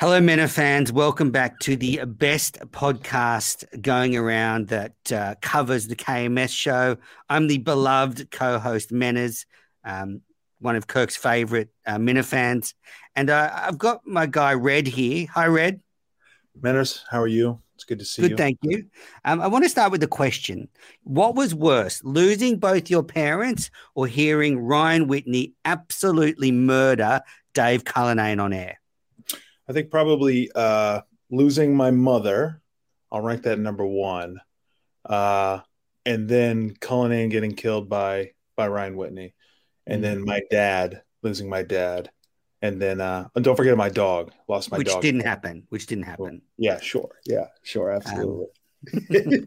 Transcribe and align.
Hello, 0.00 0.20
Mena 0.20 0.46
fans. 0.46 0.92
Welcome 0.92 1.32
back 1.32 1.58
to 1.58 1.74
the 1.74 2.02
best 2.06 2.60
podcast 2.70 3.64
going 3.82 4.14
around 4.14 4.68
that 4.68 4.94
uh, 5.10 5.34
covers 5.40 5.88
the 5.88 5.96
KMS 5.96 6.50
show. 6.50 6.98
I'm 7.28 7.48
the 7.48 7.58
beloved 7.58 8.30
co 8.30 8.60
host, 8.60 8.92
Menas, 8.92 9.44
um, 9.82 10.20
one 10.60 10.76
of 10.76 10.86
Kirk's 10.86 11.16
favorite 11.16 11.70
uh, 11.84 11.98
Mena 11.98 12.22
fans. 12.22 12.76
And 13.16 13.28
uh, 13.28 13.50
I've 13.52 13.76
got 13.76 14.06
my 14.06 14.26
guy, 14.26 14.54
Red, 14.54 14.86
here. 14.86 15.26
Hi, 15.34 15.46
Red. 15.46 15.80
Menas, 16.62 17.04
how 17.10 17.20
are 17.20 17.26
you? 17.26 17.60
It's 17.74 17.82
good 17.82 17.98
to 17.98 18.04
see 18.04 18.22
good, 18.22 18.30
you. 18.30 18.36
Good, 18.36 18.42
thank 18.42 18.58
you. 18.62 18.84
Um, 19.24 19.40
I 19.40 19.48
want 19.48 19.64
to 19.64 19.68
start 19.68 19.90
with 19.90 20.00
the 20.00 20.06
question 20.06 20.68
What 21.02 21.34
was 21.34 21.56
worse, 21.56 22.04
losing 22.04 22.60
both 22.60 22.88
your 22.88 23.02
parents 23.02 23.68
or 23.96 24.06
hearing 24.06 24.60
Ryan 24.60 25.08
Whitney 25.08 25.54
absolutely 25.64 26.52
murder 26.52 27.20
Dave 27.52 27.82
Cullinane 27.82 28.38
on 28.38 28.52
air? 28.52 28.77
I 29.68 29.72
think 29.72 29.90
probably 29.90 30.50
uh, 30.54 31.02
losing 31.30 31.76
my 31.76 31.90
mother. 31.90 32.62
I'll 33.10 33.20
rank 33.20 33.42
that 33.42 33.58
number 33.58 33.86
one, 33.86 34.40
uh, 35.04 35.60
and 36.04 36.28
then 36.28 36.74
Cullinane 36.80 37.30
getting 37.30 37.54
killed 37.54 37.88
by 37.88 38.32
by 38.56 38.68
Ryan 38.68 38.96
Whitney, 38.96 39.34
and 39.86 40.04
then 40.04 40.24
my 40.24 40.42
dad 40.50 41.02
losing 41.22 41.48
my 41.48 41.62
dad, 41.62 42.10
and 42.60 42.80
then 42.80 43.00
uh, 43.00 43.28
and 43.34 43.44
don't 43.44 43.56
forget 43.56 43.76
my 43.76 43.88
dog 43.88 44.32
lost 44.46 44.70
my 44.70 44.78
which 44.78 44.88
dog. 44.88 45.02
didn't 45.02 45.22
happen. 45.22 45.66
Which 45.70 45.86
didn't 45.86 46.04
happen. 46.04 46.42
Yeah, 46.58 46.80
sure. 46.80 47.10
Yeah, 47.24 47.46
sure. 47.62 47.90
Absolutely. 47.90 48.44
Um, 48.44 48.50
uh, 49.10 49.42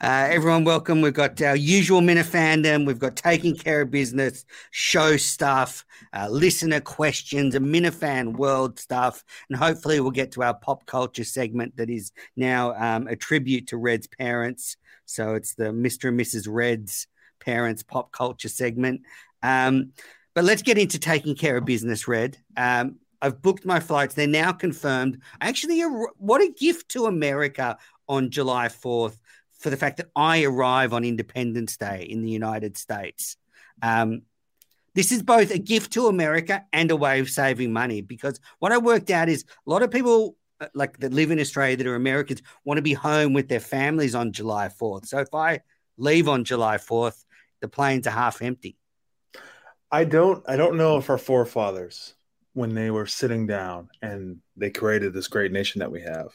everyone, 0.00 0.64
welcome. 0.64 1.00
We've 1.00 1.14
got 1.14 1.40
our 1.42 1.54
usual 1.54 2.00
Mena 2.00 2.22
fandom. 2.24 2.86
We've 2.86 2.98
got 2.98 3.14
taking 3.14 3.54
care 3.54 3.82
of 3.82 3.90
business, 3.90 4.44
show 4.72 5.16
stuff, 5.16 5.84
uh, 6.12 6.28
listener 6.28 6.80
questions, 6.80 7.54
a 7.54 7.60
Minifan 7.60 8.36
world 8.36 8.80
stuff, 8.80 9.22
and 9.48 9.56
hopefully 9.56 10.00
we'll 10.00 10.10
get 10.10 10.32
to 10.32 10.42
our 10.42 10.54
pop 10.54 10.86
culture 10.86 11.24
segment 11.24 11.76
that 11.76 11.88
is 11.88 12.12
now 12.36 12.74
um, 12.74 13.06
a 13.06 13.14
tribute 13.14 13.68
to 13.68 13.76
Red's 13.76 14.08
parents. 14.08 14.76
So 15.04 15.34
it's 15.34 15.54
the 15.54 15.64
Mr. 15.64 16.08
and 16.08 16.18
Mrs. 16.18 16.46
Red's 16.50 17.06
parents 17.40 17.82
pop 17.82 18.10
culture 18.10 18.48
segment. 18.48 19.02
Um, 19.42 19.92
but 20.34 20.44
let's 20.44 20.62
get 20.62 20.78
into 20.78 20.98
taking 20.98 21.36
care 21.36 21.58
of 21.58 21.64
business, 21.64 22.08
Red. 22.08 22.38
Um, 22.56 22.96
I've 23.22 23.40
booked 23.40 23.64
my 23.64 23.78
flights. 23.78 24.14
They're 24.14 24.26
now 24.26 24.50
confirmed. 24.50 25.22
Actually, 25.40 25.80
what 26.18 26.42
a 26.42 26.52
gift 26.58 26.88
to 26.90 27.06
America 27.06 27.78
on 28.12 28.30
July 28.30 28.68
4th 28.68 29.16
for 29.58 29.70
the 29.70 29.76
fact 29.76 29.96
that 29.96 30.10
I 30.14 30.42
arrive 30.42 30.92
on 30.92 31.02
Independence 31.02 31.78
Day 31.78 32.06
in 32.08 32.22
the 32.22 32.30
United 32.30 32.76
States. 32.76 33.36
Um, 33.80 34.22
this 34.94 35.12
is 35.12 35.22
both 35.22 35.50
a 35.50 35.58
gift 35.58 35.94
to 35.94 36.08
America 36.08 36.62
and 36.74 36.90
a 36.90 36.96
way 36.96 37.20
of 37.20 37.30
saving 37.30 37.72
money 37.72 38.02
because 38.02 38.38
what 38.58 38.70
I 38.70 38.78
worked 38.78 39.08
out 39.10 39.30
is 39.30 39.44
a 39.66 39.70
lot 39.70 39.82
of 39.82 39.90
people 39.90 40.36
uh, 40.60 40.66
like 40.74 40.98
that 40.98 41.14
live 41.14 41.30
in 41.30 41.40
Australia 41.40 41.78
that 41.78 41.86
are 41.86 41.94
Americans 41.94 42.42
want 42.66 42.76
to 42.76 42.82
be 42.82 42.92
home 42.92 43.32
with 43.32 43.48
their 43.48 43.60
families 43.60 44.14
on 44.14 44.32
July 44.32 44.68
4th. 44.68 45.06
So 45.06 45.18
if 45.20 45.32
I 45.32 45.60
leave 45.96 46.28
on 46.28 46.44
July 46.44 46.76
4th, 46.76 47.24
the 47.62 47.68
planes 47.68 48.06
are 48.06 48.10
half 48.10 48.42
empty. 48.42 48.76
I 49.90 50.04
don't 50.04 50.44
I 50.46 50.56
don't 50.56 50.76
know 50.76 50.98
if 50.98 51.08
our 51.08 51.18
forefathers 51.18 52.14
when 52.52 52.74
they 52.74 52.90
were 52.90 53.06
sitting 53.06 53.46
down 53.46 53.88
and 54.02 54.38
they 54.56 54.68
created 54.68 55.14
this 55.14 55.28
great 55.28 55.52
nation 55.52 55.78
that 55.78 55.92
we 55.92 56.02
have 56.02 56.28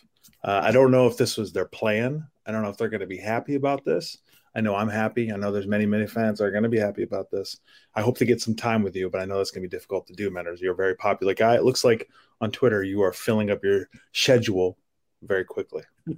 uh, 0.48 0.62
I 0.64 0.72
don't 0.72 0.92
know 0.92 1.08
if 1.08 1.18
this 1.18 1.36
was 1.36 1.52
their 1.52 1.66
plan. 1.66 2.26
I 2.46 2.54
don't 2.54 2.64
know 2.64 2.70
if 2.70 2.78
they're 2.78 2.88
going 2.88 3.02
to 3.02 3.06
be 3.06 3.18
happy 3.18 3.56
about 3.56 3.84
this. 3.84 4.18
I 4.56 4.62
know 4.62 4.76
I'm 4.76 4.88
happy. 4.88 5.30
I 5.30 5.36
know 5.36 5.52
there's 5.52 5.68
many, 5.68 5.86
many 5.86 6.08
fans 6.08 6.40
that 6.40 6.46
are 6.46 6.52
going 6.52 6.64
to 6.64 6.70
be 6.70 6.80
happy 6.80 7.04
about 7.04 7.30
this. 7.30 7.58
I 7.94 8.02
hope 8.02 8.18
to 8.20 8.26
get 8.26 8.42
some 8.42 8.56
time 8.56 8.82
with 8.82 8.96
you, 8.96 9.10
but 9.10 9.20
I 9.20 9.26
know 9.26 9.38
that's 9.38 9.52
going 9.52 9.62
to 9.62 9.68
be 9.68 9.76
difficult 9.76 10.08
to 10.08 10.14
do, 10.14 10.32
Menners. 10.32 10.62
You're 10.62 10.72
a 10.72 10.78
very 10.78 10.96
popular 10.96 11.34
guy. 11.34 11.56
It 11.56 11.66
looks 11.66 11.84
like 11.84 12.08
on 12.40 12.52
Twitter 12.52 12.82
you 12.82 13.04
are 13.04 13.12
filling 13.12 13.52
up 13.52 13.62
your 13.62 13.90
schedule 14.14 14.78
very 15.22 15.44
quickly. 15.44 15.84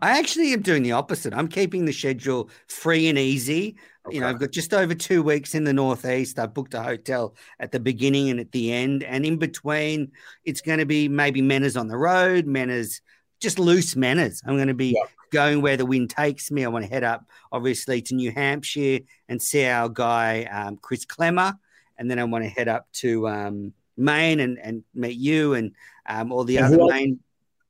I 0.00 0.20
actually 0.20 0.52
am 0.52 0.62
doing 0.62 0.84
the 0.84 0.92
opposite. 0.92 1.34
I'm 1.34 1.48
keeping 1.48 1.84
the 1.84 1.92
schedule 1.92 2.50
free 2.68 3.08
and 3.08 3.18
easy. 3.18 3.76
Okay. 4.06 4.14
You 4.14 4.20
know, 4.20 4.28
I've 4.28 4.38
got 4.38 4.52
just 4.52 4.72
over 4.72 4.94
two 4.94 5.24
weeks 5.24 5.56
in 5.56 5.64
the 5.64 5.72
Northeast. 5.72 6.38
I've 6.38 6.54
booked 6.54 6.74
a 6.74 6.82
hotel 6.82 7.34
at 7.58 7.72
the 7.72 7.80
beginning 7.80 8.30
and 8.30 8.38
at 8.38 8.52
the 8.52 8.72
end. 8.72 9.02
And 9.02 9.26
in 9.26 9.36
between, 9.36 10.12
it's 10.44 10.60
going 10.60 10.78
to 10.78 10.86
be 10.86 11.08
maybe 11.08 11.42
Menas 11.42 11.76
on 11.76 11.88
the 11.88 11.96
road, 11.96 12.46
Menas 12.46 13.00
just 13.44 13.60
loose 13.60 13.94
manners. 13.94 14.42
I'm 14.44 14.56
going 14.56 14.68
to 14.68 14.74
be 14.74 14.96
yeah. 14.96 15.04
going 15.30 15.62
where 15.62 15.76
the 15.76 15.86
wind 15.86 16.10
takes 16.10 16.50
me. 16.50 16.64
I 16.64 16.68
want 16.68 16.84
to 16.84 16.90
head 16.90 17.04
up, 17.04 17.28
obviously, 17.52 18.02
to 18.02 18.14
New 18.16 18.32
Hampshire 18.32 19.00
and 19.28 19.40
see 19.40 19.66
our 19.66 19.88
guy, 19.88 20.44
um, 20.44 20.78
Chris 20.78 21.04
Klemmer. 21.04 21.56
And 21.96 22.10
then 22.10 22.18
I 22.18 22.24
want 22.24 22.42
to 22.42 22.50
head 22.50 22.66
up 22.66 22.90
to 22.94 23.28
um, 23.28 23.72
Maine 23.96 24.40
and, 24.40 24.58
and 24.58 24.82
meet 24.94 25.18
you 25.18 25.54
and 25.54 25.72
um, 26.06 26.32
all 26.32 26.42
the 26.42 26.56
and 26.56 26.66
other 26.66 26.84
Maine, 26.86 27.20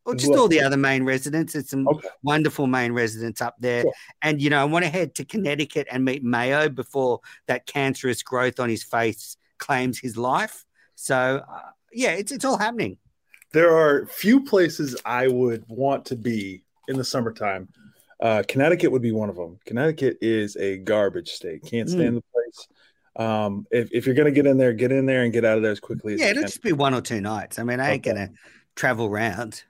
or 0.06 0.14
just 0.14 0.32
all 0.32 0.48
the 0.48 0.60
other 0.60 0.76
Maine 0.76 1.04
residents. 1.04 1.54
It's 1.54 1.70
some 1.70 1.88
okay. 1.88 2.08
wonderful 2.22 2.66
Maine 2.66 2.92
residents 2.92 3.42
up 3.42 3.56
there. 3.58 3.82
Sure. 3.82 3.92
And, 4.22 4.40
you 4.40 4.48
know, 4.48 4.62
I 4.62 4.64
want 4.64 4.84
to 4.84 4.90
head 4.90 5.14
to 5.16 5.24
Connecticut 5.24 5.88
and 5.90 6.04
meet 6.04 6.22
Mayo 6.22 6.68
before 6.68 7.20
that 7.48 7.66
cancerous 7.66 8.22
growth 8.22 8.60
on 8.60 8.68
his 8.70 8.84
face 8.84 9.36
claims 9.58 9.98
his 9.98 10.16
life. 10.16 10.64
So, 10.94 11.42
uh, 11.52 11.70
yeah, 11.92 12.12
it's, 12.12 12.32
it's 12.32 12.44
all 12.44 12.58
happening 12.58 12.96
there 13.54 13.74
are 13.74 14.06
few 14.06 14.44
places 14.44 14.96
I 15.04 15.28
would 15.28 15.64
want 15.68 16.04
to 16.06 16.16
be 16.16 16.64
in 16.88 16.98
the 16.98 17.04
summertime. 17.04 17.68
Uh, 18.20 18.42
Connecticut 18.46 18.90
would 18.90 19.00
be 19.00 19.12
one 19.12 19.30
of 19.30 19.36
them. 19.36 19.58
Connecticut 19.64 20.18
is 20.20 20.56
a 20.56 20.78
garbage 20.78 21.30
state. 21.30 21.64
Can't 21.64 21.88
stand 21.88 22.16
mm. 22.16 22.22
the 22.22 22.24
place. 22.32 22.68
Um, 23.16 23.66
if, 23.70 23.88
if 23.92 24.06
you're 24.06 24.14
gonna 24.16 24.32
get 24.32 24.46
in 24.46 24.58
there, 24.58 24.72
get 24.72 24.90
in 24.90 25.06
there 25.06 25.22
and 25.22 25.32
get 25.32 25.44
out 25.44 25.56
of 25.56 25.62
there 25.62 25.72
as 25.72 25.80
quickly 25.80 26.14
as 26.14 26.20
yeah. 26.20 26.26
It'll 26.26 26.42
can. 26.42 26.50
just 26.50 26.62
be 26.62 26.72
one 26.72 26.94
or 26.94 27.00
two 27.00 27.20
nights. 27.20 27.58
I 27.58 27.62
mean, 27.62 27.80
I 27.80 27.92
ain't 27.92 28.06
okay. 28.06 28.16
gonna 28.16 28.30
travel 28.74 29.06
around. 29.06 29.62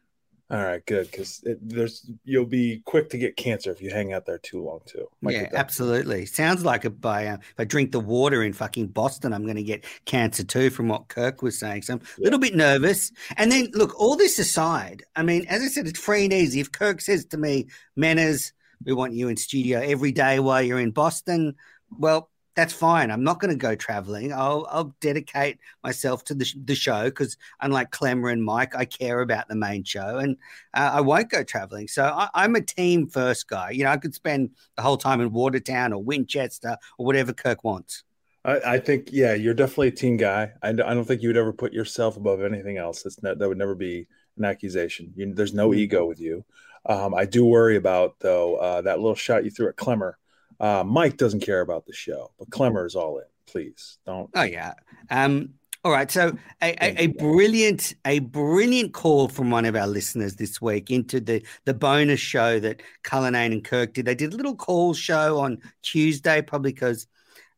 All 0.51 0.63
right, 0.63 0.85
good 0.85 1.11
because 1.11 1.43
there's 1.63 2.11
you'll 2.25 2.45
be 2.45 2.83
quick 2.85 3.09
to 3.11 3.19
get 3.19 3.37
cancer 3.37 3.71
if 3.71 3.81
you 3.81 3.91
hang 3.91 4.13
out 4.13 4.27
there 4.27 4.37
too 4.37 4.63
long 4.63 4.81
too. 4.85 5.09
Might 5.23 5.37
yeah, 5.37 5.49
absolutely. 5.55 6.27
Sounds 6.27 6.67
like 6.67 6.85
it 6.85 7.01
by 7.01 7.29
uh, 7.29 7.39
if 7.39 7.55
I 7.59 7.65
drink 7.65 7.93
the 7.93 8.01
water 8.01 8.43
in 8.43 8.53
fucking 8.53 8.89
Boston, 8.89 9.33
I'm 9.33 9.45
going 9.45 9.57
to 9.57 9.63
get 9.63 9.87
cancer 10.05 10.45
too, 10.45 10.69
from 10.69 10.89
what 10.89 11.09
Kirk 11.09 11.41
was 11.41 11.59
saying. 11.59 11.83
So 11.83 11.95
I'm 11.95 12.01
a 12.01 12.03
yeah. 12.19 12.25
little 12.25 12.39
bit 12.39 12.55
nervous. 12.55 13.11
And 13.39 13.51
then 13.51 13.71
look, 13.73 13.99
all 13.99 14.17
this 14.17 14.39
aside, 14.39 15.03
I 15.17 15.23
mean, 15.23 15.47
as 15.47 15.63
I 15.63 15.69
said, 15.69 15.87
it's 15.87 15.99
free 15.99 16.25
and 16.25 16.33
easy. 16.33 16.61
If 16.61 16.73
Kirk 16.73 17.01
says 17.01 17.25
to 17.27 17.39
me, 17.39 17.69
"Manners, 17.97 18.53
we 18.85 18.93
want 18.93 19.15
you 19.15 19.29
in 19.29 19.39
studio 19.39 19.81
every 19.81 20.13
day 20.13 20.41
while 20.41 20.63
you're 20.63 20.79
in 20.79 20.91
Boston," 20.91 21.55
well, 21.99 22.29
that's 22.55 22.73
fine. 22.73 23.11
I'm 23.11 23.25
not 23.25 23.41
going 23.41 23.51
to 23.51 23.57
go 23.57 23.75
traveling. 23.75 24.33
I'll, 24.33 24.67
I'll 24.71 24.95
dedicate 25.01 25.59
myself 25.83 26.25
to 26.25 26.35
the, 26.35 26.45
sh- 26.45 26.57
the 26.65 26.75
show 26.75 27.05
because, 27.05 27.37
unlike 27.61 27.91
Klemmer 27.91 28.33
and 28.33 28.45
Mike, 28.45 28.77
I 28.77 28.85
care 28.85 29.21
about 29.21 29.49
the 29.49 29.57
main 29.57 29.83
show 29.83 30.19
and 30.19 30.37
uh, 30.73 30.93
I 30.95 31.01
won't 31.01 31.31
go 31.31 31.43
traveling. 31.43 31.89
So 31.89 32.05
I, 32.05 32.45
am 32.45 32.55
a 32.55 32.61
team 32.61 33.09
first 33.09 33.49
guy. 33.49 33.71
You 33.71 33.85
know, 33.85 33.91
I 33.91 33.97
could 33.97 34.15
spend 34.15 34.51
the 34.77 34.83
whole 34.83 34.97
time 34.97 35.21
in 35.21 35.33
Watertown 35.33 35.93
or 35.93 36.03
Winchester 36.03 36.77
or 36.97 37.07
whatever 37.07 37.33
Kirk 37.33 37.65
wants. 37.65 38.05
I, 38.45 38.61
I 38.75 38.79
think, 38.79 39.09
yeah, 39.11 39.35
you're 39.35 39.55
definitely 39.55 39.89
a 39.89 39.93
team 39.93 40.17
guy. 40.17 40.53
I, 40.63 40.69
I, 40.69 40.73
don't 40.73 41.05
think 41.05 41.23
you 41.23 41.31
would 41.31 41.37
ever 41.37 41.53
put 41.53 41.73
yourself 41.73 42.17
above 42.17 42.43
anything 42.43 42.77
else. 42.77 43.03
That's 43.03 43.17
that 43.17 43.39
would 43.39 43.59
never 43.59 43.75
be 43.75 44.07
an 44.37 44.45
accusation. 44.45 45.13
You, 45.17 45.35
there's 45.35 45.55
no 45.55 45.71
mm-hmm. 45.71 45.81
ego 45.81 46.07
with 46.07 46.21
you. 46.21 46.45
Um, 46.87 47.15
I 47.15 47.25
do 47.25 47.47
worry 47.47 47.77
about, 47.77 48.21
though, 48.21 48.57
uh, 48.57 48.83
that 48.83 48.99
little 48.99 49.15
shot 49.15 49.45
you 49.45 49.51
threw 49.51 49.69
at 49.69 49.77
Klemmer 49.77 50.15
uh, 50.61 50.85
Mike 50.85 51.17
doesn't 51.17 51.41
care 51.41 51.61
about 51.61 51.87
the 51.87 51.93
show, 51.93 52.31
but 52.39 52.51
Clemmer 52.51 52.87
is 52.87 52.95
all 52.95 53.19
in. 53.19 53.25
Please 53.47 53.99
don't. 54.07 54.31
Oh 54.35 54.43
yeah. 54.43 54.75
Um, 55.11 55.55
all 55.85 55.93
right. 55.93 56.11
So 56.11 56.33
a, 56.63 56.71
a, 56.83 57.05
a, 57.05 57.07
brilliant, 57.09 57.95
a 58.07 58.21
brilliant 58.21 58.95
call 58.95 59.29
from 59.29 59.51
one 59.51 59.67
of 59.67 59.77
our 59.77 59.87
listeners 59.87 60.37
this 60.37 60.61
week 60.61 60.91
into 60.91 61.21
the 61.21 61.45
the 61.67 61.75
bonus 61.75 62.21
show 62.21 62.59
that 62.61 62.83
Cullinane 63.03 63.53
and 63.53 63.65
Kirk 63.65 63.93
did. 63.93 64.07
They 64.07 64.15
did 64.15 64.33
a 64.33 64.37
little 64.37 64.57
call 64.57 64.95
show 64.95 65.41
on 65.41 65.59
Tuesday, 65.83 66.41
probably 66.41 66.73
because 66.73 67.07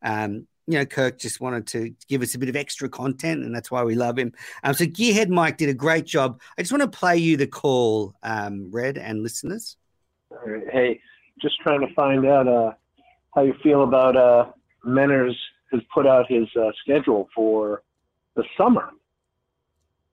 um, 0.01 0.45
you 0.67 0.77
know, 0.77 0.85
Kirk 0.85 1.17
just 1.17 1.39
wanted 1.39 1.65
to 1.67 1.93
give 2.09 2.21
us 2.21 2.35
a 2.35 2.39
bit 2.39 2.49
of 2.49 2.55
extra 2.55 2.89
content, 2.89 3.43
and 3.43 3.55
that's 3.55 3.71
why 3.71 3.83
we 3.83 3.95
love 3.95 4.19
him. 4.19 4.33
Um, 4.63 4.73
so 4.73 4.83
Gearhead 4.83 5.29
Mike 5.29 5.57
did 5.57 5.69
a 5.69 5.73
great 5.73 6.05
job. 6.05 6.41
I 6.57 6.61
just 6.61 6.73
want 6.73 6.81
to 6.81 6.97
play 6.97 7.17
you 7.17 7.37
the 7.37 7.47
call, 7.47 8.13
um, 8.21 8.69
Red 8.69 8.97
and 8.97 9.23
listeners. 9.23 9.77
Hey, 10.71 10.99
just 11.41 11.59
trying 11.61 11.79
to 11.87 11.93
find 11.93 12.25
out 12.25 12.47
uh, 12.47 12.73
how 13.37 13.43
you 13.43 13.53
feel 13.61 13.83
about 13.83 14.17
uh, 14.17 14.47
Menners 14.83 15.35
has 15.71 15.81
put 15.93 16.07
out 16.07 16.25
his 16.27 16.47
uh, 16.59 16.71
schedule 16.81 17.29
for 17.35 17.83
the 18.35 18.43
summer. 18.57 18.89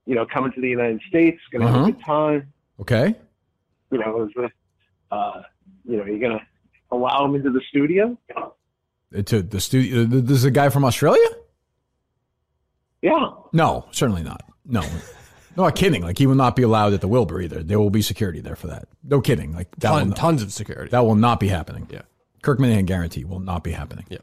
You 0.05 0.13
know, 0.13 0.27
coming 0.31 0.51
to 0.51 0.61
the 0.61 0.69
United 0.69 1.01
States, 1.09 1.39
going 1.51 1.63
to 1.63 1.67
uh-huh. 1.67 1.77
have 1.79 1.87
a 1.87 1.89
uh-huh. 1.89 1.97
good 1.97 2.05
time. 2.05 2.53
Okay. 2.81 3.15
You 3.89 3.97
know, 3.97 4.25
is 4.25 4.31
the, 4.35 4.49
uh, 5.09 5.41
you 5.85 5.97
know, 5.97 6.05
you're 6.05 6.19
going 6.19 6.37
to 6.37 6.45
allow 6.91 7.25
him 7.25 7.33
into 7.33 7.49
the 7.49 7.61
studio? 7.67 8.15
To 9.25 9.41
the 9.41 9.59
studio? 9.59 10.03
Uh, 10.03 10.05
this 10.07 10.37
is 10.37 10.45
a 10.45 10.51
guy 10.51 10.69
from 10.69 10.85
Australia? 10.85 11.27
Yeah. 13.01 13.31
No, 13.53 13.87
certainly 13.89 14.21
not. 14.21 14.43
No. 14.65 14.83
No, 15.57 15.63
I'm 15.63 15.71
kidding. 15.71 16.03
Like 16.03 16.19
he 16.19 16.27
will 16.27 16.35
not 16.35 16.55
be 16.55 16.61
allowed 16.61 16.93
at 16.93 17.01
the 17.01 17.07
Wilbur 17.07 17.41
either. 17.41 17.63
There 17.63 17.79
will 17.79 17.89
be 17.89 18.03
security 18.03 18.41
there 18.41 18.55
for 18.55 18.67
that. 18.67 18.87
No 19.03 19.19
kidding. 19.21 19.53
Like 19.53 19.71
that 19.77 19.89
Ton, 19.89 20.11
tons 20.11 20.43
of 20.43 20.51
security. 20.51 20.89
That 20.91 21.05
will 21.05 21.15
not 21.15 21.39
be 21.39 21.47
happening. 21.47 21.87
Yeah. 21.89 22.01
Kirk 22.45 22.59
Minihane 22.59 22.85
guarantee 22.85 23.25
will 23.25 23.39
not 23.39 23.63
be 23.63 23.71
happening. 23.71 24.05
Yeah. 24.07 24.19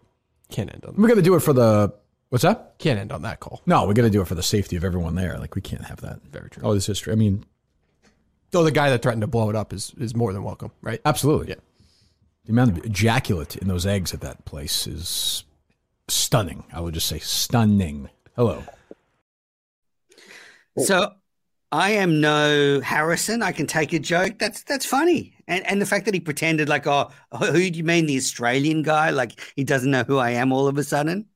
Can't 0.50 0.72
end 0.72 0.84
on. 0.86 0.94
We're 0.96 1.08
going 1.08 1.16
to 1.16 1.22
do 1.22 1.34
it 1.34 1.40
for 1.40 1.52
the 1.52 1.92
What's 2.30 2.44
that? 2.44 2.76
Can't 2.78 2.98
end 2.98 3.12
on 3.12 3.22
that 3.22 3.40
call. 3.40 3.60
No, 3.66 3.84
we 3.84 3.92
got 3.92 4.02
to 4.02 4.10
do 4.10 4.22
it 4.22 4.28
for 4.28 4.34
the 4.34 4.42
safety 4.42 4.76
of 4.76 4.84
everyone 4.84 5.16
there. 5.16 5.36
Like 5.38 5.54
we 5.54 5.60
can't 5.60 5.84
have 5.84 6.00
that. 6.00 6.22
Very 6.30 6.48
true. 6.48 6.62
Oh, 6.64 6.72
this 6.72 6.86
history. 6.86 7.12
I 7.12 7.16
mean, 7.16 7.44
Though 8.52 8.64
the 8.64 8.70
guy 8.70 8.90
that 8.90 9.02
threatened 9.02 9.22
to 9.22 9.26
blow 9.26 9.50
it 9.50 9.56
up 9.56 9.72
is 9.72 9.92
is 9.98 10.14
more 10.14 10.32
than 10.32 10.44
welcome, 10.44 10.70
right? 10.82 11.00
absolutely. 11.04 11.48
Yeah. 11.48 11.56
The 12.44 12.52
amount 12.52 12.70
of 12.70 12.84
ejaculate 12.84 13.56
in 13.56 13.68
those 13.68 13.86
eggs 13.86 14.14
at 14.14 14.20
that 14.20 14.44
place 14.44 14.86
is 14.86 15.44
stunning. 16.08 16.64
I 16.72 16.80
would 16.80 16.94
just 16.94 17.08
say 17.08 17.18
stunning. 17.18 18.10
Hello. 18.36 18.62
So 20.78 21.12
I 21.70 21.90
am 21.92 22.20
no 22.20 22.80
Harrison. 22.80 23.42
I 23.42 23.52
can 23.52 23.66
take 23.66 23.92
a 23.94 23.98
joke. 23.98 24.38
That's 24.38 24.62
that's 24.62 24.84
funny. 24.86 25.34
And 25.52 25.66
and 25.66 25.80
the 25.82 25.86
fact 25.86 26.06
that 26.06 26.14
he 26.14 26.20
pretended 26.20 26.68
like, 26.68 26.86
oh, 26.86 27.10
who 27.38 27.70
do 27.70 27.78
you 27.78 27.84
mean 27.84 28.06
the 28.06 28.16
Australian 28.16 28.82
guy? 28.82 29.10
Like 29.10 29.38
he 29.54 29.64
doesn't 29.64 29.90
know 29.90 30.04
who 30.04 30.16
I 30.16 30.30
am 30.30 30.50
all 30.50 30.66
of 30.66 30.78
a 30.78 30.84
sudden. 30.84 31.26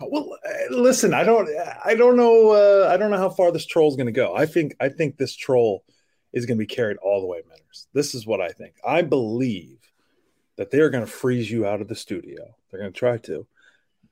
Well, 0.00 0.38
uh, 0.46 0.74
listen, 0.74 1.12
I 1.12 1.24
don't, 1.24 1.48
I 1.84 1.96
don't 1.96 2.16
know, 2.16 2.50
uh, 2.50 2.88
I 2.88 2.96
don't 2.96 3.10
know 3.10 3.18
how 3.18 3.30
far 3.30 3.50
this 3.50 3.66
troll 3.66 3.88
is 3.88 3.96
going 3.96 4.06
to 4.06 4.12
go. 4.12 4.32
I 4.34 4.46
think, 4.46 4.76
I 4.80 4.88
think 4.88 5.16
this 5.16 5.34
troll 5.34 5.82
is 6.32 6.46
going 6.46 6.56
to 6.56 6.62
be 6.62 6.72
carried 6.72 6.98
all 6.98 7.20
the 7.20 7.26
way, 7.26 7.42
Manners. 7.48 7.88
This 7.92 8.14
is 8.14 8.24
what 8.24 8.40
I 8.40 8.50
think. 8.50 8.74
I 8.86 9.02
believe 9.02 9.78
that 10.54 10.70
they 10.70 10.78
are 10.78 10.88
going 10.88 11.04
to 11.04 11.10
freeze 11.10 11.50
you 11.50 11.66
out 11.66 11.80
of 11.80 11.88
the 11.88 11.96
studio. 11.96 12.54
They're 12.70 12.78
going 12.80 12.92
to 12.92 12.98
try 12.98 13.18
to, 13.18 13.46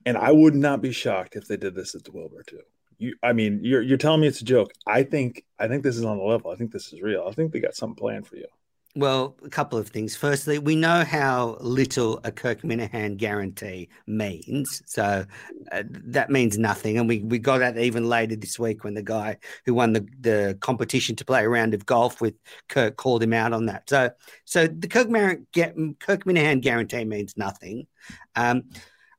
and 0.05 0.19
I 0.19 0.33
would 0.33 0.57
not 0.57 0.83
be 0.83 0.91
shocked 0.91 1.37
if 1.37 1.47
they 1.47 1.57
did 1.57 1.77
this 1.77 1.95
at 1.95 2.03
the 2.03 2.11
Wilbur 2.11 2.43
too. 2.43 2.63
You, 2.99 3.15
I 3.23 3.33
mean, 3.33 3.61
you're 3.63 3.83
you're 3.83 3.97
telling 3.97 4.23
me 4.23 4.27
it's 4.27 4.41
a 4.41 4.45
joke. 4.45 4.73
I 4.89 5.05
think, 5.05 5.45
I 5.57 5.69
think 5.69 5.85
this 5.85 5.97
is 5.97 6.05
on 6.05 6.19
the 6.19 6.25
level. 6.25 6.51
I 6.51 6.57
think 6.57 6.73
this 6.73 6.93
is 6.93 7.01
real. 7.01 7.27
I 7.29 7.33
think 7.33 7.53
they 7.53 7.61
got 7.61 7.77
something 7.77 7.95
planned 7.95 8.27
for 8.27 8.37
you. 8.37 8.47
Well, 8.97 9.37
a 9.45 9.51
couple 9.51 9.79
of 9.79 9.89
things. 9.89 10.17
Firstly, 10.17 10.59
we 10.59 10.75
know 10.75 11.05
how 11.05 11.59
little 11.61 12.19
a 12.25 12.33
Kirk 12.33 12.63
Minihane 12.63 13.19
guarantee 13.19 13.91
means. 14.07 14.83
So 14.87 15.27
uh, 15.71 15.83
that 15.91 16.31
means 16.31 16.57
nothing. 16.57 16.97
And 16.97 17.07
we, 17.07 17.19
we 17.19 17.39
got 17.39 17.59
that 17.59 17.77
even 17.77 18.09
later 18.09 18.37
this 18.37 18.59
week 18.59 18.85
when 18.85 18.95
the 18.95 19.03
guy 19.03 19.37
who 19.67 19.75
won 19.75 19.93
the, 19.93 20.09
the 20.21 20.57
competition 20.63 21.15
to 21.17 21.27
play 21.27 21.45
a 21.45 21.49
round 21.49 21.75
of 21.75 21.85
golf 21.85 22.23
with 22.23 22.37
Kirk 22.69 22.97
called 22.97 23.23
him 23.23 23.35
out 23.35 23.53
on 23.53 23.67
that. 23.67 23.87
So 23.91 24.13
so 24.47 24.67
the 24.67 24.89
Kirk, 24.89 25.11
Mar- 25.11 25.41
get, 25.53 25.77
Kirk 26.01 26.25
Minihane 26.25 26.63
guarantee 26.63 27.05
means 27.05 27.37
nothing. 27.37 27.87
Um, 28.35 28.63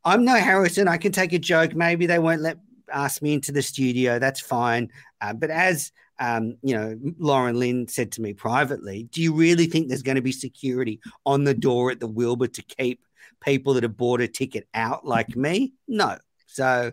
I'm 0.03 0.25
no 0.25 0.37
Harrison. 0.37 0.87
I 0.87 0.97
can 0.97 1.11
take 1.11 1.33
a 1.33 1.39
joke. 1.39 1.75
Maybe 1.75 2.07
they 2.07 2.17
won't 2.17 2.41
let 2.41 2.57
ask 2.91 3.21
me 3.21 3.33
into 3.33 3.51
the 3.51 3.61
studio. 3.61 4.17
That's 4.17 4.39
fine. 4.39 4.89
Uh, 5.21 5.33
but 5.33 5.51
as 5.51 5.91
um, 6.19 6.57
you 6.61 6.75
know, 6.75 6.97
Lauren 7.19 7.59
Lynn 7.59 7.87
said 7.87 8.11
to 8.13 8.21
me 8.21 8.33
privately, 8.33 9.07
do 9.11 9.21
you 9.21 9.33
really 9.33 9.67
think 9.67 9.87
there's 9.87 10.03
going 10.03 10.15
to 10.15 10.21
be 10.21 10.31
security 10.31 10.99
on 11.25 11.43
the 11.43 11.53
door 11.53 11.91
at 11.91 11.99
the 11.99 12.07
Wilbur 12.07 12.47
to 12.47 12.61
keep 12.63 13.01
people 13.41 13.73
that 13.73 13.83
have 13.83 13.97
bought 13.97 14.21
a 14.21 14.27
ticket 14.27 14.67
out 14.73 15.05
like 15.05 15.35
me? 15.35 15.73
No. 15.87 16.17
So 16.47 16.91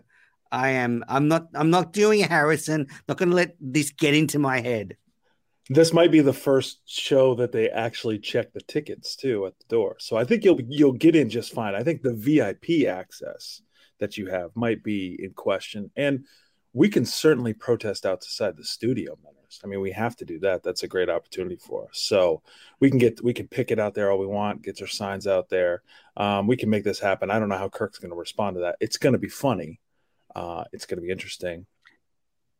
I 0.51 0.69
am 0.69 1.03
I'm 1.07 1.27
not 1.27 1.47
I'm 1.53 1.69
not 1.69 1.91
doing 1.91 2.21
Harrison, 2.21 2.87
not 3.07 3.17
gonna 3.17 3.35
let 3.35 3.55
this 3.59 3.91
get 3.91 4.13
into 4.13 4.39
my 4.39 4.61
head. 4.61 4.95
This 5.69 5.91
might 5.91 6.11
be 6.11 6.21
the 6.21 6.33
first 6.33 6.81
show 6.85 7.33
that 7.35 7.51
they 7.51 7.69
actually 7.69 8.19
check 8.19 8.53
the 8.53 8.61
tickets 8.61 9.15
too 9.15 9.47
at 9.47 9.53
the 9.57 9.65
door. 9.67 9.95
So 9.99 10.15
I 10.15 10.23
think 10.23 10.43
you'll 10.43 10.61
you'll 10.69 10.93
get 10.93 11.15
in 11.15 11.29
just 11.29 11.53
fine. 11.53 11.73
I 11.73 11.83
think 11.83 12.01
the 12.01 12.13
VIP 12.13 12.87
access 12.87 13.61
that 13.99 14.17
you 14.17 14.27
have 14.27 14.51
might 14.55 14.83
be 14.83 15.17
in 15.19 15.33
question. 15.33 15.91
And 15.95 16.25
we 16.75 16.89
can 16.89 17.05
certainly 17.05 17.53
protest 17.53 18.05
outside 18.05 18.57
the 18.57 18.63
studio 18.63 19.17
members. 19.23 19.61
I 19.63 19.67
mean, 19.67 19.79
we 19.79 19.91
have 19.93 20.17
to 20.17 20.25
do 20.25 20.39
that. 20.39 20.61
That's 20.61 20.83
a 20.83 20.89
great 20.89 21.09
opportunity 21.09 21.55
for 21.55 21.85
us. 21.85 21.99
So 21.99 22.41
we 22.81 22.89
can 22.89 22.99
get 22.99 23.23
we 23.23 23.33
can 23.33 23.47
pick 23.47 23.71
it 23.71 23.79
out 23.79 23.93
there 23.93 24.11
all 24.11 24.19
we 24.19 24.27
want, 24.27 24.61
get 24.61 24.81
our 24.81 24.87
signs 24.87 25.25
out 25.25 25.47
there. 25.47 25.83
Um, 26.17 26.47
we 26.47 26.57
can 26.57 26.69
make 26.69 26.83
this 26.83 26.99
happen. 26.99 27.31
I 27.31 27.39
don't 27.39 27.47
know 27.47 27.57
how 27.57 27.69
Kirk's 27.69 27.97
going 27.97 28.11
to 28.11 28.17
respond 28.17 28.57
to 28.57 28.61
that. 28.61 28.75
It's 28.81 28.97
going 28.97 29.13
to 29.13 29.19
be 29.19 29.29
funny. 29.29 29.79
Uh, 30.35 30.65
it's 30.73 30.85
going 30.85 30.97
to 30.97 31.01
be 31.01 31.11
interesting. 31.11 31.65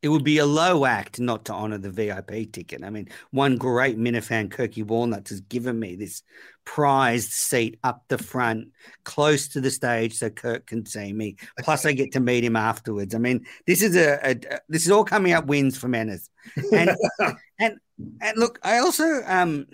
It 0.05 0.09
would 0.09 0.23
be 0.23 0.37
a 0.37 0.45
low 0.45 0.85
act 0.85 1.19
not 1.19 1.45
to 1.45 1.53
honor 1.53 1.79
the 1.79 1.89
VIP 1.89 2.51
ticket. 2.51 2.83
I 2.83 2.91
mean, 2.91 3.09
one 3.31 3.55
great 3.55 3.97
Minifan, 3.97 4.49
Kirky 4.49 4.85
Walnuts, 4.85 5.31
has 5.31 5.41
given 5.41 5.79
me 5.79 5.95
this 5.95 6.21
prized 6.63 7.31
seat 7.31 7.79
up 7.83 8.03
the 8.07 8.19
front, 8.19 8.67
close 9.03 9.47
to 9.47 9.61
the 9.61 9.71
stage, 9.71 10.13
so 10.13 10.29
Kirk 10.29 10.67
can 10.67 10.85
see 10.85 11.11
me. 11.11 11.37
Plus, 11.61 11.87
I 11.87 11.93
get 11.93 12.11
to 12.11 12.19
meet 12.19 12.43
him 12.43 12.55
afterwards. 12.55 13.15
I 13.15 13.17
mean, 13.17 13.47
this 13.65 13.81
is 13.81 13.95
a, 13.95 14.19
a 14.23 14.59
this 14.69 14.85
is 14.85 14.91
all 14.91 15.05
coming 15.05 15.33
up 15.33 15.47
wins 15.47 15.75
for 15.75 15.87
Manners. 15.87 16.29
And 16.71 16.91
and 17.59 17.79
and 18.21 18.37
look, 18.37 18.59
I 18.61 18.77
also 18.77 19.23
um 19.25 19.65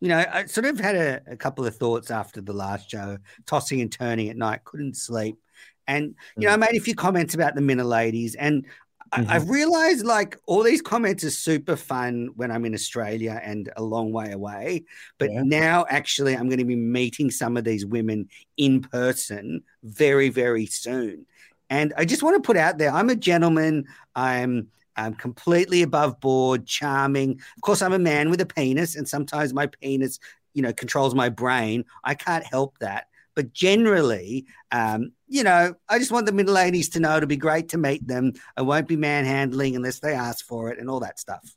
you 0.00 0.08
know, 0.08 0.24
I 0.32 0.46
sort 0.46 0.66
of 0.66 0.80
had 0.80 0.96
a, 0.96 1.20
a, 1.28 1.36
couple 1.36 1.64
of 1.64 1.76
thoughts 1.76 2.10
after 2.10 2.40
the 2.40 2.52
last 2.52 2.90
show, 2.90 3.18
tossing 3.46 3.80
and 3.80 3.92
turning 3.92 4.28
at 4.30 4.36
night, 4.36 4.64
couldn't 4.64 4.96
sleep. 4.96 5.38
And, 5.86 6.14
you 6.36 6.46
know, 6.46 6.52
I 6.52 6.56
made 6.56 6.76
a 6.76 6.80
few 6.80 6.94
comments 6.94 7.34
about 7.34 7.54
the 7.54 7.60
Minna 7.60 7.84
ladies. 7.84 8.34
And 8.34 8.66
Mm-hmm. 9.14 9.30
I've 9.30 9.48
realized 9.48 10.04
like 10.04 10.36
all 10.46 10.62
these 10.62 10.82
comments 10.82 11.22
are 11.22 11.30
super 11.30 11.76
fun 11.76 12.30
when 12.34 12.50
I'm 12.50 12.64
in 12.64 12.74
Australia 12.74 13.40
and 13.44 13.70
a 13.76 13.82
long 13.82 14.12
way 14.12 14.32
away. 14.32 14.84
But 15.18 15.32
yeah. 15.32 15.42
now, 15.44 15.86
actually, 15.88 16.36
I'm 16.36 16.48
going 16.48 16.58
to 16.58 16.64
be 16.64 16.76
meeting 16.76 17.30
some 17.30 17.56
of 17.56 17.62
these 17.62 17.86
women 17.86 18.28
in 18.56 18.80
person 18.82 19.62
very, 19.84 20.30
very 20.30 20.66
soon. 20.66 21.26
And 21.70 21.94
I 21.96 22.04
just 22.04 22.22
want 22.22 22.42
to 22.42 22.46
put 22.46 22.56
out 22.56 22.78
there 22.78 22.90
I'm 22.90 23.08
a 23.08 23.16
gentleman. 23.16 23.86
I'm 24.16 24.68
I'm 24.96 25.14
completely 25.14 25.82
above 25.82 26.20
board, 26.20 26.66
charming. 26.66 27.40
Of 27.56 27.62
course, 27.62 27.82
I'm 27.82 27.92
a 27.92 27.98
man 27.98 28.30
with 28.30 28.40
a 28.40 28.46
penis, 28.46 28.96
and 28.96 29.08
sometimes 29.08 29.52
my 29.52 29.66
penis, 29.66 30.18
you 30.54 30.62
know, 30.62 30.72
controls 30.72 31.14
my 31.14 31.28
brain. 31.28 31.84
I 32.02 32.14
can't 32.14 32.44
help 32.44 32.78
that. 32.78 33.08
But 33.34 33.52
generally, 33.52 34.46
um, 34.70 35.12
you 35.26 35.42
know, 35.42 35.74
I 35.88 35.98
just 35.98 36.12
want 36.12 36.26
the 36.26 36.32
middle 36.32 36.54
ladies 36.54 36.88
to 36.90 37.00
know 37.00 37.16
it'll 37.16 37.26
be 37.26 37.36
great 37.36 37.70
to 37.70 37.78
meet 37.78 38.06
them. 38.06 38.32
I 38.56 38.62
won't 38.62 38.88
be 38.88 38.96
manhandling 38.96 39.76
unless 39.76 40.00
they 40.00 40.14
ask 40.14 40.44
for 40.46 40.70
it 40.70 40.78
and 40.78 40.88
all 40.88 41.00
that 41.00 41.18
stuff. 41.18 41.54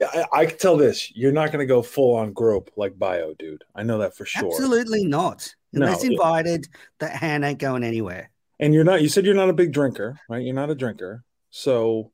I, 0.00 0.24
I 0.32 0.46
can 0.46 0.58
tell 0.58 0.76
this: 0.76 1.14
you're 1.14 1.32
not 1.32 1.52
going 1.52 1.60
to 1.60 1.66
go 1.66 1.82
full 1.82 2.16
on 2.16 2.32
grope 2.32 2.70
like 2.76 2.98
Bio, 2.98 3.34
dude. 3.34 3.64
I 3.74 3.82
know 3.82 3.98
that 3.98 4.16
for 4.16 4.24
sure. 4.24 4.46
Absolutely 4.46 5.04
not. 5.04 5.54
Unless 5.74 6.04
no, 6.04 6.10
invited, 6.10 6.68
that 6.98 7.12
hand 7.12 7.44
ain't 7.44 7.58
going 7.58 7.84
anywhere. 7.84 8.30
And 8.60 8.74
you're 8.74 8.84
not. 8.84 9.02
You 9.02 9.08
said 9.08 9.24
you're 9.24 9.34
not 9.34 9.48
a 9.48 9.54
big 9.54 9.72
drinker, 9.72 10.18
right? 10.28 10.42
You're 10.42 10.54
not 10.54 10.70
a 10.70 10.74
drinker, 10.74 11.24
so 11.50 12.10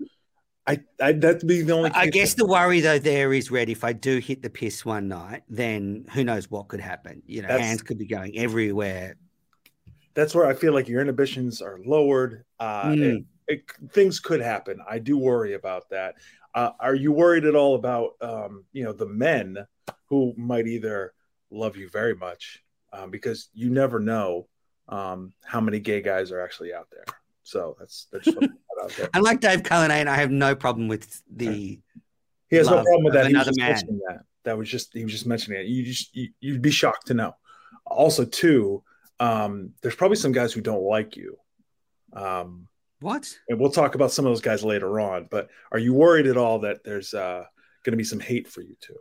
I, 0.68 0.80
I 1.00 1.12
that'd 1.12 1.46
be 1.46 1.62
the 1.62 1.72
only. 1.72 1.90
I 1.94 2.08
guess 2.08 2.34
the 2.34 2.46
worry 2.46 2.80
though 2.80 2.98
there 2.98 3.32
is, 3.32 3.50
Red. 3.50 3.70
If 3.70 3.84
I 3.84 3.94
do 3.94 4.18
hit 4.18 4.42
the 4.42 4.50
piss 4.50 4.84
one 4.84 5.08
night, 5.08 5.42
then 5.48 6.04
who 6.12 6.22
knows 6.22 6.50
what 6.50 6.68
could 6.68 6.80
happen? 6.80 7.22
You 7.26 7.40
know, 7.40 7.48
that's, 7.48 7.62
hands 7.62 7.82
could 7.82 7.96
be 7.96 8.06
going 8.06 8.36
everywhere. 8.36 9.16
That's 10.14 10.34
where 10.34 10.44
I 10.44 10.52
feel 10.52 10.74
like 10.74 10.86
your 10.86 11.00
inhibitions 11.00 11.62
are 11.62 11.78
lowered. 11.86 12.44
Uh, 12.60 12.90
mm. 12.90 13.00
it, 13.00 13.24
it, 13.46 13.62
things 13.92 14.20
could 14.20 14.42
happen. 14.42 14.78
I 14.86 14.98
do 14.98 15.16
worry 15.16 15.54
about 15.54 15.88
that. 15.88 16.16
Uh, 16.54 16.72
are 16.80 16.94
you 16.94 17.12
worried 17.12 17.46
at 17.46 17.54
all 17.54 17.74
about 17.74 18.16
um, 18.20 18.64
you 18.72 18.84
know 18.84 18.92
the 18.92 19.06
men 19.06 19.66
who 20.10 20.34
might 20.36 20.66
either 20.66 21.14
love 21.50 21.78
you 21.78 21.88
very 21.88 22.14
much 22.14 22.62
um, 22.92 23.10
because 23.10 23.48
you 23.54 23.70
never 23.70 23.98
know 23.98 24.48
um, 24.88 25.32
how 25.44 25.62
many 25.62 25.80
gay 25.80 26.02
guys 26.02 26.30
are 26.30 26.40
actually 26.40 26.74
out 26.74 26.88
there. 26.90 27.04
So 27.42 27.74
that's 27.78 28.06
that's 28.12 28.28
there. 28.96 29.08
Unlike 29.14 29.40
Dave 29.40 29.62
Cullinane, 29.62 30.08
I 30.08 30.16
have 30.16 30.30
no 30.30 30.54
problem 30.54 30.88
with 30.88 31.22
the. 31.30 31.80
He 32.48 32.56
has 32.56 32.68
no 32.68 32.82
problem 32.82 33.04
with 33.04 33.14
that. 33.14 33.26
Another 33.26 33.52
man. 33.56 33.74
That. 34.08 34.20
that 34.44 34.58
was 34.58 34.68
just 34.68 34.92
he 34.94 35.04
was 35.04 35.12
just 35.12 35.26
mentioning 35.26 35.60
it. 35.60 35.66
You 35.66 35.84
just 35.84 36.14
you, 36.14 36.30
you'd 36.40 36.62
be 36.62 36.70
shocked 36.70 37.08
to 37.08 37.14
know. 37.14 37.34
Also, 37.86 38.24
too, 38.24 38.82
um, 39.20 39.72
there's 39.82 39.96
probably 39.96 40.16
some 40.16 40.32
guys 40.32 40.52
who 40.52 40.60
don't 40.60 40.82
like 40.82 41.16
you. 41.16 41.36
Um, 42.12 42.68
what? 43.00 43.32
And 43.48 43.60
we'll 43.60 43.70
talk 43.70 43.94
about 43.94 44.12
some 44.12 44.26
of 44.26 44.30
those 44.30 44.40
guys 44.40 44.64
later 44.64 45.00
on. 45.00 45.28
But 45.30 45.48
are 45.70 45.78
you 45.78 45.94
worried 45.94 46.26
at 46.26 46.36
all 46.36 46.60
that 46.60 46.84
there's 46.84 47.14
uh, 47.14 47.44
going 47.84 47.92
to 47.92 47.96
be 47.96 48.04
some 48.04 48.20
hate 48.20 48.48
for 48.48 48.60
you 48.60 48.76
too? 48.80 48.96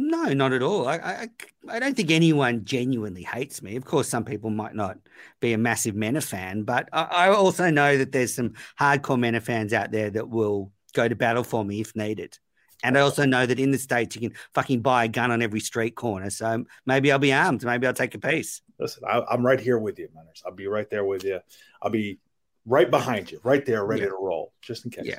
No, 0.00 0.32
not 0.32 0.52
at 0.52 0.62
all. 0.62 0.86
I, 0.86 0.96
I, 0.96 1.28
I 1.68 1.78
don't 1.80 1.96
think 1.96 2.12
anyone 2.12 2.64
genuinely 2.64 3.24
hates 3.24 3.62
me. 3.62 3.74
Of 3.74 3.84
course, 3.84 4.08
some 4.08 4.24
people 4.24 4.48
might 4.48 4.76
not 4.76 4.96
be 5.40 5.52
a 5.52 5.58
massive 5.58 5.96
Mena 5.96 6.20
fan, 6.20 6.62
but 6.62 6.88
I, 6.92 7.02
I 7.02 7.28
also 7.30 7.68
know 7.68 7.98
that 7.98 8.12
there's 8.12 8.32
some 8.32 8.54
hardcore 8.78 9.18
Mena 9.18 9.40
fans 9.40 9.72
out 9.72 9.90
there 9.90 10.08
that 10.08 10.28
will 10.28 10.70
go 10.94 11.08
to 11.08 11.16
battle 11.16 11.42
for 11.42 11.64
me 11.64 11.80
if 11.80 11.96
needed. 11.96 12.38
And 12.84 12.96
I 12.96 13.00
also 13.00 13.24
know 13.24 13.44
that 13.44 13.58
in 13.58 13.72
the 13.72 13.78
States, 13.78 14.14
you 14.14 14.20
can 14.20 14.38
fucking 14.54 14.82
buy 14.82 15.06
a 15.06 15.08
gun 15.08 15.32
on 15.32 15.42
every 15.42 15.58
street 15.58 15.96
corner. 15.96 16.30
So 16.30 16.64
maybe 16.86 17.10
I'll 17.10 17.18
be 17.18 17.32
armed. 17.32 17.64
Maybe 17.64 17.88
I'll 17.88 17.92
take 17.92 18.14
a 18.14 18.20
piece. 18.20 18.62
Listen, 18.78 19.02
I, 19.04 19.24
am 19.34 19.44
right 19.44 19.58
here 19.58 19.78
with 19.78 19.98
you, 19.98 20.08
Manners. 20.14 20.44
I'll 20.46 20.54
be 20.54 20.68
right 20.68 20.88
there 20.88 21.04
with 21.04 21.24
you. 21.24 21.40
I'll 21.82 21.90
be 21.90 22.20
right 22.64 22.88
behind 22.88 23.32
you, 23.32 23.40
right 23.42 23.66
there, 23.66 23.84
ready 23.84 24.02
yeah. 24.02 24.10
to 24.10 24.16
roll, 24.20 24.52
just 24.62 24.84
in 24.84 24.92
case. 24.92 25.06
Yeah. 25.06 25.18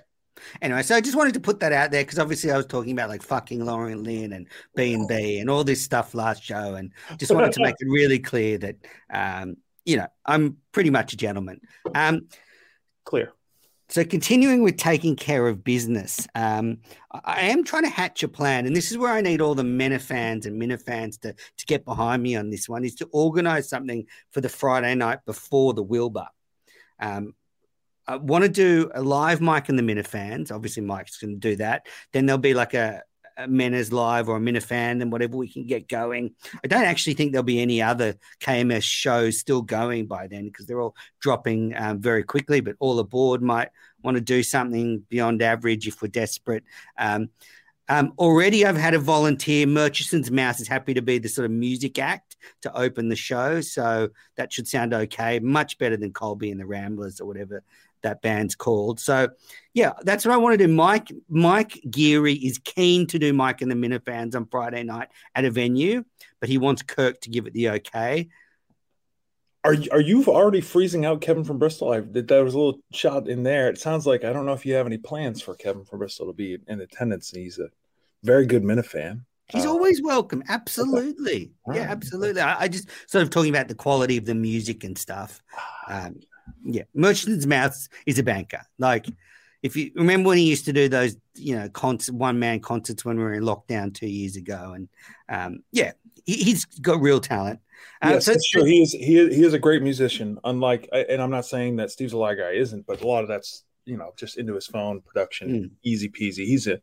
Anyway, 0.62 0.84
so 0.84 0.96
I 0.96 1.02
just 1.02 1.16
wanted 1.16 1.34
to 1.36 1.40
put 1.40 1.60
that 1.60 1.72
out 1.72 1.92
there 1.92 2.04
because 2.04 2.20
obviously 2.20 2.52
I 2.52 2.58
was 2.58 2.66
talking 2.66 2.92
about 2.92 3.10
like 3.10 3.22
fucking 3.22 3.64
Lauren 3.64 4.04
Lynn 4.04 4.34
and 4.34 4.48
B 4.76 4.94
and 4.94 5.08
B 5.08 5.40
and 5.40 5.50
all 5.50 5.64
this 5.64 5.84
stuff 5.84 6.14
last 6.14 6.44
show, 6.44 6.76
and 6.76 6.92
just 7.18 7.34
wanted 7.34 7.52
to 7.54 7.62
make 7.62 7.76
it 7.80 7.88
really 7.88 8.20
clear 8.20 8.58
that 8.60 8.76
um, 9.14 9.58
you 9.86 9.98
know 9.98 10.08
I'm 10.26 10.58
pretty 10.72 10.90
much 10.90 11.14
a 11.14 11.18
gentleman. 11.18 11.62
Um, 11.94 12.28
clear. 13.06 13.34
So 13.90 14.06
continuing 14.06 14.62
with 14.62 14.78
taking 14.78 15.16
care 15.16 15.48
of 15.48 15.64
business, 15.64 16.28
um, 16.36 16.78
I 17.12 17.48
am 17.48 17.64
trying 17.64 17.84
to 17.84 17.90
hatch 17.90 18.22
a 18.22 18.28
plan, 18.28 18.68
and 18.68 18.76
this 18.76 18.92
is 18.92 19.00
where 19.00 19.12
I 19.12 19.22
need 19.22 19.42
all 19.42 19.56
the 19.56 19.64
Menafans 19.64 20.46
and 20.46 20.62
Minifans 20.62 21.20
to 21.22 21.34
to 21.34 21.66
get 21.66 21.86
behind 21.86 22.22
me 22.22 22.36
on 22.36 22.52
this 22.52 22.70
one. 22.70 22.86
Is 22.86 22.96
to 22.96 23.10
organise 23.12 23.68
something 23.68 24.06
for 24.32 24.42
the 24.42 24.50
Friday 24.50 24.94
night 24.94 25.26
before 25.26 25.74
the 25.74 25.82
Wilbur. 25.82 26.28
Um, 27.00 27.34
I 28.10 28.16
want 28.16 28.44
to 28.44 28.50
do 28.50 28.90
a 28.96 29.04
live 29.04 29.40
Mike 29.40 29.70
and 29.70 29.78
the 29.78 29.84
Minifans. 29.84 30.52
Obviously, 30.52 30.82
Mike's 30.82 31.18
going 31.18 31.36
to 31.36 31.40
do 31.40 31.56
that. 31.58 31.86
Then 32.12 32.26
there'll 32.26 32.40
be 32.40 32.56
like 32.56 32.74
a, 32.74 33.04
a 33.38 33.48
live 33.48 34.28
or 34.28 34.38
a 34.38 34.40
Minifan 34.40 35.00
and 35.00 35.12
whatever 35.12 35.38
we 35.38 35.48
can 35.48 35.68
get 35.68 35.88
going. 35.88 36.34
I 36.64 36.68
don't 36.68 36.86
actually 36.86 37.14
think 37.14 37.32
there'll 37.32 37.44
be 37.44 37.62
any 37.62 37.84
other 37.84 38.16
KMS 38.42 38.82
shows 38.82 39.38
still 39.38 39.62
going 39.62 40.08
by 40.08 40.26
then 40.26 40.46
because 40.46 40.66
they're 40.66 40.82
all 40.82 40.96
dropping 41.22 41.76
um, 41.78 42.02
very 42.02 42.24
quickly. 42.24 42.62
But 42.62 42.78
all 42.80 42.98
aboard 42.98 43.44
might 43.44 43.70
want 44.02 44.16
to 44.16 44.22
do 44.22 44.42
something 44.42 45.06
beyond 45.08 45.44
average 45.44 45.88
if 45.88 46.02
we're 46.02 46.08
desperate. 46.08 46.64
Um, 46.98 47.30
um, 47.90 48.14
already, 48.18 48.66
I've 48.66 48.78
had 48.78 48.96
a 48.96 49.00
volunteer. 49.00 49.68
Murchison's 49.68 50.32
Mouse 50.32 50.60
is 50.60 50.68
happy 50.68 50.96
to 50.96 51.02
be 51.02 51.20
the 51.20 51.30
sort 51.30 51.46
of 51.46 51.52
music 51.52 51.98
act 52.00 52.38
to 52.62 52.76
open 52.76 53.10
the 53.10 53.16
show, 53.16 53.62
so 53.62 54.10
that 54.36 54.54
should 54.54 54.68
sound 54.68 54.94
okay. 54.94 55.40
Much 55.40 55.78
better 55.80 55.98
than 55.98 56.14
Colby 56.14 56.52
and 56.52 56.60
the 56.60 56.68
Ramblers 56.68 57.20
or 57.20 57.26
whatever 57.26 57.64
that 58.04 58.22
band's 58.22 58.56
called. 58.56 59.00
So, 59.00 59.30
yeah, 59.74 59.94
that's 60.04 60.26
what 60.26 60.34
I 60.34 60.38
want 60.38 60.58
to 60.60 60.68
do. 60.68 60.72
Mike 60.72 61.12
Mike 61.30 61.80
Geary 61.90 62.34
is 62.34 62.58
keen 62.60 63.08
to 63.08 63.20
do 63.20 63.34
Mike 63.34 63.62
and 63.62 63.72
the 63.72 63.76
Minifans 63.76 64.36
on 64.36 64.46
Friday 64.48 64.84
night 64.84 65.10
at 65.36 65.46
a 65.46 65.52
venue, 65.52 66.04
but 66.40 66.50
he 66.50 66.58
wants 66.58 66.82
Kirk 66.82 67.22
to 67.22 67.30
give 67.30 67.48
it 67.48 67.54
the 67.54 67.70
okay. 67.70 68.30
Are 69.64 69.76
are 69.92 70.00
you 70.00 70.24
already 70.26 70.62
freezing 70.62 71.06
out 71.06 71.20
Kevin 71.22 71.44
from 71.44 71.60
Bristol? 71.60 71.92
I 71.92 72.00
did 72.00 72.28
there 72.30 72.46
was 72.46 72.54
a 72.54 72.58
little 72.58 72.82
shot 72.92 73.28
in 73.28 73.44
there. 73.44 73.68
It 73.70 73.78
sounds 73.78 74.08
like 74.08 74.24
I 74.24 74.32
don't 74.32 74.46
know 74.46 74.54
if 74.54 74.66
you 74.66 74.76
have 74.76 74.86
any 74.86 74.98
plans 74.98 75.42
for 75.42 75.54
Kevin 75.54 75.84
from 75.84 76.00
Bristol 76.00 76.28
to 76.28 76.34
be 76.34 76.58
in 76.68 76.80
attendance. 76.80 77.32
He's 77.32 77.60
a 77.60 77.70
very 78.24 78.46
good 78.46 78.64
Minifan. 78.64 79.26
He's 79.50 79.66
Uh, 79.66 79.72
always 79.72 80.02
welcome. 80.02 80.44
Absolutely. 80.48 81.52
All 81.66 81.76
Yeah, 81.76 81.88
absolutely. 81.90 82.42
I, 82.42 82.62
I 82.62 82.68
just 82.70 82.88
sort 83.08 83.24
of 83.24 83.32
talking 83.32 83.50
about 83.50 83.68
the 83.68 83.76
quality 83.76 84.16
of 84.16 84.26
the 84.26 84.36
music 84.36 84.84
and 84.84 84.98
stuff. 84.98 85.42
Um, 85.88 86.20
yeah, 86.64 86.84
Merchant's 86.94 87.46
Mouth 87.46 87.88
is 88.06 88.20
a 88.20 88.24
banker. 88.24 88.62
Like, 88.78 89.08
if 89.62 89.76
you 89.76 89.92
remember 89.96 90.30
when 90.30 90.38
he 90.38 90.46
used 90.50 90.66
to 90.66 90.74
do 90.74 90.88
those, 90.88 91.16
you 91.36 91.56
know, 91.56 91.68
concert, 91.70 92.16
one 92.16 92.40
man 92.40 92.60
concerts 92.60 93.04
when 93.04 93.18
we 93.18 93.24
were 93.24 93.34
in 93.34 93.44
lockdown 93.44 93.94
two 93.94 94.08
years 94.08 94.36
ago, 94.36 94.74
and 94.76 94.90
um, 95.28 95.64
yeah, 95.72 95.92
he, 96.26 96.36
he's 96.36 96.66
got 96.66 97.02
real 97.02 97.20
talent. 97.20 97.60
Uh, 98.02 98.10
yes, 98.14 98.26
so 98.26 98.32
that's 98.32 98.50
true. 98.50 98.64
He 98.64 98.82
is 98.82 98.92
he 98.94 99.18
is, 99.18 99.36
he 99.36 99.44
is 99.44 99.54
a 99.54 99.60
great 99.60 99.82
musician. 99.82 100.40
Unlike, 100.44 100.90
and 100.92 101.22
I'm 101.22 101.32
not 101.32 101.46
saying 101.46 101.76
that 101.78 101.92
Steve 101.92 102.12
Zalai 102.12 102.38
guy 102.38 102.52
isn't, 102.52 102.86
but 102.88 103.02
a 103.02 103.08
lot 103.08 103.24
of 103.24 103.28
that's 103.28 103.64
you 103.86 103.98
know 103.98 104.14
just 104.18 104.38
into 104.38 104.54
his 104.56 104.68
phone 104.68 105.02
production, 105.02 105.50
Mm. 105.50 105.72
easy 105.84 106.10
peasy. 106.10 106.46
He's 106.46 106.68
a 106.68 106.80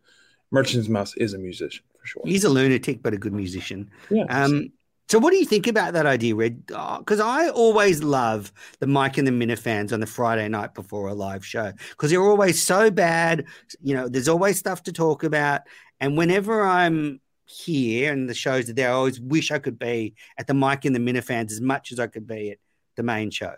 Merchant's 0.51 0.89
Mouse 0.89 1.15
is 1.17 1.35
a 1.35 1.39
musician 1.39 1.85
for 1.99 2.07
sure. 2.07 2.23
he's 2.25 2.45
a 2.45 2.49
lunatic, 2.49 3.03
but 3.03 3.15
a 3.15 3.19
good 3.19 3.33
musician. 3.33 3.91
yeah. 4.11 4.25
Um, 4.29 4.71
so 5.09 5.19
what 5.19 5.31
do 5.31 5.37
you 5.37 5.45
think 5.45 5.67
about 5.67 5.93
that 5.93 6.07
idea, 6.07 6.35
Red? 6.35 6.67
Because 6.67 7.21
I 7.21 7.49
always 7.51 8.03
love 8.03 8.53
the 8.81 8.87
Mike 8.87 9.19
and 9.19 9.27
the 9.27 9.33
Minifans 9.33 9.93
on 9.93 10.01
the 10.01 10.07
Friday 10.07 10.49
night 10.49 10.75
before 10.75 11.09
a 11.09 11.15
live 11.15 11.45
show 11.47 11.73
because 11.91 12.11
they're 12.11 12.23
always 12.23 12.63
so 12.63 12.91
bad. 12.91 13.45
You 13.83 13.95
know, 13.95 14.09
there's 14.09 14.29
always 14.29 14.59
stuff 14.59 14.83
to 14.85 14.93
talk 14.93 15.23
about, 15.23 15.63
and 16.01 16.17
whenever 16.19 16.63
I'm 16.63 17.21
here 17.45 18.13
and 18.13 18.29
the 18.29 18.35
shows 18.35 18.69
are 18.69 18.73
there, 18.73 18.89
I 18.89 18.93
always 18.95 19.21
wish 19.21 19.53
I 19.53 19.61
could 19.61 19.79
be 19.79 20.15
at 20.39 20.49
the 20.49 20.55
Mike 20.55 20.85
and 20.85 20.97
the 20.97 21.01
Minifans 21.01 21.53
as 21.53 21.61
much 21.61 21.93
as 21.93 22.01
I 22.01 22.09
could 22.09 22.27
be 22.27 22.51
at 22.53 22.59
the 22.97 23.05
main 23.05 23.31
show. 23.31 23.55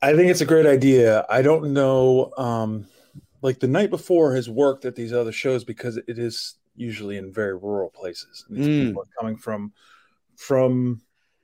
I 0.00 0.14
think 0.14 0.30
it's 0.30 0.42
a 0.42 0.46
great 0.46 0.66
idea. 0.66 1.26
I 1.28 1.42
don't 1.42 1.72
know. 1.72 2.30
Um, 2.36 2.86
like 3.42 3.58
the 3.58 3.66
night 3.66 3.90
before 3.90 4.34
has 4.36 4.48
worked 4.48 4.84
at 4.84 4.94
these 4.94 5.12
other 5.12 5.32
shows 5.32 5.64
because 5.64 5.96
it 5.96 6.18
is 6.18 6.54
usually 6.76 7.16
in 7.16 7.32
very 7.32 7.54
rural 7.54 7.90
places. 7.90 8.44
And 8.48 8.56
these 8.56 8.66
Mm. 8.68 8.86
people 8.86 9.02
are 9.02 9.20
coming 9.20 9.36
from 9.36 9.72
from 10.36 11.02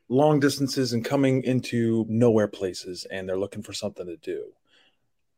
long 0.08 0.40
distances 0.40 0.92
and 0.92 1.04
coming 1.04 1.42
into 1.44 2.04
nowhere 2.08 2.48
places, 2.48 3.06
and 3.10 3.28
they're 3.28 3.38
looking 3.38 3.62
for 3.62 3.72
something 3.72 4.06
to 4.06 4.16
do. 4.16 4.52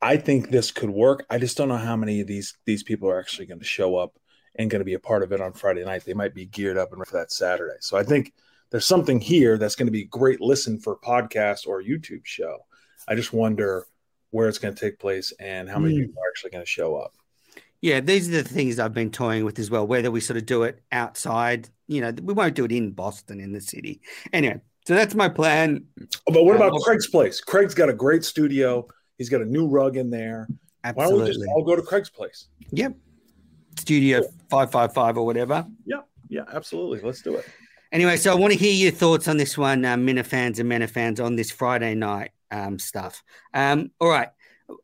I 0.01 0.17
think 0.17 0.51
this 0.51 0.71
could 0.73 0.91
work. 0.91 1.25
I 1.31 1.39
just 1.39 1.57
don't 1.57 1.69
know 1.69 1.77
how 1.77 1.97
many 1.97 2.21
of 2.21 2.27
these 2.27 2.57
these 2.65 2.83
people 2.83 3.09
are 3.09 3.21
actually 3.21 3.47
going 3.47 3.61
to 3.61 3.65
show 3.65 3.97
up 3.97 4.19
and 4.57 4.71
going 4.71 4.81
to 4.81 4.85
be 4.85 4.95
a 4.95 4.99
part 5.01 5.23
of 5.23 5.33
it 5.33 5.41
on 5.41 5.53
Friday 5.53 5.85
night. 5.85 6.05
They 6.05 6.15
might 6.15 6.35
be 6.35 6.47
geared 6.47 6.77
up 6.77 6.91
and 6.91 6.99
ready 7.01 7.11
for 7.11 7.19
that 7.19 7.33
Saturday. 7.33 7.77
So 7.81 7.97
I 7.97 8.03
think 8.03 8.33
there's 8.71 8.87
something 8.87 9.21
here 9.21 9.59
that's 9.59 9.77
going 9.77 9.87
to 9.87 9.93
be 9.93 10.05
great 10.05 10.41
listen 10.41 10.79
for 10.79 10.97
podcast 10.99 11.67
or 11.67 11.83
YouTube 11.83 12.25
show. 12.25 12.59
I 13.07 13.15
just 13.15 13.33
wonder 13.33 13.87
where 14.31 14.49
it's 14.49 14.59
going 14.59 14.75
to 14.75 14.81
take 14.81 14.99
place 14.99 15.33
and 15.39 15.69
how 15.69 15.79
many 15.79 15.95
Mm. 15.95 16.07
people 16.07 16.23
are 16.23 16.29
actually 16.31 16.51
going 16.51 16.65
to 16.65 16.71
show 16.71 16.97
up. 16.97 17.15
Yeah, 17.83 17.99
these 18.01 18.29
are 18.29 18.43
the 18.43 18.45
things 18.45 18.79
I've 18.79 18.95
been 18.95 19.11
toying 19.11 19.45
with 19.45 19.59
as 19.59 19.69
well. 19.69 19.87
Whether 19.87 20.11
we 20.11 20.21
sort 20.21 20.37
of 20.37 20.47
do 20.47 20.63
it 20.63 20.81
outside, 20.93 21.69
you 21.89 22.01
know, 22.01 22.13
we 22.23 22.33
won't 22.33 22.55
do 22.55 22.65
it 22.65 22.73
in 22.73 22.93
Boston 22.93 23.41
in 23.41 23.53
the 23.53 23.61
city. 23.61 24.01
Anyway, 24.33 24.61
so 24.87 24.95
that's 24.95 25.15
my 25.17 25.29
plan. 25.29 25.85
But 26.27 26.45
what 26.45 26.55
Uh, 26.55 26.67
about 26.67 26.81
Craig's 26.81 27.09
place? 27.09 27.41
Craig's 27.41 27.75
got 27.75 27.89
a 27.89 27.93
great 27.93 28.25
studio. 28.25 28.87
He's 29.19 29.29
got 29.29 29.41
a 29.43 29.45
new 29.45 29.67
rug 29.67 29.97
in 29.97 30.11
there. 30.11 30.49
Absolutely. 30.85 31.13
Why 31.13 31.19
don't 31.19 31.29
we 31.29 31.35
just 31.35 31.49
all 31.55 31.65
go 31.65 31.77
to 31.77 31.83
Craig's 31.83 32.09
place? 32.09 32.47
Yep. 32.71 32.95
Studio 33.79 34.23
555 34.49 35.19
or 35.19 35.27
whatever. 35.27 35.67
Yeah, 35.85 36.03
yeah, 36.29 36.45
absolutely. 36.53 37.01
Let's 37.01 37.23
do 37.23 37.35
it. 37.37 37.47
Anyway, 37.91 38.17
so 38.17 38.31
I 38.33 38.35
want 38.37 38.53
to 38.53 38.59
hear 38.59 38.73
your 38.73 38.93
thoughts 38.93 39.29
on 39.29 39.37
this 39.39 39.59
one, 39.59 39.85
um, 39.85 40.07
Minifans 40.07 40.59
and 40.59 40.71
Menifans, 40.71 41.23
on 41.23 41.37
this 41.37 41.51
Friday 41.51 41.95
night 41.95 42.31
um, 42.51 42.79
stuff. 42.79 43.23
Um, 43.53 43.91
all 44.01 44.09
right. 44.09 44.29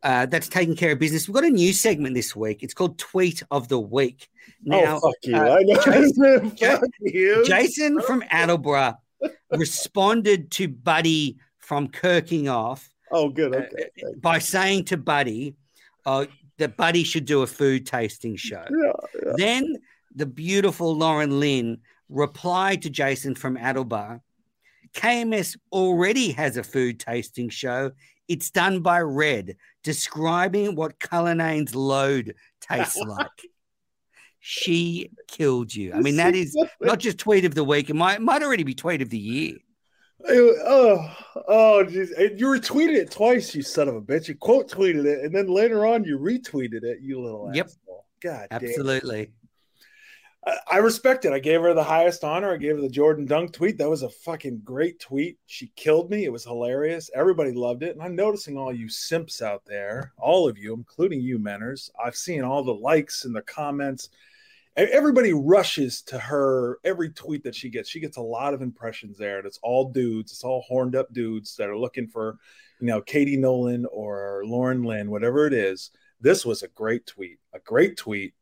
Uh, 0.02 0.26
that's 0.26 0.48
taking 0.48 0.76
care 0.76 0.92
of 0.92 0.98
business. 0.98 1.28
We've 1.28 1.34
got 1.34 1.44
a 1.44 1.50
new 1.50 1.72
segment 1.72 2.14
this 2.14 2.34
week. 2.36 2.62
It's 2.62 2.74
called 2.74 2.98
Tweet 2.98 3.42
of 3.50 3.68
the 3.68 3.78
Week. 3.78 4.28
Now, 4.62 5.00
oh, 5.02 5.10
fuck 5.10 5.14
you. 5.22 5.36
uh, 5.36 5.56
I 5.58 5.62
know. 5.62 5.82
Jason- 5.82 6.50
fuck 6.56 6.82
you. 7.00 7.44
Jason 7.44 8.00
from 8.02 8.22
Attleboro 8.30 8.94
responded 9.50 10.50
to 10.52 10.68
Buddy 10.68 11.38
from 11.58 11.88
Kirking 11.88 12.48
off 12.48 12.88
oh, 13.10 13.28
good. 13.28 13.54
uh, 13.54 13.58
Okay. 13.58 13.88
thank 14.00 14.20
by 14.20 14.38
saying 14.38 14.84
to 14.86 14.96
Buddy 14.96 15.54
uh, 16.06 16.26
that 16.58 16.76
Buddy 16.76 17.04
should 17.04 17.24
do 17.24 17.42
a 17.42 17.46
food 17.46 17.86
tasting 17.86 18.36
show. 18.36 18.64
Yeah, 18.70 18.92
yeah. 19.24 19.32
Then 19.36 19.76
the 20.14 20.26
beautiful 20.26 20.94
Lauren 20.96 21.38
Lynn 21.40 21.78
replied 22.08 22.82
to 22.82 22.90
Jason 22.90 23.34
from 23.34 23.56
Attleboro 23.56 24.20
KMS 24.94 25.56
already 25.72 26.32
has 26.32 26.56
a 26.56 26.62
food 26.62 26.98
tasting 26.98 27.48
show. 27.48 27.92
It's 28.26 28.50
done 28.50 28.80
by 28.80 29.00
Red, 29.00 29.56
describing 29.88 30.74
what 30.74 31.00
Cullinane's 31.00 31.74
load 31.74 32.34
tastes 32.60 32.98
like. 32.98 33.30
she 34.38 35.08
killed 35.28 35.74
you. 35.74 35.94
I 35.94 36.00
mean, 36.00 36.16
that 36.16 36.34
is 36.34 36.54
not 36.82 36.98
just 36.98 37.16
tweet 37.16 37.46
of 37.46 37.54
the 37.54 37.64
week. 37.64 37.88
It 37.88 37.94
might, 37.96 38.20
might 38.20 38.42
already 38.42 38.64
be 38.64 38.74
tweet 38.74 39.00
of 39.00 39.08
the 39.08 39.16
year. 39.16 39.56
Oh, 40.28 41.16
oh, 41.48 41.84
geez. 41.84 42.10
And 42.10 42.38
you 42.38 42.48
retweeted 42.48 42.96
it 42.96 43.10
twice, 43.10 43.54
you 43.54 43.62
son 43.62 43.88
of 43.88 43.94
a 43.96 44.02
bitch. 44.02 44.28
You 44.28 44.34
quote 44.34 44.70
tweeted 44.70 45.06
it, 45.06 45.24
and 45.24 45.34
then 45.34 45.46
later 45.46 45.86
on 45.86 46.04
you 46.04 46.18
retweeted 46.18 46.82
it, 46.82 46.98
you 47.00 47.22
little 47.22 47.50
Yep. 47.54 47.64
asshole. 47.64 48.04
God 48.22 48.46
damn. 48.50 48.62
Absolutely. 48.62 49.20
I, 49.20 49.28
I 50.70 50.78
respect 50.78 51.24
it. 51.24 51.32
I 51.32 51.40
gave 51.40 51.60
her 51.60 51.74
the 51.74 51.82
highest 51.82 52.24
honor. 52.24 52.52
I 52.52 52.56
gave 52.56 52.76
her 52.76 52.80
the 52.80 52.88
Jordan 52.88 53.26
Dunk 53.26 53.52
tweet. 53.52 53.76
That 53.78 53.90
was 53.90 54.02
a 54.02 54.08
fucking 54.08 54.62
great 54.64 55.00
tweet. 55.00 55.38
She 55.46 55.72
killed 55.76 56.10
me. 56.10 56.24
It 56.24 56.32
was 56.32 56.44
hilarious. 56.44 57.10
Everybody 57.14 57.52
loved 57.52 57.82
it. 57.82 57.94
And 57.94 58.02
I'm 58.02 58.16
noticing 58.16 58.56
all 58.56 58.72
you 58.72 58.88
simps 58.88 59.42
out 59.42 59.62
there, 59.66 60.12
all 60.16 60.48
of 60.48 60.56
you, 60.56 60.74
including 60.74 61.20
you, 61.20 61.38
Menners. 61.38 61.90
I've 62.02 62.16
seen 62.16 62.44
all 62.44 62.62
the 62.62 62.72
likes 62.72 63.24
and 63.24 63.34
the 63.34 63.42
comments. 63.42 64.10
Everybody 64.76 65.32
rushes 65.32 66.02
to 66.02 66.18
her 66.18 66.78
every 66.84 67.10
tweet 67.10 67.42
that 67.42 67.54
she 67.56 67.68
gets. 67.68 67.88
She 67.88 67.98
gets 67.98 68.16
a 68.16 68.22
lot 68.22 68.54
of 68.54 68.62
impressions 68.62 69.18
there, 69.18 69.38
and 69.38 69.46
it's 69.46 69.58
all 69.62 69.90
dudes. 69.90 70.30
It's 70.30 70.44
all 70.44 70.64
horned 70.68 70.94
up 70.94 71.12
dudes 71.12 71.56
that 71.56 71.68
are 71.68 71.76
looking 71.76 72.06
for, 72.06 72.38
you 72.80 72.86
know, 72.86 73.00
Katie 73.00 73.36
Nolan 73.36 73.86
or 73.86 74.44
Lauren 74.46 74.84
Lynn, 74.84 75.10
whatever 75.10 75.48
it 75.48 75.52
is. 75.52 75.90
This 76.20 76.46
was 76.46 76.62
a 76.62 76.68
great 76.68 77.06
tweet. 77.06 77.38
A 77.52 77.58
great 77.58 77.96
tweet 77.96 78.34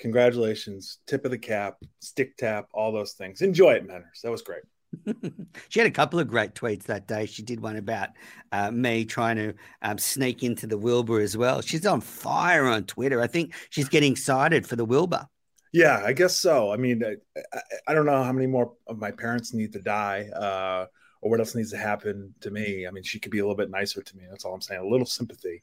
congratulations. 0.00 0.98
Tip 1.06 1.24
of 1.24 1.30
the 1.30 1.38
cap 1.38 1.76
stick 2.00 2.36
tap 2.36 2.68
all 2.74 2.90
those 2.90 3.12
things. 3.12 3.42
Enjoy 3.42 3.72
it 3.72 3.86
manners. 3.86 4.20
That 4.22 4.30
was 4.32 4.42
great. 4.42 4.62
She 5.68 5.78
had 5.78 5.86
a 5.86 5.92
couple 5.92 6.18
of 6.18 6.26
great 6.26 6.54
tweets 6.54 6.84
that 6.84 7.06
day. 7.06 7.26
She 7.26 7.42
did 7.42 7.60
one 7.60 7.76
about 7.76 8.08
uh, 8.50 8.70
me 8.72 9.04
trying 9.04 9.36
to 9.36 9.54
um, 9.82 9.98
sneak 9.98 10.42
into 10.42 10.66
the 10.66 10.78
Wilbur 10.78 11.20
as 11.20 11.36
well. 11.36 11.60
She's 11.60 11.86
on 11.86 12.00
fire 12.00 12.66
on 12.66 12.84
Twitter. 12.84 13.20
I 13.20 13.26
think 13.28 13.54
she's 13.70 13.88
getting 13.88 14.12
excited 14.12 14.66
for 14.66 14.76
the 14.76 14.84
Wilbur. 14.84 15.26
yeah 15.72 16.02
i 16.04 16.12
guess 16.12 16.36
so. 16.36 16.72
I 16.72 16.76
mean 16.76 17.04
I, 17.04 17.14
I, 17.52 17.60
I 17.88 17.94
don't 17.94 18.06
know 18.06 18.22
how 18.22 18.32
many 18.32 18.48
more 18.48 18.72
of 18.88 18.98
my 18.98 19.12
parents 19.12 19.54
need 19.54 19.72
to 19.74 19.80
die 19.80 20.28
uh, 20.34 20.86
or 21.20 21.30
what 21.30 21.40
else 21.40 21.54
needs 21.54 21.70
to 21.70 21.76
happen 21.76 22.34
to 22.40 22.50
me. 22.50 22.86
I 22.86 22.90
mean 22.90 23.04
she 23.04 23.20
could 23.20 23.32
be 23.32 23.38
a 23.38 23.42
little 23.42 23.56
bit 23.56 23.70
nicer 23.70 24.02
to 24.02 24.16
me. 24.16 24.24
That's 24.28 24.44
all 24.44 24.54
i'm 24.54 24.60
saying. 24.60 24.80
A 24.80 24.86
little 24.86 25.06
sympathy 25.06 25.62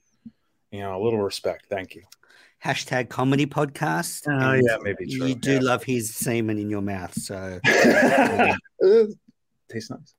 you 0.72 0.80
know 0.80 1.02
a 1.02 1.04
little 1.04 1.22
respect. 1.22 1.66
Thank 1.70 1.96
you 1.96 2.04
Hashtag 2.64 3.10
comedy 3.10 3.46
podcast. 3.46 4.24
Oh, 4.28 4.52
and 4.54 4.64
yeah, 4.66 4.78
maybe 4.82 5.06
true, 5.06 5.28
You 5.28 5.36
do 5.36 5.54
yeah. 5.54 5.60
love 5.62 5.84
his 5.84 6.14
semen 6.14 6.58
in 6.58 6.70
your 6.70 6.82
mouth. 6.82 7.14
So, 7.14 7.60
tastes 9.70 9.90
nice 9.90 10.16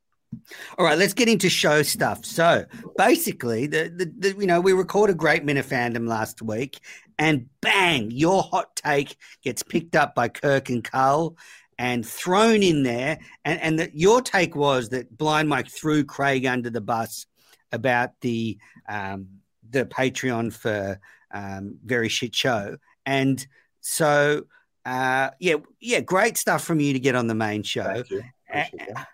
all 0.78 0.84
right, 0.84 0.98
let's 0.98 1.14
get 1.14 1.28
into 1.28 1.48
show 1.48 1.82
stuff. 1.82 2.24
So, 2.24 2.66
basically, 2.96 3.66
the, 3.66 3.92
the, 3.94 4.12
the 4.18 4.40
you 4.40 4.46
know 4.46 4.60
we 4.60 4.72
recorded 4.72 5.16
Great 5.16 5.44
Men 5.44 5.56
of 5.56 5.66
Fandom 5.66 6.06
last 6.06 6.42
week, 6.42 6.80
and 7.18 7.48
bang, 7.60 8.10
your 8.10 8.42
hot 8.42 8.76
take 8.76 9.16
gets 9.42 9.62
picked 9.62 9.96
up 9.96 10.14
by 10.14 10.28
Kirk 10.28 10.68
and 10.68 10.84
Carl 10.84 11.36
and 11.78 12.06
thrown 12.06 12.62
in 12.62 12.82
there. 12.82 13.18
And 13.44 13.60
and 13.60 13.78
that 13.78 13.96
your 13.96 14.20
take 14.20 14.54
was 14.54 14.90
that 14.90 15.16
Blind 15.16 15.48
Mike 15.48 15.68
threw 15.68 16.04
Craig 16.04 16.44
under 16.46 16.70
the 16.70 16.80
bus 16.80 17.26
about 17.72 18.20
the 18.20 18.58
um, 18.88 19.28
the 19.68 19.86
Patreon 19.86 20.52
for 20.52 21.00
um, 21.32 21.78
very 21.84 22.08
shit 22.08 22.34
show, 22.34 22.76
and 23.06 23.46
so 23.80 24.44
uh, 24.84 25.30
yeah, 25.38 25.56
yeah, 25.80 26.00
great 26.00 26.36
stuff 26.36 26.64
from 26.64 26.80
you 26.80 26.92
to 26.92 27.00
get 27.00 27.14
on 27.14 27.26
the 27.26 27.34
main 27.34 27.62
show. 27.62 27.84
Thank 27.84 28.10
you. 28.10 28.22
Appreciate 28.48 28.88
that. 28.94 29.08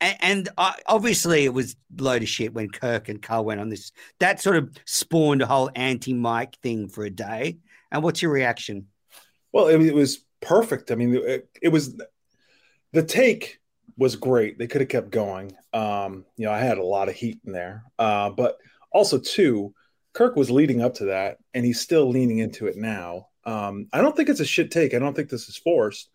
A- 0.00 0.24
And 0.24 0.48
I, 0.56 0.74
obviously, 0.86 1.44
it 1.44 1.52
was 1.52 1.74
load 1.98 2.22
of 2.22 2.28
shit 2.28 2.54
when 2.54 2.68
Kirk 2.68 3.08
and 3.08 3.20
Carl 3.20 3.44
went 3.44 3.60
on 3.60 3.70
this. 3.70 3.90
That 4.20 4.40
sort 4.40 4.56
of 4.56 4.70
spawned 4.84 5.42
a 5.42 5.46
whole 5.46 5.70
anti-Mike 5.74 6.58
thing 6.62 6.88
for 6.88 7.04
a 7.04 7.10
day. 7.10 7.58
And 7.90 8.02
what's 8.02 8.22
your 8.22 8.30
reaction? 8.30 8.86
Well, 9.52 9.68
it, 9.68 9.80
it 9.80 9.94
was 9.94 10.24
perfect. 10.40 10.90
I 10.92 10.94
mean, 10.94 11.16
it, 11.16 11.48
it 11.60 11.68
was 11.70 11.96
the 12.92 13.02
take 13.02 13.60
was 13.96 14.14
great. 14.14 14.58
They 14.58 14.66
could 14.66 14.80
have 14.82 14.90
kept 14.90 15.10
going. 15.10 15.52
Um, 15.72 16.24
you 16.36 16.46
know, 16.46 16.52
I 16.52 16.58
had 16.58 16.78
a 16.78 16.84
lot 16.84 17.08
of 17.08 17.14
heat 17.16 17.40
in 17.44 17.52
there, 17.52 17.82
uh, 17.98 18.30
but 18.30 18.58
also 18.92 19.18
too, 19.18 19.74
Kirk 20.14 20.36
was 20.36 20.50
leading 20.50 20.80
up 20.80 20.94
to 20.94 21.06
that, 21.06 21.38
and 21.52 21.64
he's 21.64 21.80
still 21.80 22.08
leaning 22.08 22.38
into 22.38 22.66
it 22.66 22.76
now. 22.76 23.28
Um, 23.44 23.88
I 23.92 24.00
don't 24.00 24.16
think 24.16 24.28
it's 24.28 24.40
a 24.40 24.46
shit 24.46 24.70
take. 24.70 24.94
I 24.94 24.98
don't 24.98 25.14
think 25.14 25.28
this 25.28 25.48
is 25.48 25.56
forced. 25.56 26.08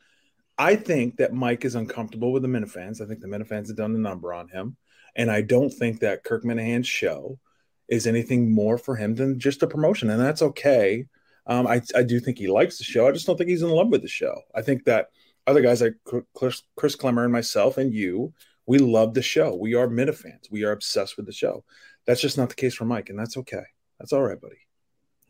I 0.58 0.76
think 0.76 1.18
that 1.18 1.34
Mike 1.34 1.64
is 1.64 1.76
uncomfortable 1.76 2.32
with 2.32 2.42
the 2.42 2.48
Minifans. 2.48 3.02
I 3.02 3.06
think 3.06 3.20
the 3.20 3.28
Minifans 3.28 3.68
have 3.68 3.78
done 3.78 3.94
the 3.94 4.00
number 4.00 4.34
on 4.34 4.48
him, 4.50 4.78
and 5.16 5.30
I 5.30 5.42
don't 5.42 5.70
think 5.70 6.00
that 6.00 6.24
Kirk 6.24 6.44
Minihane's 6.44 6.88
show 6.88 7.40
is 7.90 8.08
anything 8.08 8.52
more 8.52 8.78
for 8.78 8.96
him 8.96 9.16
than 9.16 9.40
just 9.40 9.64
a 9.64 9.68
promotion, 9.68 10.10
and 10.10 10.20
that's 10.20 10.42
okay. 10.42 11.06
Um, 11.46 11.68
I, 11.68 11.82
I 11.96 12.04
do 12.04 12.20
think 12.20 12.38
he 12.38 12.48
likes 12.48 12.78
the 12.78 12.84
show. 12.84 13.08
I 13.08 13.12
just 13.12 13.26
don't 13.26 13.38
think 13.38 13.50
he's 13.50 13.64
in 13.64 13.70
love 13.70 13.90
with 13.90 14.02
the 14.02 14.08
show. 14.08 14.42
I 14.56 14.62
think 14.62 14.86
that 14.86 15.08
other 15.48 15.62
guys 15.62 15.82
like 15.82 15.96
Chris, 16.36 16.62
Chris 16.78 16.96
Clemmer 16.96 17.24
and 17.24 17.34
myself 17.34 17.78
and 17.78 17.94
you, 17.94 18.34
we 18.66 18.78
love 18.78 19.14
the 19.14 19.24
show. 19.24 19.56
We 19.56 19.74
are 19.74 19.88
Minifans. 19.88 20.52
We 20.52 20.64
are 20.64 20.72
obsessed 20.72 21.18
with 21.18 21.26
the 21.26 21.32
show. 21.34 21.64
That's 22.06 22.22
just 22.22 22.38
not 22.38 22.50
the 22.50 22.56
case 22.56 22.76
for 22.76 22.86
Mike, 22.86 23.10
and 23.10 23.18
that's 23.18 23.36
okay. 23.38 23.64
That's 24.00 24.14
all 24.14 24.24
right, 24.24 24.40
buddy. 24.40 24.56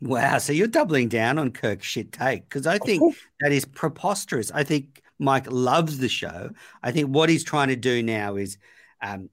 Wow. 0.00 0.38
So 0.38 0.52
you're 0.52 0.66
doubling 0.66 1.08
down 1.08 1.38
on 1.38 1.50
Kirk's 1.50 1.86
shit 1.86 2.12
take 2.12 2.48
because 2.48 2.66
I 2.66 2.78
think 2.78 3.16
that 3.40 3.52
is 3.52 3.64
preposterous. 3.64 4.50
I 4.50 4.64
think 4.64 5.02
Mike 5.18 5.50
loves 5.50 5.98
the 5.98 6.08
show. 6.08 6.50
I 6.82 6.92
think 6.92 7.08
what 7.08 7.28
he's 7.28 7.44
trying 7.44 7.68
to 7.68 7.76
do 7.76 8.02
now 8.02 8.36
is 8.36 8.56
um, 9.02 9.28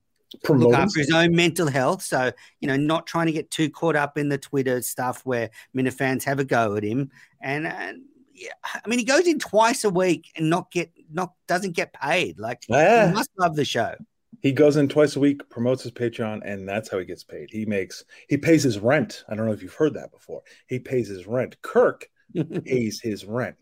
look 0.49 0.73
after 0.73 0.99
his 0.99 1.11
own 1.11 1.33
mental 1.33 1.67
health. 1.67 2.01
So, 2.01 2.31
you 2.59 2.67
know, 2.67 2.75
not 2.75 3.07
trying 3.07 3.27
to 3.27 3.31
get 3.31 3.49
too 3.49 3.69
caught 3.69 3.95
up 3.95 4.17
in 4.17 4.27
the 4.27 4.37
Twitter 4.37 4.81
stuff 4.81 5.21
where 5.25 5.49
Minifans 5.75 6.23
have 6.25 6.39
a 6.39 6.43
go 6.43 6.75
at 6.75 6.83
him. 6.83 7.11
And, 7.39 7.65
and 7.65 8.01
yeah, 8.33 8.51
I 8.63 8.87
mean, 8.89 8.99
he 8.99 9.05
goes 9.05 9.25
in 9.25 9.39
twice 9.39 9.85
a 9.85 9.89
week 9.89 10.31
and 10.35 10.49
not 10.49 10.69
get, 10.71 10.91
not, 11.11 11.33
doesn't 11.47 11.75
get 11.77 11.93
paid. 11.93 12.39
Like, 12.39 12.63
Ah. 12.69 13.07
he 13.07 13.13
must 13.13 13.29
love 13.37 13.55
the 13.55 13.63
show. 13.63 13.95
He 14.41 14.51
goes 14.51 14.77
in 14.77 14.87
twice 14.87 15.15
a 15.15 15.19
week, 15.19 15.49
promotes 15.49 15.83
his 15.83 15.91
Patreon, 15.91 16.41
and 16.43 16.67
that's 16.67 16.89
how 16.89 16.99
he 16.99 17.05
gets 17.05 17.23
paid. 17.23 17.49
He 17.51 17.65
makes 17.65 18.03
he 18.29 18.37
pays 18.37 18.63
his 18.63 18.79
rent. 18.79 19.23
I 19.27 19.35
don't 19.35 19.45
know 19.45 19.53
if 19.53 19.63
you've 19.63 19.73
heard 19.73 19.95
that 19.95 20.11
before. 20.11 20.41
He 20.67 20.79
pays 20.79 21.07
his 21.07 21.27
rent. 21.27 21.61
Kirk 21.61 22.07
pays 22.65 23.01
his 23.01 23.25
rent. 23.25 23.57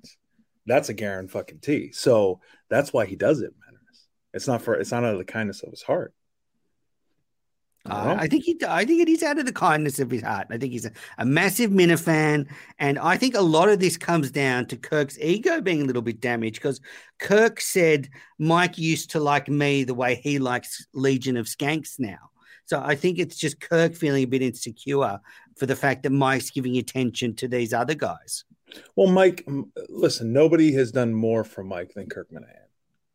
That's 0.66 0.90
a 0.90 0.94
guarantee 0.94 1.32
fucking 1.32 1.60
T. 1.60 1.92
So 1.92 2.40
that's 2.70 2.92
why 2.92 3.06
he 3.06 3.16
does 3.16 3.40
it, 3.40 3.54
man. 3.60 3.80
It's 4.34 4.48
not 4.48 4.62
for 4.62 4.76
it's 4.76 4.92
not 4.92 5.06
out 5.06 5.14
of 5.14 5.18
the 5.18 5.26
kindness 5.26 5.64
of 5.64 5.72
his 5.72 5.82
heart. 5.82 6.14
Uh, 7.88 8.16
I 8.18 8.28
think 8.28 8.46
he. 8.46 8.58
I 8.68 8.84
think 8.84 9.02
it 9.02 9.10
is 9.10 9.22
out 9.22 9.38
of 9.38 9.46
the 9.46 9.54
kindness 9.54 10.00
of 10.00 10.10
his 10.10 10.24
heart. 10.24 10.48
I 10.50 10.58
think 10.58 10.74
he's 10.74 10.86
a, 10.86 10.92
a 11.20 11.26
massive 11.26 11.70
Minifan, 11.70 12.48
and 12.80 12.98
I 12.98 13.16
think 13.16 13.36
a 13.36 13.42
lot 13.42 13.70
of 13.70 13.80
this 13.80 13.96
comes 13.96 14.32
down 14.32 14.66
to 14.68 14.78
Kirk's 14.78 15.20
ego 15.20 15.62
being 15.62 15.84
a 15.84 15.86
little 15.86 16.02
bit 16.02 16.20
damaged 16.20 16.56
because 16.56 16.82
Kirk 17.20 17.62
said 17.62 18.10
Mike 18.40 18.80
used 18.80 19.12
to 19.12 19.20
like 19.20 19.48
me 19.50 19.84
the 19.84 19.94
way 19.94 20.16
he 20.16 20.40
likes 20.40 20.88
Legion 20.94 21.38
of 21.38 21.46
Skanks 21.46 22.00
now. 22.00 22.32
So 22.66 22.82
I 22.84 22.96
think 22.96 23.20
it's 23.20 23.38
just 23.38 23.60
Kirk 23.60 23.94
feeling 23.94 24.24
a 24.24 24.28
bit 24.28 24.42
insecure 24.42 25.20
for 25.56 25.66
the 25.68 25.76
fact 25.76 26.04
that 26.04 26.10
Mike's 26.10 26.50
giving 26.50 26.78
attention 26.78 27.36
to 27.36 27.48
these 27.48 27.72
other 27.72 27.94
guys. 27.94 28.46
Well, 28.96 29.08
Mike, 29.08 29.48
listen, 29.90 30.34
nobody 30.34 30.74
has 30.74 30.92
done 30.92 31.14
more 31.14 31.44
for 31.44 31.64
Mike 31.64 31.94
than 31.94 32.10
Kirk 32.10 32.30
Minihane. 32.32 32.66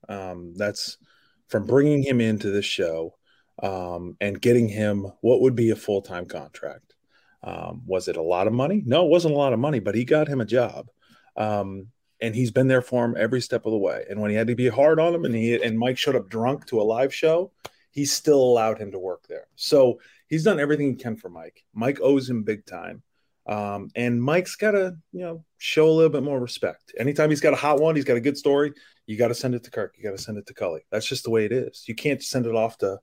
Um, 0.08 0.54
that's 0.54 0.96
from 1.48 1.66
bringing 1.66 2.02
him 2.04 2.20
into 2.20 2.50
the 2.50 2.62
show 2.62 3.16
um, 3.62 4.16
and 4.20 4.40
getting 4.40 4.68
him 4.68 5.12
what 5.20 5.40
would 5.40 5.54
be 5.54 5.70
a 5.70 5.76
full 5.76 6.02
time 6.02 6.26
contract. 6.26 6.94
Um, 7.42 7.82
was 7.86 8.08
it 8.08 8.16
a 8.16 8.22
lot 8.22 8.46
of 8.46 8.52
money? 8.52 8.82
No, 8.84 9.06
it 9.06 9.10
wasn't 9.10 9.34
a 9.34 9.38
lot 9.38 9.52
of 9.52 9.58
money, 9.58 9.78
but 9.78 9.94
he 9.94 10.04
got 10.04 10.28
him 10.28 10.40
a 10.40 10.46
job. 10.46 10.88
Um, 11.36 11.88
and 12.20 12.34
he's 12.34 12.50
been 12.50 12.68
there 12.68 12.82
for 12.82 13.04
him 13.04 13.16
every 13.18 13.40
step 13.40 13.64
of 13.64 13.72
the 13.72 13.78
way. 13.78 14.04
And 14.10 14.20
when 14.20 14.30
he 14.30 14.36
had 14.36 14.48
to 14.48 14.54
be 14.54 14.68
hard 14.68 15.00
on 15.00 15.14
him 15.14 15.24
and 15.24 15.34
he 15.34 15.60
and 15.62 15.78
Mike 15.78 15.96
showed 15.96 16.16
up 16.16 16.28
drunk 16.28 16.66
to 16.66 16.80
a 16.80 16.82
live 16.82 17.14
show, 17.14 17.50
he 17.90 18.04
still 18.04 18.40
allowed 18.40 18.78
him 18.78 18.92
to 18.92 18.98
work 18.98 19.26
there. 19.26 19.46
So 19.56 20.00
he's 20.28 20.44
done 20.44 20.60
everything 20.60 20.90
he 20.90 20.96
can 20.96 21.16
for 21.16 21.28
Mike. 21.28 21.64
Mike 21.72 21.98
owes 22.00 22.28
him 22.28 22.42
big 22.42 22.66
time. 22.66 23.02
Um, 23.46 23.90
and 23.96 24.22
Mike's 24.22 24.54
got 24.54 24.72
to, 24.72 24.96
you 25.12 25.20
know, 25.22 25.44
show 25.58 25.88
a 25.88 25.90
little 25.90 26.10
bit 26.10 26.22
more 26.22 26.38
respect. 26.38 26.92
Anytime 26.98 27.30
he's 27.30 27.40
got 27.40 27.54
a 27.54 27.56
hot 27.56 27.80
one, 27.80 27.96
he's 27.96 28.04
got 28.04 28.16
a 28.16 28.20
good 28.20 28.36
story, 28.36 28.72
you 29.06 29.16
got 29.16 29.28
to 29.28 29.34
send 29.34 29.54
it 29.54 29.64
to 29.64 29.70
Kirk. 29.70 29.94
You 29.96 30.04
got 30.04 30.16
to 30.16 30.22
send 30.22 30.38
it 30.38 30.46
to 30.46 30.54
Cully. 30.54 30.82
That's 30.90 31.06
just 31.06 31.24
the 31.24 31.30
way 31.30 31.46
it 31.46 31.52
is. 31.52 31.84
You 31.88 31.94
can't 31.94 32.22
send 32.22 32.46
it 32.46 32.54
off 32.54 32.78
to, 32.78 33.00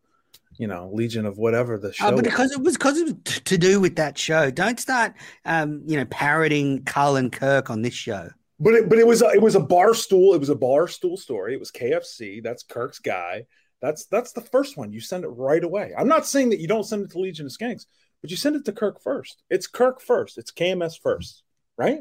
you 0.57 0.67
know, 0.67 0.89
Legion 0.93 1.25
of 1.25 1.37
whatever 1.37 1.77
the 1.77 1.93
show. 1.93 2.07
Oh, 2.07 2.15
but 2.15 2.25
is. 2.25 2.31
because 2.31 2.51
it 2.51 2.61
was 2.61 2.77
because 2.77 2.97
it 2.97 3.03
was 3.03 3.15
t- 3.23 3.41
to 3.41 3.57
do 3.57 3.79
with 3.79 3.95
that 3.97 4.17
show. 4.17 4.49
Don't 4.51 4.79
start, 4.79 5.13
um, 5.45 5.83
you 5.85 5.97
know, 5.97 6.05
parroting 6.05 6.83
Carl 6.83 7.15
and 7.15 7.31
Kirk 7.31 7.69
on 7.69 7.81
this 7.81 7.93
show. 7.93 8.29
But 8.59 8.73
it, 8.73 8.89
but 8.89 8.97
it 8.97 9.05
was 9.05 9.21
a, 9.21 9.27
it 9.29 9.41
was 9.41 9.55
a 9.55 9.59
bar 9.59 9.93
stool. 9.93 10.33
It 10.33 10.39
was 10.39 10.49
a 10.49 10.55
bar 10.55 10.87
stool 10.87 11.17
story. 11.17 11.53
It 11.53 11.59
was 11.59 11.71
KFC. 11.71 12.41
That's 12.43 12.63
Kirk's 12.63 12.99
guy. 12.99 13.45
That's 13.81 14.05
that's 14.07 14.31
the 14.31 14.41
first 14.41 14.77
one. 14.77 14.91
You 14.91 14.99
send 14.99 15.23
it 15.23 15.29
right 15.29 15.63
away. 15.63 15.93
I'm 15.97 16.07
not 16.07 16.25
saying 16.25 16.49
that 16.49 16.59
you 16.59 16.67
don't 16.67 16.83
send 16.83 17.03
it 17.03 17.11
to 17.11 17.19
Legion 17.19 17.45
of 17.45 17.51
Skanks, 17.51 17.85
but 18.21 18.31
you 18.31 18.37
send 18.37 18.55
it 18.55 18.65
to 18.65 18.71
Kirk 18.71 19.01
first. 19.01 19.43
It's 19.49 19.67
Kirk 19.67 20.01
first. 20.01 20.37
It's 20.37 20.51
KMS 20.51 20.99
first, 21.01 21.43
right? 21.77 21.99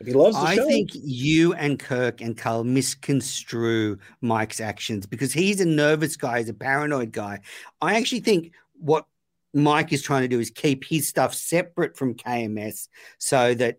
If 0.00 0.06
he 0.06 0.12
loves 0.12 0.36
the 0.36 0.42
I 0.42 0.54
show, 0.54 0.66
think 0.66 0.90
you 0.94 1.54
and 1.54 1.78
Kirk 1.78 2.20
and 2.20 2.36
Carl 2.36 2.62
misconstrue 2.64 3.98
Mike's 4.20 4.60
actions 4.60 5.06
because 5.06 5.32
he's 5.32 5.60
a 5.60 5.64
nervous 5.64 6.16
guy, 6.16 6.38
he's 6.38 6.48
a 6.48 6.54
paranoid 6.54 7.10
guy. 7.10 7.40
I 7.80 7.96
actually 7.96 8.20
think 8.20 8.52
what 8.78 9.06
Mike 9.54 9.92
is 9.92 10.02
trying 10.02 10.22
to 10.22 10.28
do 10.28 10.38
is 10.38 10.50
keep 10.50 10.84
his 10.84 11.08
stuff 11.08 11.34
separate 11.34 11.96
from 11.96 12.14
KMS 12.14 12.88
so 13.18 13.54
that 13.54 13.78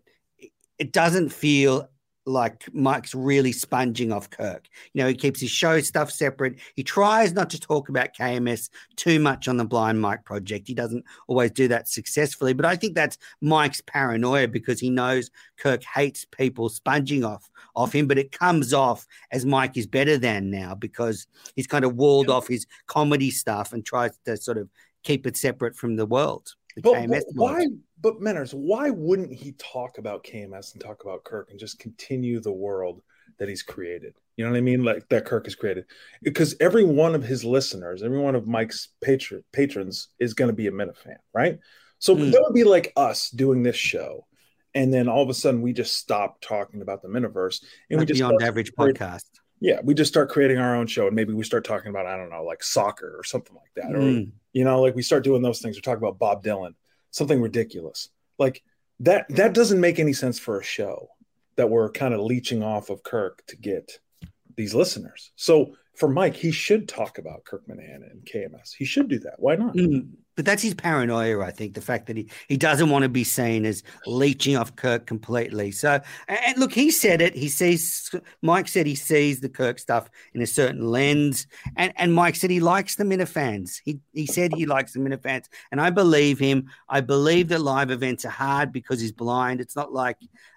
it 0.78 0.92
doesn't 0.92 1.30
feel 1.30 1.88
like 2.26 2.68
Mike's 2.72 3.14
really 3.14 3.52
sponging 3.52 4.12
off 4.12 4.28
Kirk. 4.30 4.68
You 4.92 5.02
know, 5.02 5.08
he 5.08 5.14
keeps 5.14 5.40
his 5.40 5.50
show 5.50 5.80
stuff 5.80 6.10
separate. 6.10 6.58
He 6.76 6.82
tries 6.82 7.32
not 7.32 7.50
to 7.50 7.60
talk 7.60 7.88
about 7.88 8.14
KMS 8.14 8.68
too 8.96 9.18
much 9.18 9.48
on 9.48 9.56
the 9.56 9.64
Blind 9.64 10.00
Mike 10.00 10.24
project. 10.24 10.68
He 10.68 10.74
doesn't 10.74 11.04
always 11.28 11.50
do 11.50 11.68
that 11.68 11.88
successfully, 11.88 12.52
but 12.52 12.66
I 12.66 12.76
think 12.76 12.94
that's 12.94 13.18
Mike's 13.40 13.80
paranoia 13.80 14.48
because 14.48 14.80
he 14.80 14.90
knows 14.90 15.30
Kirk 15.58 15.82
hates 15.84 16.24
people 16.24 16.68
sponging 16.68 17.24
off 17.24 17.48
off 17.74 17.94
him, 17.94 18.06
but 18.06 18.18
it 18.18 18.32
comes 18.32 18.72
off 18.74 19.06
as 19.32 19.46
Mike 19.46 19.76
is 19.76 19.86
better 19.86 20.18
than 20.18 20.50
now 20.50 20.74
because 20.74 21.26
he's 21.56 21.66
kind 21.66 21.84
of 21.84 21.96
walled 21.96 22.28
off 22.30 22.48
his 22.48 22.66
comedy 22.86 23.30
stuff 23.30 23.72
and 23.72 23.84
tries 23.84 24.16
to 24.26 24.36
sort 24.36 24.58
of 24.58 24.68
keep 25.02 25.26
it 25.26 25.36
separate 25.36 25.74
from 25.76 25.96
the 25.96 26.06
world. 26.06 26.54
The 26.76 26.82
But, 26.82 26.94
KMS 26.94 27.22
but 27.34 27.34
world. 27.36 27.56
why? 27.56 27.66
But 28.02 28.20
Menners, 28.20 28.54
why 28.54 28.90
wouldn't 28.90 29.32
he 29.32 29.52
talk 29.52 29.98
about 29.98 30.24
KMS 30.24 30.72
and 30.72 30.80
talk 30.82 31.02
about 31.04 31.24
Kirk 31.24 31.50
and 31.50 31.58
just 31.60 31.78
continue 31.78 32.40
the 32.40 32.52
world 32.52 33.02
that 33.38 33.48
he's 33.48 33.62
created? 33.62 34.14
You 34.36 34.44
know 34.44 34.52
what 34.52 34.56
I 34.58 34.62
mean? 34.62 34.82
Like 34.84 35.06
that 35.10 35.26
Kirk 35.26 35.44
has 35.44 35.54
created, 35.54 35.84
because 36.22 36.56
every 36.60 36.84
one 36.84 37.14
of 37.14 37.22
his 37.22 37.44
listeners, 37.44 38.02
every 38.02 38.18
one 38.18 38.34
of 38.34 38.46
Mike's 38.46 38.88
patron 39.02 39.44
patrons 39.52 40.08
is 40.18 40.32
going 40.32 40.48
to 40.48 40.54
be 40.56 40.66
a 40.66 40.72
Minifan, 40.72 41.16
right? 41.34 41.58
So 41.98 42.14
Hmm. 42.14 42.30
that 42.30 42.40
would 42.42 42.54
be 42.54 42.64
like 42.64 42.92
us 42.96 43.28
doing 43.28 43.62
this 43.62 43.76
show, 43.76 44.26
and 44.74 44.94
then 44.94 45.06
all 45.08 45.22
of 45.22 45.28
a 45.28 45.34
sudden 45.34 45.60
we 45.60 45.74
just 45.74 45.98
stop 45.98 46.40
talking 46.40 46.80
about 46.80 47.02
the 47.02 47.08
Miniverse 47.08 47.62
and 47.90 48.00
we 48.00 48.06
just 48.06 48.18
Beyond 48.18 48.40
Average 48.42 48.72
podcast. 48.78 49.24
yeah, 49.60 49.80
we 49.84 49.92
just 49.92 50.10
start 50.10 50.30
creating 50.30 50.56
our 50.56 50.74
own 50.74 50.86
show, 50.86 51.06
and 51.06 51.14
maybe 51.14 51.34
we 51.34 51.44
start 51.44 51.64
talking 51.66 51.90
about 51.90 52.06
I 52.06 52.16
don't 52.16 52.30
know, 52.30 52.44
like 52.44 52.62
soccer 52.62 53.14
or 53.18 53.24
something 53.24 53.54
like 53.54 53.74
that, 53.76 53.94
or 53.94 53.98
Mm. 54.00 54.32
you 54.54 54.64
know 54.64 54.80
like 54.80 54.94
we 54.94 55.02
start 55.02 55.22
doing 55.22 55.42
those 55.42 55.60
things 55.60 55.76
we 55.76 55.82
talk 55.82 55.98
about 55.98 56.18
bob 56.18 56.42
dylan 56.42 56.74
something 57.10 57.40
ridiculous. 57.40 58.08
Like 58.38 58.62
that 59.00 59.26
that 59.30 59.54
doesn't 59.54 59.80
make 59.80 59.98
any 59.98 60.12
sense 60.12 60.38
for 60.38 60.60
a 60.60 60.64
show 60.64 61.08
that 61.56 61.70
we're 61.70 61.90
kind 61.90 62.14
of 62.14 62.20
leeching 62.20 62.62
off 62.62 62.90
of 62.90 63.02
kirk 63.02 63.42
to 63.48 63.56
get 63.56 63.98
these 64.56 64.74
listeners. 64.74 65.32
So 65.36 65.74
for 66.00 66.08
mike 66.08 66.34
he 66.34 66.50
should 66.50 66.88
talk 66.88 67.18
about 67.18 67.44
kirk 67.44 67.62
and 67.68 68.24
kms 68.24 68.72
he 68.76 68.84
should 68.84 69.08
do 69.08 69.18
that 69.18 69.34
why 69.38 69.54
not 69.54 69.74
Mm, 69.74 70.08
but 70.40 70.46
that's 70.46 70.62
his 70.62 70.72
paranoia, 70.72 71.44
I 71.44 71.50
think. 71.50 71.74
The 71.74 71.82
fact 71.82 72.06
that 72.06 72.16
he, 72.16 72.30
he 72.48 72.56
doesn't 72.56 72.88
want 72.88 73.02
to 73.02 73.10
be 73.10 73.24
seen 73.24 73.66
as 73.66 73.82
leeching 74.06 74.56
off 74.56 74.74
Kirk 74.74 75.06
completely. 75.06 75.70
So, 75.70 76.00
and, 76.28 76.56
look, 76.56 76.72
he 76.72 76.90
said 76.90 77.20
it. 77.20 77.34
He 77.34 77.50
sees, 77.50 78.10
Mike 78.40 78.66
said 78.66 78.86
he 78.86 78.94
sees 78.94 79.40
the 79.40 79.50
Kirk 79.50 79.78
stuff 79.78 80.08
in 80.32 80.40
a 80.40 80.46
certain 80.46 80.86
lens. 80.86 81.46
And, 81.76 81.92
and 81.96 82.14
Mike 82.14 82.36
said 82.36 82.48
he 82.48 82.60
likes 82.60 82.94
the 82.94 83.04
Minifans. 83.04 83.82
He, 83.84 84.00
he 84.14 84.24
said 84.24 84.54
he 84.54 84.64
likes 84.64 84.94
the 84.94 85.00
Minifans. 85.00 85.44
And 85.72 85.78
I 85.78 85.90
believe 85.90 86.38
him. 86.38 86.70
I 86.88 87.02
believe 87.02 87.48
that 87.48 87.60
live 87.60 87.90
events 87.90 88.24
are 88.24 88.30
hard 88.30 88.72
because 88.72 88.98
he's 88.98 89.12
blind. 89.12 89.60
It's 89.60 89.76
not 89.76 89.92
like 89.92 90.16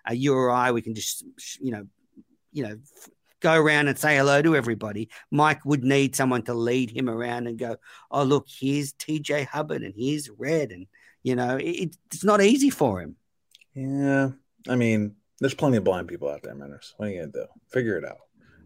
uh, 0.09 0.13
you 0.13 0.33
or 0.33 0.49
I, 0.49 0.71
we 0.71 0.81
can 0.81 0.95
just, 0.95 1.25
you 1.59 1.71
know, 1.71 1.87
you 2.53 2.63
know, 2.63 2.77
go 3.43 3.53
around 3.53 3.89
and 3.89 3.99
say 3.99 4.15
hello 4.17 4.41
to 4.41 4.55
everybody. 4.55 5.09
Mike 5.29 5.63
would 5.65 5.83
need 5.83 6.15
someone 6.15 6.41
to 6.43 6.53
lead 6.53 6.89
him 6.89 7.09
around 7.09 7.45
and 7.45 7.59
go, 7.59 7.75
"Oh, 8.09 8.23
look, 8.23 8.47
here's 8.47 8.93
TJ 8.93 9.45
Hubbard 9.45 9.83
and 9.83 9.93
here's 9.95 10.29
Red," 10.29 10.71
and 10.71 10.87
you 11.21 11.35
know, 11.35 11.57
it, 11.57 11.95
it's 12.11 12.23
not 12.23 12.41
easy 12.41 12.69
for 12.69 13.01
him. 13.01 13.17
Yeah, 13.75 14.29
I 14.67 14.75
mean, 14.75 15.15
there's 15.39 15.53
plenty 15.53 15.77
of 15.77 15.83
blind 15.83 16.07
people 16.07 16.29
out 16.29 16.41
there, 16.41 16.55
Manners. 16.55 16.95
What 16.97 17.09
are 17.09 17.11
you 17.11 17.19
gonna 17.19 17.31
do? 17.31 17.45
Figure 17.69 17.97
it 17.97 18.05
out. 18.05 18.17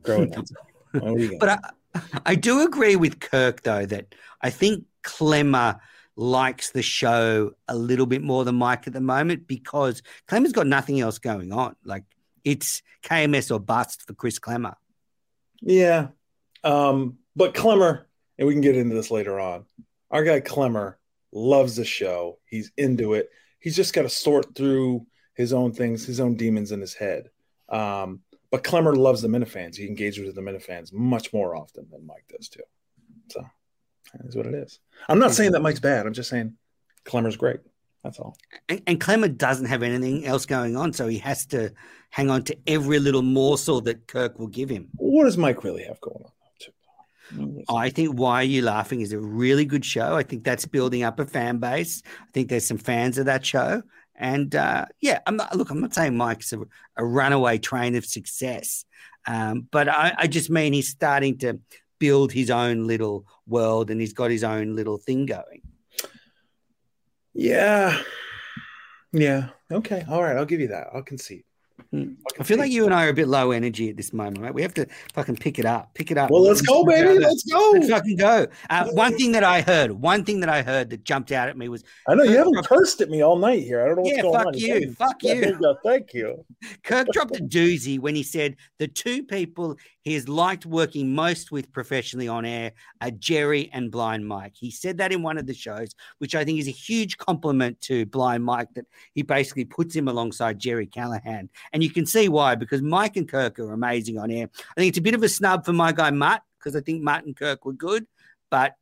Grow 0.04 0.22
it 0.22 0.38
out. 0.38 1.40
but 1.40 1.50
I, 1.50 2.02
I 2.26 2.36
do 2.36 2.62
agree 2.62 2.96
with 2.96 3.20
Kirk 3.20 3.64
though 3.64 3.86
that 3.88 4.14
I 4.42 4.52
think 4.52 4.86
Clemmer 5.04 5.80
likes 6.16 6.72
the 6.72 6.82
show 6.82 7.52
a 7.68 7.76
little 7.76 8.06
bit 8.08 8.24
more 8.24 8.44
than 8.44 8.56
Mike 8.56 8.88
at 8.88 8.94
the 8.94 9.02
moment 9.02 9.48
because 9.48 10.02
Clemmer's 10.28 10.52
got 10.52 10.66
nothing 10.66 11.00
else 11.00 11.20
going 11.20 11.54
on. 11.54 11.76
Like 11.84 12.04
it's 12.48 12.82
KMS 13.04 13.54
or 13.54 13.60
bust 13.60 14.04
for 14.08 14.14
Chris 14.14 14.40
Klemmer. 14.40 14.76
Yeah. 15.62 16.08
Um, 16.64 17.18
but 17.36 17.54
Klemmer, 17.54 18.06
and 18.38 18.48
we 18.48 18.54
can 18.54 18.62
get 18.62 18.78
into 18.78 18.96
this 18.96 19.12
later 19.12 19.38
on, 19.38 19.66
our 20.10 20.24
guy 20.24 20.40
Klemmer 20.40 20.96
loves 21.34 21.76
the 21.76 21.84
show. 21.84 22.40
He's 22.46 22.72
into 22.78 23.16
it. 23.16 23.30
He's 23.60 23.76
just 23.76 23.94
got 23.94 24.04
to 24.04 24.10
sort 24.10 24.56
through 24.56 25.06
his 25.36 25.52
own 25.52 25.74
things, 25.74 26.06
his 26.06 26.22
own 26.22 26.36
demons 26.36 26.72
in 26.72 26.80
his 26.80 26.94
head. 26.94 27.30
Um, 27.68 28.22
but 28.50 28.64
Klemmer 28.64 28.96
loves 28.96 29.22
the 29.22 29.28
Minifans. 29.28 29.76
He 29.76 29.86
engages 29.86 30.26
with 30.26 30.36
the 30.36 30.42
Minifans 30.42 30.94
much 30.94 31.34
more 31.34 31.54
often 31.54 31.88
than 31.92 32.08
Mike 32.08 32.26
does 32.30 32.48
too. 32.48 32.64
So 33.30 33.46
that 34.14 34.26
is 34.26 34.38
what 34.38 34.46
it 34.46 34.54
is. 34.54 34.80
I'm 35.10 35.20
not 35.20 35.34
saying 35.34 35.52
that 35.52 35.62
Mike's 35.62 35.82
bad. 35.82 36.08
I'm 36.08 36.14
just 36.14 36.30
saying 36.30 36.54
Klemmer's 37.04 37.36
great. 37.36 37.60
That's 38.08 38.20
all. 38.20 38.38
And, 38.70 38.82
and 38.88 39.02
Klemmer 39.02 39.36
doesn't 39.36 39.66
have 39.66 39.84
anything 39.84 40.26
else 40.26 40.46
going 40.46 40.78
on, 40.78 40.94
so 40.94 41.10
he 41.10 41.18
has 41.18 41.46
to 41.48 41.74
hang 42.10 42.30
on 42.30 42.42
to 42.44 42.58
every 42.66 43.00
little 43.00 43.22
morsel 43.22 43.82
that 43.82 44.08
Kirk 44.08 44.40
will 44.40 44.48
give 44.48 44.70
him. 44.70 44.88
What 44.96 45.26
does 45.26 45.38
Mike 45.38 45.66
really 45.66 45.84
have 45.84 46.00
going 46.00 46.24
on? 46.24 46.32
I 47.68 47.90
think 47.90 48.18
Why 48.18 48.36
Are 48.36 48.44
You 48.46 48.62
Laughing 48.62 49.02
is 49.02 49.12
a 49.12 49.20
really 49.20 49.66
good 49.66 49.84
show. 49.84 50.16
I 50.16 50.24
think 50.24 50.46
that's 50.46 50.66
building 50.66 51.04
up 51.04 51.20
a 51.20 51.26
fan 51.26 51.58
base. 51.58 52.02
I 52.06 52.32
think 52.34 52.48
there's 52.48 52.66
some 52.66 52.78
fans 52.78 53.18
of 53.18 53.26
that 53.26 53.46
show. 53.46 53.84
And 54.16 54.56
uh, 54.56 54.86
yeah, 55.02 55.20
I'm 55.28 55.36
not, 55.36 55.54
look, 55.58 55.70
I'm 55.70 55.82
not 55.82 55.94
saying 55.94 56.16
Mike's 56.16 56.54
a, 56.54 56.62
a 56.96 57.06
runaway 57.06 57.58
train 57.58 57.96
of 57.96 58.06
success, 58.06 58.86
um, 59.28 59.68
but 59.70 59.90
I, 59.90 60.14
I, 60.18 60.28
just 60.28 60.50
mean 60.50 60.72
he's 60.72 60.88
starting 60.88 61.38
to 61.40 61.60
build 62.00 62.32
his 62.32 62.50
own 62.50 62.88
little 62.88 63.26
world 63.46 63.92
and 63.92 64.00
he's 64.00 64.14
got 64.14 64.32
his 64.32 64.46
own 64.46 64.78
little 64.78 64.98
thing 64.98 65.26
going. 65.26 65.62
Yeah. 67.38 68.02
Yeah. 69.14 69.50
Okay. 69.72 70.04
All 70.10 70.24
right. 70.24 70.36
I'll 70.36 70.46
give 70.46 70.60
you 70.60 70.70
that. 70.70 70.88
I'll 70.94 71.04
concede. 71.04 71.44
Hmm. 71.92 72.14
I 72.40 72.44
feel 72.44 72.58
like 72.58 72.72
you 72.72 72.86
and 72.86 72.94
I 72.94 73.06
are 73.06 73.10
a 73.10 73.14
bit 73.14 73.28
low 73.28 73.52
energy 73.52 73.90
at 73.90 73.96
this 73.96 74.12
moment, 74.12 74.40
right? 74.40 74.54
We 74.54 74.64
have 74.64 74.74
to 74.74 74.88
fucking 75.14 75.38
pick 75.38 75.60
it 75.60 75.66
up, 75.66 75.94
pick 75.94 76.10
it 76.10 76.18
up. 76.18 76.32
Well, 76.32 76.42
let's 76.42 76.62
go, 76.62 76.84
baby. 76.84 77.20
Let's 77.20 77.44
go. 77.44 77.72
Let's 77.76 77.90
fucking 77.90 78.18
go. 78.18 78.48
Uh, 78.70 78.90
one 78.90 79.16
thing 79.16 79.32
that 79.34 79.44
I 79.44 79.62
heard, 79.62 79.92
one 79.92 80.26
thing 80.26 80.40
that 80.40 80.50
I 80.50 80.64
heard 80.64 80.90
that 80.90 81.04
jumped 81.04 81.32
out 81.32 81.48
at 81.48 81.56
me 81.58 81.70
was 81.70 81.84
I 82.08 82.16
know 82.16 82.24
you 82.24 82.36
haven't 82.36 82.54
dropped, 82.54 82.68
cursed 82.68 83.02
at 83.02 83.10
me 83.10 83.22
all 83.22 83.38
night 83.38 83.64
here. 83.64 83.84
I 83.84 83.86
don't 83.86 83.98
know 83.98 84.02
what's 84.02 84.18
yeah, 84.18 84.22
going 84.24 84.34
fuck 84.34 84.48
on. 84.48 84.54
You, 84.56 84.94
fuck 84.94 85.24
you. 85.24 85.42
Fuck 85.42 85.62
you. 85.62 85.78
Thank 85.84 86.14
you. 86.14 86.46
Kirk 86.84 87.08
dropped 87.14 87.38
a 87.38 87.44
doozy 87.44 88.00
when 88.00 88.16
he 88.16 88.24
said 88.24 88.56
the 88.80 88.88
two 88.88 89.24
people 89.24 89.78
he 90.08 90.14
has 90.14 90.30
liked 90.30 90.66
working 90.66 91.14
most 91.14 91.52
with 91.52 91.74
professionally 91.74 92.30
on 92.30 92.46
air 92.46 92.72
are 93.02 93.12
Gerry 93.12 93.70
and 93.74 93.92
Blind 93.92 94.26
Mike. 94.26 94.54
He 94.56 94.72
said 94.72 95.00
that 95.00 95.12
in 95.12 95.22
one 95.22 95.38
of 95.38 95.48
the 95.48 95.54
shows, 95.54 95.90
which 96.20 96.34
I 96.34 96.46
think 96.46 96.60
is 96.60 96.68
a 96.70 96.72
huge 96.72 97.18
compliment 97.18 97.82
to 97.82 98.06
Blind 98.06 98.46
Mike 98.46 98.70
that 98.76 98.86
he 99.14 99.22
basically 99.22 99.66
puts 99.66 99.94
him 99.94 100.08
alongside 100.08 100.60
Gerry 100.60 100.86
Callahan. 100.86 101.50
And 101.74 101.84
you 101.84 101.90
can 101.90 102.06
see 102.06 102.30
why, 102.30 102.56
because 102.56 102.82
Mike 102.82 103.18
and 103.18 103.28
Kirk 103.28 103.60
are 103.60 103.74
amazing 103.74 104.18
on 104.18 104.32
air. 104.32 104.50
I 104.56 104.80
think 104.80 104.90
it's 104.90 104.98
a 104.98 105.02
bit 105.02 105.14
of 105.14 105.24
a 105.24 105.28
snub 105.28 105.66
for 105.66 105.74
my 105.74 105.92
guy 105.92 106.10
Mutt, 106.12 106.42
because 106.58 106.78
I 106.78 106.80
think 106.80 107.04
Mutt 107.04 107.26
and 107.26 107.36
Kirk 107.36 107.66
were 107.66 107.74
good. 107.74 108.08
But 108.50 108.76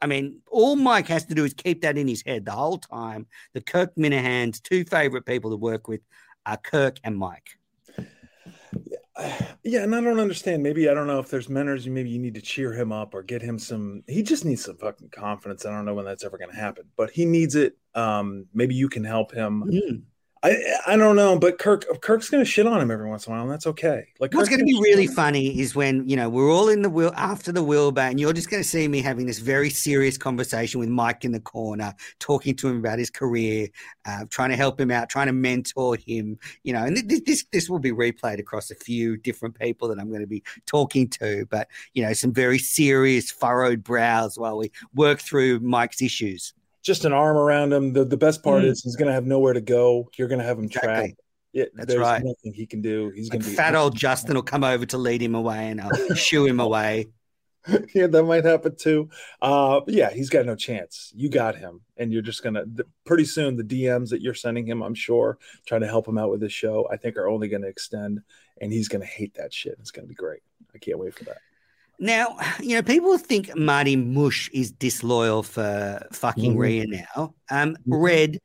I 0.00 0.08
mean, 0.08 0.40
all 0.50 0.74
Mike 0.74 1.06
has 1.06 1.24
to 1.26 1.36
do 1.36 1.44
is 1.44 1.54
keep 1.54 1.82
that 1.82 1.96
in 1.96 2.08
his 2.08 2.24
head 2.26 2.46
the 2.46 2.50
whole 2.50 2.78
time. 2.78 3.28
The 3.54 3.60
Kirk 3.60 3.94
Minihane's 3.96 4.58
two 4.58 4.84
favorite 4.86 5.24
people 5.24 5.52
to 5.52 5.56
work 5.56 5.86
with 5.86 6.00
are 6.44 6.56
Kirk 6.56 6.98
and 7.04 7.16
Mike. 7.16 7.50
Yeah, 9.64 9.84
and 9.84 9.94
I 9.94 10.00
don't 10.00 10.18
understand. 10.18 10.64
Maybe 10.64 10.88
I 10.88 10.94
don't 10.94 11.06
know 11.06 11.20
if 11.20 11.28
there's 11.28 11.48
mentors. 11.48 11.86
Maybe 11.86 12.10
you 12.10 12.18
need 12.18 12.34
to 12.34 12.40
cheer 12.40 12.72
him 12.72 12.90
up 12.90 13.14
or 13.14 13.22
get 13.22 13.42
him 13.42 13.60
some. 13.60 14.02
He 14.08 14.24
just 14.24 14.44
needs 14.44 14.64
some 14.64 14.76
fucking 14.76 15.10
confidence. 15.10 15.64
I 15.64 15.70
don't 15.70 15.84
know 15.84 15.94
when 15.94 16.04
that's 16.04 16.24
ever 16.24 16.36
going 16.36 16.50
to 16.50 16.56
happen, 16.56 16.86
but 16.96 17.12
he 17.12 17.24
needs 17.24 17.54
it. 17.54 17.76
Um, 17.94 18.46
maybe 18.52 18.74
you 18.74 18.88
can 18.88 19.04
help 19.04 19.32
him. 19.32 19.62
Mm. 19.62 20.02
I 20.44 20.56
I 20.88 20.96
don't 20.96 21.14
know, 21.14 21.38
but 21.38 21.58
Kirk 21.58 21.84
Kirk's 22.00 22.28
gonna 22.28 22.44
shit 22.44 22.66
on 22.66 22.80
him 22.80 22.90
every 22.90 23.08
once 23.08 23.26
in 23.26 23.32
a 23.32 23.36
while, 23.36 23.42
and 23.42 23.50
that's 23.50 23.66
okay. 23.68 24.08
Like 24.18 24.34
what's 24.34 24.48
gonna, 24.48 24.62
gonna 24.62 24.72
be 24.72 24.80
really 24.80 25.06
funny 25.06 25.60
is 25.60 25.76
when 25.76 26.08
you 26.08 26.16
know 26.16 26.28
we're 26.28 26.50
all 26.50 26.68
in 26.68 26.82
the 26.82 26.90
wheel 26.90 27.12
after 27.16 27.52
the 27.52 27.62
Wilbur, 27.62 28.00
and 28.00 28.18
you're 28.18 28.32
just 28.32 28.50
gonna 28.50 28.64
see 28.64 28.88
me 28.88 29.00
having 29.00 29.26
this 29.26 29.38
very 29.38 29.70
serious 29.70 30.18
conversation 30.18 30.80
with 30.80 30.88
Mike 30.88 31.24
in 31.24 31.30
the 31.30 31.40
corner, 31.40 31.94
talking 32.18 32.56
to 32.56 32.68
him 32.68 32.78
about 32.78 32.98
his 32.98 33.08
career, 33.08 33.68
uh, 34.04 34.24
trying 34.30 34.50
to 34.50 34.56
help 34.56 34.80
him 34.80 34.90
out, 34.90 35.08
trying 35.08 35.28
to 35.28 35.32
mentor 35.32 35.96
him. 35.96 36.36
You 36.64 36.72
know, 36.72 36.84
and 36.84 36.96
this 36.96 37.20
this 37.20 37.44
this 37.52 37.70
will 37.70 37.78
be 37.78 37.92
replayed 37.92 38.40
across 38.40 38.72
a 38.72 38.74
few 38.74 39.16
different 39.16 39.56
people 39.56 39.86
that 39.88 40.00
I'm 40.00 40.08
going 40.08 40.22
to 40.22 40.26
be 40.26 40.42
talking 40.66 41.08
to, 41.20 41.46
but 41.50 41.68
you 41.94 42.02
know, 42.02 42.12
some 42.14 42.32
very 42.32 42.58
serious 42.58 43.30
furrowed 43.30 43.84
brows 43.84 44.36
while 44.36 44.58
we 44.58 44.72
work 44.92 45.20
through 45.20 45.60
Mike's 45.60 46.02
issues 46.02 46.52
just 46.82 47.04
an 47.04 47.12
arm 47.12 47.36
around 47.36 47.72
him. 47.72 47.92
The 47.92 48.04
the 48.04 48.16
best 48.16 48.42
part 48.42 48.62
mm. 48.62 48.66
is 48.66 48.82
he's 48.82 48.96
going 48.96 49.08
to 49.08 49.14
have 49.14 49.26
nowhere 49.26 49.52
to 49.52 49.60
go. 49.60 50.08
You're 50.16 50.28
going 50.28 50.40
to 50.40 50.44
have 50.44 50.58
him 50.58 50.64
exactly. 50.64 50.88
trapped. 50.88 51.20
Yeah, 51.52 51.64
that's 51.74 51.88
there's 51.88 52.00
right. 52.00 52.22
Nothing 52.24 52.54
he 52.54 52.66
can 52.66 52.80
do. 52.80 53.10
He's 53.14 53.28
going 53.28 53.42
to 53.42 53.48
be 53.48 53.54
fat 53.54 53.74
old 53.74 53.96
Justin 53.96 54.34
will 54.34 54.42
come 54.42 54.64
over 54.64 54.86
to 54.86 54.98
lead 54.98 55.22
him 55.22 55.34
away, 55.34 55.68
and 55.70 55.80
I'll 55.80 56.14
shoo 56.14 56.46
him 56.46 56.60
away. 56.60 57.08
yeah, 57.94 58.08
that 58.08 58.24
might 58.24 58.44
happen 58.44 58.74
too. 58.74 59.08
Uh, 59.40 59.80
yeah, 59.86 60.10
he's 60.10 60.30
got 60.30 60.46
no 60.46 60.56
chance. 60.56 61.12
You 61.14 61.28
got 61.28 61.56
him, 61.56 61.82
and 61.96 62.12
you're 62.12 62.22
just 62.22 62.42
gonna 62.42 62.64
pretty 63.04 63.24
soon. 63.24 63.56
The 63.56 63.62
DMs 63.62 64.08
that 64.10 64.20
you're 64.20 64.34
sending 64.34 64.66
him, 64.66 64.82
I'm 64.82 64.94
sure, 64.94 65.38
trying 65.66 65.82
to 65.82 65.86
help 65.86 66.08
him 66.08 66.18
out 66.18 66.30
with 66.30 66.40
this 66.40 66.52
show, 66.52 66.88
I 66.90 66.96
think 66.96 67.16
are 67.16 67.28
only 67.28 67.48
going 67.48 67.62
to 67.62 67.68
extend, 67.68 68.22
and 68.60 68.72
he's 68.72 68.88
going 68.88 69.02
to 69.02 69.06
hate 69.06 69.34
that 69.34 69.52
shit. 69.52 69.76
It's 69.78 69.90
going 69.90 70.04
to 70.04 70.08
be 70.08 70.14
great. 70.14 70.42
I 70.74 70.78
can't 70.78 70.98
wait 70.98 71.14
for 71.14 71.24
that. 71.24 71.38
Now, 71.98 72.36
you 72.60 72.76
know, 72.76 72.82
people 72.82 73.16
think 73.18 73.54
Marty 73.56 73.96
Mush 73.96 74.50
is 74.52 74.72
disloyal 74.72 75.42
for 75.42 76.06
fucking 76.12 76.52
mm-hmm. 76.52 76.60
Rhea 76.60 76.86
now. 76.86 77.34
Um, 77.50 77.74
mm-hmm. 77.74 77.94
Red, 77.94 78.38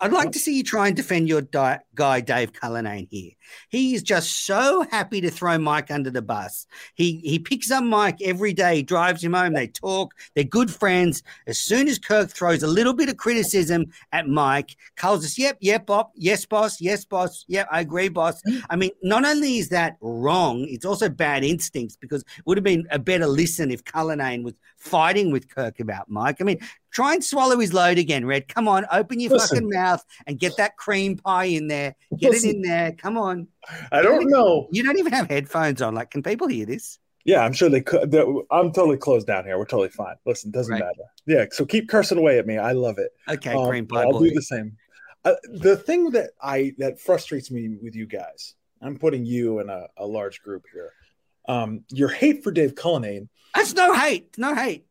I'd 0.00 0.12
like 0.12 0.32
to 0.32 0.38
see 0.38 0.56
you 0.56 0.62
try 0.62 0.88
and 0.88 0.96
defend 0.96 1.28
your 1.28 1.42
di- 1.42 1.78
guy, 1.94 2.20
Dave 2.20 2.52
Cullinane, 2.52 3.06
here. 3.10 3.32
He 3.68 3.94
is 3.94 4.02
just 4.02 4.44
so 4.44 4.86
happy 4.90 5.20
to 5.20 5.30
throw 5.30 5.58
Mike 5.58 5.90
under 5.90 6.10
the 6.10 6.22
bus. 6.22 6.66
He 6.94 7.20
he 7.24 7.38
picks 7.38 7.70
up 7.70 7.84
Mike 7.84 8.20
every 8.22 8.52
day, 8.52 8.82
drives 8.82 9.22
him 9.22 9.34
home. 9.34 9.54
They 9.54 9.68
talk. 9.68 10.14
They're 10.34 10.44
good 10.44 10.70
friends. 10.70 11.22
As 11.46 11.58
soon 11.58 11.88
as 11.88 11.98
Kirk 11.98 12.30
throws 12.30 12.62
a 12.62 12.66
little 12.66 12.94
bit 12.94 13.08
of 13.08 13.16
criticism 13.16 13.86
at 14.12 14.28
Mike, 14.28 14.76
calls 14.96 15.24
us, 15.24 15.38
"Yep, 15.38 15.58
yep, 15.60 15.86
Bob, 15.86 16.10
yes, 16.14 16.44
boss, 16.44 16.80
yes, 16.80 17.04
boss, 17.04 17.44
yeah, 17.48 17.64
I 17.70 17.80
agree, 17.80 18.08
boss." 18.08 18.40
Mm. 18.42 18.62
I 18.70 18.76
mean, 18.76 18.90
not 19.02 19.24
only 19.24 19.58
is 19.58 19.68
that 19.70 19.96
wrong, 20.00 20.66
it's 20.68 20.84
also 20.84 21.08
bad 21.08 21.44
instincts 21.44 21.96
because 21.96 22.22
it 22.22 22.46
would 22.46 22.56
have 22.56 22.64
been 22.64 22.86
a 22.90 22.98
better 22.98 23.26
listen 23.26 23.70
if 23.70 23.84
Cullinane 23.84 24.42
was 24.42 24.54
fighting 24.76 25.32
with 25.32 25.48
Kirk 25.48 25.80
about 25.80 26.08
Mike. 26.08 26.36
I 26.40 26.44
mean, 26.44 26.58
try 26.96 27.12
and 27.12 27.22
swallow 27.22 27.58
his 27.58 27.74
load 27.74 27.98
again, 27.98 28.24
Red. 28.24 28.48
Come 28.48 28.66
on, 28.68 28.86
open 28.90 29.20
your 29.20 29.32
Listen. 29.32 29.56
fucking 29.56 29.70
mouth 29.70 30.02
and 30.26 30.38
get 30.38 30.56
that 30.56 30.78
cream 30.78 31.18
pie 31.18 31.44
in 31.44 31.68
there. 31.68 31.94
Get 32.16 32.30
Listen. 32.30 32.48
it 32.48 32.56
in 32.56 32.62
there. 32.62 32.92
Come 32.92 33.18
on. 33.18 33.48
I 33.92 34.00
don't 34.00 34.30
know. 34.30 34.68
You 34.72 34.82
don't 34.82 34.98
even 34.98 35.12
have 35.12 35.28
headphones 35.28 35.82
on. 35.82 35.94
Like, 35.94 36.10
can 36.10 36.22
people 36.22 36.46
hear 36.46 36.64
this? 36.64 36.98
Yeah, 37.26 37.44
I'm 37.44 37.52
sure 37.52 37.68
they 37.68 37.82
could. 37.82 38.14
I'm 38.50 38.72
totally 38.72 38.96
closed 38.96 39.26
down 39.26 39.44
here. 39.44 39.58
We're 39.58 39.66
totally 39.66 39.90
fine. 39.90 40.14
Listen, 40.24 40.50
doesn't 40.50 40.72
right. 40.72 40.80
matter. 40.80 41.10
Yeah, 41.26 41.44
so 41.50 41.66
keep 41.66 41.88
cursing 41.88 42.16
away 42.16 42.38
at 42.38 42.46
me. 42.46 42.56
I 42.56 42.72
love 42.72 42.96
it. 42.98 43.10
Okay, 43.28 43.52
um, 43.52 43.68
cream 43.68 43.86
pie. 43.86 44.04
I'll 44.04 44.12
boy. 44.12 44.28
do 44.28 44.34
the 44.34 44.42
same. 44.42 44.76
Uh, 45.24 45.34
the 45.52 45.76
thing 45.76 46.10
that 46.12 46.30
I 46.40 46.72
that 46.78 46.98
frustrates 46.98 47.50
me 47.50 47.76
with 47.82 47.94
you 47.94 48.06
guys, 48.06 48.54
I'm 48.80 48.96
putting 48.96 49.26
you 49.26 49.58
in 49.58 49.68
a, 49.68 49.88
a 49.98 50.06
large 50.06 50.40
group 50.40 50.64
here. 50.72 50.92
Um, 51.46 51.84
your 51.90 52.08
hate 52.08 52.42
for 52.42 52.52
Dave 52.52 52.74
Cullinane. 52.74 53.28
That's 53.54 53.74
no 53.74 53.92
hate. 53.92 54.38
No 54.38 54.54
hate. 54.54 54.86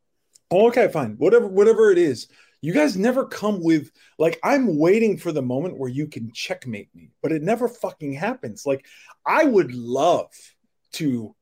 Okay, 0.56 0.88
fine. 0.88 1.15
Whatever, 1.18 1.48
whatever 1.48 1.91
it 1.91 1.98
is 1.98 2.28
you 2.65 2.74
guys 2.74 2.98
never 2.98 3.28
come 3.28 3.62
with 3.62 3.91
like 4.18 4.39
I'm 4.44 4.80
waiting 4.80 5.20
for 5.20 5.32
the 5.32 5.44
moment 5.44 5.78
where 5.78 5.89
you 5.89 6.08
can 6.08 6.32
checkmate 6.34 6.89
me, 6.96 7.12
but 7.22 7.32
it 7.32 7.44
never 7.44 7.68
fucking 7.68 8.13
happens. 8.13 8.65
Like 8.65 8.88
I 9.24 9.46
would 9.46 9.72
love 9.72 10.32
to 10.94 11.36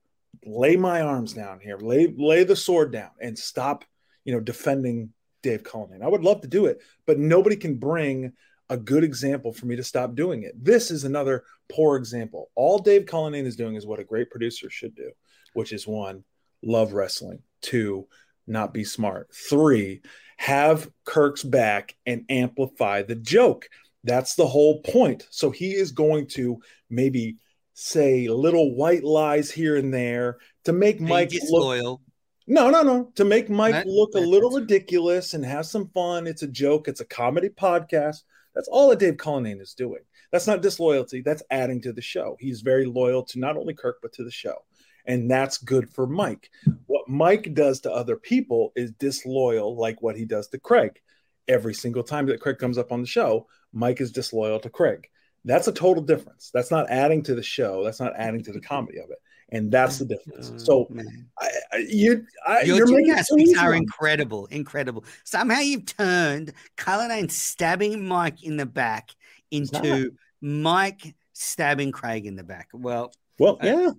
lay 0.45 0.75
my 0.75 1.01
arms 1.01 1.31
down 1.31 1.61
here, 1.61 1.77
lay 1.77 2.13
lay 2.17 2.43
the 2.43 2.57
sword 2.57 2.91
down 2.91 3.11
and 3.21 3.39
stop, 3.39 3.85
you 4.25 4.33
know, 4.33 4.41
defending 4.41 5.13
Dave 5.43 5.63
Cullinane. 5.63 6.03
I 6.03 6.09
would 6.09 6.25
love 6.25 6.41
to 6.41 6.49
do 6.49 6.65
it, 6.65 6.81
but 7.05 7.19
nobody 7.19 7.55
can 7.55 7.75
bring 7.75 8.33
a 8.69 8.75
good 8.75 9.05
example 9.05 9.53
for 9.53 9.65
me 9.65 9.77
to 9.77 9.83
stop 9.83 10.15
doing 10.15 10.43
it. 10.43 10.61
This 10.61 10.91
is 10.91 11.05
another 11.05 11.45
poor 11.71 11.95
example. 11.95 12.49
All 12.55 12.79
Dave 12.79 13.05
Cullinane 13.05 13.45
is 13.45 13.55
doing 13.55 13.75
is 13.75 13.85
what 13.85 14.01
a 14.01 14.03
great 14.03 14.29
producer 14.29 14.69
should 14.69 14.93
do, 14.93 15.11
which 15.53 15.71
is 15.71 15.87
one, 15.87 16.25
love 16.61 16.91
wrestling, 16.91 17.43
two, 17.61 18.09
not 18.47 18.73
be 18.73 18.83
smart, 18.83 19.29
three, 19.33 20.01
have 20.37 20.89
Kirk's 21.05 21.43
back 21.43 21.95
and 22.05 22.25
amplify 22.29 23.03
the 23.03 23.15
joke. 23.15 23.69
That's 24.03 24.35
the 24.35 24.47
whole 24.47 24.81
point. 24.81 25.27
So 25.29 25.49
he 25.49 25.71
is 25.71 25.91
going 25.91 26.27
to 26.31 26.59
maybe 26.89 27.37
say 27.73 28.27
little 28.27 28.75
white 28.75 29.03
lies 29.03 29.49
here 29.49 29.77
and 29.77 29.93
there 29.93 30.37
to 30.65 30.73
make 30.73 30.97
Being 30.97 31.09
Mike 31.09 31.31
look 31.49 32.01
no, 32.45 32.69
no, 32.69 32.81
no. 32.81 33.11
To 33.15 33.23
make 33.23 33.49
Mike 33.49 33.73
That- 33.73 33.87
look 33.87 34.15
a 34.15 34.19
little 34.19 34.51
ridiculous 34.51 35.33
and 35.33 35.45
have 35.45 35.65
some 35.65 35.89
fun. 35.93 36.27
It's 36.27 36.43
a 36.43 36.47
joke. 36.47 36.87
It's 36.87 36.99
a 36.99 37.05
comedy 37.05 37.49
podcast. 37.49 38.23
That's 38.53 38.67
all 38.67 38.89
that 38.89 38.99
Dave 38.99 39.17
Cullinane 39.17 39.61
is 39.61 39.73
doing. 39.73 40.01
That's 40.31 40.47
not 40.47 40.61
disloyalty. 40.61 41.21
That's 41.21 41.43
adding 41.51 41.81
to 41.81 41.93
the 41.93 42.01
show. 42.01 42.35
He's 42.39 42.61
very 42.61 42.85
loyal 42.85 43.23
to 43.23 43.39
not 43.39 43.55
only 43.55 43.73
Kirk, 43.73 43.99
but 44.01 44.13
to 44.13 44.23
the 44.23 44.31
show. 44.31 44.55
And 45.05 45.29
that's 45.29 45.57
good 45.57 45.89
for 45.89 46.07
Mike. 46.07 46.49
What 46.87 47.09
Mike 47.09 47.53
does 47.53 47.81
to 47.81 47.91
other 47.91 48.15
people 48.15 48.71
is 48.75 48.91
disloyal, 48.91 49.75
like 49.75 50.01
what 50.01 50.15
he 50.15 50.25
does 50.25 50.47
to 50.49 50.59
Craig. 50.59 51.01
Every 51.47 51.73
single 51.73 52.03
time 52.03 52.25
that 52.27 52.39
Craig 52.39 52.57
comes 52.57 52.77
up 52.77 52.91
on 52.91 53.01
the 53.01 53.07
show, 53.07 53.47
Mike 53.73 53.99
is 53.99 54.11
disloyal 54.11 54.59
to 54.61 54.69
Craig. 54.69 55.09
That's 55.45 55.67
a 55.67 55.73
total 55.73 56.01
difference. 56.01 56.51
That's 56.53 56.71
not 56.71 56.89
adding 56.89 57.21
to 57.23 57.35
the 57.35 57.43
show. 57.43 57.83
That's 57.83 57.99
not 57.99 58.13
adding 58.15 58.43
to 58.43 58.53
the 58.53 58.61
comedy 58.61 58.99
of 58.99 59.09
it. 59.09 59.17
And 59.49 59.71
that's 59.71 59.99
the 59.99 60.05
difference. 60.05 60.51
Oh, 60.53 60.57
So. 60.57 60.89
I, 61.37 61.49
I, 61.73 61.77
you, 61.87 62.25
I, 62.47 62.61
Your 62.61 62.77
you're 62.77 62.87
gymnastics 62.87 63.51
so 63.53 63.59
are 63.59 63.73
incredible, 63.73 64.47
incredible. 64.47 65.03
Somehow 65.25 65.59
you've 65.59 65.85
turned 65.85 66.53
Cullinane 66.77 67.29
stabbing 67.29 68.07
Mike 68.07 68.43
in 68.43 68.57
the 68.57 68.65
back 68.65 69.09
into 69.51 70.11
Mike 70.41 71.13
stabbing 71.33 71.91
Craig 71.91 72.25
in 72.25 72.35
the 72.35 72.43
back. 72.43 72.69
Well, 72.73 73.13
Well, 73.37 73.59
Uh, 73.61 73.65
yeah, 73.65 73.89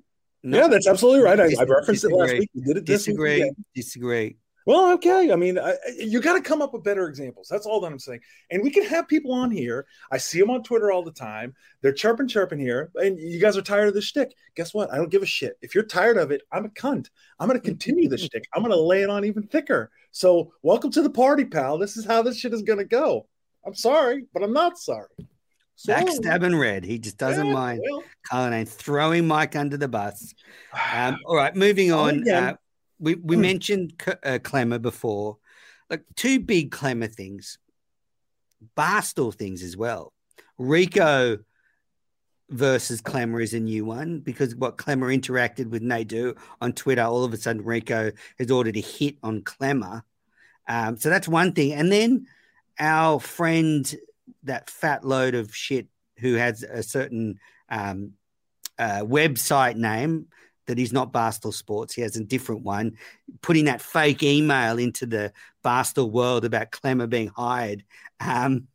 no, 0.44 0.58
yeah, 0.58 0.68
that's 0.68 0.86
absolutely 0.86 1.22
right. 1.24 1.40
I, 1.40 1.44
I 1.58 1.64
referenced 1.64 2.04
it 2.04 2.10
last 2.12 2.32
week. 2.34 2.50
You 2.54 2.62
did 2.62 2.76
it 2.76 2.86
this 2.86 3.06
week 3.06 3.16
disagree, 3.16 3.40
again. 3.42 3.64
disagree. 3.74 4.36
Well, 4.66 4.92
okay. 4.92 5.30
I 5.30 5.36
mean, 5.36 5.58
I, 5.58 5.72
I- 5.72 5.76
you 5.98 6.20
got 6.20 6.34
to 6.34 6.40
come 6.40 6.62
up 6.62 6.72
with 6.72 6.82
better 6.84 7.06
examples. 7.06 7.48
That's 7.50 7.66
all 7.66 7.80
that 7.80 7.92
I'm 7.92 7.98
saying. 7.98 8.20
And 8.50 8.62
we 8.62 8.70
can 8.70 8.84
have 8.84 9.06
people 9.08 9.32
on 9.32 9.50
here. 9.50 9.86
I 10.10 10.16
see 10.16 10.38
them 10.38 10.48
on 10.50 10.62
Twitter 10.62 10.90
all 10.90 11.02
the 11.02 11.12
time. 11.12 11.54
They're 11.82 11.92
chirping, 11.92 12.28
chirping 12.28 12.58
here, 12.58 12.90
and 12.94 13.18
you 13.18 13.38
guys 13.40 13.56
are 13.58 13.62
tired 13.62 13.88
of 13.88 13.94
this 13.94 14.06
shtick. 14.06 14.34
Guess 14.56 14.72
what? 14.72 14.90
I 14.92 14.96
don't 14.96 15.10
give 15.10 15.22
a 15.22 15.26
shit. 15.26 15.58
If 15.60 15.74
you're 15.74 15.84
tired 15.84 16.16
of 16.16 16.30
it, 16.30 16.42
I'm 16.52 16.64
a 16.64 16.70
cunt. 16.70 17.08
I'm 17.38 17.48
going 17.48 17.60
to 17.60 17.66
continue 17.66 18.08
this 18.08 18.22
shtick. 18.22 18.44
I'm 18.54 18.62
going 18.62 18.72
to 18.72 18.80
lay 18.80 19.02
it 19.02 19.10
on 19.10 19.24
even 19.26 19.42
thicker. 19.42 19.90
So, 20.12 20.52
welcome 20.62 20.90
to 20.92 21.02
the 21.02 21.10
party, 21.10 21.44
pal. 21.44 21.76
This 21.76 21.96
is 21.98 22.06
how 22.06 22.22
this 22.22 22.38
shit 22.38 22.54
is 22.54 22.62
going 22.62 22.78
to 22.78 22.84
go. 22.86 23.26
I'm 23.66 23.74
sorry, 23.74 24.24
but 24.32 24.42
I'm 24.42 24.52
not 24.52 24.78
sorry. 24.78 25.08
Backstabbing 25.86 26.58
red. 26.58 26.84
He 26.84 26.98
just 26.98 27.18
doesn't 27.18 27.46
Yeah, 27.46 27.52
mind 27.52 27.82
well, 27.88 28.04
Cullinane 28.30 28.66
throwing 28.66 29.26
Mike 29.26 29.56
under 29.56 29.76
the 29.76 29.88
bus. 29.88 30.34
Um, 30.92 31.18
all 31.24 31.36
right, 31.36 31.54
moving 31.54 31.92
on. 31.92 32.28
Uh, 32.28 32.54
we 32.98 33.14
we 33.14 33.36
Hmm. 33.36 33.42
mentioned 33.42 33.94
C- 34.04 34.12
uh, 34.22 34.38
Clemmer 34.42 34.78
before, 34.78 35.38
like 35.88 36.04
two 36.16 36.40
big 36.40 36.70
Clemmer 36.70 37.06
things, 37.06 37.58
Barstool 38.76 39.32
things 39.34 39.62
as 39.62 39.76
well. 39.76 40.12
Rico 40.58 41.38
versus 42.50 43.00
Clemmer 43.00 43.40
is 43.40 43.54
a 43.54 43.60
new 43.60 43.84
one 43.84 44.20
because 44.20 44.54
what 44.54 44.76
Clemmer 44.76 45.08
interacted 45.08 45.70
with 45.70 45.82
Nadu 45.82 46.36
on 46.60 46.72
Twitter, 46.72 47.02
all 47.02 47.24
of 47.24 47.32
a 47.32 47.36
sudden 47.36 47.64
Rico 47.64 48.12
has 48.38 48.50
ordered 48.50 48.76
a 48.76 48.80
hit 48.80 49.16
on 49.22 49.42
Clemmer. 49.42 50.04
Um, 50.68 50.96
so 50.96 51.08
that's 51.08 51.28
one 51.28 51.52
thing. 51.52 51.72
And 51.72 51.90
then 51.90 52.26
our 52.78 53.20
friend, 53.20 53.92
that 54.44 54.70
fat 54.70 55.04
load 55.04 55.34
of 55.34 55.54
shit 55.54 55.86
who 56.18 56.34
has 56.34 56.62
a 56.62 56.82
certain 56.82 57.38
um, 57.68 58.12
uh, 58.78 59.00
website 59.00 59.76
name 59.76 60.26
that 60.66 60.78
is 60.78 60.92
not 60.92 61.12
Barstool 61.12 61.52
Sports. 61.52 61.94
He 61.94 62.02
has 62.02 62.16
a 62.16 62.24
different 62.24 62.62
one, 62.62 62.96
putting 63.42 63.66
that 63.66 63.82
fake 63.82 64.22
email 64.22 64.78
into 64.78 65.06
the 65.06 65.32
Barstool 65.62 66.10
world 66.10 66.44
about 66.44 66.70
Clemmer 66.70 67.06
being 67.06 67.28
hired. 67.28 67.84
Um, 68.20 68.68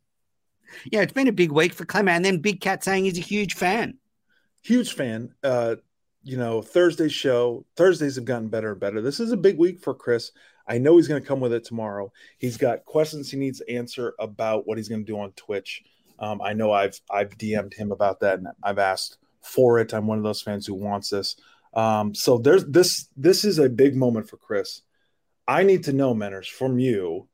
yeah, 0.84 1.00
it's 1.00 1.12
been 1.12 1.28
a 1.28 1.32
big 1.32 1.50
week 1.50 1.72
for 1.72 1.84
Clemmer. 1.84 2.12
And 2.12 2.24
then 2.24 2.38
Big 2.38 2.60
Cat 2.60 2.84
saying 2.84 3.04
he's 3.04 3.18
a 3.18 3.22
huge 3.22 3.54
fan. 3.54 3.98
huge 4.62 4.92
fan. 4.94 5.34
Uh, 5.42 5.76
you 6.22 6.36
know, 6.36 6.62
Thursday's 6.62 7.12
show, 7.12 7.64
Thursdays 7.76 8.16
have 8.16 8.24
gotten 8.24 8.48
better 8.48 8.72
and 8.72 8.80
better. 8.80 9.00
This 9.00 9.20
is 9.20 9.32
a 9.32 9.36
big 9.36 9.58
week 9.58 9.80
for 9.80 9.94
Chris. 9.94 10.32
I 10.70 10.78
know 10.78 10.96
he's 10.96 11.08
going 11.08 11.20
to 11.20 11.26
come 11.26 11.40
with 11.40 11.52
it 11.52 11.64
tomorrow. 11.64 12.12
He's 12.38 12.56
got 12.56 12.84
questions 12.84 13.28
he 13.28 13.36
needs 13.36 13.58
to 13.58 13.68
answer 13.68 14.14
about 14.20 14.68
what 14.68 14.78
he's 14.78 14.88
going 14.88 15.04
to 15.04 15.12
do 15.12 15.18
on 15.18 15.32
Twitch. 15.32 15.82
Um, 16.20 16.40
I 16.40 16.52
know 16.52 16.70
I've 16.70 17.00
I've 17.10 17.36
DM'd 17.36 17.74
him 17.74 17.90
about 17.90 18.20
that 18.20 18.38
and 18.38 18.48
I've 18.62 18.78
asked 18.78 19.18
for 19.40 19.80
it. 19.80 19.92
I'm 19.92 20.06
one 20.06 20.18
of 20.18 20.24
those 20.24 20.42
fans 20.42 20.66
who 20.66 20.74
wants 20.74 21.10
this. 21.10 21.34
Um, 21.74 22.14
so 22.14 22.38
there's 22.38 22.64
this 22.66 23.08
this 23.16 23.44
is 23.44 23.58
a 23.58 23.68
big 23.68 23.96
moment 23.96 24.28
for 24.28 24.36
Chris. 24.36 24.82
I 25.48 25.64
need 25.64 25.84
to 25.84 25.92
know, 25.92 26.14
Menners, 26.14 26.46
from 26.46 26.78
you, 26.78 27.26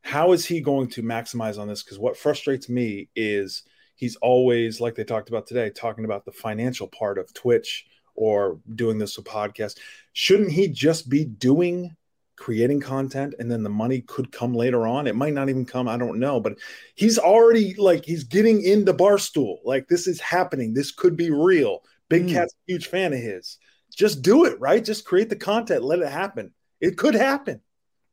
how 0.00 0.32
is 0.32 0.44
he 0.44 0.60
going 0.60 0.88
to 0.90 1.02
maximize 1.04 1.58
on 1.58 1.68
this? 1.68 1.84
Because 1.84 2.00
what 2.00 2.16
frustrates 2.16 2.68
me 2.68 3.08
is 3.14 3.62
he's 3.94 4.16
always, 4.16 4.80
like 4.80 4.96
they 4.96 5.04
talked 5.04 5.28
about 5.28 5.46
today, 5.46 5.70
talking 5.70 6.04
about 6.04 6.24
the 6.24 6.32
financial 6.32 6.88
part 6.88 7.18
of 7.18 7.32
Twitch 7.32 7.86
or 8.16 8.58
doing 8.74 8.98
this 8.98 9.16
with 9.16 9.26
podcast. 9.26 9.78
Shouldn't 10.12 10.50
he 10.50 10.66
just 10.66 11.08
be 11.08 11.24
doing 11.24 11.94
creating 12.36 12.80
content 12.80 13.34
and 13.38 13.50
then 13.50 13.62
the 13.62 13.70
money 13.70 14.00
could 14.02 14.32
come 14.32 14.54
later 14.54 14.86
on? 14.86 15.06
It 15.06 15.16
might 15.16 15.34
not 15.34 15.48
even 15.48 15.64
come, 15.64 15.88
I 15.88 15.96
don't 15.96 16.18
know, 16.18 16.40
but 16.40 16.58
he's 16.94 17.18
already 17.18 17.74
like 17.74 18.04
he's 18.04 18.24
getting 18.24 18.62
in 18.62 18.72
into 18.80 18.94
Barstool. 18.94 19.58
Like 19.64 19.88
this 19.88 20.06
is 20.06 20.20
happening. 20.20 20.74
This 20.74 20.90
could 20.90 21.16
be 21.16 21.30
real. 21.30 21.80
Big 22.08 22.26
Mm. 22.26 22.32
Cat's 22.32 22.54
a 22.54 22.72
huge 22.72 22.86
fan 22.88 23.12
of 23.12 23.20
his. 23.20 23.58
Just 23.94 24.22
do 24.22 24.44
it, 24.44 24.58
right? 24.60 24.84
Just 24.84 25.04
create 25.04 25.28
the 25.28 25.36
content, 25.36 25.84
let 25.84 26.00
it 26.00 26.08
happen. 26.08 26.52
It 26.80 26.96
could 26.98 27.14
happen. 27.14 27.60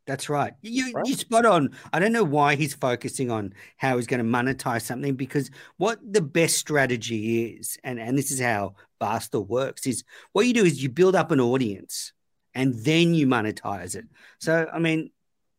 That's 0.06 0.28
right. 0.28 0.54
You 0.62 0.92
Right. 0.92 1.06
you 1.06 1.16
spot 1.16 1.46
on. 1.46 1.70
I 1.94 2.00
don't 2.00 2.12
know 2.12 2.24
why 2.24 2.56
he's 2.56 2.74
focusing 2.74 3.30
on 3.30 3.54
how 3.78 3.98
he's 3.98 4.08
going 4.08 4.20
to 4.20 4.24
monetize 4.26 4.82
something 4.82 5.16
because 5.16 5.52
what 5.78 6.00
the 6.04 6.22
best 6.22 6.58
strategy 6.58 7.46
is, 7.58 7.78
and, 7.84 8.00
and 8.00 8.18
this 8.18 8.32
is 8.32 8.40
how 8.40 8.74
Barstool 9.00 9.48
works, 9.48 9.86
is 9.86 10.04
what 10.34 10.48
you 10.48 10.54
do 10.54 10.66
is 10.66 10.82
you 10.82 10.90
build 10.90 11.16
up 11.16 11.32
an 11.32 11.40
audience 11.40 12.12
and 12.60 12.76
then 12.76 13.14
you 13.14 13.26
monetize 13.26 13.96
it. 13.96 14.06
So 14.40 14.70
I 14.72 14.80
mean, 14.80 15.12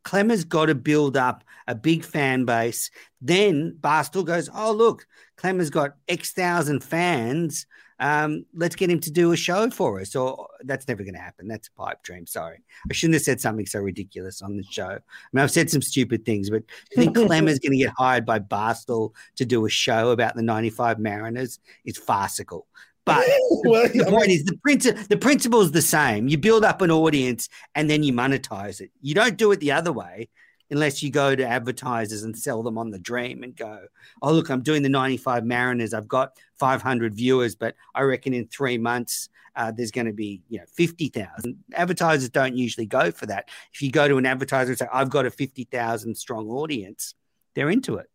Clemmer's 0.05 0.45
got 0.45 0.67
to 0.67 0.75
build 0.75 1.17
up 1.17 1.45
a 1.67 1.75
big 1.75 2.05
fan 2.05 2.45
base. 2.45 2.91
Then 3.21 3.77
Barstool 3.81 4.25
goes, 4.25 4.51
Oh, 4.55 4.73
look, 4.73 5.07
Clemmer's 5.37 5.71
got 5.71 5.97
X 6.09 6.33
thousand 6.33 6.85
fans. 6.85 7.67
Um, 7.99 8.47
let's 8.55 8.77
get 8.77 8.89
him 8.91 9.01
to 9.01 9.11
do 9.11 9.33
a 9.33 9.37
show 9.37 9.69
for 9.71 10.01
us. 10.01 10.17
Or 10.17 10.49
that's 10.65 10.89
never 10.89 11.03
going 11.03 11.15
to 11.15 11.21
happen. 11.21 11.49
That's 11.49 11.69
a 11.69 11.73
pipe 11.73 12.03
dream. 12.03 12.27
Sorry. 12.27 12.63
I 12.89 12.95
shouldn't 12.95 13.15
have 13.15 13.23
said 13.23 13.41
something 13.41 13.67
so 13.67 13.81
ridiculous 13.81 14.41
on 14.41 14.57
the 14.57 14.65
show. 14.65 14.89
I 14.89 14.99
mean, 15.33 15.43
I've 15.43 15.51
said 15.51 15.69
some 15.69 15.83
stupid 15.83 16.25
things, 16.25 16.49
but 16.49 16.63
I 16.93 16.95
think 16.95 17.15
Clemmer's 17.27 17.59
going 17.59 17.73
to 17.73 17.79
get 17.79 17.93
hired 17.97 18.25
by 18.25 18.39
Barstool 18.39 19.13
to 19.37 19.45
do 19.45 19.67
a 19.67 19.71
show 19.71 20.11
about 20.11 20.35
the 20.35 20.43
95 20.43 20.99
Mariners 20.99 21.61
is 21.85 21.99
farcical. 21.99 22.67
But 23.05 23.27
well, 23.65 23.89
the 23.89 24.07
point 24.09 24.29
is 24.29 24.45
the 24.45 24.57
principle 24.59 25.03
the 25.09 25.17
principle 25.17 25.61
is 25.63 25.73
the 25.73 25.83
same. 25.83 26.29
You 26.29 26.39
build 26.39 26.65
up 26.65 26.83
an 26.83 26.91
audience 26.91 27.49
and 27.75 27.89
then 27.89 28.03
you 28.03 28.13
monetize 28.13 28.81
it. 28.81 28.91
You 29.01 29.15
don't 29.15 29.37
do 29.37 29.53
it 29.53 29.61
the 29.61 29.73
other 29.73 29.93
way 29.93 30.29
unless 30.71 31.03
you 31.03 31.11
go 31.11 31.35
to 31.35 31.47
advertisers 31.47 32.23
and 32.23 32.39
sell 32.39 32.63
them 32.63 32.79
on 32.79 32.91
the 32.91 32.99
dream 32.99 33.43
and 33.43 33.57
go, 33.57 33.87
oh 34.23 34.33
look, 34.33 34.51
I'm 34.51 34.63
doing 34.63 34.83
the 34.83 34.89
95 34.89 35.45
Mariners. 35.45 35.93
I've 35.93 36.09
got 36.09 36.37
500 36.59 37.15
viewers, 37.15 37.57
but 37.57 37.75
I 37.95 38.03
reckon 38.03 38.35
in 38.35 38.47
three 38.47 38.79
months 38.79 39.29
uh, 39.57 39.73
there's 39.73 39.91
going 39.91 40.07
to 40.07 40.13
be 40.13 40.43
you 40.49 40.59
know 40.59 40.65
50,000. 40.75 41.65
Advertisers 41.75 42.29
don't 42.31 42.57
usually 42.57 42.87
go 42.87 43.11
for 43.11 43.27
that. 43.27 43.49
If 43.73 43.83
you 43.83 43.91
go 43.91 44.07
to 44.07 44.17
an 44.17 44.27
advertiser 44.27 44.71
and 44.71 44.79
say 44.79 44.87
I've 44.93 45.11
got 45.11 45.27
a 45.27 45.31
50,000 45.31 46.15
strong 46.15 46.49
audience, 46.49 47.15
they're 47.55 47.71
into 47.71 47.97
it. 47.97 48.07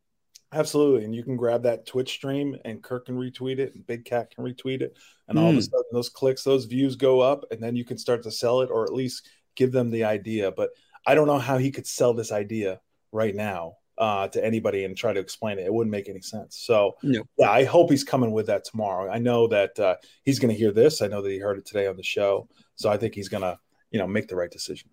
Absolutely. 0.55 1.03
And 1.03 1.13
you 1.13 1.21
can 1.21 1.35
grab 1.35 1.63
that 1.63 1.85
Twitch 1.85 2.09
stream 2.11 2.55
and 2.63 2.81
Kirk 2.81 3.07
can 3.07 3.17
retweet 3.17 3.59
it 3.59 3.75
and 3.75 3.85
Big 3.85 4.05
Cat 4.05 4.33
can 4.33 4.43
retweet 4.45 4.81
it. 4.81 4.95
And 5.27 5.37
all 5.37 5.49
of 5.49 5.55
a 5.55 5.59
Mm. 5.59 5.63
sudden 5.69 5.85
those 5.91 6.07
clicks, 6.09 6.43
those 6.43 6.63
views 6.63 6.95
go 6.95 7.19
up 7.19 7.43
and 7.51 7.61
then 7.61 7.75
you 7.75 7.83
can 7.83 7.97
start 7.97 8.23
to 8.23 8.31
sell 8.31 8.61
it 8.61 8.69
or 8.71 8.85
at 8.85 8.93
least 8.93 9.27
give 9.55 9.73
them 9.73 9.91
the 9.91 10.05
idea. 10.05 10.51
But 10.51 10.69
I 11.05 11.13
don't 11.13 11.27
know 11.27 11.39
how 11.39 11.57
he 11.57 11.71
could 11.71 11.85
sell 11.85 12.13
this 12.13 12.31
idea 12.31 12.79
right 13.11 13.35
now 13.35 13.73
uh, 13.97 14.29
to 14.29 14.43
anybody 14.43 14.85
and 14.85 14.95
try 14.95 15.11
to 15.11 15.19
explain 15.19 15.59
it. 15.59 15.65
It 15.65 15.73
wouldn't 15.73 15.91
make 15.91 16.07
any 16.09 16.21
sense. 16.21 16.55
So 16.57 16.95
No. 17.03 17.23
yeah, 17.37 17.51
I 17.51 17.65
hope 17.65 17.89
he's 17.89 18.03
coming 18.05 18.31
with 18.31 18.47
that 18.47 18.63
tomorrow. 18.63 19.11
I 19.11 19.19
know 19.19 19.47
that 19.47 19.77
uh, 19.77 19.95
he's 20.23 20.39
going 20.39 20.53
to 20.53 20.57
hear 20.57 20.71
this. 20.71 21.01
I 21.01 21.07
know 21.07 21.21
that 21.21 21.29
he 21.31 21.37
heard 21.37 21.57
it 21.57 21.65
today 21.65 21.87
on 21.87 21.97
the 21.97 22.03
show. 22.03 22.47
So 22.75 22.89
I 22.89 22.95
think 22.97 23.13
he's 23.13 23.29
going 23.29 23.43
to, 23.43 23.59
you 23.91 23.99
know, 23.99 24.07
make 24.07 24.27
the 24.29 24.35
right 24.37 24.51
decision. 24.51 24.89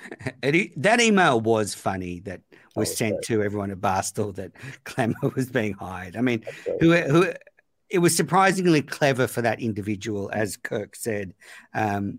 It, 0.42 0.82
that 0.82 1.00
email 1.00 1.40
was 1.40 1.74
funny 1.74 2.20
that 2.20 2.40
was 2.74 2.90
Oh, 2.90 2.94
sent 2.94 3.22
to 3.24 3.42
everyone 3.42 3.70
at 3.70 3.78
Barstool 3.78 4.34
that 4.36 4.52
Clemmer 4.84 5.14
was 5.34 5.50
being 5.50 5.72
hired. 5.74 6.16
I 6.16 6.20
mean, 6.20 6.44
who, 6.80 6.94
who 6.94 7.32
it 7.88 7.98
was 7.98 8.16
surprisingly 8.16 8.82
clever 8.82 9.26
for 9.26 9.42
that 9.42 9.60
individual, 9.60 10.30
as 10.32 10.56
Kirk 10.56 10.96
said. 10.96 11.34
Um, 11.74 12.18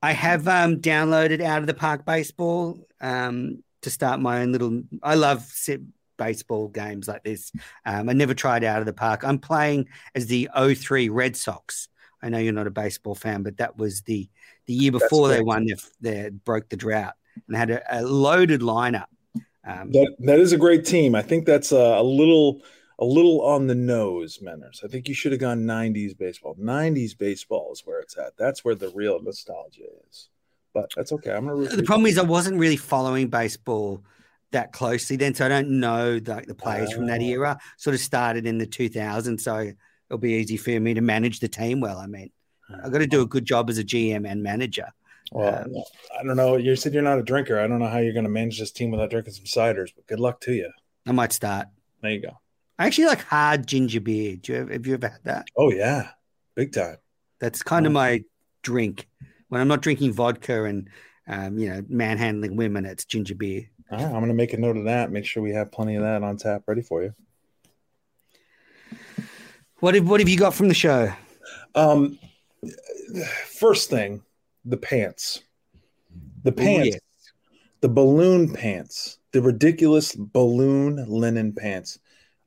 I 0.00 0.12
have 0.12 0.48
um, 0.48 0.76
downloaded 0.76 1.40
Out 1.40 1.60
of 1.60 1.66
the 1.66 1.74
Park 1.74 2.04
Baseball 2.06 2.86
um, 3.00 3.62
to 3.82 3.90
start 3.90 4.20
my 4.20 4.42
own 4.42 4.52
little. 4.52 4.82
I 5.02 5.14
love 5.14 5.42
sit 5.42 5.80
baseball 6.18 6.68
games 6.68 7.08
like 7.08 7.24
this. 7.24 7.52
Um, 7.84 8.08
I 8.08 8.12
never 8.12 8.34
tried 8.34 8.64
Out 8.64 8.80
of 8.80 8.86
the 8.86 8.92
Park. 8.92 9.24
I'm 9.24 9.38
playing 9.38 9.88
as 10.14 10.26
the 10.26 10.48
03 10.56 11.08
Red 11.08 11.36
Sox. 11.36 11.88
I 12.22 12.28
know 12.28 12.38
you're 12.38 12.52
not 12.52 12.68
a 12.68 12.72
baseball 12.72 13.16
fan, 13.16 13.42
but 13.42 13.56
that 13.56 13.76
was 13.76 14.02
the 14.02 14.28
the 14.66 14.74
year 14.74 14.92
before 14.92 15.28
they 15.28 15.40
won 15.42 15.66
their, 15.66 15.76
their 16.00 16.30
broke 16.30 16.68
the 16.68 16.76
drought 16.76 17.14
and 17.48 17.56
had 17.56 17.70
a, 17.70 17.98
a 17.98 18.02
loaded 18.02 18.60
lineup. 18.60 19.06
Um, 19.64 19.90
That 19.92 20.16
that 20.20 20.38
is 20.40 20.52
a 20.52 20.58
great 20.58 20.84
team. 20.84 21.14
I 21.14 21.22
think 21.22 21.46
that's 21.46 21.72
a, 21.72 21.76
a 21.76 22.02
little 22.02 22.62
a 22.98 23.04
little 23.04 23.42
on 23.42 23.66
the 23.66 23.74
nose, 23.74 24.38
Menners. 24.38 24.84
I 24.84 24.88
think 24.88 25.08
you 25.08 25.14
should 25.14 25.32
have 25.32 25.40
gone 25.40 25.60
90s 25.64 26.16
baseball. 26.16 26.54
90s 26.56 27.16
baseball 27.16 27.72
is 27.72 27.82
where 27.84 28.00
it's 28.00 28.16
at. 28.18 28.36
That's 28.36 28.64
where 28.64 28.74
the 28.74 28.90
real 28.90 29.20
nostalgia 29.22 29.84
is. 30.08 30.28
But 30.74 30.90
that's 30.96 31.12
okay. 31.12 31.32
I'm 31.32 31.46
gonna. 31.46 31.68
The 31.68 31.82
problem 31.82 32.06
is 32.06 32.18
I 32.18 32.22
wasn't 32.22 32.58
really 32.58 32.76
following 32.76 33.28
baseball 33.28 34.02
that 34.52 34.72
closely 34.72 35.16
then, 35.16 35.34
so 35.34 35.46
I 35.46 35.48
don't 35.48 35.80
know 35.80 36.20
like 36.26 36.46
the 36.46 36.54
players 36.54 36.92
from 36.92 37.06
that 37.06 37.20
Oh. 37.20 37.24
era. 37.24 37.58
Sort 37.76 37.94
of 37.94 38.00
started 38.00 38.46
in 38.46 38.58
the 38.58 38.66
2000s, 38.66 39.40
so 39.40 39.72
it'll 40.08 40.18
be 40.18 40.34
easy 40.34 40.56
for 40.56 40.78
me 40.78 40.94
to 40.94 41.00
manage 41.00 41.40
the 41.40 41.48
team 41.48 41.80
well. 41.80 41.98
I 41.98 42.06
mean, 42.06 42.30
I've 42.84 42.92
got 42.92 42.98
to 42.98 43.06
do 43.06 43.22
a 43.22 43.26
good 43.26 43.44
job 43.44 43.68
as 43.70 43.78
a 43.78 43.84
GM 43.84 44.26
and 44.28 44.42
manager. 44.42 44.86
Well, 45.32 45.62
Um, 45.64 45.74
I 46.18 46.22
don't 46.24 46.36
know. 46.36 46.56
You 46.56 46.76
said 46.76 46.92
you're 46.92 47.02
not 47.02 47.18
a 47.18 47.22
drinker. 47.22 47.58
I 47.58 47.66
don't 47.66 47.78
know 47.78 47.88
how 47.88 47.98
you're 47.98 48.12
going 48.12 48.24
to 48.24 48.30
manage 48.30 48.58
this 48.58 48.70
team 48.70 48.90
without 48.90 49.10
drinking 49.10 49.32
some 49.34 49.44
ciders. 49.46 49.90
But 49.94 50.06
good 50.06 50.20
luck 50.20 50.40
to 50.42 50.52
you. 50.52 50.70
I 51.06 51.12
might 51.12 51.32
start. 51.32 51.68
There 52.02 52.10
you 52.10 52.20
go. 52.20 52.38
I 52.78 52.86
actually 52.86 53.06
like 53.06 53.22
hard 53.22 53.66
ginger 53.66 54.00
beer. 54.00 54.36
Do 54.36 54.52
you 54.52 54.58
ever, 54.60 54.72
have 54.72 54.86
you 54.86 54.94
ever 54.94 55.08
had 55.08 55.24
that? 55.24 55.46
Oh 55.56 55.70
yeah, 55.70 56.10
big 56.54 56.72
time. 56.72 56.96
That's 57.40 57.62
kind 57.62 57.86
of 57.86 57.90
Oh. 57.90 57.94
my 57.94 58.24
drink 58.62 59.08
when 59.48 59.60
I'm 59.60 59.68
not 59.68 59.82
drinking 59.82 60.12
vodka 60.12 60.64
and 60.64 60.88
um, 61.28 61.58
you 61.58 61.68
know 61.70 61.82
manhandling 61.88 62.56
women. 62.56 62.84
It's 62.84 63.04
ginger 63.04 63.34
beer. 63.34 63.68
All 63.90 63.98
right, 63.98 64.06
I'm 64.06 64.12
going 64.12 64.28
to 64.28 64.34
make 64.34 64.52
a 64.52 64.56
note 64.58 64.76
of 64.76 64.84
that. 64.84 65.12
Make 65.12 65.24
sure 65.26 65.42
we 65.42 65.52
have 65.52 65.70
plenty 65.70 65.96
of 65.96 66.02
that 66.02 66.22
on 66.22 66.36
tap 66.38 66.62
ready 66.66 66.82
for 66.82 67.02
you. 67.02 67.14
What 69.80 69.94
have, 69.94 70.08
what 70.08 70.20
have 70.20 70.28
you 70.28 70.38
got 70.38 70.54
from 70.54 70.68
the 70.68 70.74
show? 70.74 71.12
Um, 71.74 72.18
first 73.46 73.90
thing, 73.90 74.22
the 74.64 74.76
pants. 74.76 75.42
The 76.44 76.52
Ooh, 76.52 76.54
pants. 76.54 76.86
yes. 76.88 77.00
the 77.80 77.88
balloon 77.88 78.52
pants, 78.52 79.18
the 79.32 79.42
ridiculous 79.42 80.14
balloon 80.14 81.04
linen 81.08 81.52
pants. 81.52 81.98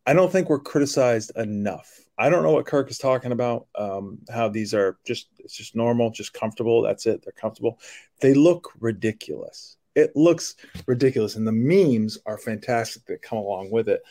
I 0.06 0.13
don't 0.13 0.32
think 0.32 0.49
we're 0.49 0.60
criticized 0.60 1.32
enough. 1.36 1.99
I 2.17 2.30
don't 2.30 2.43
know 2.43 2.51
what 2.51 2.65
Kirk 2.65 2.89
is 2.89 2.97
talking 2.97 3.32
about. 3.32 3.67
Um, 3.75 4.19
how 4.30 4.47
these 4.47 4.73
are 4.73 4.97
just 5.06 5.28
it's 5.39 5.56
just 5.56 5.75
normal, 5.75 6.12
just 6.12 6.34
comfortable. 6.34 6.82
That's 6.82 7.06
it. 7.06 7.23
They're 7.23 7.34
comfortable. 7.34 7.80
They 8.21 8.34
look 8.34 8.71
ridiculous. 8.80 9.78
It 9.95 10.15
looks 10.15 10.56
ridiculous, 10.88 11.36
and 11.36 11.47
the 11.47 11.51
memes 11.51 12.17
are 12.25 12.38
fantastic 12.38 13.06
that 13.06 13.21
come 13.21 13.38
along 13.38 13.71
with 13.71 13.89
it. 13.89 14.01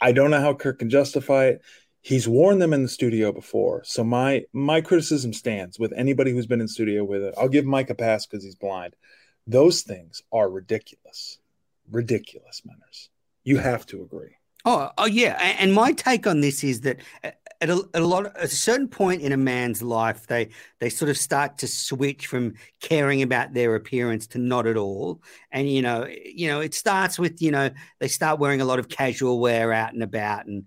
I 0.00 0.12
don't 0.12 0.30
know 0.30 0.40
how 0.40 0.54
Kirk 0.54 0.80
can 0.80 0.90
justify 0.90 1.46
it. 1.46 1.62
He's 2.04 2.28
worn 2.28 2.58
them 2.58 2.74
in 2.74 2.82
the 2.82 2.88
studio 2.90 3.32
before, 3.32 3.82
so 3.82 4.04
my 4.04 4.44
my 4.52 4.82
criticism 4.82 5.32
stands 5.32 5.78
with 5.78 5.90
anybody 5.96 6.32
who's 6.32 6.46
been 6.46 6.60
in 6.60 6.68
studio 6.68 7.02
with 7.02 7.22
it. 7.22 7.32
I'll 7.38 7.48
give 7.48 7.64
Mike 7.64 7.88
a 7.88 7.94
pass 7.94 8.26
because 8.26 8.44
he's 8.44 8.54
blind. 8.54 8.94
Those 9.46 9.80
things 9.80 10.22
are 10.30 10.50
ridiculous, 10.50 11.38
ridiculous 11.90 12.60
manners. 12.62 13.08
You 13.42 13.56
have 13.56 13.86
to 13.86 14.02
agree. 14.02 14.36
Oh, 14.66 14.90
oh 14.98 15.06
yeah. 15.06 15.56
And 15.58 15.72
my 15.72 15.92
take 15.92 16.26
on 16.26 16.42
this 16.42 16.62
is 16.62 16.82
that 16.82 16.98
uh, 17.22 17.30
at 17.62 17.70
a, 17.70 17.82
at 17.94 18.02
a 18.02 18.06
lot, 18.06 18.26
at 18.26 18.44
a 18.44 18.48
certain 18.48 18.88
point 18.88 19.22
in 19.22 19.32
a 19.32 19.38
man's 19.38 19.80
life, 19.80 20.26
they 20.26 20.50
they 20.80 20.90
sort 20.90 21.08
of 21.08 21.16
start 21.16 21.56
to 21.58 21.66
switch 21.66 22.26
from 22.26 22.52
caring 22.82 23.22
about 23.22 23.54
their 23.54 23.76
appearance 23.76 24.26
to 24.26 24.38
not 24.38 24.66
at 24.66 24.76
all. 24.76 25.22
And 25.50 25.70
you 25.70 25.80
know, 25.80 26.06
you 26.06 26.48
know, 26.48 26.60
it 26.60 26.74
starts 26.74 27.18
with 27.18 27.40
you 27.40 27.50
know 27.50 27.70
they 27.98 28.08
start 28.08 28.40
wearing 28.40 28.60
a 28.60 28.66
lot 28.66 28.78
of 28.78 28.90
casual 28.90 29.40
wear 29.40 29.72
out 29.72 29.94
and 29.94 30.02
about 30.02 30.44
and 30.44 30.64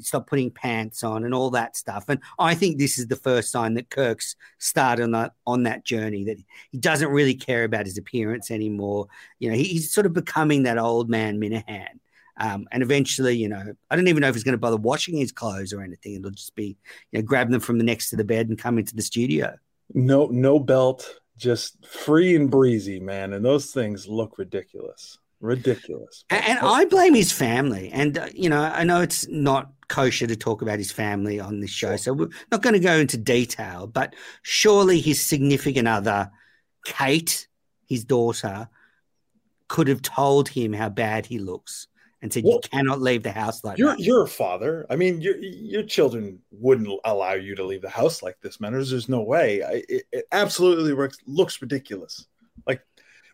stop 0.00 0.26
putting 0.26 0.50
pants 0.50 1.04
on 1.04 1.24
and 1.24 1.34
all 1.34 1.50
that 1.50 1.76
stuff. 1.76 2.04
And 2.08 2.20
I 2.38 2.54
think 2.54 2.78
this 2.78 2.98
is 2.98 3.06
the 3.06 3.16
first 3.16 3.50
sign 3.50 3.74
that 3.74 3.90
Kirk's 3.90 4.36
started 4.58 5.04
on 5.04 5.10
that 5.12 5.32
on 5.46 5.64
that 5.64 5.84
journey 5.84 6.24
that 6.24 6.38
he 6.70 6.78
doesn't 6.78 7.08
really 7.08 7.34
care 7.34 7.64
about 7.64 7.86
his 7.86 7.98
appearance 7.98 8.50
anymore. 8.50 9.06
You 9.38 9.50
know, 9.50 9.56
he, 9.56 9.64
he's 9.64 9.92
sort 9.92 10.06
of 10.06 10.12
becoming 10.12 10.64
that 10.64 10.78
old 10.78 11.08
man 11.08 11.40
Minihane. 11.40 12.00
Um, 12.36 12.66
and 12.72 12.82
eventually, 12.82 13.36
you 13.36 13.48
know, 13.48 13.74
I 13.90 13.96
don't 13.96 14.08
even 14.08 14.20
know 14.20 14.28
if 14.28 14.34
he's 14.34 14.44
going 14.44 14.54
to 14.54 14.58
bother 14.58 14.76
washing 14.76 15.16
his 15.16 15.30
clothes 15.30 15.72
or 15.72 15.82
anything. 15.82 16.16
It'll 16.16 16.30
just 16.30 16.54
be, 16.56 16.76
you 17.12 17.20
know, 17.20 17.22
grab 17.22 17.50
them 17.50 17.60
from 17.60 17.78
the 17.78 17.84
next 17.84 18.10
to 18.10 18.16
the 18.16 18.24
bed 18.24 18.48
and 18.48 18.58
come 18.58 18.78
into 18.78 18.96
the 18.96 19.02
studio. 19.02 19.56
No, 19.92 20.26
no 20.26 20.58
belt, 20.58 21.20
just 21.36 21.86
free 21.86 22.34
and 22.34 22.50
breezy, 22.50 22.98
man. 22.98 23.34
And 23.34 23.44
those 23.44 23.70
things 23.70 24.08
look 24.08 24.38
ridiculous, 24.38 25.18
ridiculous. 25.44 26.24
And, 26.30 26.44
and 26.44 26.58
I 26.60 26.84
blame 26.86 27.14
his 27.14 27.30
family. 27.32 27.90
And, 27.92 28.18
uh, 28.18 28.28
you 28.34 28.48
know, 28.48 28.60
I 28.62 28.84
know 28.84 29.00
it's 29.00 29.28
not 29.28 29.70
kosher 29.88 30.26
to 30.26 30.36
talk 30.36 30.62
about 30.62 30.78
his 30.78 30.90
family 30.90 31.38
on 31.38 31.60
this 31.60 31.70
show. 31.70 31.96
So 31.96 32.12
we're 32.12 32.28
not 32.50 32.62
going 32.62 32.72
to 32.74 32.80
go 32.80 32.94
into 32.96 33.16
detail, 33.18 33.86
but 33.86 34.14
surely 34.42 35.00
his 35.00 35.20
significant 35.20 35.86
other, 35.86 36.30
Kate, 36.84 37.46
his 37.88 38.04
daughter, 38.04 38.68
could 39.68 39.88
have 39.88 40.02
told 40.02 40.48
him 40.48 40.72
how 40.72 40.88
bad 40.88 41.26
he 41.26 41.38
looks 41.38 41.86
and 42.22 42.32
said, 42.32 42.44
Well, 42.44 42.54
You 42.62 42.68
cannot 42.70 43.00
leave 43.00 43.22
the 43.22 43.32
house 43.32 43.62
like 43.64 43.76
You're 43.78 43.90
that. 43.90 44.00
you're 44.00 44.22
a 44.24 44.28
father. 44.28 44.86
I 44.88 44.96
mean, 44.96 45.20
your 45.20 45.36
your 45.38 45.82
children 45.82 46.40
wouldn't 46.50 46.88
allow 47.04 47.32
you 47.34 47.54
to 47.56 47.64
leave 47.64 47.82
the 47.82 47.88
house 47.90 48.22
like 48.22 48.38
this, 48.40 48.60
man. 48.60 48.72
There's, 48.72 48.90
there's 48.90 49.08
no 49.08 49.22
way. 49.22 49.62
I, 49.62 49.82
it, 49.88 50.04
it 50.12 50.24
absolutely 50.32 50.92
looks- 50.92 51.18
looks 51.26 51.60
ridiculous. 51.60 52.26
Like, 52.66 52.82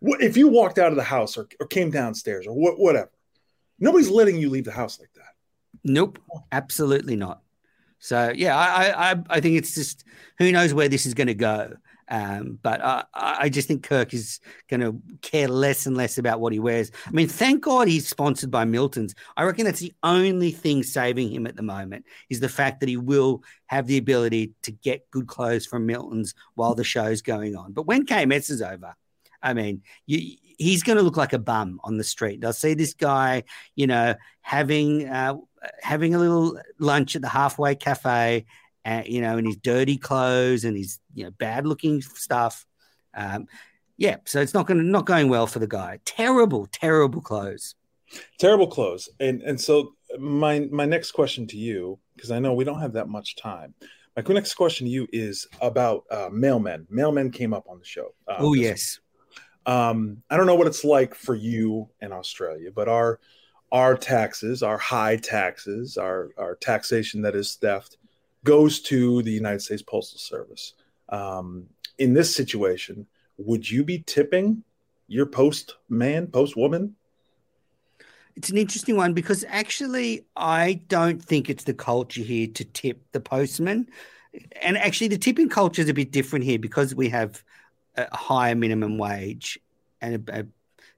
if 0.02 0.36
you 0.36 0.48
walked 0.48 0.78
out 0.78 0.90
of 0.90 0.96
the 0.96 1.02
house 1.04 1.36
or, 1.36 1.48
or 1.60 1.66
came 1.66 1.90
downstairs 1.90 2.46
or 2.46 2.54
what, 2.54 2.78
whatever? 2.78 3.10
Nobody's 3.78 4.10
letting 4.10 4.36
you 4.36 4.50
leave 4.50 4.64
the 4.64 4.72
house 4.72 4.98
like 5.00 5.12
that. 5.14 5.34
Nope, 5.84 6.18
absolutely 6.52 7.16
not. 7.16 7.42
So 7.98 8.32
yeah, 8.34 8.56
I 8.56 8.86
I, 8.86 9.10
I- 9.12 9.24
I 9.30 9.40
think 9.40 9.56
it's 9.56 9.74
just 9.74 10.04
who 10.38 10.52
knows 10.52 10.72
where 10.74 10.88
this 10.88 11.06
is 11.06 11.14
going 11.14 11.26
to 11.28 11.34
go. 11.34 11.74
Um, 12.12 12.58
but 12.60 12.80
I, 12.82 13.04
I 13.14 13.48
just 13.50 13.68
think 13.68 13.84
Kirk 13.84 14.12
is 14.14 14.40
going 14.68 14.80
to 14.80 15.00
care 15.22 15.46
less 15.46 15.86
and 15.86 15.96
less 15.96 16.18
about 16.18 16.40
what 16.40 16.52
he 16.52 16.58
wears. 16.58 16.90
I 17.06 17.12
mean, 17.12 17.28
thank 17.28 17.62
God 17.62 17.86
he's 17.86 18.08
sponsored 18.08 18.50
by 18.50 18.64
Milton's. 18.64 19.14
I 19.36 19.44
reckon 19.44 19.64
that's 19.64 19.78
the 19.78 19.94
only 20.02 20.50
thing 20.50 20.82
saving 20.82 21.30
him 21.32 21.46
at 21.46 21.54
the 21.54 21.62
moment 21.62 22.04
is 22.28 22.40
the 22.40 22.48
fact 22.48 22.80
that 22.80 22.88
he 22.88 22.96
will 22.96 23.44
have 23.66 23.86
the 23.86 23.96
ability 23.96 24.54
to 24.62 24.72
get 24.72 25.08
good 25.12 25.28
clothes 25.28 25.66
from 25.66 25.86
Milton's 25.86 26.34
while 26.56 26.74
the 26.74 26.82
show's 26.82 27.22
going 27.22 27.54
on. 27.54 27.72
But 27.72 27.86
when 27.86 28.04
KMS 28.06 28.50
is 28.50 28.60
over, 28.60 28.96
I 29.42 29.54
mean, 29.54 29.82
you, 30.06 30.36
he's 30.58 30.82
going 30.82 30.98
to 30.98 31.02
look 31.02 31.16
like 31.16 31.32
a 31.32 31.38
bum 31.38 31.80
on 31.82 31.96
the 31.96 32.04
street. 32.04 32.44
i'll 32.44 32.52
see 32.52 32.74
this 32.74 32.94
guy, 32.94 33.44
you 33.74 33.86
know, 33.86 34.14
having 34.42 35.08
uh, 35.08 35.36
having 35.80 36.14
a 36.14 36.18
little 36.18 36.58
lunch 36.78 37.16
at 37.16 37.22
the 37.22 37.28
halfway 37.28 37.74
cafe, 37.74 38.46
uh, 38.84 39.02
you 39.06 39.20
know, 39.20 39.38
in 39.38 39.44
his 39.44 39.56
dirty 39.56 39.96
clothes 39.96 40.64
and 40.64 40.76
his 40.76 40.98
you 41.14 41.24
know 41.24 41.30
bad 41.30 41.66
looking 41.66 42.02
stuff. 42.02 42.66
Um, 43.14 43.46
yeah, 43.96 44.16
so 44.24 44.40
it's 44.40 44.54
not 44.54 44.66
going 44.66 44.90
not 44.90 45.06
going 45.06 45.28
well 45.28 45.46
for 45.46 45.58
the 45.58 45.66
guy. 45.66 46.00
Terrible, 46.04 46.66
terrible 46.72 47.20
clothes. 47.20 47.74
Terrible 48.38 48.66
clothes. 48.66 49.08
And 49.20 49.42
and 49.42 49.60
so 49.60 49.94
my 50.18 50.60
my 50.70 50.86
next 50.86 51.12
question 51.12 51.46
to 51.48 51.56
you, 51.56 51.98
because 52.16 52.30
I 52.30 52.38
know 52.38 52.54
we 52.54 52.64
don't 52.64 52.80
have 52.80 52.94
that 52.94 53.08
much 53.08 53.36
time. 53.36 53.74
My 54.16 54.34
next 54.34 54.54
question 54.54 54.86
to 54.86 54.90
you 54.90 55.06
is 55.12 55.46
about 55.60 56.04
uh, 56.10 56.28
mailmen. 56.30 56.86
Mailmen 56.88 57.32
came 57.32 57.54
up 57.54 57.66
on 57.68 57.78
the 57.78 57.84
show. 57.84 58.14
Uh, 58.26 58.36
oh 58.38 58.54
yes, 58.54 58.98
um, 59.66 60.22
I 60.30 60.36
don't 60.36 60.46
know 60.46 60.54
what 60.54 60.66
it's 60.66 60.84
like 60.84 61.14
for 61.14 61.34
you 61.34 61.88
in 62.00 62.12
Australia, 62.12 62.70
but 62.74 62.88
our 62.88 63.20
our 63.72 63.96
taxes, 63.96 64.62
our 64.62 64.78
high 64.78 65.16
taxes, 65.16 65.96
our 65.96 66.30
our 66.36 66.56
taxation 66.56 67.22
that 67.22 67.34
is 67.34 67.54
theft, 67.54 67.98
goes 68.44 68.80
to 68.82 69.22
the 69.22 69.32
United 69.32 69.62
States 69.62 69.82
Postal 69.82 70.18
Service. 70.18 70.74
Um, 71.08 71.66
in 71.98 72.14
this 72.14 72.34
situation, 72.34 73.06
would 73.36 73.68
you 73.68 73.84
be 73.84 73.98
tipping 74.06 74.64
your 75.08 75.26
post 75.26 75.76
man, 75.88 76.26
post 76.26 76.56
woman? 76.56 76.96
it's 78.36 78.48
an 78.48 78.56
interesting 78.56 78.96
one 78.96 79.12
because 79.12 79.44
actually 79.48 80.24
I 80.36 80.80
don't 80.88 81.22
think 81.22 81.50
it's 81.50 81.64
the 81.64 81.74
culture 81.74 82.22
here 82.22 82.46
to 82.54 82.64
tip 82.64 83.02
the 83.12 83.20
postman, 83.20 83.88
and 84.62 84.78
actually 84.78 85.08
the 85.08 85.18
tipping 85.18 85.48
culture 85.48 85.82
is 85.82 85.88
a 85.88 85.94
bit 85.94 86.10
different 86.10 86.44
here 86.44 86.58
because 86.58 86.94
we 86.94 87.08
have 87.10 87.44
a 88.10 88.16
higher 88.16 88.54
minimum 88.54 88.98
wage 88.98 89.58
and 90.00 90.28
a, 90.28 90.40
a 90.40 90.46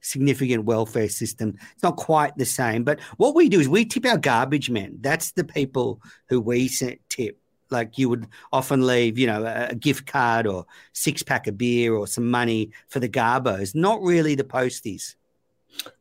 significant 0.00 0.64
welfare 0.64 1.08
system. 1.08 1.56
It's 1.72 1.82
not 1.82 1.96
quite 1.96 2.36
the 2.36 2.44
same, 2.44 2.84
but 2.84 3.00
what 3.16 3.34
we 3.34 3.48
do 3.48 3.60
is 3.60 3.68
we 3.68 3.84
tip 3.84 4.04
our 4.06 4.18
garbage 4.18 4.68
men. 4.68 4.98
That's 5.00 5.32
the 5.32 5.44
people 5.44 6.00
who 6.28 6.40
we 6.40 6.68
tip. 6.68 7.38
Like 7.70 7.96
you 7.96 8.10
would 8.10 8.26
often 8.52 8.86
leave, 8.86 9.18
you 9.18 9.26
know, 9.26 9.44
a, 9.44 9.68
a 9.70 9.74
gift 9.74 10.06
card 10.06 10.46
or 10.46 10.66
six 10.92 11.22
pack 11.22 11.46
of 11.46 11.56
beer 11.56 11.94
or 11.94 12.06
some 12.06 12.30
money 12.30 12.70
for 12.88 13.00
the 13.00 13.08
garbos, 13.08 13.74
not 13.74 14.02
really 14.02 14.34
the 14.34 14.44
posties. 14.44 15.14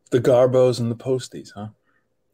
The 0.10 0.20
garbos 0.20 0.82
and 0.82 0.92
the 0.92 0.96
posties, 0.96 1.52
huh? 1.56 1.70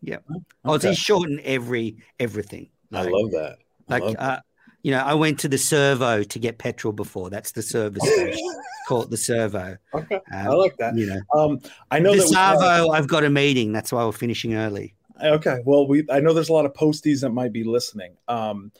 Yep. 0.01 0.24
Okay. 0.65 0.89
Aussies 0.89 0.97
shorten 0.97 1.39
every 1.43 1.97
everything. 2.20 2.70
I 2.91 3.03
love 3.03 3.32
that. 3.32 3.57
I 3.89 3.93
like 3.93 4.03
love 4.03 4.15
uh, 4.18 4.39
you 4.88 4.94
know, 4.94 5.00
I 5.02 5.16
went 5.16 5.38
to 5.40 5.50
the 5.50 5.58
servo 5.58 6.24
to 6.24 6.40
get 6.40 6.60
petrol 6.60 6.94
before. 6.94 7.30
That's 7.30 7.52
the 7.52 7.62
service 7.62 8.02
station. 8.14 8.40
Call 8.88 9.02
it 9.02 9.10
the 9.10 9.18
servo. 9.18 9.76
Okay, 9.94 10.16
Um, 10.16 10.22
I 10.32 10.48
like 10.48 10.78
that. 10.78 10.96
You 10.96 11.08
know, 11.08 11.22
Um, 11.38 11.60
I 11.92 12.00
know 12.00 12.14
the 12.16 12.24
that 12.34 12.62
have- 12.62 12.88
I've 12.90 13.08
got 13.10 13.26
a 13.26 13.30
meeting. 13.30 13.74
That's 13.74 13.92
why 13.92 14.06
we're 14.06 14.14
finishing 14.14 14.54
early. 14.56 14.96
Okay. 15.22 15.58
Well, 15.66 15.88
we 15.90 16.06
I 16.10 16.22
know 16.22 16.32
there's 16.32 16.48
a 16.48 16.54
lot 16.54 16.66
of 16.66 16.72
posties 16.74 17.20
that 17.22 17.32
might 17.32 17.52
be 17.52 17.66
listening. 17.66 18.16
Um, 18.30 18.72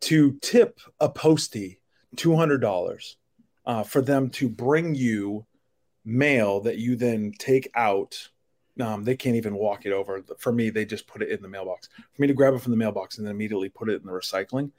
to 0.00 0.32
tip 0.42 0.78
a 1.00 1.08
postie 1.08 1.80
two 2.16 2.36
hundred 2.36 2.58
dollars 2.60 3.16
uh, 3.64 3.82
for 3.82 4.02
them 4.02 4.28
to 4.30 4.50
bring 4.50 4.94
you 4.94 5.46
mail 6.04 6.60
that 6.60 6.76
you 6.76 6.96
then 6.96 7.32
take 7.38 7.70
out 7.74 8.28
Um, 8.78 9.04
they 9.04 9.16
can't 9.16 9.36
even 9.36 9.54
walk 9.54 9.86
it 9.86 9.92
over. 9.92 10.22
For 10.36 10.52
me, 10.52 10.68
they 10.68 10.84
just 10.84 11.06
put 11.06 11.22
it 11.22 11.30
in 11.30 11.40
the 11.40 11.48
mailbox. 11.48 11.88
For 12.12 12.20
me 12.20 12.28
to 12.28 12.34
grab 12.34 12.52
it 12.52 12.60
from 12.60 12.72
the 12.72 12.76
mailbox 12.84 13.16
and 13.16 13.26
then 13.26 13.34
immediately 13.34 13.70
put 13.70 13.88
it 13.88 14.00
in 14.02 14.06
the 14.06 14.12
recycling, 14.12 14.70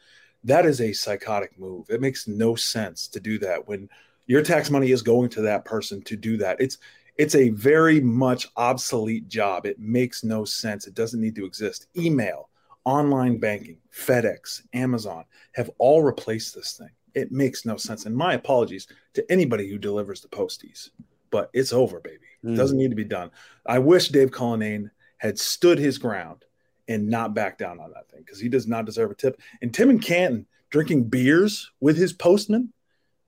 that 0.48 0.66
is 0.66 0.82
a 0.82 0.94
psychotic 0.94 1.58
move. 1.60 1.90
It 1.90 2.02
makes 2.02 2.28
no 2.28 2.56
sense 2.56 3.08
to 3.10 3.20
do 3.20 3.38
that 3.40 3.68
when 3.68 3.90
your 4.26 4.42
tax 4.42 4.70
money 4.70 4.92
is 4.92 5.02
going 5.02 5.30
to 5.30 5.42
that 5.42 5.66
person 5.66 6.02
to 6.04 6.16
do 6.16 6.38
that. 6.38 6.60
It's 6.60 6.78
it's 7.18 7.36
a 7.36 7.50
very 7.50 8.00
much 8.00 8.48
obsolete 8.58 9.28
job. 9.28 9.66
It 9.66 9.80
makes 9.80 10.24
no 10.24 10.46
sense. 10.46 10.86
It 10.86 10.94
doesn't 10.94 11.20
need 11.20 11.36
to 11.36 11.46
exist. 11.46 11.88
Email, 11.98 12.50
online 12.86 13.40
banking, 13.40 13.78
FedEx, 13.92 14.62
Amazon 14.74 15.26
have 15.54 15.72
all 15.80 16.04
replaced 16.04 16.54
this 16.54 16.74
thing. 16.74 16.92
It 17.16 17.32
makes 17.32 17.66
no 17.66 17.76
sense. 17.76 18.06
And 18.06 18.16
my 18.16 18.34
apologies 18.36 18.88
to 19.16 19.32
anybody 19.32 19.68
who 19.68 19.80
delivers 19.80 20.22
the 20.22 20.28
posties, 20.28 20.90
but 21.32 21.50
it's 21.54 21.74
over, 21.74 22.00
baby. 22.00 22.26
It 22.44 22.50
Mm. 22.50 22.56
doesn't 22.56 22.78
need 22.78 22.92
to 22.92 22.96
be 22.96 23.04
done. 23.04 23.32
I 23.66 23.80
wish 23.80 24.10
Dave 24.10 24.32
Cullinane 24.32 24.92
had 25.18 25.40
stood 25.40 25.80
his 25.80 25.98
ground 25.98 26.46
and 26.88 27.08
not 27.10 27.34
back 27.34 27.58
down 27.58 27.80
on 27.80 27.92
that 27.92 28.10
thing 28.10 28.22
because 28.26 28.40
he 28.40 28.50
does 28.50 28.68
not 28.68 28.86
deserve 28.86 29.12
a 29.12 29.16
tip. 29.16 29.40
And 29.62 29.74
Tim 29.74 29.90
and 29.90 30.02
Canton 30.02 30.46
drinking 30.70 31.06
beers 31.06 31.72
with 31.80 31.98
his 31.98 32.14
postman. 32.14 32.74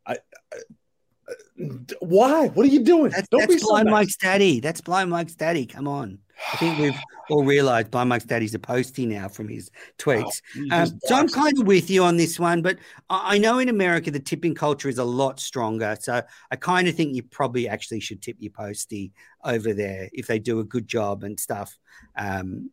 I, 0.06 0.18
I 0.54 0.58
why? 2.00 2.48
What 2.48 2.66
are 2.66 2.70
you 2.70 2.84
doing? 2.84 3.12
That's, 3.12 3.28
Don't 3.28 3.48
be 3.48 3.54
that's 3.56 3.64
so 3.64 3.70
Blind 3.70 3.86
nice. 3.88 3.92
Mike's 3.92 4.18
daddy. 4.18 4.60
That's 4.60 4.82
Blind 4.82 5.10
Mike's 5.10 5.36
daddy. 5.36 5.66
Come 5.66 5.88
on. 5.88 6.20
I 6.54 6.56
think 6.56 6.80
we've 6.80 6.98
all 7.30 7.44
realized 7.44 7.92
Blind 7.92 8.08
Mike's 8.08 8.24
daddy's 8.24 8.56
a 8.56 8.60
postie 8.60 9.06
now 9.06 9.28
from 9.28 9.50
his 9.50 9.70
tweets. 9.98 10.42
Oh, 10.58 10.84
Um, 10.84 11.00
so 11.04 11.16
I'm 11.16 11.28
kind 11.28 11.60
of 11.60 11.68
with 11.68 11.90
you 11.90 12.04
on 12.04 12.16
this 12.16 12.40
one, 12.40 12.62
but 12.62 12.78
I 13.10 13.36
I 13.36 13.38
know 13.40 13.60
in 13.60 13.68
America 13.68 14.10
the 14.10 14.22
tipping 14.22 14.56
culture 14.56 14.88
is 14.88 15.00
a 15.00 15.04
lot 15.04 15.40
stronger. 15.42 15.98
So 16.00 16.22
I 16.50 16.56
kind 16.56 16.88
of 16.88 16.96
think 16.96 17.14
you 17.14 17.24
probably 17.24 17.68
actually 17.68 18.00
should 18.00 18.22
tip 18.22 18.38
your 18.40 18.52
postie 18.52 19.12
over 19.44 19.74
there 19.74 20.10
if 20.14 20.28
they 20.28 20.40
do 20.40 20.60
a 20.60 20.64
good 20.64 20.88
job 20.88 21.24
and 21.24 21.38
stuff. 21.38 21.78
Um, 22.16 22.72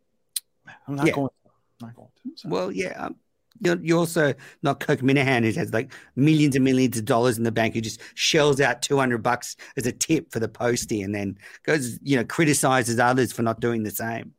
I'm 0.86 0.96
not 0.96 1.06
yeah. 1.06 1.12
going. 1.12 1.28
To. 1.28 1.50
I'm 1.80 1.88
not 1.88 1.96
going 1.96 2.08
to. 2.08 2.30
So- 2.36 2.48
well, 2.48 2.72
yeah, 2.72 2.92
um, 3.04 3.16
you're, 3.60 3.80
you're 3.80 3.98
also 3.98 4.34
not 4.62 4.80
Kirk 4.80 5.00
Minihane, 5.00 5.44
who 5.44 5.58
has 5.58 5.72
like 5.72 5.92
millions 6.14 6.56
and 6.56 6.64
millions 6.64 6.98
of 6.98 7.04
dollars 7.04 7.38
in 7.38 7.44
the 7.44 7.52
bank, 7.52 7.74
who 7.74 7.80
just 7.80 8.00
shells 8.14 8.60
out 8.60 8.82
200 8.82 9.22
bucks 9.22 9.56
as 9.76 9.86
a 9.86 9.92
tip 9.92 10.30
for 10.30 10.40
the 10.40 10.48
postie 10.48 11.02
and 11.02 11.14
then 11.14 11.38
goes, 11.64 11.98
you 12.02 12.16
know, 12.16 12.24
criticizes 12.24 12.98
others 12.98 13.32
for 13.32 13.42
not 13.42 13.60
doing 13.60 13.82
the 13.82 13.90
same. 13.90 14.34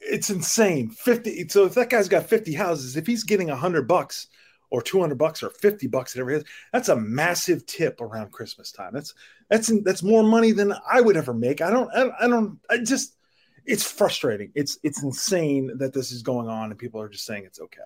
it's 0.00 0.30
insane. 0.30 0.90
50 0.90 1.48
so 1.48 1.64
if 1.64 1.74
that 1.74 1.90
guy's 1.90 2.08
got 2.08 2.28
50 2.28 2.52
houses, 2.54 2.96
if 2.96 3.06
he's 3.06 3.24
getting 3.24 3.48
100 3.48 3.86
bucks 3.86 4.28
or 4.70 4.82
200 4.82 5.16
bucks 5.16 5.42
or 5.42 5.50
50 5.50 5.86
bucks 5.88 6.14
whatever 6.14 6.32
it 6.32 6.38
is, 6.38 6.44
that's 6.72 6.88
a 6.88 6.96
massive 6.96 7.64
tip 7.66 8.00
around 8.00 8.32
Christmas 8.32 8.72
time. 8.72 8.90
That's 8.92 9.14
that's 9.48 9.70
that's 9.82 10.02
more 10.02 10.22
money 10.22 10.52
than 10.52 10.74
I 10.90 11.00
would 11.00 11.16
ever 11.16 11.34
make. 11.34 11.60
I 11.60 11.70
don't 11.70 11.90
I, 11.94 12.10
I 12.20 12.28
don't 12.28 12.58
I 12.68 12.78
just 12.78 13.16
it's 13.66 13.90
frustrating. 13.90 14.50
It's 14.54 14.78
it's 14.82 15.02
insane 15.02 15.72
that 15.78 15.92
this 15.92 16.12
is 16.12 16.22
going 16.22 16.48
on 16.48 16.70
and 16.70 16.78
people 16.78 17.00
are 17.00 17.08
just 17.08 17.26
saying 17.26 17.44
it's 17.44 17.60
okay. 17.60 17.82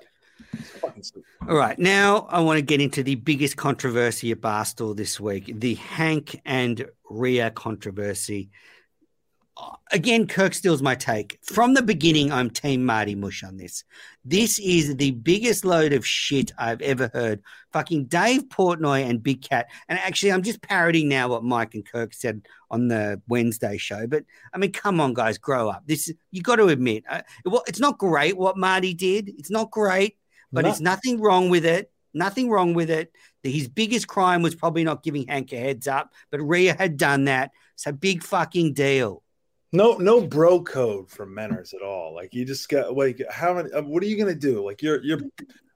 It's. 0.96 1.12
All 1.48 1.56
right. 1.56 1.78
Now 1.78 2.26
I 2.30 2.40
want 2.40 2.58
to 2.58 2.62
get 2.62 2.80
into 2.80 3.02
the 3.02 3.16
biggest 3.16 3.56
controversy 3.56 4.30
at 4.32 4.40
Barstool 4.40 4.96
this 4.96 5.18
week 5.18 5.52
the 5.58 5.74
Hank 5.74 6.40
and 6.44 6.86
Rhea 7.10 7.50
controversy. 7.50 8.50
Again, 9.90 10.26
Kirk 10.26 10.52
steals 10.52 10.82
my 10.82 10.94
take. 10.94 11.38
From 11.42 11.72
the 11.72 11.82
beginning, 11.82 12.30
I'm 12.30 12.50
Team 12.50 12.84
Marty 12.84 13.14
Mush 13.14 13.42
on 13.42 13.56
this. 13.56 13.84
This 14.24 14.58
is 14.58 14.96
the 14.96 15.12
biggest 15.12 15.64
load 15.64 15.92
of 15.94 16.06
shit 16.06 16.52
I've 16.58 16.82
ever 16.82 17.10
heard. 17.14 17.42
Fucking 17.72 18.04
Dave 18.04 18.44
Portnoy 18.50 19.08
and 19.08 19.22
Big 19.22 19.42
Cat. 19.42 19.68
And 19.88 19.98
actually, 19.98 20.32
I'm 20.32 20.42
just 20.42 20.60
parroting 20.60 21.08
now 21.08 21.28
what 21.28 21.42
Mike 21.42 21.74
and 21.74 21.86
Kirk 21.86 22.12
said 22.12 22.46
on 22.70 22.88
the 22.88 23.20
Wednesday 23.28 23.78
show. 23.78 24.06
But 24.06 24.24
I 24.52 24.58
mean, 24.58 24.72
come 24.72 25.00
on, 25.00 25.14
guys, 25.14 25.38
grow 25.38 25.70
up. 25.70 25.84
This 25.86 26.12
you 26.30 26.42
got 26.42 26.56
to 26.56 26.68
admit, 26.68 27.04
uh, 27.08 27.22
well, 27.46 27.64
it's 27.66 27.80
not 27.80 27.98
great 27.98 28.36
what 28.36 28.58
Marty 28.58 28.92
did. 28.92 29.30
It's 29.38 29.50
not 29.50 29.70
great 29.70 30.16
but 30.52 30.64
No. 30.64 30.70
it's 30.70 30.80
nothing 30.80 31.20
wrong 31.20 31.50
with 31.50 31.64
it. 31.64 31.90
Nothing 32.14 32.48
wrong 32.48 32.74
with 32.74 32.90
it. 32.90 33.12
His 33.42 33.68
biggest 33.68 34.08
crime 34.08 34.42
was 34.42 34.54
probably 34.54 34.84
not 34.84 35.02
giving 35.02 35.26
Hank 35.26 35.52
a 35.52 35.56
heads 35.56 35.86
up, 35.86 36.12
but 36.30 36.40
Rhea 36.40 36.74
had 36.74 36.96
done 36.96 37.24
that. 37.26 37.50
So 37.76 37.92
big 37.92 38.22
fucking 38.22 38.74
deal. 38.74 39.22
No, 39.72 39.94
no 39.94 40.20
bro 40.26 40.62
code 40.62 41.10
for 41.10 41.26
Menners 41.26 41.74
at 41.74 41.82
all. 41.82 42.14
Like 42.14 42.34
you 42.34 42.44
just 42.44 42.68
got 42.68 42.96
like 42.96 43.20
how 43.30 43.54
many? 43.54 43.70
uh, 43.72 43.82
What 43.82 44.02
are 44.02 44.06
you 44.06 44.16
gonna 44.16 44.34
do? 44.34 44.64
Like 44.64 44.80
you're 44.82 45.02
you're 45.04 45.20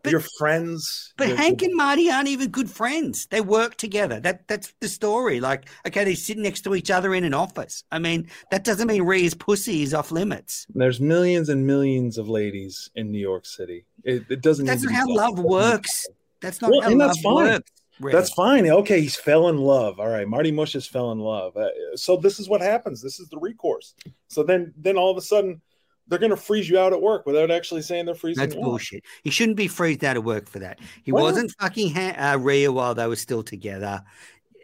But- 0.02 0.10
your 0.10 0.22
friends. 0.38 1.12
But 1.16 1.28
you're- 1.28 1.36
Hank 1.38 1.62
and 1.62 1.76
Marty 1.76 2.10
aren't 2.10 2.26
even 2.28 2.48
good 2.48 2.68
friends. 2.70 3.26
They 3.26 3.40
work 3.40 3.76
together. 3.76 4.18
That 4.18 4.48
that's 4.48 4.72
the 4.80 4.88
story. 4.88 5.38
Like, 5.40 5.68
okay, 5.86 6.02
they 6.04 6.14
sit 6.16 6.38
next 6.38 6.62
to 6.62 6.74
each 6.74 6.90
other 6.90 7.14
in 7.14 7.22
an 7.22 7.34
office. 7.34 7.84
I 7.92 7.98
mean, 8.00 8.28
that 8.50 8.64
doesn't 8.64 8.88
mean 8.88 9.02
Rhea's 9.02 9.34
pussy 9.34 9.82
is 9.82 9.94
off 9.94 10.10
limits. 10.10 10.66
There's 10.74 10.98
millions 11.00 11.48
and 11.50 11.66
millions 11.66 12.18
of 12.18 12.28
ladies 12.28 12.90
in 12.96 13.12
New 13.12 13.20
York 13.20 13.46
City. 13.46 13.84
It, 14.02 14.24
it 14.30 14.40
doesn't. 14.42 14.64
That's 14.66 14.82
not 14.82 14.92
how 14.94 15.06
love 15.08 15.38
works. 15.38 16.06
That's 16.40 16.60
not 16.60 16.70
Well, 16.72 16.80
how 16.80 16.88
and 16.90 16.98
love 16.98 17.08
that's 17.10 17.20
fine. 17.22 17.34
works. 17.34 17.70
That's 18.00 18.32
fine. 18.32 18.66
Okay, 18.68 19.00
he's 19.00 19.16
fell 19.16 19.48
in 19.48 19.58
love. 19.58 20.00
All 20.00 20.08
right, 20.08 20.26
Marty 20.26 20.50
Mush 20.50 20.72
has 20.72 20.86
fell 20.86 21.12
in 21.12 21.18
love. 21.18 21.56
Uh, 21.56 21.68
so 21.94 22.16
this 22.16 22.40
is 22.40 22.48
what 22.48 22.60
happens. 22.60 23.02
This 23.02 23.20
is 23.20 23.28
the 23.28 23.38
recourse. 23.38 23.94
So 24.28 24.42
then, 24.42 24.72
then 24.76 24.96
all 24.96 25.10
of 25.10 25.16
a 25.16 25.20
sudden, 25.20 25.60
they're 26.08 26.18
going 26.18 26.30
to 26.30 26.36
freeze 26.36 26.68
you 26.68 26.78
out 26.78 26.92
at 26.92 27.00
work 27.00 27.26
without 27.26 27.50
actually 27.50 27.82
saying 27.82 28.06
they're 28.06 28.14
freezing. 28.14 28.42
That's 28.42 28.54
you 28.54 28.60
out. 28.60 28.64
bullshit. 28.64 29.04
He 29.22 29.30
shouldn't 29.30 29.56
be 29.56 29.68
freezed 29.68 30.04
out 30.04 30.16
of 30.16 30.24
work 30.24 30.48
for 30.48 30.58
that. 30.58 30.80
He 31.04 31.12
Why 31.12 31.20
not? 31.20 31.24
wasn't 31.24 31.54
fucking 31.60 31.94
ha- 31.94 32.32
uh, 32.32 32.38
Rhea 32.38 32.72
while 32.72 32.94
they 32.94 33.06
were 33.06 33.16
still 33.16 33.42
together. 33.42 34.02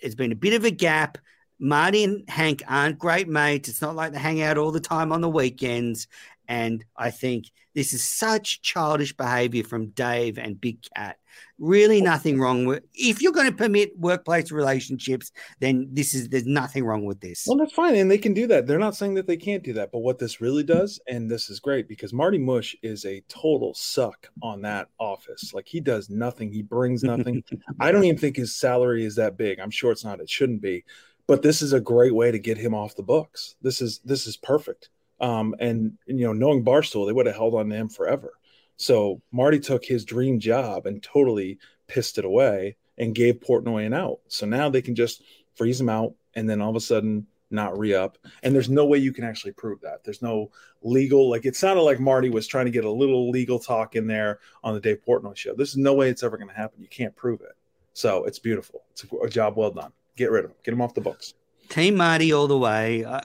It's 0.03 0.15
been 0.15 0.33
a 0.33 0.37
bit 0.37 0.55
of 0.55 0.65
a 0.65 0.71
gap. 0.71 1.19
Marty 1.61 2.05
and 2.05 2.29
Hank 2.29 2.63
aren't 2.69 2.99
great 2.99 3.29
mates. 3.29 3.69
It's 3.69 3.83
not 3.83 3.97
like 3.97 4.13
they 4.13 4.19
hang 4.19 4.43
out 4.43 4.59
all 4.59 4.73
the 4.73 4.81
time 4.81 5.13
on 5.13 5.21
the 5.21 5.29
weekends. 5.29 6.07
And 6.49 6.85
I 6.97 7.11
think 7.11 7.51
this 7.79 7.95
is 7.95 8.03
such 8.03 8.61
childish 8.61 9.17
behavior 9.17 9.63
from 9.63 9.91
Dave 9.91 10.37
and 10.37 10.61
Big 10.61 10.79
Cat. 10.97 11.17
Really, 11.61 12.01
nothing 12.01 12.41
wrong 12.41 12.67
with. 12.67 12.83
If 12.93 13.23
you're 13.23 13.31
going 13.31 13.49
to 13.49 13.57
permit 13.57 13.97
workplace 13.97 14.51
relationships, 14.51 15.31
then 15.61 15.89
this 15.93 16.13
is 16.13 16.29
there's 16.29 16.45
nothing 16.45 16.85
wrong 16.85 17.05
with 17.05 17.21
this. 17.21 17.45
Well, 17.47 17.57
that's 17.57 17.73
fine, 17.73 17.95
and 17.95 18.11
they 18.11 18.19
can 18.19 18.35
do 18.35 18.49
that. 18.49 18.67
They're 18.67 18.81
not 18.81 18.97
saying 18.97 19.15
that 19.15 19.29
they 19.29 19.37
can't 19.37 19.63
do 19.63 19.73
that, 19.75 19.93
but 19.93 20.01
what 20.01 20.19
this 20.19 20.41
really 20.41 20.65
does, 20.65 21.01
and 21.07 21.31
this 21.31 21.51
is 21.51 21.61
great 21.61 21.87
because 21.87 22.13
Marty 22.13 22.39
Mush 22.39 22.75
is 22.83 23.05
a 23.05 23.23
total 23.29 23.75
suck 23.75 24.29
on 24.43 24.61
that 24.63 24.89
office. 24.99 25.55
Like 25.55 25.69
he 25.69 25.79
does 25.79 26.11
nothing, 26.11 26.51
he 26.51 26.63
brings 26.63 27.05
nothing. 27.05 27.45
I 27.79 27.93
don't 27.93 28.03
even 28.03 28.19
think 28.19 28.35
his 28.35 28.57
salary 28.57 29.05
is 29.05 29.15
that 29.15 29.37
big. 29.37 29.61
I'm 29.61 29.71
sure 29.71 29.93
it's 29.93 30.05
not. 30.05 30.19
It 30.19 30.29
shouldn't 30.29 30.63
be, 30.63 30.85
but 31.29 31.43
this 31.43 31.63
is 31.63 31.73
a 31.73 31.81
great 31.81 32.13
way 32.13 32.33
to 32.33 32.41
get 32.41 32.59
him 32.59 32.75
off 32.75 32.97
the 32.97 33.05
books. 33.05 33.55
This 33.63 33.81
is 33.81 34.01
this 34.05 34.27
is 34.27 34.37
perfect. 34.37 34.89
Um, 35.21 35.55
and, 35.59 35.99
you 36.07 36.27
know, 36.27 36.33
knowing 36.33 36.65
Barstool, 36.65 37.07
they 37.07 37.13
would 37.13 37.27
have 37.27 37.37
held 37.37 37.55
on 37.55 37.69
to 37.69 37.77
him 37.77 37.89
forever. 37.89 38.33
So 38.77 39.21
Marty 39.33 39.59
took 39.59 39.85
his 39.85 40.05
dream 40.05 40.39
job 40.39 40.87
and 40.87 41.03
totally 41.03 41.59
pissed 41.89 42.19
it 42.19 42.25
away 42.25 42.77
and 42.97 43.15
gave 43.15 43.41
Portnoy 43.41 43.87
an 43.87 43.95
out. 43.95 44.21
So 44.29 44.47
now 44.47 44.69
they 44.69 44.83
can 44.83 44.95
just 44.95 45.23
freeze 45.57 45.81
him 45.81 45.89
out 45.89 46.15
and 46.35 46.49
then 46.49 46.61
all 46.61 46.71
of 46.71 46.77
a 46.77 46.81
sudden 46.81 47.27
not 47.51 47.79
re 47.79 47.95
up. 47.95 48.19
And 48.43 48.55
there's 48.55 48.69
no 48.69 48.87
way 48.87 48.99
you 48.99 49.13
can 49.13 49.25
actually 49.25 49.53
prove 49.53 49.81
that. 49.81 50.05
There's 50.05 50.23
no 50.23 50.51
legal, 50.83 51.29
like 51.29 51.47
it 51.47 51.57
sounded 51.57 51.83
like 51.83 51.99
Marty 51.99 52.31
was 52.31 52.47
trying 52.47 52.67
to 52.67 52.71
get 52.71 52.85
a 52.85 52.91
little 52.91 53.31
legal 53.31 53.59
talk 53.59 53.97
in 53.97 54.07
there 54.07 54.39
on 54.63 54.75
the 54.75 54.81
Dave 54.81 55.01
Portnoy 55.07 55.37
show. 55.37 55.55
There's 55.55 55.77
no 55.77 55.95
way 55.95 56.11
it's 56.11 56.23
ever 56.23 56.37
going 56.37 56.49
to 56.49 56.55
happen. 56.55 56.81
You 56.81 56.89
can't 56.89 57.17
prove 57.17 57.41
it. 57.41 57.57
So 57.95 58.25
it's 58.25 58.39
beautiful. 58.39 58.83
It's 58.93 59.05
a 59.25 59.29
job 59.29 59.57
well 59.57 59.73
done. 59.73 59.93
Get 60.17 60.31
rid 60.31 60.45
of 60.45 60.51
him. 60.53 60.57
Get 60.63 60.75
him 60.75 60.83
off 60.83 60.95
the 60.95 61.01
books. 61.01 61.35
Team 61.69 61.97
Marty 61.97 62.33
all 62.33 62.47
the 62.47 62.59
way. 62.59 63.05
Uh, 63.05 63.21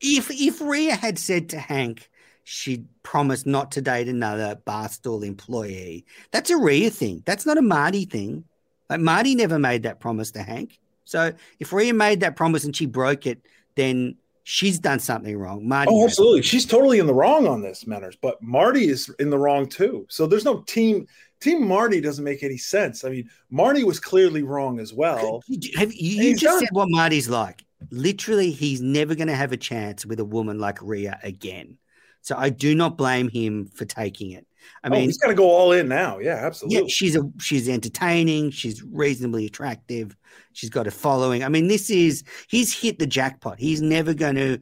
if 0.00 0.30
if 0.30 0.60
Rhea 0.60 0.94
had 0.94 1.18
said 1.18 1.48
to 1.50 1.58
Hank 1.58 2.10
she'd 2.46 2.86
promised 3.02 3.46
not 3.46 3.72
to 3.72 3.80
date 3.80 4.06
another 4.08 4.58
Barstool 4.66 5.24
employee, 5.26 6.04
that's 6.30 6.50
a 6.50 6.56
Rhea 6.56 6.90
thing. 6.90 7.22
That's 7.26 7.46
not 7.46 7.58
a 7.58 7.62
Marty 7.62 8.04
thing. 8.04 8.44
Like 8.90 9.00
Marty 9.00 9.34
never 9.34 9.58
made 9.58 9.82
that 9.84 10.00
promise 10.00 10.30
to 10.32 10.42
Hank. 10.42 10.78
So 11.04 11.32
if 11.58 11.72
Rhea 11.72 11.94
made 11.94 12.20
that 12.20 12.36
promise 12.36 12.64
and 12.64 12.74
she 12.76 12.86
broke 12.86 13.26
it, 13.26 13.40
then 13.76 14.16
she's 14.44 14.78
done 14.78 15.00
something 15.00 15.36
wrong. 15.36 15.66
Marty. 15.66 15.90
Oh, 15.92 16.04
absolutely. 16.04 16.42
She's 16.42 16.66
totally 16.66 16.98
in 16.98 17.06
the 17.06 17.14
wrong 17.14 17.46
on 17.46 17.62
this, 17.62 17.86
matters, 17.86 18.16
but 18.20 18.42
Marty 18.42 18.88
is 18.88 19.08
in 19.18 19.30
the 19.30 19.38
wrong 19.38 19.66
too. 19.66 20.06
So 20.08 20.26
there's 20.26 20.44
no 20.44 20.60
team. 20.62 21.06
Team 21.40 21.66
Marty 21.66 22.00
doesn't 22.00 22.24
make 22.24 22.42
any 22.42 22.56
sense. 22.56 23.04
I 23.04 23.10
mean, 23.10 23.28
Marty 23.50 23.84
was 23.84 24.00
clearly 24.00 24.42
wrong 24.42 24.80
as 24.80 24.94
well. 24.94 25.42
You- 25.46 25.78
Have, 25.78 25.92
you, 25.92 26.22
you 26.22 26.32
just 26.32 26.44
done. 26.44 26.60
said 26.60 26.68
what 26.72 26.88
Marty's 26.90 27.28
like. 27.28 27.62
Literally, 27.90 28.50
he's 28.50 28.80
never 28.80 29.14
going 29.14 29.28
to 29.28 29.34
have 29.34 29.52
a 29.52 29.56
chance 29.56 30.04
with 30.04 30.20
a 30.20 30.24
woman 30.24 30.58
like 30.58 30.80
Rhea 30.82 31.18
again. 31.22 31.78
So 32.22 32.36
I 32.36 32.48
do 32.48 32.74
not 32.74 32.96
blame 32.96 33.28
him 33.28 33.66
for 33.66 33.84
taking 33.84 34.32
it. 34.32 34.46
I 34.82 34.86
I 34.86 34.90
mean, 34.90 35.00
mean, 35.00 35.08
he's 35.10 35.18
got 35.18 35.28
to 35.28 35.34
go 35.34 35.50
all 35.50 35.72
in 35.72 35.88
now. 35.88 36.18
Yeah, 36.18 36.36
absolutely. 36.36 36.78
yeah, 36.78 36.84
she's 36.88 37.16
a 37.16 37.22
she's 37.38 37.68
entertaining. 37.68 38.50
She's 38.50 38.82
reasonably 38.82 39.44
attractive. 39.44 40.16
She's 40.52 40.70
got 40.70 40.86
a 40.86 40.90
following. 40.90 41.44
I 41.44 41.48
mean, 41.48 41.68
this 41.68 41.90
is 41.90 42.24
he's 42.48 42.72
hit 42.72 42.98
the 42.98 43.06
jackpot. 43.06 43.58
He's 43.58 43.82
never 43.82 44.14
going 44.14 44.36
to 44.36 44.58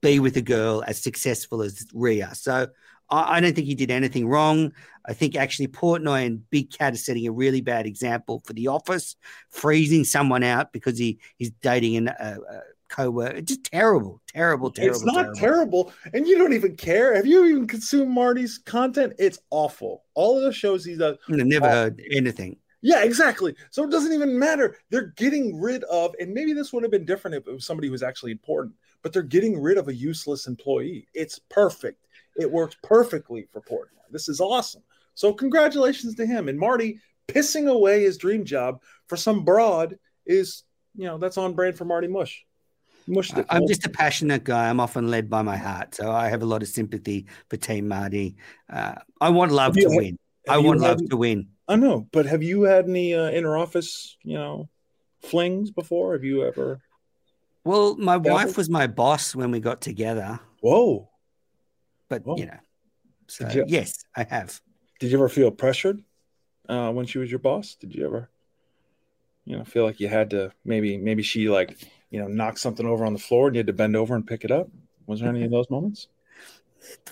be 0.00 0.18
with 0.18 0.36
a 0.36 0.42
girl 0.42 0.82
as 0.86 1.00
successful 1.00 1.62
as 1.62 1.86
Rhea. 1.94 2.34
So 2.34 2.68
I, 3.10 3.36
I 3.36 3.40
don't 3.40 3.54
think 3.54 3.66
he 3.66 3.74
did 3.74 3.90
anything 3.90 4.28
wrong. 4.28 4.72
I 5.06 5.12
think 5.12 5.36
actually 5.36 5.68
Portnoy 5.68 6.26
and 6.26 6.48
Big 6.50 6.70
Cat 6.70 6.94
are 6.94 6.96
setting 6.96 7.26
a 7.26 7.32
really 7.32 7.60
bad 7.60 7.86
example 7.86 8.42
for 8.44 8.52
the 8.52 8.68
office, 8.68 9.16
freezing 9.50 10.04
someone 10.04 10.42
out 10.42 10.72
because 10.72 10.98
he 10.98 11.18
he's 11.36 11.50
dating 11.62 11.96
an, 11.96 12.08
a, 12.08 12.38
a 12.50 12.60
co-worker. 12.88 13.40
Just 13.40 13.64
terrible, 13.64 14.20
terrible, 14.28 14.70
terrible. 14.70 14.96
it's 14.96 15.04
not 15.04 15.34
terrible. 15.34 15.92
and 16.12 16.26
you 16.26 16.36
don't 16.36 16.52
even 16.52 16.76
care. 16.76 17.14
Have 17.14 17.26
you 17.26 17.44
even 17.46 17.66
consumed 17.66 18.10
Marty's 18.10 18.58
content? 18.58 19.14
It's 19.18 19.38
awful. 19.50 20.04
All 20.14 20.36
of 20.36 20.44
the 20.44 20.52
shows 20.52 20.84
he 20.84 20.96
does. 20.96 21.16
I've 21.28 21.46
never 21.46 21.68
heard 21.68 22.02
anything. 22.12 22.56
Yeah, 22.82 23.02
exactly. 23.02 23.54
So 23.70 23.84
it 23.84 23.90
doesn't 23.90 24.12
even 24.12 24.38
matter. 24.38 24.76
They're 24.90 25.12
getting 25.16 25.60
rid 25.60 25.82
of, 25.84 26.14
and 26.20 26.32
maybe 26.32 26.52
this 26.52 26.72
would 26.72 26.82
have 26.82 26.92
been 26.92 27.04
different 27.04 27.36
if 27.36 27.48
it 27.48 27.52
was 27.52 27.64
somebody 27.64 27.88
who 27.88 27.92
was 27.92 28.02
actually 28.02 28.32
important, 28.32 28.74
but 29.02 29.12
they're 29.12 29.22
getting 29.22 29.60
rid 29.60 29.78
of 29.78 29.88
a 29.88 29.94
useless 29.94 30.46
employee. 30.46 31.08
It's 31.14 31.38
perfect. 31.38 32.05
It 32.38 32.50
works 32.50 32.76
perfectly 32.82 33.48
for 33.52 33.60
Portnoy. 33.62 34.10
This 34.10 34.28
is 34.28 34.40
awesome. 34.40 34.82
So 35.14 35.32
congratulations 35.32 36.14
to 36.16 36.26
him. 36.26 36.48
And 36.48 36.58
Marty 36.58 37.00
pissing 37.28 37.68
away 37.68 38.02
his 38.02 38.18
dream 38.18 38.44
job 38.44 38.82
for 39.08 39.16
some 39.16 39.44
broad 39.44 39.98
is, 40.26 40.64
you 40.94 41.06
know, 41.06 41.18
that's 41.18 41.38
on 41.38 41.54
brand 41.54 41.76
for 41.76 41.84
Marty 41.84 42.08
Mush. 42.08 42.44
Mush 43.08 43.30
I'm 43.50 43.66
just 43.68 43.86
a 43.86 43.90
passionate 43.90 44.42
guy. 44.42 44.68
I'm 44.68 44.80
often 44.80 45.08
led 45.10 45.30
by 45.30 45.42
my 45.42 45.56
heart, 45.56 45.94
so 45.94 46.10
I 46.10 46.28
have 46.28 46.42
a 46.42 46.46
lot 46.46 46.62
of 46.62 46.68
sympathy 46.68 47.26
for 47.48 47.56
Team 47.56 47.86
Marty. 47.86 48.36
Uh, 48.68 48.96
I 49.20 49.30
want 49.30 49.52
love 49.52 49.74
to 49.74 49.88
had- 49.88 49.96
win. 49.96 50.18
I 50.48 50.58
want 50.58 50.80
love 50.80 51.08
to 51.08 51.16
win. 51.16 51.48
I 51.68 51.74
know, 51.74 52.06
but 52.12 52.26
have 52.26 52.42
you 52.44 52.62
had 52.62 52.88
any 52.88 53.14
uh, 53.14 53.28
inter 53.30 53.56
office, 53.56 54.16
you 54.22 54.34
know, 54.34 54.68
flings 55.22 55.72
before? 55.72 56.12
Have 56.12 56.22
you 56.22 56.44
ever? 56.44 56.80
Well, 57.64 57.96
my 57.96 58.16
wife 58.16 58.56
was 58.56 58.70
my 58.70 58.86
boss 58.86 59.34
when 59.34 59.50
we 59.50 59.58
got 59.58 59.80
together, 59.80 60.38
Whoa! 60.60 61.08
But 62.08 62.24
Whoa. 62.24 62.36
you 62.36 62.46
know, 62.46 62.58
so 63.26 63.48
you- 63.48 63.64
yes, 63.66 64.04
I 64.16 64.24
have. 64.24 64.60
Did 64.98 65.10
you 65.10 65.18
ever 65.18 65.28
feel 65.28 65.50
pressured 65.50 66.02
uh, 66.68 66.90
when 66.92 67.06
she 67.06 67.18
was 67.18 67.30
your 67.30 67.38
boss? 67.38 67.74
Did 67.74 67.94
you 67.94 68.06
ever, 68.06 68.30
you 69.44 69.56
know, 69.58 69.64
feel 69.64 69.84
like 69.84 70.00
you 70.00 70.08
had 70.08 70.30
to 70.30 70.52
maybe 70.64 70.96
maybe 70.96 71.22
she 71.22 71.48
like 71.48 71.76
you 72.10 72.20
know 72.20 72.28
knocked 72.28 72.58
something 72.58 72.86
over 72.86 73.04
on 73.04 73.12
the 73.12 73.18
floor 73.18 73.48
and 73.48 73.56
you 73.56 73.60
had 73.60 73.66
to 73.66 73.72
bend 73.72 73.96
over 73.96 74.14
and 74.14 74.26
pick 74.26 74.44
it 74.44 74.50
up? 74.50 74.68
Was 75.06 75.20
there 75.20 75.28
any 75.28 75.44
of 75.44 75.50
those 75.50 75.70
moments? 75.70 76.08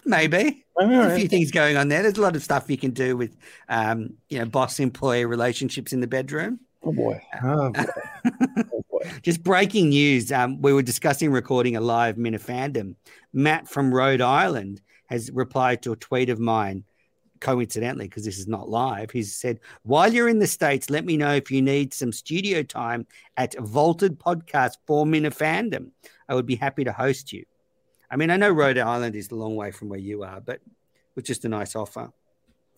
Maybe 0.05 0.65
right, 0.79 1.13
a 1.13 1.17
few 1.17 1.29
things 1.29 1.51
going 1.51 1.77
on 1.77 1.89
there. 1.89 2.03
There's 2.03 2.19
a 2.19 2.23
lot 2.23 2.37
of 2.37 2.43
stuff 2.43 2.71
you 2.71 2.77
can 2.77 2.91
do 2.91 3.17
with, 3.17 3.37
um, 3.69 4.15
you 4.29 4.39
know, 4.39 4.45
boss 4.45 4.79
employee 4.81 5.25
relationships 5.25 5.93
in 5.93 6.01
the 6.01 6.07
bedroom. 6.07 6.61
Oh 6.83 6.93
boy. 6.93 7.21
Oh 7.43 7.71
boy. 7.71 7.85
Just 9.23 9.43
breaking 9.43 9.91
news. 9.91 10.33
Um, 10.33 10.61
we 10.61 10.73
were 10.73 10.83
discussing 10.83 11.31
recording 11.31 11.77
a 11.77 11.81
live 11.81 12.17
Minifandom. 12.17 12.95
Matt 13.33 13.69
from 13.69 13.95
Rhode 13.95 14.21
Island 14.21 14.81
has 15.07 15.31
replied 15.33 15.83
to 15.83 15.93
a 15.93 15.97
tweet 15.97 16.31
of 16.31 16.39
mine, 16.39 16.85
coincidentally, 17.41 18.09
because 18.09 18.25
this 18.25 18.39
is 18.39 18.49
not 18.49 18.69
live. 18.69 19.11
He's 19.11 19.35
said, 19.35 19.61
While 19.83 20.13
you're 20.13 20.29
in 20.29 20.39
the 20.39 20.47
States, 20.47 20.91
let 20.91 21.05
me 21.05 21.17
know 21.17 21.35
if 21.35 21.51
you 21.51 21.63
need 21.63 21.93
some 21.93 22.13
studio 22.13 22.63
time 22.63 23.07
at 23.37 23.55
Vaulted 23.59 24.19
Podcast 24.19 24.77
for 24.87 25.05
Minifandom. 25.05 25.91
I 26.29 26.35
would 26.35 26.47
be 26.47 26.57
happy 26.57 26.85
to 26.85 26.93
host 26.93 27.33
you. 27.33 27.45
I 28.11 28.17
mean, 28.17 28.31
I 28.31 28.37
know 28.37 28.51
Rhode 28.51 28.79
Island 28.79 29.17
is 29.17 29.31
a 29.31 29.35
long 29.35 29.57
way 29.57 29.71
from 29.71 29.89
where 29.89 29.99
you 29.99 30.23
are, 30.23 30.41
but 30.41 30.61
it's 31.17 31.27
just 31.27 31.45
a 31.45 31.49
nice 31.49 31.77
offer. 31.77 32.13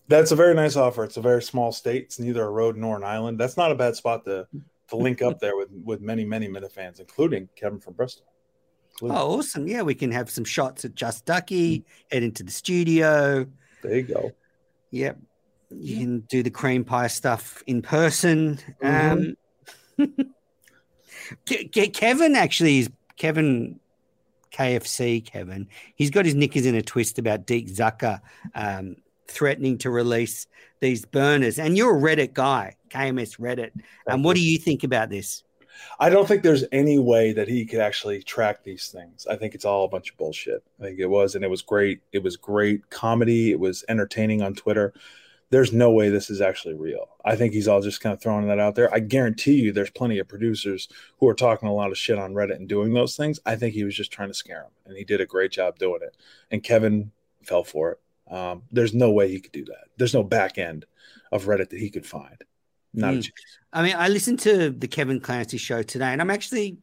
That's 0.08 0.30
a 0.30 0.36
very 0.36 0.54
nice 0.54 0.76
offer. 0.76 1.04
It's 1.04 1.16
a 1.16 1.22
very 1.22 1.42
small 1.42 1.72
state. 1.72 2.04
It's 2.04 2.18
neither 2.18 2.44
a 2.44 2.50
road 2.50 2.76
nor 2.76 2.96
an 2.96 3.02
island. 3.02 3.38
That's 3.38 3.56
not 3.56 3.72
a 3.72 3.74
bad 3.74 3.96
spot 3.96 4.24
to 4.24 4.46
to 4.88 4.96
link 4.96 5.22
up 5.22 5.40
there 5.40 5.56
with 5.56 5.68
with 5.84 6.00
many 6.00 6.24
many 6.24 6.48
Minifans, 6.48 7.00
including 7.00 7.48
Kevin 7.56 7.80
from 7.80 7.94
Bristol. 7.94 8.26
Including- 8.92 9.16
Oh, 9.16 9.38
awesome. 9.38 9.66
Yeah, 9.68 9.82
we 9.82 9.94
can 9.94 10.10
have 10.12 10.30
some 10.30 10.44
shots 10.44 10.84
at 10.84 10.94
Just 10.94 11.24
Ducky, 11.26 11.84
head 12.10 12.22
into 12.22 12.42
the 12.42 12.50
studio. 12.50 13.46
There 13.82 13.96
you 13.96 14.02
go. 14.02 14.32
Yep. 14.90 15.18
You 15.70 15.96
can 15.98 16.20
do 16.20 16.42
the 16.42 16.50
cream 16.50 16.84
pie 16.84 17.08
stuff 17.08 17.62
in 17.66 17.82
person. 17.82 18.58
Um, 18.82 19.36
Ke- 21.44 21.70
Ke- 21.72 21.92
Kevin 21.92 22.36
actually 22.36 22.78
is 22.78 22.90
Kevin 23.16 23.80
KFC. 24.52 25.24
Kevin, 25.24 25.68
he's 25.96 26.10
got 26.10 26.24
his 26.24 26.34
knickers 26.34 26.66
in 26.66 26.74
a 26.74 26.82
twist 26.82 27.18
about 27.18 27.46
Deke 27.46 27.68
Zucker 27.68 28.20
um, 28.54 28.96
threatening 29.28 29.78
to 29.78 29.90
release 29.90 30.46
these 30.80 31.04
burners. 31.04 31.58
And 31.58 31.76
you're 31.76 31.96
a 31.96 32.00
Reddit 32.00 32.34
guy, 32.34 32.76
KMS 32.90 33.38
Reddit. 33.38 33.70
And 34.06 34.24
what 34.24 34.36
do 34.36 34.42
you 34.42 34.58
think 34.58 34.84
about 34.84 35.10
this? 35.10 35.42
I 35.98 36.10
don't 36.10 36.26
think 36.26 36.42
there's 36.42 36.64
any 36.72 36.98
way 36.98 37.32
that 37.32 37.48
he 37.48 37.64
could 37.66 37.80
actually 37.80 38.22
track 38.22 38.64
these 38.64 38.88
things. 38.88 39.26
I 39.26 39.36
think 39.36 39.54
it's 39.54 39.64
all 39.64 39.84
a 39.84 39.88
bunch 39.88 40.10
of 40.10 40.16
bullshit. 40.16 40.62
I 40.80 40.84
think 40.84 40.98
it 40.98 41.06
was, 41.06 41.34
and 41.34 41.44
it 41.44 41.50
was 41.50 41.62
great. 41.62 42.00
It 42.12 42.22
was 42.22 42.36
great 42.36 42.88
comedy. 42.90 43.50
It 43.50 43.60
was 43.60 43.84
entertaining 43.88 44.42
on 44.42 44.54
Twitter. 44.54 44.94
There's 45.50 45.72
no 45.72 45.92
way 45.92 46.08
this 46.08 46.28
is 46.28 46.40
actually 46.40 46.74
real. 46.74 47.08
I 47.24 47.36
think 47.36 47.52
he's 47.52 47.68
all 47.68 47.80
just 47.80 48.00
kind 48.00 48.12
of 48.12 48.20
throwing 48.20 48.48
that 48.48 48.58
out 48.58 48.74
there. 48.74 48.92
I 48.92 48.98
guarantee 48.98 49.54
you 49.54 49.72
there's 49.72 49.90
plenty 49.90 50.18
of 50.18 50.26
producers 50.26 50.88
who 51.18 51.28
are 51.28 51.34
talking 51.34 51.68
a 51.68 51.74
lot 51.74 51.92
of 51.92 51.98
shit 51.98 52.18
on 52.18 52.34
Reddit 52.34 52.56
and 52.56 52.68
doing 52.68 52.92
those 52.92 53.16
things. 53.16 53.38
I 53.46 53.54
think 53.54 53.72
he 53.72 53.84
was 53.84 53.94
just 53.94 54.10
trying 54.10 54.28
to 54.28 54.34
scare 54.34 54.62
him, 54.62 54.72
and 54.86 54.96
he 54.96 55.04
did 55.04 55.20
a 55.20 55.26
great 55.26 55.52
job 55.52 55.78
doing 55.78 56.00
it. 56.02 56.16
And 56.50 56.64
Kevin 56.64 57.12
fell 57.44 57.62
for 57.62 57.92
it. 57.92 58.00
Um, 58.30 58.62
there's 58.70 58.94
no 58.94 59.12
way 59.12 59.28
he 59.28 59.40
could 59.40 59.52
do 59.52 59.64
that. 59.66 59.84
There's 59.96 60.14
no 60.14 60.22
back 60.22 60.58
end 60.58 60.84
of 61.32 61.44
Reddit 61.44 61.70
that 61.70 61.78
he 61.78 61.90
could 61.90 62.06
find. 62.06 62.42
Not 62.94 63.14
a 63.14 63.16
chance. 63.16 63.32
I 63.72 63.82
mean, 63.82 63.94
I 63.96 64.08
listened 64.08 64.40
to 64.40 64.70
the 64.70 64.88
Kevin 64.88 65.20
Clancy 65.20 65.58
show 65.58 65.82
today, 65.82 66.06
and 66.06 66.20
I'm 66.20 66.30
actually, 66.30 66.78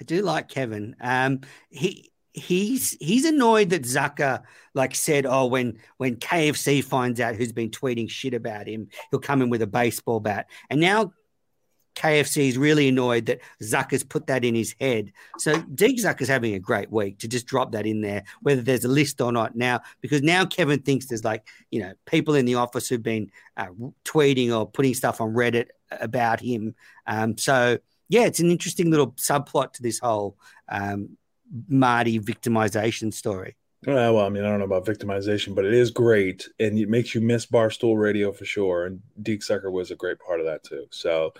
I 0.00 0.04
do 0.04 0.22
like 0.22 0.48
Kevin. 0.48 0.94
Um, 1.00 1.40
he 1.70 2.12
he's 2.34 2.90
he's 3.00 3.24
annoyed 3.24 3.70
that 3.70 3.82
Zucker 3.82 4.42
like 4.74 4.94
said, 4.94 5.24
oh, 5.26 5.46
when 5.46 5.78
when 5.96 6.16
KFC 6.16 6.84
finds 6.84 7.20
out 7.20 7.34
who's 7.34 7.52
been 7.52 7.70
tweeting 7.70 8.10
shit 8.10 8.34
about 8.34 8.68
him, 8.68 8.88
he'll 9.10 9.20
come 9.20 9.40
in 9.40 9.50
with 9.50 9.62
a 9.62 9.66
baseball 9.66 10.20
bat, 10.20 10.48
and 10.70 10.80
now. 10.80 11.12
KFC 11.96 12.48
is 12.48 12.58
really 12.58 12.88
annoyed 12.88 13.26
that 13.26 13.40
Zucker's 13.62 14.04
put 14.04 14.26
that 14.26 14.44
in 14.44 14.54
his 14.54 14.74
head. 14.78 15.12
So 15.38 15.60
Deke 15.62 15.98
Zucker's 15.98 16.28
having 16.28 16.54
a 16.54 16.58
great 16.58 16.90
week 16.90 17.18
to 17.18 17.28
just 17.28 17.46
drop 17.46 17.72
that 17.72 17.86
in 17.86 18.02
there, 18.02 18.24
whether 18.42 18.60
there's 18.62 18.84
a 18.84 18.88
list 18.88 19.20
or 19.20 19.32
not 19.32 19.56
now, 19.56 19.80
because 20.02 20.22
now 20.22 20.44
Kevin 20.44 20.82
thinks 20.82 21.06
there's 21.06 21.24
like, 21.24 21.48
you 21.70 21.80
know, 21.80 21.94
people 22.04 22.34
in 22.34 22.44
the 22.44 22.56
office 22.56 22.88
who've 22.88 23.02
been 23.02 23.30
uh, 23.56 23.68
tweeting 24.04 24.56
or 24.56 24.70
putting 24.70 24.94
stuff 24.94 25.20
on 25.20 25.32
Reddit 25.32 25.68
about 25.90 26.40
him. 26.40 26.74
Um, 27.06 27.38
so 27.38 27.78
yeah, 28.08 28.26
it's 28.26 28.40
an 28.40 28.50
interesting 28.50 28.90
little 28.90 29.12
subplot 29.12 29.72
to 29.74 29.82
this 29.82 29.98
whole 29.98 30.36
um, 30.68 31.16
Marty 31.68 32.20
victimization 32.20 33.12
story. 33.12 33.56
Uh, 33.86 34.10
well, 34.12 34.20
I 34.26 34.30
mean, 34.30 34.44
I 34.44 34.48
don't 34.48 34.58
know 34.58 34.64
about 34.64 34.84
victimization, 34.84 35.54
but 35.54 35.64
it 35.64 35.72
is 35.72 35.90
great, 35.90 36.48
and 36.58 36.76
it 36.78 36.88
makes 36.88 37.14
you 37.14 37.20
miss 37.20 37.46
Barstool 37.46 37.96
Radio 37.96 38.32
for 38.32 38.44
sure. 38.44 38.86
And 38.86 39.00
Deke 39.22 39.42
Zucker 39.42 39.70
was 39.70 39.90
a 39.92 39.96
great 39.96 40.18
part 40.18 40.40
of 40.40 40.46
that 40.46 40.64
too. 40.64 40.86
So 40.90 41.32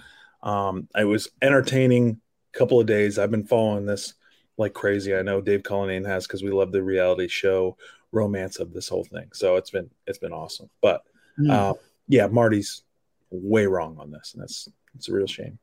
um, 0.47 0.88
it 0.97 1.05
was 1.05 1.28
entertaining. 1.42 2.20
A 2.55 2.59
couple 2.59 2.80
of 2.80 2.86
days. 2.86 3.18
I've 3.18 3.30
been 3.30 3.44
following 3.44 3.84
this 3.84 4.14
like 4.57 4.72
crazy. 4.72 5.14
I 5.14 5.20
know 5.20 5.42
Dave 5.42 5.62
Cullinane 5.62 6.07
has 6.07 6.26
because 6.26 6.42
we 6.42 6.51
love 6.51 6.72
the 6.72 6.82
reality 6.82 7.28
show 7.28 7.76
romance 8.12 8.59
of 8.59 8.72
this 8.72 8.88
whole 8.88 9.05
thing. 9.05 9.28
So 9.34 9.57
it's 9.57 9.70
been 9.70 9.90
it's 10.07 10.18
been 10.18 10.32
awesome. 10.32 10.70
But 10.80 11.03
uh, 11.51 11.74
yeah, 12.09 12.28
Marty's 12.28 12.82
way 13.30 13.66
wrong 13.66 13.99
on 13.99 14.11
this, 14.11 14.32
and 14.32 14.42
that's 14.42 14.68
it's 14.94 15.09
a 15.09 15.12
real 15.12 15.26
shame. 15.26 15.59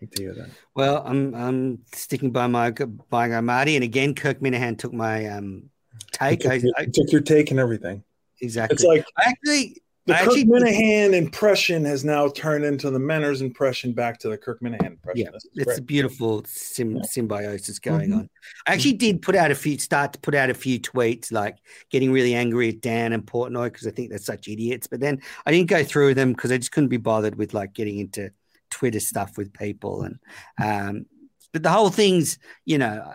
To 0.00 0.22
hear 0.22 0.32
that. 0.34 0.48
Well, 0.74 1.02
I'm 1.04 1.34
I'm 1.34 1.78
sticking 1.92 2.30
by 2.30 2.46
my 2.46 2.70
by 2.70 3.28
my 3.28 3.40
Marty, 3.40 3.76
and 3.76 3.84
again, 3.84 4.14
Kirk 4.14 4.40
Minihane 4.40 4.78
took 4.78 4.92
my 4.92 5.26
um, 5.26 5.70
take. 6.12 6.40
took, 6.40 6.52
I, 6.52 6.62
I, 6.78 6.84
took 6.86 7.12
your 7.12 7.20
take 7.20 7.50
and 7.50 7.60
everything. 7.60 8.02
exactly. 8.40 8.74
It's 8.74 8.84
like 8.84 9.04
I 9.18 9.28
actually, 9.28 9.82
The 10.06 10.14
I 10.14 10.18
Kirk 10.18 10.28
actually- 10.34 10.44
Minihane 10.44 11.14
impression 11.14 11.84
has 11.86 12.04
now 12.04 12.28
turned 12.28 12.64
into 12.64 12.90
the 12.90 12.98
Menner's 12.98 13.40
impression 13.40 13.92
back 13.92 14.18
to 14.18 14.28
the 14.28 14.36
Kirk 14.36 14.60
Minihane 14.60 14.86
impression. 14.86 15.28
Yeah, 15.32 15.38
it's 15.54 15.78
a 15.78 15.82
beautiful 15.82 16.44
symbiosis 16.46 17.78
going 17.78 18.10
Mhm. 18.10 18.16
on. 18.18 18.30
I 18.66 18.74
actually 18.74 18.94
did 18.94 19.22
put 19.22 19.34
out 19.34 19.50
a 19.50 19.54
few, 19.54 19.78
start 19.78 20.12
to 20.12 20.18
put 20.20 20.34
out 20.34 20.50
a 20.50 20.54
few 20.54 20.78
tweets, 20.78 21.32
like 21.32 21.56
getting 21.90 22.12
really 22.12 22.34
angry 22.34 22.68
at 22.68 22.82
Dan 22.82 23.14
and 23.14 23.24
Portnoy 23.24 23.72
because 23.72 23.86
I 23.86 23.90
think 23.92 24.10
they're 24.10 24.18
such 24.18 24.46
idiots. 24.46 24.86
But 24.86 25.00
then 25.00 25.22
I 25.46 25.52
didn't 25.52 25.70
go 25.70 25.82
through 25.82 26.14
them 26.14 26.32
because 26.32 26.52
I 26.52 26.58
just 26.58 26.72
couldn't 26.72 26.90
be 26.90 26.98
bothered 26.98 27.36
with 27.36 27.54
like 27.54 27.72
getting 27.72 27.98
into 27.98 28.30
Twitter 28.70 29.00
stuff 29.00 29.38
with 29.38 29.52
people. 29.54 30.02
And 30.02 30.18
um, 30.62 31.06
but 31.52 31.62
the 31.62 31.70
whole 31.70 31.88
thing's, 31.90 32.38
you 32.66 32.76
know, 32.76 33.14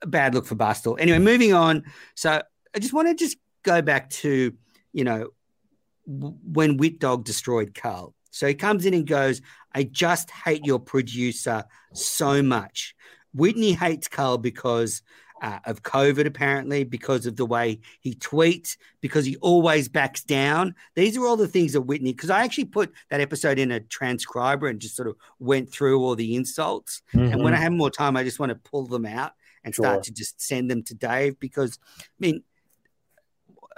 a 0.00 0.06
bad 0.06 0.34
look 0.34 0.46
for 0.46 0.54
Barstool. 0.54 0.98
Anyway, 0.98 1.18
moving 1.18 1.52
on. 1.52 1.84
So 2.14 2.40
I 2.74 2.78
just 2.78 2.94
want 2.94 3.08
to 3.08 3.14
just 3.14 3.36
go 3.64 3.82
back 3.82 4.08
to, 4.10 4.54
you 4.92 5.04
know, 5.04 5.28
when 6.06 6.76
Wit 6.76 6.98
Dog 6.98 7.24
destroyed 7.24 7.74
Carl. 7.74 8.14
So 8.30 8.46
he 8.46 8.54
comes 8.54 8.86
in 8.86 8.94
and 8.94 9.06
goes, 9.06 9.42
I 9.74 9.84
just 9.84 10.30
hate 10.30 10.64
your 10.64 10.78
producer 10.78 11.64
so 11.92 12.42
much. 12.42 12.94
Whitney 13.34 13.72
hates 13.72 14.08
Carl 14.08 14.38
because 14.38 15.02
uh, 15.42 15.58
of 15.64 15.82
COVID, 15.82 16.24
apparently, 16.24 16.84
because 16.84 17.26
of 17.26 17.34
the 17.36 17.44
way 17.44 17.80
he 18.00 18.14
tweets, 18.14 18.76
because 19.00 19.26
he 19.26 19.36
always 19.36 19.88
backs 19.88 20.22
down. 20.22 20.74
These 20.94 21.16
are 21.16 21.26
all 21.26 21.36
the 21.36 21.48
things 21.48 21.72
that 21.72 21.80
Whitney, 21.80 22.12
because 22.12 22.30
I 22.30 22.44
actually 22.44 22.66
put 22.66 22.92
that 23.10 23.20
episode 23.20 23.58
in 23.58 23.72
a 23.72 23.80
transcriber 23.80 24.68
and 24.68 24.80
just 24.80 24.94
sort 24.94 25.08
of 25.08 25.16
went 25.40 25.70
through 25.72 26.00
all 26.00 26.14
the 26.14 26.36
insults. 26.36 27.02
And 27.32 27.42
when 27.42 27.54
I 27.54 27.56
have 27.58 27.72
more 27.72 27.90
time, 27.90 28.16
I 28.16 28.22
just 28.22 28.38
want 28.38 28.50
to 28.50 28.70
pull 28.70 28.86
them 28.86 29.04
out 29.04 29.32
and 29.64 29.74
start 29.74 30.04
to 30.04 30.12
just 30.12 30.40
send 30.40 30.70
them 30.70 30.84
to 30.84 30.94
Dave 30.94 31.40
because, 31.40 31.78
I 31.98 32.04
mean, 32.20 32.44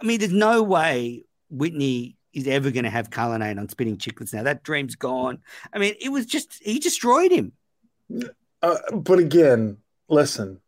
I 0.00 0.04
mean, 0.04 0.18
there's 0.18 0.32
no 0.32 0.62
way 0.62 1.24
Whitney 1.54 2.16
is 2.32 2.48
ever 2.48 2.70
going 2.70 2.84
to 2.84 2.90
have 2.90 3.10
Cullinane 3.10 3.58
on 3.58 3.68
Spinning 3.68 3.96
Chicklets 3.96 4.34
now. 4.34 4.42
That 4.42 4.62
dream's 4.62 4.96
gone. 4.96 5.38
I 5.72 5.78
mean, 5.78 5.94
it 6.00 6.10
was 6.10 6.26
just 6.26 6.62
he 6.62 6.78
destroyed 6.78 7.30
him. 7.30 7.52
Uh, 8.62 8.78
but 8.92 9.18
again, 9.18 9.78
listen, 10.08 10.60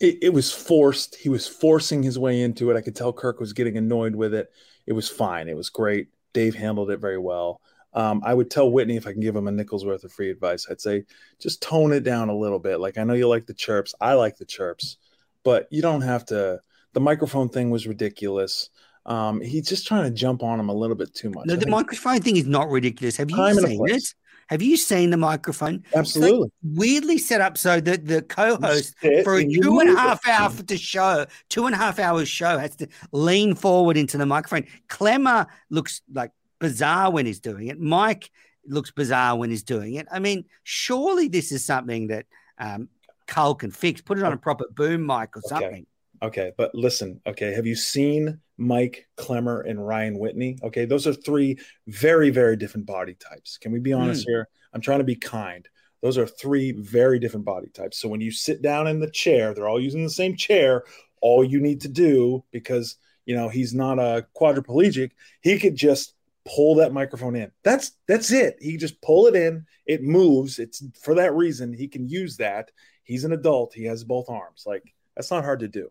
it, 0.00 0.18
it 0.22 0.32
was 0.32 0.52
forced. 0.52 1.16
He 1.16 1.28
was 1.28 1.46
forcing 1.46 2.02
his 2.02 2.18
way 2.18 2.42
into 2.42 2.70
it. 2.70 2.76
I 2.76 2.80
could 2.80 2.96
tell 2.96 3.12
Kirk 3.12 3.40
was 3.40 3.52
getting 3.52 3.76
annoyed 3.76 4.14
with 4.14 4.34
it. 4.34 4.50
It 4.86 4.92
was 4.92 5.08
fine. 5.08 5.48
It 5.48 5.56
was 5.56 5.70
great. 5.70 6.08
Dave 6.32 6.54
handled 6.54 6.90
it 6.90 6.98
very 6.98 7.18
well. 7.18 7.60
Um, 7.94 8.22
I 8.24 8.32
would 8.32 8.50
tell 8.50 8.70
Whitney 8.70 8.96
if 8.96 9.06
I 9.06 9.12
can 9.12 9.20
give 9.20 9.36
him 9.36 9.48
a 9.48 9.52
nickel's 9.52 9.84
worth 9.84 10.04
of 10.04 10.12
free 10.12 10.30
advice, 10.30 10.66
I'd 10.70 10.80
say 10.80 11.04
just 11.38 11.60
tone 11.60 11.92
it 11.92 12.04
down 12.04 12.30
a 12.30 12.36
little 12.36 12.58
bit. 12.58 12.80
Like 12.80 12.96
I 12.96 13.04
know 13.04 13.12
you 13.14 13.28
like 13.28 13.46
the 13.46 13.54
chirps, 13.54 13.94
I 14.00 14.14
like 14.14 14.38
the 14.38 14.46
chirps, 14.46 14.96
but 15.44 15.68
you 15.70 15.82
don't 15.82 16.00
have 16.00 16.24
to. 16.26 16.60
The 16.94 17.00
microphone 17.00 17.48
thing 17.48 17.70
was 17.70 17.86
ridiculous. 17.86 18.70
Um, 19.04 19.40
he's 19.40 19.68
just 19.68 19.86
trying 19.86 20.04
to 20.04 20.10
jump 20.10 20.42
on 20.42 20.60
him 20.60 20.68
a 20.68 20.74
little 20.74 20.96
bit 20.96 21.14
too 21.14 21.30
much. 21.30 21.46
No, 21.46 21.56
the 21.56 21.66
microphone 21.66 22.20
thing 22.20 22.36
is 22.36 22.46
not 22.46 22.68
ridiculous. 22.68 23.16
Have 23.16 23.30
you 23.30 23.36
Time 23.36 23.56
and 23.56 23.66
a 23.66 23.68
seen 23.68 23.88
it? 23.88 24.14
Have 24.48 24.62
you 24.62 24.76
seen 24.76 25.10
the 25.10 25.16
microphone? 25.16 25.76
It's 25.76 25.92
like 25.94 26.00
absolutely. 26.00 26.52
weirdly 26.62 27.18
set 27.18 27.40
up 27.40 27.56
so 27.56 27.80
that 27.80 28.06
the 28.06 28.22
co-host 28.22 28.94
for 29.24 29.38
a 29.38 29.44
two 29.48 29.78
and 29.80 29.88
a 29.88 29.98
half 29.98 30.26
hour 30.28 30.50
to 30.50 30.76
show, 30.76 31.26
two 31.48 31.66
and 31.66 31.74
a 31.74 31.78
half 31.78 31.98
hours 31.98 32.28
show 32.28 32.58
has 32.58 32.76
to 32.76 32.88
lean 33.12 33.54
forward 33.54 33.96
into 33.96 34.18
the 34.18 34.26
microphone. 34.26 34.66
Clemmer 34.88 35.46
looks 35.70 36.02
like 36.12 36.32
bizarre 36.58 37.10
when 37.10 37.24
he's 37.24 37.40
doing 37.40 37.68
it. 37.68 37.80
Mike 37.80 38.30
looks 38.66 38.90
bizarre 38.90 39.36
when 39.36 39.50
he's 39.50 39.62
doing 39.62 39.94
it. 39.94 40.06
I 40.12 40.18
mean, 40.18 40.44
surely 40.64 41.28
this 41.28 41.50
is 41.50 41.64
something 41.64 42.08
that 42.08 42.26
um, 42.58 42.88
Cole 43.26 43.54
can 43.54 43.70
fix. 43.70 44.00
Put 44.00 44.18
it 44.18 44.24
on 44.24 44.32
a 44.32 44.36
proper 44.36 44.66
boom 44.74 45.06
mic 45.06 45.36
or 45.36 45.42
Okay. 45.46 45.48
something. 45.48 45.86
Okay, 46.22 46.52
but 46.56 46.72
listen, 46.72 47.20
okay, 47.26 47.52
have 47.52 47.66
you 47.66 47.74
seen 47.74 48.40
Mike 48.56 49.08
Clemmer 49.16 49.62
and 49.62 49.84
Ryan 49.84 50.18
Whitney? 50.18 50.56
Okay, 50.62 50.84
those 50.84 51.08
are 51.08 51.12
three 51.12 51.58
very, 51.88 52.30
very 52.30 52.56
different 52.56 52.86
body 52.86 53.14
types. 53.14 53.58
Can 53.58 53.72
we 53.72 53.80
be 53.80 53.92
honest 53.92 54.24
hmm. 54.24 54.30
here? 54.30 54.48
I'm 54.72 54.80
trying 54.80 55.00
to 55.00 55.04
be 55.04 55.16
kind. 55.16 55.68
Those 56.00 56.18
are 56.18 56.26
three 56.26 56.72
very 56.72 57.18
different 57.18 57.44
body 57.44 57.68
types. 57.68 57.98
So 57.98 58.08
when 58.08 58.20
you 58.20 58.30
sit 58.30 58.62
down 58.62 58.86
in 58.86 59.00
the 59.00 59.10
chair, 59.10 59.52
they're 59.52 59.68
all 59.68 59.80
using 59.80 60.04
the 60.04 60.10
same 60.10 60.36
chair. 60.36 60.84
All 61.20 61.42
you 61.44 61.60
need 61.60 61.80
to 61.82 61.88
do, 61.88 62.44
because 62.52 62.96
you 63.26 63.36
know 63.36 63.48
he's 63.48 63.74
not 63.74 63.98
a 63.98 64.26
quadriplegic, 64.40 65.10
he 65.40 65.58
could 65.58 65.76
just 65.76 66.14
pull 66.44 66.76
that 66.76 66.92
microphone 66.92 67.36
in. 67.36 67.50
That's 67.64 67.92
that's 68.06 68.30
it. 68.32 68.56
He 68.60 68.76
just 68.76 69.00
pull 69.02 69.26
it 69.26 69.34
in. 69.34 69.66
It 69.86 70.02
moves. 70.02 70.58
It's 70.58 70.82
for 71.00 71.14
that 71.16 71.34
reason 71.34 71.72
he 71.72 71.88
can 71.88 72.08
use 72.08 72.36
that. 72.36 72.70
He's 73.04 73.24
an 73.24 73.32
adult. 73.32 73.74
He 73.74 73.84
has 73.84 74.04
both 74.04 74.28
arms. 74.28 74.64
Like 74.66 74.92
that's 75.16 75.30
not 75.30 75.44
hard 75.44 75.60
to 75.60 75.68
do. 75.68 75.90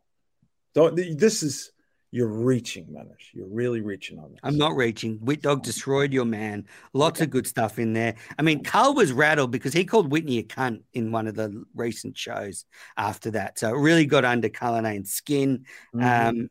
Don't 0.73 0.95
this 0.95 1.43
is 1.43 1.71
you're 2.13 2.27
reaching, 2.27 2.87
Manners. 2.91 3.23
You're 3.33 3.47
really 3.47 3.79
reaching 3.79 4.19
on 4.19 4.31
this. 4.31 4.39
I'm 4.43 4.57
not 4.57 4.75
reaching. 4.75 5.17
Wit 5.21 5.41
Dog 5.41 5.63
destroyed 5.63 6.11
your 6.11 6.25
man. 6.25 6.65
Lots 6.93 7.21
of 7.21 7.29
good 7.29 7.47
stuff 7.47 7.79
in 7.79 7.93
there. 7.93 8.15
I 8.37 8.41
mean, 8.41 8.63
Carl 8.63 8.93
was 8.93 9.13
rattled 9.13 9.51
because 9.51 9.71
he 9.71 9.85
called 9.85 10.11
Whitney 10.11 10.39
a 10.39 10.43
cunt 10.43 10.81
in 10.93 11.13
one 11.13 11.27
of 11.27 11.35
the 11.35 11.63
recent 11.73 12.17
shows 12.17 12.65
after 12.97 13.31
that. 13.31 13.59
So 13.59 13.69
it 13.69 13.79
really 13.79 14.05
got 14.05 14.25
under 14.25 14.49
Cullinane's 14.49 15.13
skin. 15.13 15.65
Mhm. 15.95 16.29
Um, 16.29 16.49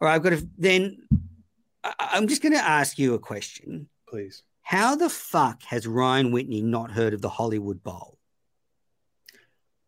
all 0.00 0.08
right, 0.08 0.14
I've 0.16 0.22
got 0.22 0.30
to 0.30 0.48
then. 0.58 1.06
I, 1.84 1.94
I'm 1.98 2.26
just 2.26 2.42
going 2.42 2.54
to 2.54 2.58
ask 2.58 2.98
you 2.98 3.14
a 3.14 3.20
question. 3.20 3.88
Please. 4.08 4.42
How 4.62 4.96
the 4.96 5.08
fuck 5.08 5.62
has 5.64 5.86
Ryan 5.86 6.32
Whitney 6.32 6.60
not 6.60 6.90
heard 6.90 7.14
of 7.14 7.22
the 7.22 7.28
Hollywood 7.28 7.82
Bowl? 7.84 8.18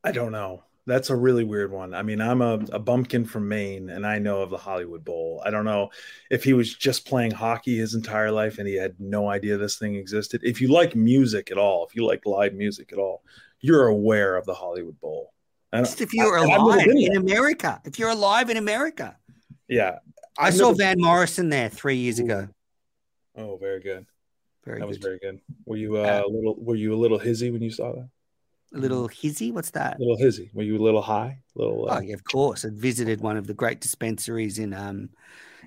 I 0.05 0.13
don't 0.13 0.33
know. 0.33 0.63
That's 0.85 1.11
a 1.11 1.17
really 1.17 1.45
weird 1.45 1.71
one. 1.71 1.95
I 1.95 2.03
mean, 2.03 2.21
I'm 2.21 2.43
a, 2.43 2.55
a 2.73 2.79
bumpkin 2.81 3.25
from 3.25 3.49
Maine 3.49 3.89
and 3.89 4.05
I 4.05 4.19
know 4.19 4.43
of 4.43 4.51
the 4.51 4.57
Hollywood 4.57 5.05
Bowl. 5.05 5.41
I 5.47 5.51
don't 5.51 5.65
know 5.65 5.91
if 6.29 6.43
he 6.43 6.55
was 6.55 6.75
just 6.75 7.07
playing 7.07 7.31
hockey 7.31 7.77
his 7.77 7.95
entire 7.95 8.33
life 8.33 8.59
and 8.59 8.67
he 8.67 8.75
had 8.75 8.97
no 8.99 9.29
idea 9.31 9.57
this 9.57 9.77
thing 9.79 9.95
existed. 9.95 10.41
If 10.43 10.61
you 10.61 10.69
like 10.69 10.97
music 10.97 11.53
at 11.53 11.59
all, 11.59 11.87
if 11.87 11.95
you 11.95 12.05
like 12.05 12.27
live 12.27 12.55
music 12.55 12.93
at 12.93 12.99
all, 12.99 13.23
you're 13.61 13.87
aware 13.87 14.37
of 14.37 14.45
the 14.45 14.55
Hollywood 14.55 14.99
Bowl. 15.01 15.33
Just 15.73 16.01
if 16.01 16.13
you're 16.13 16.37
I- 16.39 16.57
alive 16.57 16.87
in. 16.89 17.17
America, 17.17 17.81
if 17.85 17.99
you're 17.99 18.11
alive 18.11 18.51
in 18.51 18.57
America. 18.57 19.17
yeah. 19.69 19.99
I 20.39 20.47
I've 20.49 20.55
saw 20.55 20.73
Van 20.73 20.97
Morrison 20.99 21.51
there 21.51 21.69
three 21.69 21.97
years 21.97 22.19
ago. 22.19 22.49
Oh, 23.37 23.57
very 23.59 23.81
good. 23.81 24.07
Very 24.65 24.81
that 24.81 24.89
was 24.89 24.97
good. 24.97 25.05
very 25.05 25.19
good. 25.19 25.41
Were 25.67 25.77
you 25.77 25.97
uh, 25.99 26.23
a 26.27 26.29
little 26.29 26.57
were 26.59 26.75
you 26.75 26.95
a 26.95 26.97
little 26.97 27.19
hizzy 27.19 27.51
when 27.51 27.61
you 27.63 27.71
saw 27.71 27.93
that? 27.93 28.09
A 28.75 28.79
little 28.79 29.09
hizzy. 29.09 29.53
What's 29.53 29.71
that? 29.71 29.97
A 29.97 29.99
little 29.99 30.17
hizzy. 30.17 30.51
Were 30.55 30.63
you 30.63 30.79
a 30.79 30.83
little 30.83 31.03
high? 31.03 31.39
A 31.57 31.59
little 31.59 31.91
uh, 31.91 31.97
Oh, 31.99 32.01
yeah, 32.01 32.15
of 32.15 32.25
course. 32.25 32.65
I 32.65 32.69
visited 32.73 33.21
one 33.21 33.37
of 33.37 33.47
the 33.47 33.55
great 33.55 33.81
dispensaries 33.81 34.59
in 34.59 34.73
um, 34.73 35.11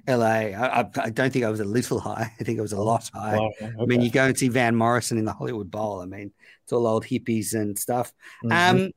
LA. 0.07 0.23
I, 0.25 0.81
I, 0.81 0.89
I 0.97 1.09
don't 1.11 1.31
think 1.31 1.45
I 1.45 1.49
was 1.49 1.59
a 1.59 1.65
little 1.65 1.99
high. 2.09 2.33
I 2.39 2.43
think 2.43 2.57
I 2.57 2.61
was 2.61 2.73
a 2.73 2.81
lot 2.81 3.09
high. 3.13 3.37
wow, 3.37 3.51
I 3.61 3.85
mean, 3.85 4.01
you 4.01 4.09
go 4.09 4.25
and 4.25 4.37
see 4.37 4.47
Van 4.49 4.75
Morrison 4.75 5.17
in 5.17 5.25
the 5.25 5.33
Hollywood 5.33 5.69
Bowl. 5.69 6.01
I 6.01 6.05
mean, 6.05 6.31
it's 6.63 6.73
all 6.73 6.87
old 6.87 7.05
hippies 7.05 7.53
and 7.53 7.77
stuff. 7.77 8.11
Mhm. 8.43 8.69
Um, 8.71 8.91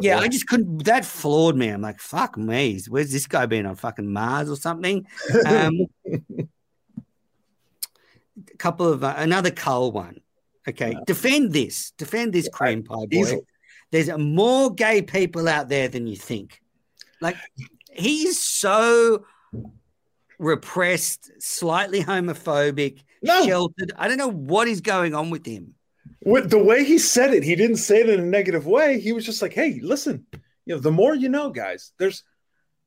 yeah, 0.00 0.18
I 0.18 0.28
just 0.28 0.48
couldn't. 0.48 0.84
That 0.84 1.04
floored 1.04 1.54
me. 1.56 1.68
I'm 1.68 1.82
like, 1.82 2.00
fuck 2.00 2.38
me. 2.38 2.80
Where's 2.88 3.12
this 3.12 3.26
guy 3.26 3.44
been 3.46 3.66
on 3.66 3.76
fucking 3.76 4.10
Mars 4.10 4.50
or 4.50 4.56
something? 4.56 5.06
Um, 5.46 5.86
a 8.52 8.56
couple 8.58 8.86
of 8.86 9.04
uh, 9.04 9.14
another 9.16 9.50
Cole 9.50 9.92
one. 9.92 10.20
Okay, 10.68 10.92
Yeah. 10.92 11.00
defend 11.06 11.52
this. 11.52 11.92
Defend 11.96 12.32
this 12.32 12.48
cream 12.48 12.82
pie 12.82 12.94
boy. 12.94 13.06
Easily. 13.12 13.42
There's 13.92 14.10
more 14.18 14.74
gay 14.74 15.02
people 15.02 15.48
out 15.48 15.68
there 15.68 15.88
than 15.88 16.06
you 16.06 16.16
think. 16.16 16.60
Like 17.20 17.36
he's 17.92 18.40
so 18.40 19.24
repressed, 20.38 21.30
slightly 21.40 22.02
homophobic, 22.02 23.00
No. 23.22 23.44
sheltered. 23.46 23.92
I 23.96 24.08
don't 24.08 24.18
know 24.18 24.30
what 24.30 24.68
is 24.68 24.80
going 24.80 25.14
on 25.14 25.30
with 25.30 25.46
him. 25.46 25.74
with 26.24 26.50
the 26.50 26.58
way 26.62 26.84
he 26.84 26.98
said 26.98 27.32
it, 27.32 27.42
he 27.44 27.54
didn't 27.54 27.76
say 27.76 28.00
it 28.00 28.08
in 28.08 28.18
a 28.20 28.24
negative 28.24 28.66
way. 28.66 28.98
He 28.98 29.12
was 29.12 29.24
just 29.24 29.40
like, 29.42 29.52
"Hey, 29.52 29.78
listen, 29.80 30.26
you 30.64 30.74
know, 30.74 30.80
the 30.80 30.90
more 30.90 31.14
you 31.14 31.28
know, 31.28 31.50
guys. 31.50 31.92
There's 31.98 32.24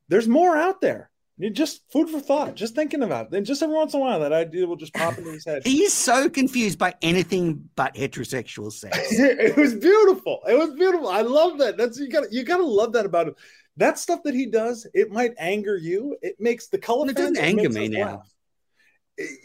there's 0.08 0.28
more 0.28 0.56
out 0.56 0.80
there. 0.82 1.09
You 1.40 1.48
just 1.48 1.90
food 1.90 2.10
for 2.10 2.20
thought. 2.20 2.54
Just 2.54 2.74
thinking 2.74 3.02
about 3.02 3.28
it. 3.28 3.34
And 3.34 3.46
just 3.46 3.62
every 3.62 3.74
once 3.74 3.94
in 3.94 4.00
a 4.00 4.02
while, 4.02 4.20
that 4.20 4.32
idea 4.32 4.66
will 4.66 4.76
just 4.76 4.92
pop 4.92 5.16
into 5.16 5.30
his 5.30 5.46
head. 5.46 5.62
He 5.64 5.82
is 5.82 5.94
so 5.94 6.28
confused 6.28 6.78
by 6.78 6.92
anything 7.00 7.70
but 7.76 7.94
heterosexual 7.94 8.70
sex. 8.70 8.98
it 9.10 9.56
was 9.56 9.74
beautiful. 9.74 10.40
It 10.46 10.58
was 10.58 10.74
beautiful. 10.74 11.08
I 11.08 11.22
love 11.22 11.56
that. 11.56 11.78
That's 11.78 11.98
you 11.98 12.10
gotta. 12.10 12.26
you 12.30 12.44
got 12.44 12.58
to 12.58 12.66
love 12.66 12.92
that 12.92 13.06
about 13.06 13.28
him. 13.28 13.36
That 13.78 13.98
stuff 13.98 14.20
that 14.24 14.34
he 14.34 14.44
does, 14.44 14.86
it 14.92 15.10
might 15.10 15.32
anger 15.38 15.78
you. 15.78 16.14
It 16.20 16.36
makes 16.38 16.68
the 16.68 16.76
color. 16.76 17.08
It 17.08 17.16
doesn't 17.16 17.36
fans, 17.36 17.46
anger 17.46 17.70
me 17.70 17.88
now. 17.88 18.04
laugh. 18.04 18.34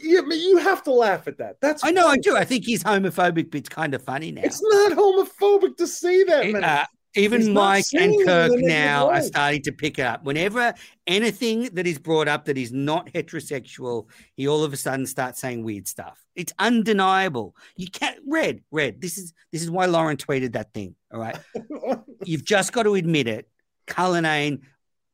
Yeah, 0.03 0.21
but 0.27 0.37
you 0.37 0.57
have 0.57 0.83
to 0.83 0.91
laugh 0.91 1.29
at 1.29 1.37
that. 1.37 1.61
That's 1.61 1.81
I 1.81 1.91
know 1.91 2.09
I 2.09 2.17
do. 2.17 2.35
I 2.35 2.43
think 2.43 2.65
he's 2.65 2.83
homophobic, 2.83 3.51
but 3.51 3.59
it's 3.59 3.69
kind 3.69 3.93
of 3.93 4.01
funny 4.01 4.33
now. 4.33 4.41
It's 4.43 4.61
not 4.61 4.91
homophobic 4.91 5.77
to 5.77 5.87
say 5.87 6.23
that, 6.23 6.51
man. 6.51 6.63
Uh, 6.65 6.85
even 7.15 7.53
Mike 7.53 7.77
and 7.77 7.85
saying 7.85 8.13
it 8.13 8.21
in 8.21 8.21
a 8.21 8.25
Kirk 8.25 8.51
now 8.55 9.09
are 9.09 9.21
starting 9.21 9.61
to 9.63 9.71
pick 9.71 9.99
up. 9.99 10.23
Whenever 10.23 10.73
anything 11.07 11.69
that 11.73 11.87
is 11.87 11.97
brought 11.97 12.27
up 12.27 12.45
that 12.45 12.57
is 12.57 12.71
not 12.71 13.07
heterosexual, 13.13 14.07
he 14.35 14.47
all 14.47 14.63
of 14.63 14.73
a 14.73 14.77
sudden 14.77 15.05
starts 15.05 15.39
saying 15.39 15.63
weird 15.63 15.87
stuff. 15.87 16.25
It's 16.35 16.53
undeniable. 16.59 17.55
You 17.77 17.87
can't 17.87 18.19
red, 18.27 18.61
red. 18.71 19.01
This 19.01 19.17
is 19.17 19.33
this 19.51 19.61
is 19.61 19.71
why 19.71 19.85
Lauren 19.85 20.17
tweeted 20.17 20.53
that 20.53 20.73
thing. 20.73 20.95
All 21.11 21.19
right. 21.19 21.37
You've 22.25 22.45
just 22.45 22.73
got 22.73 22.83
to 22.83 22.95
admit 22.95 23.27
it. 23.27 23.47
Cullinane 23.87 24.61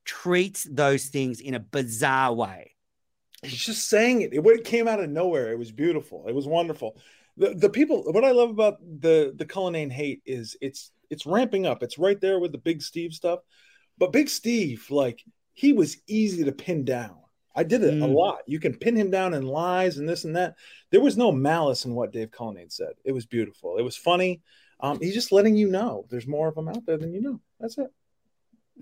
treats 0.06 0.68
those 0.70 1.06
things 1.06 1.40
in 1.40 1.54
a 1.54 1.60
bizarre 1.60 2.34
way. 2.34 2.76
He's 3.44 3.66
just 3.66 3.90
saying 3.90 4.22
it. 4.22 4.34
It 4.34 4.46
it 4.46 4.64
came 4.64 4.88
out 4.88 5.00
of 5.00 5.10
nowhere. 5.10 5.52
It 5.52 5.60
was 5.60 5.72
beautiful. 5.72 6.26
It 6.28 6.36
was 6.36 6.48
wonderful. 6.48 6.98
The 7.38 7.54
the 7.54 7.70
people. 7.70 8.04
What 8.12 8.24
I 8.24 8.32
love 8.32 8.50
about 8.50 8.80
the 8.82 9.34
the 9.36 9.46
Cullinane 9.46 9.90
hate 9.90 10.22
is 10.26 10.58
it's 10.62 10.92
it's 11.12 11.26
ramping 11.28 11.66
up. 11.68 11.84
It's 11.84 12.00
right 12.00 12.20
there 12.20 12.40
with 12.40 12.52
the 12.52 12.58
Big 12.58 12.82
Steve 12.82 13.14
stuff. 13.14 13.40
But 13.98 14.12
Big 14.12 14.30
Steve, 14.30 14.88
like 14.90 15.24
he 15.54 15.74
was 15.74 15.98
easy 16.08 16.44
to 16.46 16.52
pin 16.52 16.86
down. 16.86 17.18
I 17.56 17.64
did 17.64 17.84
it 17.84 18.02
a 18.02 18.06
Mm. 18.06 18.14
lot. 18.16 18.40
You 18.48 18.60
can 18.60 18.78
pin 18.78 18.96
him 18.96 19.12
down 19.12 19.34
in 19.34 19.46
lies 19.46 19.98
and 19.98 20.08
this 20.08 20.24
and 20.24 20.36
that. 20.38 20.56
There 20.90 21.02
was 21.02 21.18
no 21.18 21.32
malice 21.32 21.84
in 21.86 21.94
what 21.94 22.14
Dave 22.14 22.32
Cullinane 22.32 22.70
said. 22.70 22.94
It 23.04 23.12
was 23.12 23.26
beautiful. 23.26 23.78
It 23.78 23.82
was 23.84 23.98
funny. 23.98 24.42
Um, 24.80 25.00
he's 25.00 25.14
just 25.14 25.32
letting 25.34 25.56
you 25.56 25.68
know 25.68 26.06
there's 26.10 26.26
more 26.26 26.48
of 26.48 26.56
them 26.56 26.70
out 26.70 26.86
there 26.86 26.98
than 26.98 27.14
you 27.14 27.22
know. 27.22 27.40
That's 27.60 27.78
it. 27.78 27.92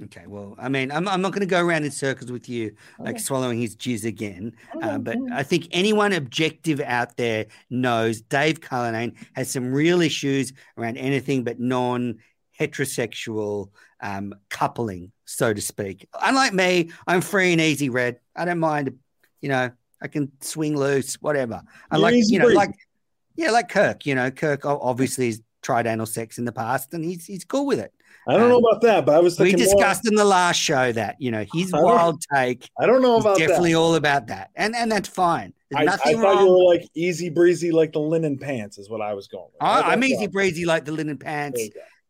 Okay, 0.06 0.28
well, 0.28 0.56
I 0.58 0.70
mean, 0.70 0.92
I'm, 0.92 1.08
I'm 1.08 1.22
not 1.22 1.34
going 1.34 1.42
to 1.42 1.46
go 1.46 1.62
around 1.62 1.84
in 1.84 1.92
circles 1.92 2.32
with 2.32 2.48
you, 2.48 2.76
like 3.00 3.16
Okay. 3.16 3.24
swallowing 3.24 3.60
his 3.60 3.76
jizz 3.76 4.06
again. 4.06 4.54
Uh, 4.82 4.98
but. 4.98 5.18
I 5.32 5.44
think 5.44 5.68
anyone 5.72 6.14
objective 6.14 6.80
out 6.80 7.18
there 7.18 7.48
knows 7.70 8.22
Dave 8.22 8.62
Cullinane 8.62 9.16
has 9.34 9.50
some 9.52 9.74
real 9.74 10.00
issues 10.02 10.54
around 10.78 10.98
anything 10.98 11.44
but 11.44 11.60
non 11.60 12.20
heterosexual 12.58 13.72
um, 14.02 14.34
coupling, 14.50 15.12
so 15.26 15.54
to 15.54 15.62
speak. 15.62 16.08
Unlike 16.22 16.54
me, 16.54 16.92
I'm 17.08 17.22
free 17.22 17.52
and 17.52 17.62
easy, 17.62 17.90
Red. 17.90 18.20
I 18.36 18.46
don't 18.46 18.60
mind, 18.60 18.98
you 19.42 19.50
know, 19.50 19.72
I 20.02 20.08
can 20.08 20.32
swing 20.42 20.78
loose, 20.78 21.16
whatever. 21.16 21.62
I 21.92 21.98
You're 21.98 22.04
like, 22.04 22.16
you 22.28 22.40
know, 22.40 22.46
breezy. 22.46 22.58
like, 22.58 22.76
yeah, 23.36 23.52
like 23.52 23.70
Kirk, 23.70 24.06
you 24.06 24.16
know, 24.16 24.32
Kirk 24.32 24.66
obviously 24.66 25.28
has 25.28 25.42
tried 25.62 25.88
anal 25.88 26.06
sex 26.06 26.38
in 26.38 26.46
the 26.46 26.52
past 26.54 26.94
and 26.94 27.04
he's, 27.04 27.26
he's 27.26 27.44
cool 27.44 27.66
with 27.66 27.80
it. 27.80 27.94
I 28.28 28.38
don't 28.38 28.50
know 28.50 28.58
um, 28.58 28.64
about 28.66 28.82
that, 28.82 29.06
but 29.06 29.16
I 29.16 29.20
was 29.20 29.40
We 29.40 29.52
more- 29.52 29.58
discussed 29.58 30.08
in 30.08 30.16
the 30.16 30.26
last 30.26 30.58
show 30.58 30.92
that, 30.92 31.16
you 31.20 31.32
know, 31.32 31.46
his 31.54 31.72
wild 31.74 32.22
take 32.34 32.70
I 32.80 32.86
don't 32.86 33.02
know 33.02 33.18
about 33.18 33.38
definitely 33.38 33.74
that. 33.74 33.80
all 33.80 33.96
about 33.96 34.28
that. 34.28 34.52
And 34.56 34.76
and 34.76 34.92
that's 34.92 35.10
fine. 35.10 35.54
I, 35.76 35.84
I 35.84 35.98
thought 35.98 36.16
wrong. 36.16 36.46
you 36.46 36.52
were 36.52 36.64
like 36.64 36.88
easy 36.96 37.30
breezy, 37.30 37.72
like 37.72 37.94
the 37.94 38.00
linen 38.00 38.38
pants, 38.38 38.78
is 38.78 38.90
what 38.90 39.02
I 39.02 39.14
was 39.14 39.28
going 39.28 39.46
with. 39.46 39.62
I, 39.62 39.82
I'm 39.82 40.02
so- 40.02 40.08
easy 40.08 40.28
breezy 40.28 40.66
like 40.66 40.86
the 40.86 40.92
linen 40.92 41.18
pants. 41.18 41.62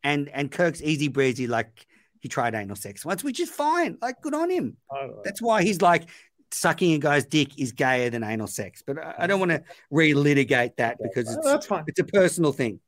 and 0.02 0.28
and 0.28 0.50
Kirk's 0.50 0.82
easy 0.82 1.08
breezy, 1.08 1.46
like 1.46 1.86
he 2.20 2.28
tried 2.28 2.54
anal 2.54 2.76
sex 2.76 3.04
once, 3.04 3.24
which 3.24 3.40
is 3.40 3.48
fine. 3.48 3.96
Like, 4.02 4.20
good 4.20 4.34
on 4.34 4.50
him. 4.50 4.76
That's 5.24 5.40
why 5.40 5.62
he's 5.62 5.80
like 5.80 6.08
sucking 6.52 6.92
a 6.92 6.98
guy's 6.98 7.24
dick 7.24 7.58
is 7.58 7.72
gayer 7.72 8.10
than 8.10 8.22
anal 8.24 8.46
sex. 8.46 8.82
But 8.86 8.98
I, 8.98 9.14
I 9.20 9.26
don't 9.26 9.38
want 9.40 9.52
to 9.52 9.62
relitigate 9.92 10.76
that 10.76 10.98
because 11.02 11.34
it's 11.34 11.68
it's 11.86 11.98
a 12.00 12.04
personal 12.04 12.52
thing. 12.52 12.80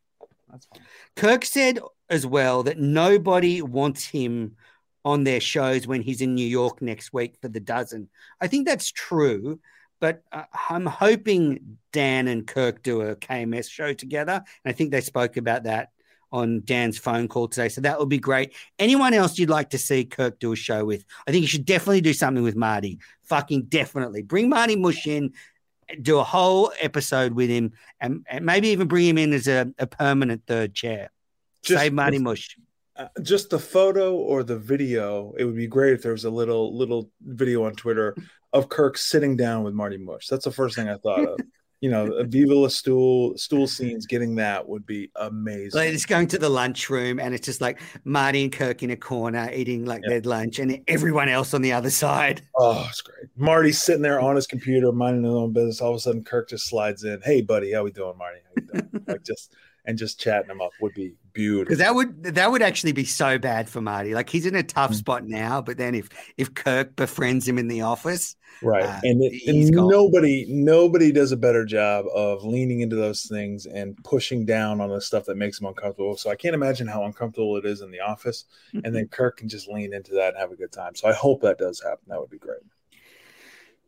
That's 0.50 0.66
fine. 0.66 0.82
Kirk 1.16 1.44
said 1.44 1.78
as 2.12 2.26
well 2.26 2.62
that 2.64 2.78
nobody 2.78 3.62
wants 3.62 4.04
him 4.04 4.54
on 5.04 5.24
their 5.24 5.40
shows 5.40 5.86
when 5.86 6.02
he's 6.02 6.20
in 6.20 6.34
New 6.34 6.46
York 6.46 6.80
next 6.82 7.12
week 7.12 7.36
for 7.40 7.48
the 7.48 7.58
dozen. 7.58 8.08
I 8.40 8.46
think 8.46 8.68
that's 8.68 8.92
true, 8.92 9.58
but 9.98 10.22
uh, 10.30 10.44
I'm 10.68 10.86
hoping 10.86 11.78
Dan 11.92 12.28
and 12.28 12.46
Kirk 12.46 12.82
do 12.82 13.00
a 13.00 13.16
KMS 13.16 13.70
show 13.70 13.94
together. 13.94 14.34
And 14.34 14.72
I 14.72 14.72
think 14.72 14.90
they 14.90 15.00
spoke 15.00 15.38
about 15.38 15.64
that 15.64 15.88
on 16.30 16.62
Dan's 16.64 16.98
phone 16.98 17.28
call 17.28 17.48
today. 17.48 17.70
So 17.70 17.80
that 17.80 17.98
would 17.98 18.10
be 18.10 18.18
great. 18.18 18.52
Anyone 18.78 19.14
else 19.14 19.38
you'd 19.38 19.50
like 19.50 19.70
to 19.70 19.78
see 19.78 20.04
Kirk 20.04 20.38
do 20.38 20.52
a 20.52 20.56
show 20.56 20.84
with? 20.84 21.04
I 21.26 21.30
think 21.30 21.42
you 21.42 21.48
should 21.48 21.64
definitely 21.64 22.02
do 22.02 22.12
something 22.12 22.44
with 22.44 22.56
Marty. 22.56 23.00
Fucking 23.22 23.64
definitely. 23.64 24.22
Bring 24.22 24.50
Marty 24.50 24.76
Mush 24.76 25.06
in, 25.06 25.32
do 26.00 26.18
a 26.18 26.24
whole 26.24 26.72
episode 26.80 27.32
with 27.32 27.48
him, 27.48 27.72
and, 28.00 28.24
and 28.28 28.44
maybe 28.44 28.68
even 28.68 28.86
bring 28.86 29.06
him 29.06 29.18
in 29.18 29.32
as 29.32 29.48
a, 29.48 29.72
a 29.78 29.86
permanent 29.86 30.42
third 30.46 30.74
chair. 30.74 31.10
Just- 31.62 31.92
Mush. 31.92 32.56
Uh, 32.94 33.06
just 33.22 33.48
the 33.48 33.58
photo 33.58 34.14
or 34.14 34.42
the 34.42 34.58
video. 34.58 35.32
It 35.38 35.44
would 35.46 35.56
be 35.56 35.66
great 35.66 35.94
if 35.94 36.02
there 36.02 36.12
was 36.12 36.26
a 36.26 36.30
little 36.30 36.76
little 36.76 37.10
video 37.22 37.64
on 37.64 37.72
Twitter 37.74 38.14
of 38.52 38.68
Kirk 38.68 38.98
sitting 38.98 39.34
down 39.34 39.64
with 39.64 39.72
Marty 39.72 39.96
Mush. 39.96 40.26
That's 40.26 40.44
the 40.44 40.50
first 40.52 40.76
thing 40.76 40.90
I 40.90 40.98
thought 40.98 41.26
of. 41.26 41.40
You 41.80 41.90
know, 41.90 42.12
a 42.12 42.24
Viva 42.24 42.54
La 42.54 42.68
Stool 42.68 43.36
stool 43.38 43.66
scenes. 43.66 44.04
Getting 44.06 44.34
that 44.36 44.68
would 44.68 44.84
be 44.84 45.10
amazing. 45.16 45.70
Like 45.80 45.94
it's 45.94 46.04
going 46.04 46.28
to 46.28 46.38
the 46.38 46.50
lunchroom 46.50 47.18
and 47.18 47.34
it's 47.34 47.46
just 47.46 47.62
like 47.62 47.80
Marty 48.04 48.42
and 48.44 48.52
Kirk 48.52 48.82
in 48.82 48.90
a 48.90 48.96
corner 48.96 49.50
eating 49.52 49.86
like 49.86 50.02
Yeah. 50.04 50.10
their 50.10 50.20
lunch 50.20 50.58
and 50.58 50.78
everyone 50.86 51.30
else 51.30 51.54
on 51.54 51.62
the 51.62 51.72
other 51.72 51.90
side. 51.90 52.42
Oh, 52.56 52.84
it's 52.90 53.00
great. 53.00 53.26
Marty's 53.36 53.82
sitting 53.82 54.02
there 54.02 54.20
on 54.20 54.36
his 54.36 54.46
computer, 54.46 54.92
minding 54.92 55.24
his 55.24 55.32
own 55.34 55.54
business. 55.54 55.80
All 55.80 55.90
of 55.92 55.96
a 55.96 56.00
sudden, 56.00 56.22
Kirk 56.24 56.50
just 56.50 56.66
slides 56.68 57.04
in. 57.04 57.22
Hey, 57.22 57.40
buddy, 57.40 57.72
how 57.72 57.84
we 57.84 57.90
doing, 57.90 58.18
Marty? 58.18 58.40
How 58.44 58.62
you 58.62 58.80
doing? 58.82 59.04
like 59.08 59.24
just 59.24 59.52
and 59.84 59.98
just 59.98 60.20
chatting 60.20 60.50
him 60.50 60.60
up 60.60 60.70
would 60.80 60.94
be 60.94 61.14
beautiful. 61.32 61.64
Because 61.64 61.78
that 61.78 61.94
would 61.94 62.22
that 62.34 62.50
would 62.50 62.62
actually 62.62 62.92
be 62.92 63.04
so 63.04 63.38
bad 63.38 63.68
for 63.68 63.80
Marty. 63.80 64.14
Like 64.14 64.28
he's 64.28 64.46
in 64.46 64.54
a 64.54 64.62
tough 64.62 64.92
Mm. 64.92 64.96
spot 64.96 65.26
now, 65.26 65.60
but 65.60 65.76
then 65.76 65.94
if 65.94 66.08
if 66.36 66.54
Kirk 66.54 66.94
befriends 66.96 67.48
him 67.48 67.58
in 67.58 67.68
the 67.68 67.80
office, 67.80 68.36
right. 68.62 68.84
Uh, 68.84 69.00
and, 69.02 69.22
it, 69.22 69.42
and 69.46 69.70
nobody 69.70 70.46
nobody 70.48 71.10
does 71.10 71.32
a 71.32 71.36
better 71.36 71.64
job 71.64 72.06
of 72.14 72.44
leaning 72.44 72.80
into 72.80 72.96
those 72.96 73.22
things 73.24 73.66
and 73.66 73.96
pushing 74.04 74.44
down 74.44 74.80
on 74.80 74.90
the 74.90 75.00
stuff 75.00 75.24
that 75.24 75.36
makes 75.36 75.58
them 75.58 75.66
uncomfortable. 75.68 76.16
So 76.16 76.30
i 76.30 76.36
can't 76.36 76.54
imagine 76.54 76.86
how 76.86 77.04
uncomfortable 77.04 77.56
it 77.56 77.64
is 77.64 77.80
in 77.80 77.90
the 77.90 78.00
office 78.00 78.44
and 78.72 78.94
then 78.94 79.08
kirk 79.08 79.38
can 79.38 79.48
just 79.48 79.68
lean 79.68 79.92
into 79.92 80.12
that 80.14 80.28
and 80.28 80.38
have 80.38 80.52
a 80.52 80.56
good 80.56 80.72
time. 80.72 80.94
So 80.94 81.08
i 81.08 81.12
hope 81.12 81.42
that 81.42 81.58
does 81.58 81.82
happen. 81.82 82.04
That 82.08 82.20
would 82.20 82.30
be 82.30 82.38
great 82.38 82.60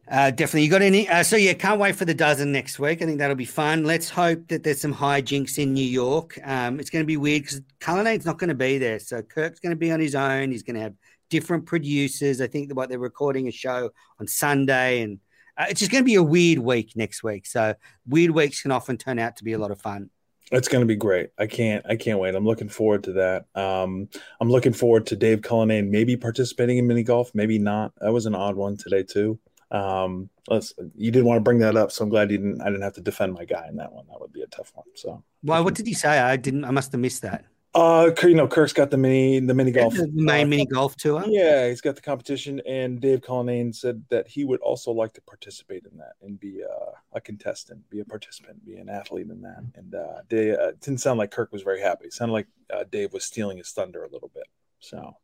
Uh, 0.07 0.30
definitely. 0.30 0.64
You 0.64 0.70
got 0.70 0.82
any? 0.82 1.09
Uh, 1.09 1.22
so 1.22 1.36
yeah, 1.36 1.55
can't 1.55 1.80
wait 1.80 1.96
for 1.96 2.05
the 2.05 2.14
dozen 2.14 2.52
next 2.52 2.78
week. 2.78 3.00
I 3.00 3.07
think 3.07 3.18
that'll 3.18 3.36
be 3.36 3.44
fun. 3.46 3.84
Let's 3.84 4.11
hope 4.11 4.48
that 4.48 4.62
there's 4.62 4.80
some 4.80 4.94
hijinks 4.94 5.59
in 5.59 5.72
New 5.72 5.84
York. 5.84 6.38
Um, 6.44 6.78
it's 6.78 6.90
going 6.90 7.02
to 7.02 7.07
be 7.07 7.16
weird 7.16 7.42
because 7.42 7.62
Cullinane's 7.80 8.26
not 8.26 8.38
going 8.38 8.48
to 8.48 8.55
be 8.55 8.76
there. 8.78 8.98
So 8.98 9.22
Kirk's 9.22 9.61
going 9.61 9.70
to 9.70 9.76
be 9.76 9.90
on 9.90 10.00
his 10.00 10.14
own. 10.14 10.50
He's 10.50 10.62
going 10.62 10.76
to 10.76 10.82
have 10.82 10.94
different 11.30 11.64
producers. 11.64 12.40
I 12.42 12.46
think 12.46 12.72
what 12.74 12.90
they're 12.90 12.98
recording 12.98 13.48
a 13.48 13.52
show 13.52 13.90
on 14.20 14.26
Sunday, 14.28 15.00
and 15.00 15.20
uh, 15.57 15.66
it's 15.70 15.80
just 15.80 15.90
going 15.90 16.05
to 16.05 16.07
be 16.07 16.16
a 16.16 16.22
weird 16.22 16.59
week 16.59 16.92
next 16.96 17.22
week. 17.22 17.46
So 17.46 17.74
weird 18.07 18.30
weeks 18.32 18.61
can 18.61 18.72
often 18.72 18.98
turn 18.98 19.18
out 19.18 19.36
to 19.36 19.44
be 19.44 19.55
a 19.55 19.59
lot 19.59 19.70
of 19.70 19.80
fun. 19.80 20.11
it's 20.52 20.68
going 20.68 20.82
to 20.82 20.86
be 20.86 20.94
great 20.94 21.30
i 21.38 21.46
can't 21.46 21.86
i 21.88 21.96
can't 21.96 22.18
wait 22.18 22.34
i'm 22.34 22.44
looking 22.44 22.68
forward 22.68 23.02
to 23.02 23.12
that 23.14 23.46
um 23.55 24.07
i'm 24.40 24.50
looking 24.50 24.74
forward 24.74 25.07
to 25.07 25.16
dave 25.16 25.40
cullinane 25.40 25.90
maybe 25.90 26.18
participating 26.18 26.76
in 26.76 26.86
mini 26.86 27.02
golf 27.02 27.30
maybe 27.34 27.59
not 27.59 27.92
that 27.98 28.12
was 28.12 28.26
an 28.26 28.34
odd 28.34 28.55
one 28.55 28.76
today 28.76 29.02
too 29.02 29.38
um 29.70 30.28
let's 30.48 30.74
you 30.94 31.10
didn't 31.10 31.26
want 31.26 31.36
to 31.38 31.42
bring 31.42 31.58
that 31.58 31.76
up 31.76 31.90
so 31.90 32.04
i'm 32.04 32.10
glad 32.10 32.30
you 32.30 32.38
didn't 32.38 32.60
i 32.60 32.66
didn't 32.66 32.82
have 32.82 32.92
to 32.92 33.00
defend 33.00 33.32
my 33.32 33.44
guy 33.44 33.66
in 33.68 33.76
that 33.76 33.92
one 33.92 34.04
that 34.08 34.20
would 34.20 34.32
be 34.32 34.42
a 34.42 34.46
tough 34.48 34.72
one 34.74 34.86
so 34.94 35.22
Why? 35.44 35.60
What 35.60 35.74
did 35.74 35.86
he 35.86 35.92
say? 35.92 36.18
I 36.18 36.36
didn't. 36.36 36.64
I 36.64 36.70
must 36.70 36.90
have 36.92 37.00
missed 37.00 37.22
that. 37.22 37.44
Uh, 37.74 38.12
you 38.22 38.34
know, 38.34 38.46
Kirk's 38.46 38.72
got 38.72 38.90
the 38.90 38.96
mini, 38.96 39.40
the 39.40 39.52
mini 39.52 39.72
golf, 39.72 39.94
The 39.94 40.08
main 40.14 40.46
uh, 40.46 40.48
mini 40.48 40.64
golf 40.64 40.96
tour. 40.96 41.24
Yeah, 41.26 41.68
he's 41.68 41.80
got 41.80 41.96
the 41.96 42.02
competition, 42.02 42.62
and 42.66 43.00
Dave 43.00 43.20
Cullinane 43.20 43.72
said 43.72 44.04
that 44.10 44.28
he 44.28 44.44
would 44.44 44.60
also 44.60 44.92
like 44.92 45.12
to 45.14 45.20
participate 45.22 45.84
in 45.90 45.98
that 45.98 46.12
and 46.22 46.38
be 46.38 46.62
uh, 46.62 46.92
a 47.12 47.20
contestant, 47.20 47.90
be 47.90 48.00
a 48.00 48.04
participant, 48.04 48.64
be 48.64 48.76
an 48.76 48.88
athlete 48.88 49.28
in 49.28 49.42
that. 49.42 49.64
And 49.74 49.94
uh, 49.94 50.22
Dave, 50.28 50.54
uh, 50.54 50.68
it 50.68 50.80
didn't 50.80 51.00
sound 51.00 51.18
like 51.18 51.32
Kirk 51.32 51.52
was 51.52 51.62
very 51.62 51.80
happy. 51.80 52.06
It 52.06 52.12
sounded 52.12 52.32
like 52.32 52.46
uh, 52.72 52.84
Dave 52.90 53.12
was 53.12 53.24
stealing 53.24 53.58
his 53.58 53.70
thunder 53.72 54.04
a 54.04 54.10
little 54.10 54.30
bit. 54.32 54.46
So, 54.78 55.16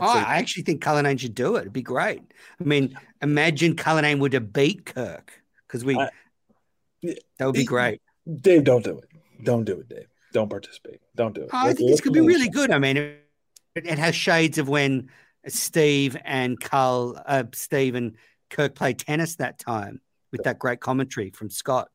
Oh, 0.00 0.12
say- 0.14 0.20
I 0.20 0.36
actually 0.36 0.62
think 0.64 0.82
Cullinane 0.82 1.16
should 1.18 1.34
do 1.34 1.56
it. 1.56 1.60
It'd 1.60 1.72
be 1.72 1.82
great. 1.82 2.20
I 2.60 2.64
mean, 2.64 2.98
imagine 3.22 3.76
Cullinane 3.76 4.18
would 4.20 4.32
have 4.32 4.52
beat 4.52 4.86
Kirk 4.86 5.32
because 5.66 5.84
we 5.84 5.96
I- 5.96 6.10
that 7.38 7.46
would 7.46 7.54
be 7.54 7.64
great. 7.64 8.00
Dave, 8.40 8.64
don't 8.64 8.84
do 8.84 8.98
it. 8.98 9.08
Don't 9.44 9.64
do 9.64 9.80
it, 9.80 9.88
Dave. 9.88 10.06
Don't 10.32 10.48
participate. 10.50 11.00
Don't 11.14 11.34
do 11.34 11.42
it. 11.42 11.50
I 11.52 11.72
think 11.72 11.90
this 11.90 12.00
could 12.00 12.12
be 12.12 12.20
really 12.20 12.48
good. 12.48 12.70
I 12.70 12.78
mean, 12.78 12.96
it, 12.96 13.20
it 13.74 13.98
has 13.98 14.14
shades 14.14 14.58
of 14.58 14.68
when 14.68 15.10
Steve 15.46 16.16
and 16.24 16.58
Carl, 16.60 17.20
uh, 17.24 17.44
Steve 17.54 17.94
and 17.94 18.16
Kirk 18.50 18.74
played 18.74 18.98
tennis 18.98 19.36
that 19.36 19.58
time 19.58 20.00
with 20.32 20.42
that 20.42 20.58
great 20.58 20.80
commentary 20.80 21.30
from 21.30 21.48
Scott. 21.50 21.88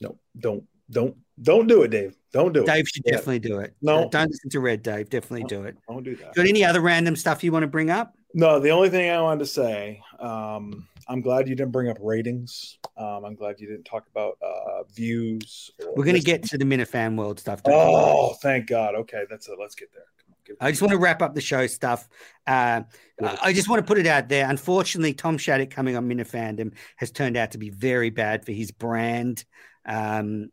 No, 0.00 0.18
don't, 0.38 0.64
don't, 0.90 1.16
don't 1.42 1.66
do 1.66 1.82
it, 1.82 1.88
Dave. 1.90 2.16
Don't 2.32 2.52
do 2.52 2.60
it. 2.62 2.66
Dave 2.66 2.86
should 2.88 3.02
Yeah. 3.06 3.12
definitely 3.12 3.38
do 3.38 3.58
it. 3.60 3.74
No. 3.80 4.04
Uh, 4.04 4.08
don't 4.08 4.30
listen 4.30 4.50
to 4.50 4.60
Red 4.60 4.82
Dave. 4.82 5.08
Definitely 5.10 5.44
do 5.44 5.64
it. 5.64 5.76
Don't 5.88 6.02
do 6.02 6.14
that. 6.16 6.34
Got 6.34 6.46
any 6.46 6.64
other 6.64 6.80
random 6.80 7.16
stuff 7.16 7.42
you 7.42 7.52
want 7.52 7.62
to 7.62 7.68
bring 7.68 7.90
up? 7.90 8.14
No, 8.34 8.60
the 8.60 8.70
only 8.70 8.90
thing 8.90 9.10
I 9.10 9.20
wanted 9.22 9.40
to 9.40 9.46
say, 9.46 10.02
um, 10.18 10.86
I'm 11.08 11.22
glad 11.22 11.48
you 11.48 11.54
didn't 11.54 11.72
bring 11.72 11.88
up 11.88 11.96
ratings. 12.00 12.78
Um, 12.98 13.24
I'm 13.24 13.34
glad 13.34 13.58
you 13.60 13.66
didn't 13.66 13.84
talk 13.84 14.06
about 14.10 14.36
uh, 14.42 14.82
views. 14.94 15.70
We're 15.96 16.04
going 16.04 16.16
to 16.16 16.22
get 16.22 16.42
to 16.44 16.58
the 16.58 16.64
Minifan 16.66 17.16
World 17.16 17.40
stuff. 17.40 17.62
don't. 17.62 17.74
Oh, 17.74 18.34
thank 18.42 18.66
God. 18.66 18.94
Okay, 18.94 19.24
that's 19.30 19.48
it. 19.48 19.56
Let's 19.58 19.74
get 19.74 19.88
there. 19.94 20.02
On, 20.02 20.56
I 20.60 20.70
just 20.70 20.80
want 20.82 20.92
to 20.92 20.98
wrap 20.98 21.20
up 21.22 21.34
the 21.34 21.40
show 21.40 21.66
stuff. 21.66 22.08
Uh, 22.46 22.82
I 23.22 23.38
I 23.42 23.52
just 23.52 23.68
want 23.68 23.80
to 23.80 23.86
put 23.86 23.98
it 23.98 24.06
out 24.06 24.28
there. 24.28 24.48
Unfortunately, 24.48 25.12
Tom 25.14 25.36
Shattuck 25.38 25.70
coming 25.70 25.94
on 25.96 26.08
Minifandom 26.08 26.72
has 26.96 27.10
turned 27.10 27.36
out 27.36 27.50
to 27.52 27.58
be 27.58 27.68
very 27.70 28.08
bad 28.10 28.44
for 28.46 28.52
his 28.52 28.70
brand. 28.70 29.44
Um, 29.86 30.50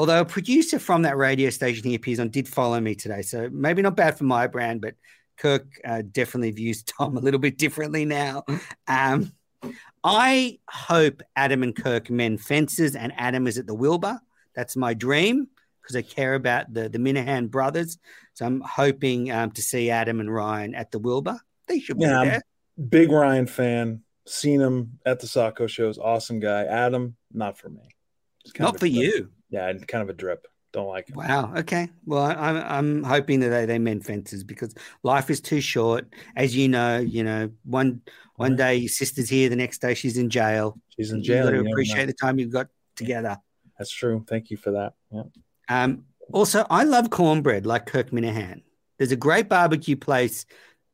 although 0.00 0.20
a 0.22 0.24
producer 0.24 0.78
from 0.78 1.02
that 1.02 1.18
radio 1.18 1.50
station 1.50 1.84
he 1.90 1.94
appears 1.94 2.18
on 2.18 2.30
did 2.30 2.48
follow 2.48 2.80
me 2.80 2.94
today, 2.94 3.20
so 3.20 3.50
maybe 3.52 3.82
not 3.82 3.96
bad 3.96 4.16
for 4.16 4.24
my 4.24 4.46
brand, 4.46 4.80
but 4.80 4.94
Kirk 5.36 5.66
uh, 5.84 6.02
definitely 6.10 6.52
views 6.52 6.82
Tom 6.92 7.18
a 7.18 7.20
little 7.20 7.38
bit 7.40 7.58
differently 7.58 8.06
now. 8.06 8.44
Um, 8.88 9.32
I 10.02 10.58
hope 10.70 11.20
Adam 11.36 11.62
and 11.62 11.76
Kirk 11.76 12.08
mend 12.08 12.40
fences, 12.40 12.96
and 12.96 13.12
Adam 13.18 13.46
is 13.46 13.58
at 13.58 13.66
the 13.66 13.74
Wilbur. 13.74 14.18
That's 14.56 14.74
my 14.74 14.94
dream 14.94 15.48
because 15.82 15.96
I 15.96 16.02
care 16.02 16.34
about 16.34 16.72
the 16.72 16.88
the 16.88 16.98
Minihane 16.98 17.50
brothers. 17.50 17.98
So 18.32 18.46
I'm 18.46 18.62
hoping 18.62 19.30
um, 19.30 19.50
to 19.50 19.60
see 19.62 19.90
Adam 19.90 20.18
and 20.20 20.32
Ryan 20.32 20.74
at 20.74 20.90
the 20.92 20.98
Wilbur. 20.98 21.38
They 21.68 21.78
should 21.78 21.98
be 21.98 22.04
Yeah, 22.04 22.18
I'm- 22.20 22.28
there. 22.28 22.42
Big 22.88 23.12
Ryan 23.12 23.46
fan. 23.46 24.00
Seen 24.26 24.60
him 24.62 24.98
at 25.04 25.20
the 25.20 25.26
Sacco 25.26 25.66
shows. 25.66 25.98
Awesome 25.98 26.40
guy. 26.40 26.64
Adam, 26.64 27.16
not 27.32 27.58
for 27.58 27.68
me. 27.68 27.90
Not 28.58 28.78
for 28.80 28.86
you. 28.86 29.28
Yeah, 29.50 29.68
and 29.68 29.86
kind 29.86 30.02
of 30.02 30.08
a 30.08 30.14
drip. 30.14 30.46
Don't 30.72 30.86
like 30.86 31.08
it. 31.08 31.16
Wow. 31.16 31.52
Okay. 31.56 31.88
Well, 32.06 32.24
I'm 32.24 32.56
I'm 32.56 33.02
hoping 33.02 33.40
that 33.40 33.48
they, 33.48 33.66
they 33.66 33.78
mend 33.78 34.06
fences 34.06 34.44
because 34.44 34.74
life 35.02 35.28
is 35.28 35.40
too 35.40 35.60
short. 35.60 36.06
As 36.36 36.54
you 36.54 36.68
know, 36.68 36.98
you 36.98 37.24
know 37.24 37.50
one 37.64 38.02
one 38.36 38.54
day 38.54 38.76
your 38.76 38.88
sister's 38.88 39.28
here, 39.28 39.48
the 39.48 39.56
next 39.56 39.80
day 39.80 39.94
she's 39.94 40.16
in 40.16 40.30
jail. 40.30 40.78
She's 40.96 41.10
in 41.10 41.24
jail. 41.24 41.44
Jail. 41.44 41.62
got 41.62 41.64
to 41.64 41.70
appreciate 41.70 42.06
the 42.06 42.12
time 42.12 42.38
you've 42.38 42.52
got 42.52 42.68
together. 42.94 43.36
That's 43.78 43.90
true. 43.90 44.24
Thank 44.28 44.50
you 44.50 44.56
for 44.56 44.70
that. 44.72 44.92
Yeah. 45.10 45.22
Um, 45.68 46.04
also, 46.32 46.64
I 46.70 46.84
love 46.84 47.10
cornbread 47.10 47.66
like 47.66 47.86
Kirk 47.86 48.10
Minihane. 48.10 48.62
There's 48.98 49.12
a 49.12 49.16
great 49.16 49.48
barbecue 49.48 49.96
place 49.96 50.46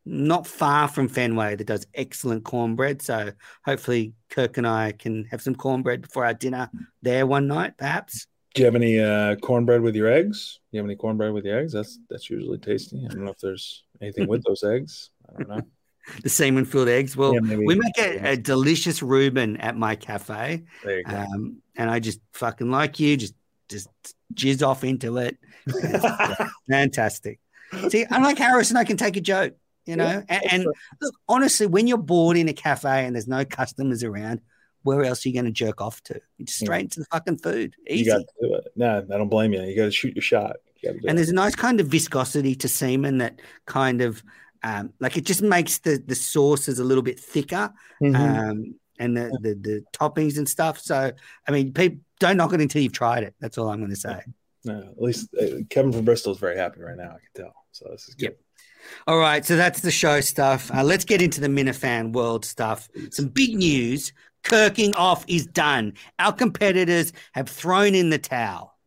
not 0.07 0.47
far 0.47 0.87
from 0.87 1.09
Fenway 1.09 1.57
that 1.57 1.67
does 1.67 1.87
excellent 1.93 2.45
cornbread. 2.45 3.03
So 3.03 3.33
hopefully 3.65 4.15
Kirk 4.31 4.57
and 4.57 4.67
I 4.67 4.93
can 4.93 5.25
have 5.27 5.43
some 5.43 5.57
cornbread 5.57 6.03
before 6.03 6.25
our 6.25 6.33
dinner 6.33 6.71
there 7.03 7.27
one 7.27 7.49
night, 7.49 7.77
perhaps. 7.77 8.29
Do 8.57 8.63
you 8.63 8.67
have 8.67 8.75
any 8.75 8.99
uh, 8.99 9.37
cornbread 9.37 9.83
with 9.83 9.95
your 9.95 10.11
eggs? 10.11 10.61
Do 10.73 10.77
you 10.77 10.81
have 10.81 10.87
any 10.87 10.97
cornbread 10.97 11.35
with 11.35 11.45
your 11.45 11.59
eggs? 11.59 11.75
That's 11.75 11.99
that's 12.09 12.31
usually 12.31 12.57
tasty. 12.57 13.05
I 13.05 13.13
don't 13.13 13.27
know 13.27 13.31
if 13.31 13.39
there's 13.39 13.85
anything 14.01 14.27
with 14.29 14.43
those 14.47 14.65
eggs. 14.65 15.11
I 15.29 15.33
don't 15.37 15.49
know. 15.49 15.61
The 16.23 16.31
semen 16.31 16.65
filled 16.65 16.89
eggs. 16.89 17.19
Well, 17.19 17.35
Yeah, 17.35 17.57
we 17.57 17.75
make 17.75 17.99
a, 17.99 18.31
a 18.31 18.37
delicious 18.39 19.03
Reuben 19.03 19.59
at 19.59 19.77
my 19.77 19.95
cafe. 19.95 20.65
There 20.83 20.99
you 20.99 21.05
go. 21.05 21.17
Um, 21.17 21.59
and 21.77 21.91
I 21.91 22.01
just 22.01 22.21
fucking 22.33 22.71
like 22.71 22.99
you, 22.99 23.19
just 23.19 23.35
just 23.69 23.91
jizz 24.33 24.67
off 24.67 24.85
into 24.85 25.19
it. 25.19 25.37
Fantastic. 26.71 27.41
See, 27.91 28.07
unlike 28.09 28.39
Harrison, 28.39 28.79
I 28.79 28.85
can 28.85 28.97
take 28.97 29.19
a 29.19 29.21
joke, 29.21 29.55
you 29.85 29.97
know. 29.97 30.07
Yeah, 30.07 30.23
and, 30.31 30.43
and 30.51 30.67
look, 31.03 31.15
honestly, 31.29 31.67
when 31.67 31.87
you're 31.87 31.99
bored 31.99 32.39
in 32.39 32.49
a 32.49 32.55
cafe 32.55 33.05
and 33.05 33.15
there's 33.15 33.29
no 33.29 33.45
customers 33.45 34.03
around, 34.03 34.41
where 34.87 35.05
else 35.05 35.25
are 35.25 35.29
you 35.29 35.35
going 35.35 35.45
to 35.45 35.51
jerk 35.51 35.81
off 35.81 36.03
to? 36.05 36.15
You 36.39 36.47
just 36.47 36.61
Yeah. 36.63 36.67
straight 36.67 36.83
into 36.85 37.01
the 37.01 37.07
fucking 37.13 37.39
food. 37.39 37.75
you 37.87 37.97
Easy. 37.97 38.05
got 38.11 38.19
to 38.19 38.27
do 38.41 38.55
it. 38.55 38.65
No, 38.77 38.99
I 39.13 39.19
don't 39.19 39.29
blame 39.29 39.53
you. 39.53 39.63
You 39.63 39.77
got 39.77 39.85
to 39.87 39.91
shoot 39.91 40.15
your 40.15 40.23
shot. 40.23 40.57
Gotta 40.83 40.97
and 40.99 41.11
it. 41.11 41.17
there's 41.17 41.31
a 41.31 41.35
nice 41.35 41.55
kind 41.55 41.81
of 41.81 41.89
viscosity 41.89 42.55
to 42.57 42.69
semen 42.69 43.19
that 43.19 43.41
kind 43.67 44.01
of 44.03 44.23
um, 44.63 44.93
like 45.01 45.17
it 45.17 45.25
just 45.25 45.43
makes 45.43 45.79
the 45.79 46.03
the 46.07 46.15
sauces 46.15 46.79
a 46.79 46.85
little 46.85 47.03
bit 47.03 47.19
thicker 47.21 47.73
Mhm. 48.03 48.17
um, 48.17 48.75
and 48.99 49.17
the, 49.17 49.31
the 49.43 49.55
the 49.55 49.85
toppings 49.93 50.39
and 50.39 50.49
stuff. 50.49 50.79
So 50.79 51.13
I 51.47 51.51
mean, 51.51 51.73
people 51.73 51.99
don't 52.21 52.37
knock 52.37 52.53
it 52.53 52.61
until 52.61 52.83
you've 52.83 52.93
tried 52.93 53.23
it. 53.25 53.35
That's 53.41 53.59
all 53.59 53.69
I'm 53.69 53.79
going 53.79 53.91
to 53.91 53.97
say. 53.97 54.21
No, 54.65 54.81
at 54.81 55.01
least 55.03 55.29
uh, 55.41 55.63
Kevin 55.71 55.93
from 55.93 56.05
Bristol 56.05 56.33
is 56.33 56.39
very 56.39 56.57
happy 56.57 56.81
right 56.81 56.97
now. 56.97 57.11
I 57.17 57.19
can 57.21 57.45
tell. 57.45 57.55
So 57.73 57.87
this 57.91 58.09
is 58.09 58.15
good. 58.15 58.25
Yep. 58.25 58.39
All 59.09 59.19
right, 59.19 59.45
so 59.45 59.57
that's 59.57 59.81
the 59.81 59.91
show 59.91 60.21
stuff. 60.21 60.71
Uh, 60.73 60.83
let's 60.85 61.05
get 61.05 61.21
into 61.21 61.41
the 61.41 61.49
Minifan 61.49 62.13
world 62.13 62.45
stuff. 62.45 62.89
Some 63.11 63.29
big 63.29 63.55
news: 63.57 64.13
Kirking 64.47 64.95
off 64.95 65.25
is 65.27 65.45
done. 65.45 65.95
Our 66.21 66.33
competitors 66.33 67.13
have 67.33 67.49
thrown 67.49 67.97
in 67.97 68.11
the 68.11 68.19
towel. 68.19 68.79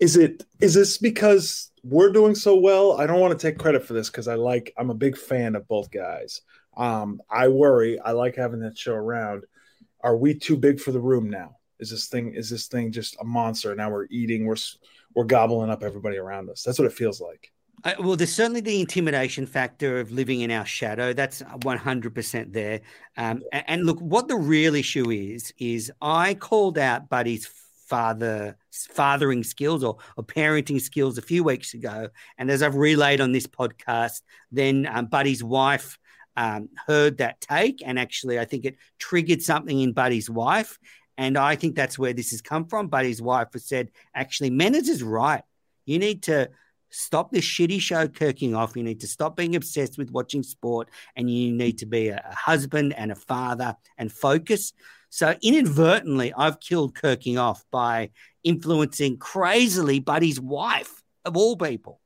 Is 0.00 0.18
it 0.18 0.44
is 0.60 0.74
this 0.74 0.98
because 0.98 1.70
we're 1.82 2.12
doing 2.12 2.34
so 2.34 2.56
well? 2.56 3.00
I 3.00 3.06
don't 3.06 3.20
want 3.20 3.38
to 3.38 3.46
take 3.50 3.58
credit 3.58 3.86
for 3.86 3.94
this 3.94 4.10
because 4.10 4.28
I 4.28 4.34
like 4.34 4.74
I'm 4.76 4.90
a 4.90 4.94
big 4.94 5.16
fan 5.16 5.56
of 5.56 5.66
both 5.66 5.90
guys. 5.90 6.42
Um, 6.76 7.22
I 7.30 7.48
worry. 7.48 7.98
I 7.98 8.12
like 8.12 8.36
having 8.36 8.60
that 8.60 8.76
show 8.76 8.92
around. 8.92 9.44
Are 10.02 10.14
we 10.14 10.34
too 10.34 10.58
big 10.58 10.78
for 10.78 10.92
the 10.92 11.00
room 11.00 11.30
now? 11.30 11.56
Is 11.80 11.90
this 11.90 12.08
thing 12.08 12.34
is 12.34 12.50
this 12.50 12.66
thing 12.66 12.92
just 12.92 13.16
a 13.18 13.24
monster? 13.24 13.74
Now 13.74 13.90
we're 13.90 14.08
eating. 14.10 14.44
We're 14.44 14.56
we're 15.14 15.24
gobbling 15.24 15.70
up 15.70 15.82
everybody 15.82 16.18
around 16.18 16.50
us. 16.50 16.62
That's 16.62 16.78
what 16.78 16.86
it 16.86 16.92
feels 16.92 17.18
like. 17.18 17.50
Well, 18.00 18.16
there's 18.16 18.32
certainly 18.32 18.60
the 18.60 18.80
intimidation 18.80 19.46
factor 19.46 20.00
of 20.00 20.10
living 20.10 20.40
in 20.40 20.50
our 20.50 20.66
shadow. 20.66 21.12
That's 21.12 21.42
100% 21.42 22.52
there. 22.52 22.80
Um, 23.16 23.42
and, 23.52 23.84
look, 23.84 24.00
what 24.00 24.28
the 24.28 24.36
real 24.36 24.74
issue 24.74 25.10
is, 25.10 25.52
is 25.58 25.92
I 26.00 26.34
called 26.34 26.78
out 26.78 27.08
Buddy's 27.08 27.46
father 27.86 28.56
fathering 28.72 29.44
skills 29.44 29.84
or, 29.84 29.96
or 30.16 30.24
parenting 30.24 30.80
skills 30.80 31.18
a 31.18 31.22
few 31.22 31.44
weeks 31.44 31.74
ago. 31.74 32.08
And 32.38 32.50
as 32.50 32.62
I've 32.62 32.74
relayed 32.74 33.20
on 33.20 33.32
this 33.32 33.46
podcast, 33.46 34.22
then 34.50 34.88
um, 34.90 35.06
Buddy's 35.06 35.44
wife 35.44 35.98
um, 36.36 36.68
heard 36.86 37.18
that 37.18 37.40
take. 37.40 37.82
And 37.84 37.98
actually, 37.98 38.38
I 38.38 38.44
think 38.44 38.64
it 38.64 38.76
triggered 38.98 39.42
something 39.42 39.80
in 39.80 39.92
Buddy's 39.92 40.28
wife. 40.28 40.78
And 41.18 41.38
I 41.38 41.56
think 41.56 41.76
that's 41.76 41.98
where 41.98 42.12
this 42.12 42.30
has 42.32 42.42
come 42.42 42.66
from. 42.66 42.88
Buddy's 42.88 43.22
wife 43.22 43.48
has 43.52 43.64
said, 43.64 43.90
actually, 44.14 44.50
Menace 44.50 44.88
is 44.88 45.02
right. 45.02 45.42
You 45.86 45.98
need 45.98 46.24
to 46.24 46.50
stop 46.90 47.30
this 47.30 47.44
shitty 47.44 47.80
show 47.80 48.08
kirking 48.08 48.56
off. 48.56 48.76
You 48.76 48.82
need 48.82 49.00
to 49.00 49.06
stop 49.06 49.36
being 49.36 49.56
obsessed 49.56 49.98
with 49.98 50.10
watching 50.10 50.42
sport 50.42 50.88
and 51.14 51.30
you 51.30 51.52
need 51.52 51.78
to 51.78 51.86
be 51.86 52.08
a, 52.08 52.16
a 52.16 52.34
husband 52.34 52.94
and 52.94 53.12
a 53.12 53.16
father 53.16 53.76
and 53.98 54.10
focus. 54.10 54.72
So, 55.08 55.34
inadvertently, 55.42 56.32
I've 56.36 56.60
killed 56.60 56.94
kirking 56.94 57.40
off 57.40 57.64
by 57.70 58.10
influencing 58.44 59.18
crazily 59.18 60.00
Buddy's 60.00 60.40
wife, 60.40 61.02
of 61.24 61.36
all 61.36 61.56
people. 61.56 62.00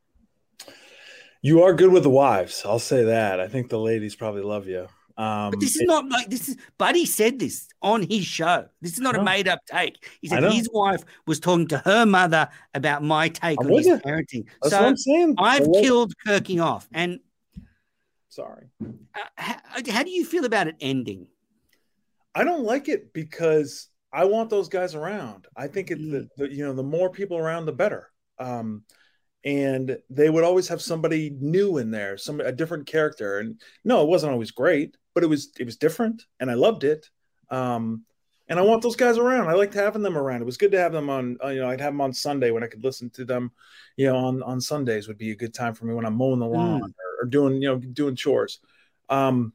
You 1.43 1.63
are 1.63 1.73
good 1.73 1.91
with 1.91 2.03
the 2.03 2.11
wives. 2.11 2.63
I'll 2.67 2.79
say 2.79 3.05
that. 3.05 3.41
I 3.41 3.49
think 3.49 3.71
the 3.71 3.79
ladies 3.79 4.15
probably 4.15 4.43
love 4.43 4.67
you. 4.67 4.89
Um, 5.21 5.51
But 5.51 5.61
this 5.61 5.77
is 5.77 5.83
not 5.83 6.09
like 6.09 6.31
this 6.31 6.49
is 6.49 6.57
Buddy 6.79 7.05
said 7.05 7.39
this 7.39 7.69
on 7.83 8.03
his 8.03 8.25
show. 8.25 8.67
This 8.81 8.95
is 8.95 9.01
not 9.01 9.17
a 9.17 9.23
made 9.23 9.49
up 9.49 9.61
take. 9.67 10.09
He 10.23 10.29
said 10.29 10.43
his 10.45 10.71
wife 10.73 11.05
was 11.27 11.39
talking 11.39 11.69
to 11.69 11.79
her 11.79 12.07
mother 12.07 12.49
about 12.73 13.03
my 13.03 13.29
take 13.29 13.59
I'm 13.61 13.67
on 13.67 13.73
his 13.75 13.87
parenting. 13.89 14.47
that's 14.63 14.73
so 14.73 14.81
what 14.81 14.89
I'm 14.89 14.97
saying. 14.97 15.35
I've 15.37 15.67
la- 15.67 15.81
killed 15.83 16.15
kirking 16.27 16.65
off. 16.65 16.89
And 16.93 17.21
Sorry. 18.31 18.71
uh, 18.83 19.21
how, 19.35 19.57
how 19.91 20.03
do 20.05 20.11
you 20.11 20.25
feel 20.25 20.47
about 20.47 20.69
it 20.69 20.77
ending? 20.81 21.27
I 22.35 22.45
don't 22.45 22.65
like 22.65 22.89
it 22.89 23.13
because 23.13 23.89
I 24.13 24.25
want 24.25 24.49
those 24.49 24.71
guys 24.71 24.95
around. 24.95 25.49
I 25.55 25.67
think 25.67 25.91
it, 25.91 25.99
the, 25.99 26.29
the 26.39 26.51
you 26.51 26.65
know 26.65 26.73
the 26.73 26.83
more 26.83 27.11
people 27.11 27.37
around, 27.37 27.67
the 27.67 27.73
better. 27.73 28.11
Um, 28.39 28.85
and 29.45 29.99
they 30.11 30.29
would 30.29 30.45
always 30.45 30.69
have 30.69 30.83
somebody 30.83 31.35
new 31.41 31.79
in 31.79 31.91
there, 31.91 32.17
some 32.17 32.41
a 32.41 32.53
different 32.53 32.87
character. 32.87 33.39
And 33.39 33.61
no, 33.85 34.03
it 34.03 34.09
wasn't 34.09 34.33
always 34.33 34.51
great, 34.51 34.97
but 35.15 35.25
it 35.25 35.29
was 35.29 35.51
it 35.59 35.65
was 35.65 35.77
different, 35.77 36.27
and 36.39 36.51
I 36.51 36.55
loved 36.55 36.85
it. 36.85 37.09
Um, 37.51 38.05
and 38.49 38.59
I 38.59 38.63
want 38.63 38.83
those 38.83 38.97
guys 38.97 39.17
around. 39.17 39.49
I 39.49 39.53
liked 39.53 39.75
having 39.75 40.03
them 40.03 40.19
around. 40.19 40.43
It 40.43 40.47
was 40.47 40.57
good 40.57 40.73
to 40.73 40.79
have 40.79 40.93
them 40.93 41.09
on. 41.09 41.39
Uh, 41.43 41.49
you 41.49 41.61
know, 41.61 41.71
I'd 41.71 41.81
have 41.81 41.93
them 41.93 42.01
on 42.01 42.13
Sunday 42.13 42.51
when 42.51 42.65
I 42.65 42.67
could 42.67 42.83
listen 42.83 43.09
to 43.11 43.25
them. 43.25 43.53
You 43.97 44.09
know, 44.09 44.17
on 44.17 44.43
on 44.43 44.61
Sundays 44.61 45.09
would 45.09 45.19
be 45.19 45.31
a 45.31 45.37
good 45.37 45.55
time 45.55 45.75
for 45.75 45.87
me 45.87 45.95
when 45.95 46.05
I'm 46.05 46.17
mowing 46.17 46.41
the 46.41 46.47
lawn 46.47 46.83
or, 46.83 47.25
or 47.25 47.27
doing 47.27 47.63
you 47.63 47.69
know 47.69 47.79
doing 47.79 48.17
chores. 48.17 48.61
Um, 49.09 49.53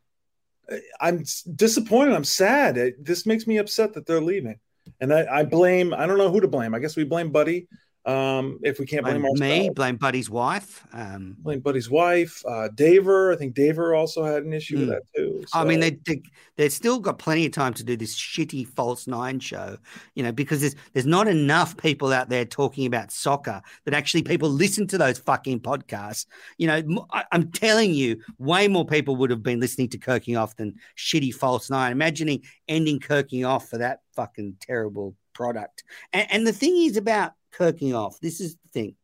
I'm 1.00 1.24
disappointed. 1.56 2.16
I'm 2.16 2.24
sad. 2.24 2.78
It, 2.78 3.06
this 3.06 3.26
makes 3.26 3.46
me 3.46 3.58
upset 3.58 3.94
that 3.94 4.08
they're 4.08 4.22
leaving, 4.22 4.60
and 5.00 5.14
I, 5.14 5.40
I 5.40 5.44
blame. 5.44 5.94
I 5.94 6.08
don't 6.08 6.18
know 6.18 6.32
who 6.32 6.42
to 6.42 6.48
blame. 6.48 6.74
I 6.74 6.80
guess 6.80 6.96
we 6.96 7.04
blame 7.04 7.32
Buddy. 7.32 7.68
Um, 8.06 8.60
if 8.62 8.80
we 8.80 8.86
can't 8.86 9.04
blame, 9.04 9.22
Blame 9.22 9.40
me, 9.40 9.70
blame 9.70 9.98
Buddy's 9.98 10.30
wife. 10.30 10.86
Um, 10.94 11.36
blame 11.40 11.60
Buddy's 11.60 11.90
wife, 11.90 12.44
uh, 12.46 12.70
Daver. 12.76 13.34
I 13.34 13.36
think 13.38 13.56
Daver 13.56 13.98
also 13.98 14.24
had 14.24 14.44
an 14.44 14.54
issue 14.54 14.78
with 14.78 14.90
Mm. 14.90 14.92
that 14.92 15.02
too. 15.16 15.44
I 15.54 15.64
mean, 15.64 15.80
they, 15.80 15.98
they 16.06 16.22
they've 16.56 16.72
still 16.72 17.00
got 17.00 17.18
plenty 17.18 17.48
of 17.48 17.52
time 17.52 17.74
to 17.74 17.84
do 17.84 17.98
this 17.98 18.16
shitty 18.16 18.68
false 18.68 19.08
nine 19.08 19.40
show, 19.40 19.78
you 20.14 20.22
know, 20.22 20.32
because 20.32 20.62
there's 20.62 20.76
there's 20.94 21.08
not 21.08 21.28
enough 21.28 21.78
people 21.78 22.14
out 22.14 22.30
there 22.30 22.46
talking 22.46 22.86
about 22.86 23.12
soccer 23.12 23.60
that 23.86 23.96
actually 23.96 24.22
people 24.22 24.50
listen 24.50 24.86
to 24.88 25.00
those 25.00 25.18
fucking 25.18 25.62
podcasts. 25.62 26.28
You 26.60 26.68
know, 26.68 27.08
I, 27.12 27.24
am 27.32 27.52
telling 27.52 27.96
you, 27.96 28.22
way 28.38 28.68
more 28.68 28.86
people 28.86 29.16
would 29.16 29.32
have 29.32 29.42
been 29.42 29.60
listening 29.60 29.90
to 29.90 29.98
Kirking 29.98 30.40
Off 30.40 30.56
than 30.58 30.76
shitty 30.96 31.34
false 31.34 31.72
nine. 31.72 31.92
Imagining 31.92 32.44
ending 32.68 33.00
Kirking 33.00 33.48
Off 33.48 33.68
for 33.68 33.80
that 33.80 34.02
fucking 34.16 34.58
terrible 34.62 35.16
product. 35.34 35.84
And, 36.14 36.28
and 36.32 36.48
the 36.48 36.54
thing 36.54 36.78
is 36.78 36.98
about 36.98 37.34
Kirking 37.58 37.94
Off, 37.94 38.20
this 38.20 38.40
is 38.42 38.56
the 38.56 38.70
thing. 38.70 38.96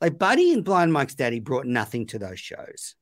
Like 0.00 0.18
Buddy 0.18 0.52
and 0.52 0.64
Blind 0.64 0.92
Mike's 0.92 1.14
Daddy 1.14 1.40
brought 1.40 1.66
nothing 1.66 2.06
to 2.08 2.18
those 2.18 2.40
shows, 2.40 2.94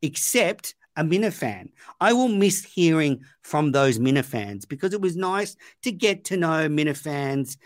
except 0.00 0.74
a 0.96 1.02
Minifan. 1.02 1.70
I 2.00 2.12
will 2.12 2.28
miss 2.28 2.64
hearing 2.64 3.22
from 3.42 3.72
those 3.72 3.98
Minifans 3.98 4.68
because 4.68 4.92
it 4.92 5.00
was 5.00 5.16
nice 5.16 5.56
to 5.82 5.92
get 5.92 6.24
to 6.26 6.36
know 6.36 6.68
Minifans 6.68 7.56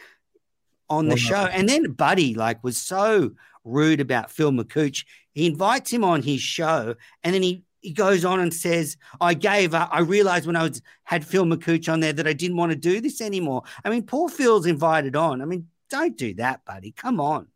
on 0.88 1.08
the 1.08 1.16
show. 1.16 1.46
And 1.46 1.68
then 1.68 1.92
Buddy 1.92 2.34
like 2.34 2.62
was 2.62 2.78
so 2.78 3.32
rude 3.64 4.00
about 4.00 4.30
Phil 4.30 4.52
McCooch. 4.52 5.04
He 5.32 5.46
invites 5.46 5.90
him 5.90 6.04
on 6.04 6.22
his 6.22 6.40
show 6.40 6.94
and 7.22 7.34
then 7.34 7.42
he 7.42 7.64
he 7.80 7.92
goes 7.92 8.24
on 8.24 8.40
and 8.40 8.52
says, 8.52 8.96
I 9.20 9.34
gave 9.34 9.74
up. 9.74 9.90
I 9.92 10.00
realized 10.00 10.46
when 10.46 10.56
I 10.56 10.62
was 10.62 10.80
had 11.02 11.22
Phil 11.22 11.44
McCooch 11.44 11.92
on 11.92 12.00
there 12.00 12.14
that 12.14 12.26
I 12.26 12.32
didn't 12.32 12.56
want 12.56 12.72
to 12.72 12.76
do 12.76 12.98
this 12.98 13.20
anymore. 13.20 13.62
I 13.84 13.90
mean, 13.90 14.04
poor 14.04 14.30
Phil's 14.30 14.64
invited 14.64 15.16
on. 15.16 15.42
I 15.42 15.44
mean, 15.44 15.68
don't 15.90 16.16
do 16.16 16.34
that, 16.34 16.64
buddy. 16.64 16.92
Come 16.92 17.20
on. 17.20 17.48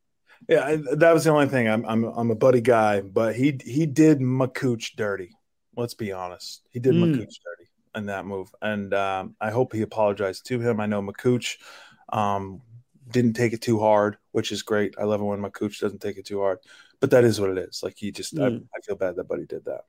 Yeah, 0.48 0.64
I- 0.64 0.94
that 0.96 1.12
was 1.12 1.24
the 1.24 1.30
only 1.30 1.48
thing. 1.48 1.68
I'm 1.68 1.84
I'm 1.84 2.04
I'm 2.04 2.30
a 2.30 2.34
buddy 2.36 2.60
guy, 2.60 3.00
but 3.00 3.34
he 3.34 3.58
he 3.64 3.86
did 3.86 4.20
McCooch 4.20 4.96
dirty. 4.96 5.30
Let's 5.76 5.94
be 5.94 6.12
honest. 6.12 6.62
He 6.70 6.80
did 6.80 6.94
Mm. 6.94 7.04
McCooch 7.04 7.34
dirty 7.44 7.68
in 7.94 8.06
that 8.06 8.26
move, 8.26 8.48
and 8.62 8.92
um, 8.94 9.34
I 9.40 9.50
hope 9.50 9.72
he 9.72 9.82
apologized 9.82 10.46
to 10.46 10.60
him. 10.60 10.80
I 10.80 10.86
know 10.86 11.02
McCooch 11.02 11.56
um, 12.12 12.62
didn't 13.10 13.34
take 13.34 13.52
it 13.52 13.62
too 13.62 13.78
hard, 13.80 14.16
which 14.32 14.52
is 14.52 14.62
great. 14.62 14.94
I 14.98 15.04
love 15.04 15.20
it 15.20 15.24
when 15.24 15.40
McCooch 15.40 15.80
doesn't 15.80 16.00
take 16.00 16.18
it 16.18 16.26
too 16.26 16.40
hard, 16.40 16.58
but 17.00 17.10
that 17.10 17.24
is 17.24 17.40
what 17.40 17.50
it 17.50 17.58
is. 17.58 17.82
Like 17.82 17.94
he 17.96 18.12
just, 18.12 18.34
Mm. 18.34 18.42
I, 18.42 18.76
I 18.76 18.80
feel 18.82 18.96
bad 18.96 19.16
that 19.16 19.28
Buddy 19.28 19.46
did 19.46 19.64
that. 19.66 19.82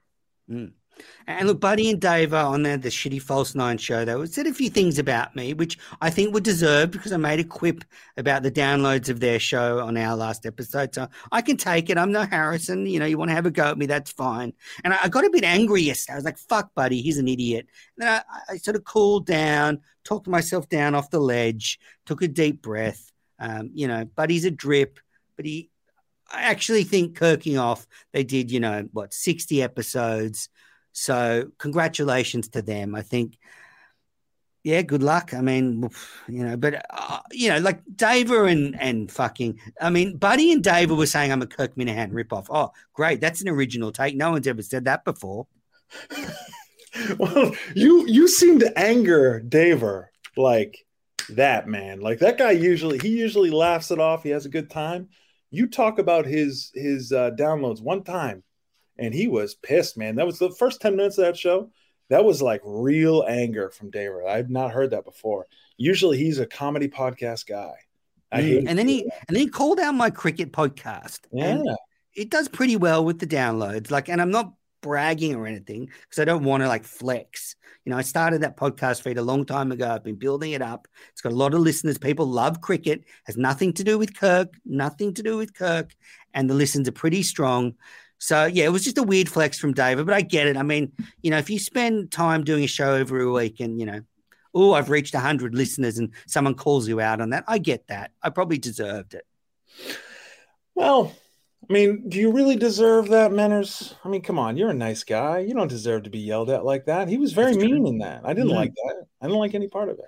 And 1.28 1.48
look, 1.48 1.60
Buddy 1.60 1.90
and 1.90 2.02
Dave 2.02 2.34
are 2.34 2.54
on 2.54 2.64
there, 2.64 2.78
the 2.78 2.90
shitty 2.90 3.22
False 3.22 3.56
Nine 3.56 3.78
show, 3.78 4.04
they 4.04 4.26
said 4.26 4.48
a 4.48 4.54
few 4.54 4.70
things 4.70 5.00
about 5.00 5.36
me, 5.36 5.54
which 5.54 5.78
I 6.02 6.10
think 6.10 6.34
were 6.34 6.42
deserved 6.42 6.92
because 6.92 7.14
I 7.14 7.18
made 7.18 7.40
a 7.40 7.44
quip 7.44 7.84
about 8.18 8.44
the 8.44 8.52
downloads 8.52 9.10
of 9.10 9.20
their 9.20 9.40
show 9.40 9.80
on 9.80 9.96
our 9.96 10.16
last 10.16 10.46
episode. 10.46 10.94
So 10.94 11.08
I 11.32 11.42
can 11.42 11.58
take 11.58 11.90
it. 11.90 11.98
I'm 11.98 12.12
no 12.12 12.26
Harrison. 12.26 12.86
You 12.86 13.00
know, 13.00 13.06
you 13.06 13.18
want 13.18 13.30
to 13.30 13.36
have 13.36 13.46
a 13.46 13.52
go 13.52 13.70
at 13.70 13.78
me, 13.78 13.86
that's 13.86 14.12
fine. 14.12 14.54
And 14.84 14.94
I, 14.94 15.00
I 15.04 15.10
got 15.10 15.26
a 15.26 15.30
bit 15.30 15.44
angry 15.44 15.84
yesterday. 15.84 16.14
I 16.14 16.18
was 16.18 16.26
like, 16.26 16.38
fuck, 16.38 16.74
Buddy, 16.76 17.02
he's 17.02 17.18
an 17.18 17.28
idiot. 17.28 17.68
And 17.98 18.08
then 18.08 18.22
I, 18.30 18.54
I 18.54 18.58
sort 18.58 18.76
of 18.76 18.84
cooled 18.84 19.26
down, 19.26 19.80
talked 20.04 20.28
myself 20.28 20.68
down 20.68 20.96
off 20.96 21.12
the 21.12 21.20
ledge, 21.20 21.80
took 22.06 22.22
a 22.22 22.28
deep 22.28 22.62
breath. 22.62 23.12
Um, 23.40 23.72
you 23.74 23.88
know, 23.88 24.04
Buddy's 24.04 24.46
a 24.46 24.52
drip, 24.52 25.00
but 25.38 25.46
he, 25.46 25.70
I 26.32 26.44
actually 26.44 26.84
think 26.84 27.18
kirking 27.18 27.60
off, 27.60 27.88
they 28.14 28.24
did, 28.24 28.52
you 28.52 28.60
know, 28.60 28.88
what, 28.92 29.14
60 29.14 29.62
episodes. 29.62 30.50
So 30.92 31.52
congratulations 31.58 32.50
to 32.50 32.62
them. 32.62 32.96
I 32.96 33.02
think, 33.02 33.38
yeah, 34.64 34.82
good 34.82 35.02
luck. 35.04 35.34
I 35.34 35.42
mean, 35.42 35.90
you 36.28 36.44
know, 36.44 36.58
but 36.58 36.86
uh, 36.90 37.20
you 37.32 37.50
know, 37.50 37.60
like 37.60 37.84
Daver 37.86 38.52
and 38.52 38.80
and 38.80 39.10
fucking, 39.12 39.60
I 39.80 39.90
mean, 39.90 40.18
Buddy 40.18 40.52
and 40.52 40.64
Daver 40.64 40.98
were 40.98 41.06
saying 41.06 41.32
I'm 41.32 41.42
a 41.42 41.48
Kirk 41.48 41.76
Minihane 41.76 42.12
ripoff. 42.12 42.48
Oh, 42.50 42.72
great, 42.94 43.22
that's 43.22 43.42
an 43.42 43.48
original 43.48 43.92
take. 43.92 44.16
No 44.16 44.32
one's 44.32 44.48
ever 44.48 44.62
said 44.62 44.86
that 44.86 45.06
before. 45.06 45.48
well, 47.18 47.56
you 47.74 48.06
you 48.08 48.28
seem 48.28 48.60
to 48.60 48.78
anger 48.78 49.42
Daver 49.48 50.08
like 50.36 50.86
that, 51.30 51.68
man. 51.68 52.02
Like 52.02 52.20
that 52.20 52.38
guy 52.38 52.52
usually 52.52 53.00
he 53.00 53.10
usually 53.10 53.52
laughs 53.52 53.92
it 53.92 54.00
off. 54.00 54.24
He 54.24 54.30
has 54.32 54.46
a 54.46 54.50
good 54.50 54.70
time. 54.70 55.10
You 55.52 55.68
talk 55.68 56.00
about 56.00 56.26
his 56.26 56.72
his 56.74 57.12
uh, 57.12 57.32
downloads 57.32 57.82
one 57.82 58.04
time, 58.04 58.44
and 58.98 59.14
he 59.14 59.28
was 59.28 59.56
pissed, 59.56 59.98
man. 59.98 60.16
That 60.16 60.26
was 60.28 60.40
the 60.40 60.52
first 60.52 60.82
ten 60.82 60.96
minutes 60.96 61.18
of 61.18 61.26
that 61.26 61.38
show. 61.38 61.72
That 62.10 62.26
was 62.26 62.42
like 62.42 62.62
real 62.64 63.24
anger 63.28 63.70
from 63.70 63.92
David. 63.92 64.26
I've 64.28 64.50
not 64.50 64.72
heard 64.72 64.92
that 64.92 65.06
before. 65.06 65.46
Usually 65.78 66.18
he's 66.18 66.40
a 66.40 66.46
comedy 66.46 66.88
podcast 66.88 67.48
guy, 67.48 67.74
I 68.32 68.42
Mm, 68.42 68.48
hate 68.48 68.68
and 68.68 68.80
then 68.80 68.88
he 68.88 69.04
and 69.04 69.36
then 69.36 69.42
he 69.42 69.48
called 69.48 69.80
out 69.80 69.94
my 69.96 70.10
cricket 70.10 70.52
podcast. 70.52 71.20
yeah. 71.32 71.46
And 71.48 71.68
it 72.16 72.30
does 72.30 72.48
pretty 72.48 72.76
well 72.76 73.06
with 73.06 73.20
the 73.20 73.28
downloads. 73.28 73.92
Like, 73.92 74.10
and 74.10 74.22
I'm 74.22 74.32
not 74.32 74.54
bragging 74.82 75.36
or 75.36 75.48
anything 75.48 75.90
because 76.04 76.20
I 76.20 76.26
don't 76.26 76.44
want 76.44 76.64
to 76.64 76.68
like 76.68 76.84
flex. 76.84 77.56
You 77.86 77.92
know, 77.92 77.98
I 77.98 78.02
started 78.02 78.42
that 78.42 78.58
podcast 78.58 79.02
feed 79.02 79.18
a 79.18 79.22
long 79.22 79.46
time 79.46 79.72
ago. 79.72 79.90
I've 79.90 80.04
been 80.04 80.16
building 80.16 80.52
it 80.52 80.62
up. 80.62 80.88
It's 81.12 81.22
got 81.22 81.32
a 81.32 81.36
lot 81.36 81.54
of 81.54 81.62
listeners. 81.62 81.98
People 81.98 82.26
love 82.26 82.62
cricket. 82.62 83.04
Has 83.26 83.38
nothing 83.38 83.74
to 83.74 83.84
do 83.84 83.98
with 83.98 84.18
Kirk. 84.18 84.54
Nothing 84.66 85.14
to 85.16 85.24
do 85.24 85.38
with 85.38 85.54
Kirk. 85.54 85.96
And 86.34 86.50
the 86.50 86.54
listens 86.54 86.88
are 86.88 86.94
pretty 86.94 87.24
strong. 87.24 87.76
So 88.20 88.46
yeah, 88.46 88.66
it 88.66 88.72
was 88.72 88.84
just 88.84 88.98
a 88.98 89.04
weird 89.04 89.30
flex 89.30 89.58
from 89.58 89.74
David, 89.74 90.06
but 90.06 90.14
I 90.14 90.22
get 90.22 90.48
it. 90.48 90.58
I 90.58 90.64
mean, 90.64 90.92
you 91.22 91.32
know, 91.32 91.38
if 91.38 91.50
you 91.50 91.58
spend 91.58 92.12
time 92.12 92.44
doing 92.44 92.64
a 92.64 92.68
show 92.68 92.96
every 92.96 93.30
week 93.30 93.62
and 93.62 93.80
you 93.80 93.86
know, 93.86 94.02
oh, 94.54 94.74
I've 94.74 94.90
reached 94.90 95.16
hundred 95.16 95.56
listeners 95.56 95.98
and 95.98 96.12
someone 96.28 96.56
calls 96.56 96.88
you 96.88 97.00
out 97.00 97.22
on 97.22 97.30
that, 97.30 97.46
I 97.48 97.60
get 97.60 97.88
that. 97.88 98.12
I 98.22 98.30
probably 98.30 98.58
deserved 98.58 99.14
it. 99.14 99.26
Well, 100.76 101.14
I 101.70 101.74
mean, 101.74 102.10
do 102.10 102.18
you 102.18 102.32
really 102.32 102.56
deserve 102.56 103.10
that, 103.10 103.32
Manners? 103.32 103.94
I 104.04 104.10
mean, 104.10 104.22
come 104.24 104.40
on, 104.40 104.58
you're 104.58 104.72
a 104.72 104.74
nice 104.74 105.04
guy. 105.04 105.40
You 105.40 105.54
don't 105.54 105.68
deserve 105.68 106.04
to 106.04 106.10
be 106.10 106.18
yelled 106.20 106.50
at 106.50 106.66
like 106.66 106.86
that. 106.86 107.08
He 107.08 107.18
was 107.18 107.32
very 107.34 107.52
That's 107.54 107.64
true. 107.64 107.74
mean 107.74 107.86
in 107.88 107.98
that. 108.00 108.22
I 108.26 108.34
didn't 108.34 108.50
Mm. 108.50 108.56
like 108.56 108.74
that. 108.74 109.06
I 109.22 109.28
didn't 109.28 109.38
like 109.40 109.54
any 109.54 109.68
part 109.68 109.90
of 109.90 110.00
it. 110.00 110.06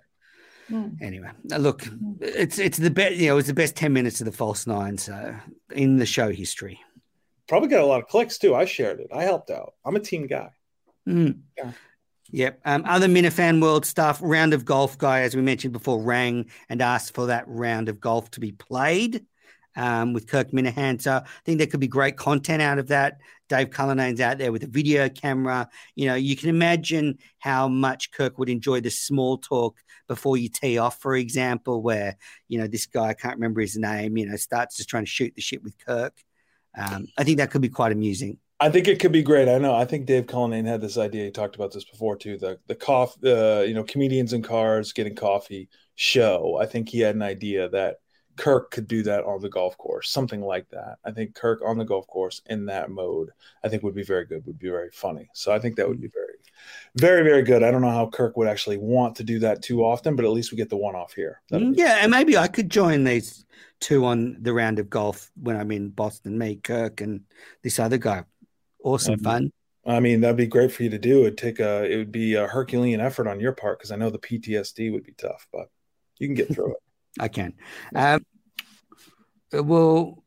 Anyway, 1.02 1.30
uh, 1.52 1.58
look, 1.58 1.86
it's 2.22 2.58
it's 2.58 2.78
the 2.78 2.90
best. 2.90 3.16
You 3.18 3.28
know, 3.28 3.38
it's 3.38 3.50
the 3.50 3.54
best 3.54 3.76
ten 3.76 3.92
minutes 3.92 4.22
of 4.22 4.26
the 4.26 4.32
false 4.32 4.66
nine. 4.66 4.98
So 4.98 5.36
in 5.74 5.98
the 5.98 6.06
show 6.06 6.32
history. 6.32 6.80
Probably 7.50 7.68
got 7.68 7.82
a 7.82 7.86
lot 7.86 8.02
of 8.02 8.08
clicks 8.08 8.38
too. 8.38 8.56
I 8.56 8.64
shared 8.64 9.02
it. 9.02 9.08
I 9.14 9.24
helped 9.24 9.50
out. 9.52 9.74
I'm 9.84 9.98
a 9.98 10.00
team 10.00 10.28
guy. 10.28 10.50
Mm. 11.08 11.42
Yeah. 11.58 11.72
Yep. 12.32 12.62
Um, 12.64 12.84
other 12.88 13.08
Minifan 13.08 13.62
World 13.62 13.86
stuff. 13.86 14.20
Round 14.24 14.54
of 14.54 14.64
golf 14.64 14.98
guy, 14.98 15.22
as 15.24 15.36
we 15.36 15.42
mentioned 15.42 15.74
before, 15.74 16.02
rang 16.02 16.50
and 16.70 16.82
asked 16.82 17.14
for 17.14 17.26
that 17.26 17.44
round 17.50 17.90
of 17.90 18.00
golf 18.00 18.32
to 18.32 18.40
be 18.40 18.54
played 18.54 19.26
um, 19.76 20.14
with 20.14 20.28
Kirk 20.28 20.52
Minihane. 20.52 21.02
So 21.02 21.18
I 21.18 21.42
think 21.46 21.58
there 21.58 21.68
could 21.68 21.80
be 21.80 21.88
great 21.88 22.18
content 22.18 22.62
out 22.62 22.80
of 22.80 22.88
that. 22.88 23.20
Dave 23.50 23.70
Cullinane's 23.70 24.22
out 24.22 24.38
there 24.38 24.52
with 24.52 24.64
a 24.64 24.68
video 24.68 25.10
camera. 25.10 25.70
You 25.96 26.08
know, 26.08 26.16
you 26.16 26.36
can 26.36 26.50
imagine 26.50 27.18
how 27.40 27.68
much 27.68 28.12
Kirk 28.12 28.38
would 28.38 28.50
enjoy 28.50 28.80
the 28.80 28.90
small 28.90 29.38
talk 29.38 29.78
before 30.08 30.38
you 30.38 30.50
tee 30.50 30.78
off, 30.78 31.00
for 31.00 31.16
example, 31.16 31.82
where, 31.82 32.18
you 32.48 32.58
know, 32.58 32.68
this 32.68 32.86
guy, 32.86 33.10
I 33.10 33.14
can't 33.14 33.36
remember 33.36 33.62
his 33.62 33.78
name, 33.78 34.18
you 34.18 34.26
know, 34.26 34.36
starts 34.38 34.78
just 34.78 34.90
trying 34.90 35.04
to 35.04 35.12
shoot 35.12 35.34
the 35.36 35.42
shit 35.42 35.64
with 35.64 35.78
Kirk. 35.86 36.18
Um, 36.78 37.08
I 37.18 37.24
think 37.24 37.38
that 37.38 37.52
could 37.52 37.62
be 37.62 37.70
quite 37.70 37.92
amusing. 37.92 38.38
I 38.62 38.70
think 38.70 38.88
it 38.88 39.00
could 39.00 39.12
be 39.12 39.24
great. 39.24 39.50
I 39.50 39.58
know. 39.58 39.74
I 39.74 39.86
think 39.86 40.06
Dave 40.06 40.28
Cullinane 40.28 40.68
had 40.68 40.82
this 40.82 40.98
idea. 40.98 41.26
He 41.26 41.32
talked 41.32 41.56
about 41.56 41.74
this 41.74 41.84
before 41.84 42.16
too. 42.16 42.38
The 42.38 42.60
the 42.68 42.76
coffee, 42.76 43.20
uh, 43.30 43.62
you 43.62 43.74
know, 43.74 43.84
comedians 43.84 44.34
in 44.34 44.44
cars 44.44 44.94
getting 44.94 45.16
coffee 45.16 45.68
show. 45.96 46.60
I 46.62 46.68
think 46.68 46.88
he 46.88 47.00
had 47.00 47.16
an 47.16 47.24
idea 47.24 47.70
that 47.70 47.98
Kirk 48.38 48.72
could 48.72 48.88
do 48.88 49.04
that 49.04 49.24
on 49.24 49.42
the 49.42 49.50
golf 49.50 49.78
course, 49.78 50.10
something 50.10 50.42
like 50.42 50.70
that. 50.70 50.98
I 51.04 51.12
think 51.12 51.36
Kirk 51.36 51.62
on 51.66 51.78
the 51.78 51.86
golf 51.86 52.08
course 52.08 52.42
in 52.48 52.66
that 52.66 52.90
mode, 52.90 53.30
I 53.64 53.70
think 53.70 53.84
would 53.84 53.96
be 53.96 54.04
very 54.04 54.26
good. 54.26 54.46
Would 54.46 54.60
be 54.60 54.70
very 54.70 54.90
funny. 54.92 55.30
So 55.34 55.52
I 55.52 55.60
think 55.60 55.76
that 55.76 55.88
would 55.88 56.02
be 56.02 56.08
very, 56.08 56.36
very, 56.96 57.24
very 57.24 57.44
good. 57.44 57.64
I 57.64 57.72
don't 57.72 57.82
know 57.82 57.90
how 57.92 58.10
Kirk 58.10 58.38
would 58.38 58.48
actually 58.48 58.78
want 58.78 59.16
to 59.18 59.24
do 59.24 59.40
that 59.40 59.62
too 59.62 59.84
often, 59.84 60.16
but 60.16 60.26
at 60.26 60.32
least 60.32 60.52
we 60.52 60.58
get 60.58 60.70
the 60.70 60.78
one 60.78 60.96
off 60.96 61.14
here. 61.14 61.42
That'll 61.50 61.74
Yeah, 61.74 61.98
and 62.02 62.12
maybe 62.12 62.38
I 62.38 62.48
could 62.48 62.70
join 62.70 63.04
these 63.04 63.46
two 63.80 64.06
on 64.06 64.38
the 64.42 64.54
round 64.54 64.80
of 64.80 64.90
golf 64.90 65.32
when 65.42 65.56
I'm 65.56 65.72
in 65.72 65.90
Boston. 65.90 66.38
Me, 66.38 66.56
Kirk, 66.56 67.02
and 67.02 67.22
this 67.64 67.80
other 67.80 67.98
guy. 67.98 68.24
Awesome 68.84 69.16
Mhm. 69.20 69.24
fun. 69.24 69.52
I 69.86 70.00
mean, 70.00 70.22
that'd 70.22 70.38
be 70.38 70.46
great 70.46 70.72
for 70.72 70.84
you 70.84 70.90
to 70.92 71.00
do. 71.00 71.22
It'd 71.22 71.40
take 71.40 71.60
a, 71.60 71.84
it 71.92 71.98
would 71.98 72.12
be 72.12 72.36
a 72.36 72.48
Herculean 72.48 73.02
effort 73.02 73.28
on 73.28 73.40
your 73.40 73.52
part 73.54 73.80
because 73.80 73.92
I 73.92 73.96
know 73.96 74.12
the 74.12 74.20
PTSD 74.20 74.92
would 74.92 75.04
be 75.04 75.14
tough, 75.14 75.48
but 75.52 75.70
you 76.20 76.28
can 76.28 76.36
get 76.36 76.54
through 76.54 76.72
it. 76.76 76.78
I 77.20 77.28
can. 77.28 77.54
Um, 77.96 78.26
well, 79.52 80.24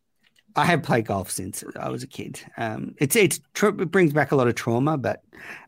I 0.56 0.64
have 0.66 0.82
played 0.82 1.06
golf 1.06 1.30
since 1.30 1.64
I 1.78 1.88
was 1.88 2.02
a 2.02 2.06
kid. 2.06 2.40
Um, 2.56 2.94
it's 2.98 3.16
it's 3.16 3.40
it 3.62 3.90
brings 3.90 4.12
back 4.12 4.32
a 4.32 4.36
lot 4.36 4.48
of 4.48 4.54
trauma, 4.54 4.96
but 4.96 5.22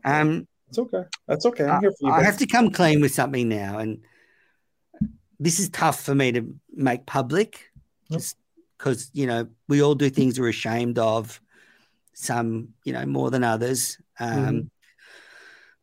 um, 0.05 0.47
It's 0.69 0.77
okay. 0.79 1.03
That's 1.27 1.45
okay. 1.45 1.65
I'm 1.65 1.81
here 1.81 1.91
for 1.91 2.07
you. 2.07 2.11
I 2.13 2.23
have 2.23 2.37
to 2.37 2.47
come 2.47 2.71
clean 2.71 3.01
with 3.01 3.13
something 3.13 3.49
now, 3.49 3.79
and 3.79 3.99
this 5.39 5.59
is 5.59 5.69
tough 5.69 6.01
for 6.01 6.15
me 6.15 6.31
to 6.31 6.55
make 6.73 7.05
public, 7.05 7.71
Yep. 8.09 8.19
just 8.19 8.37
because 8.77 9.09
you 9.13 9.27
know 9.27 9.47
we 9.67 9.81
all 9.81 9.95
do 9.95 10.09
things 10.09 10.39
we're 10.39 10.49
ashamed 10.49 10.99
of, 10.99 11.41
some 12.13 12.69
you 12.85 12.93
know 12.93 13.05
more 13.05 13.29
than 13.31 13.43
others. 13.43 13.97
Um, 14.19 14.29
Mhm. 14.29 14.69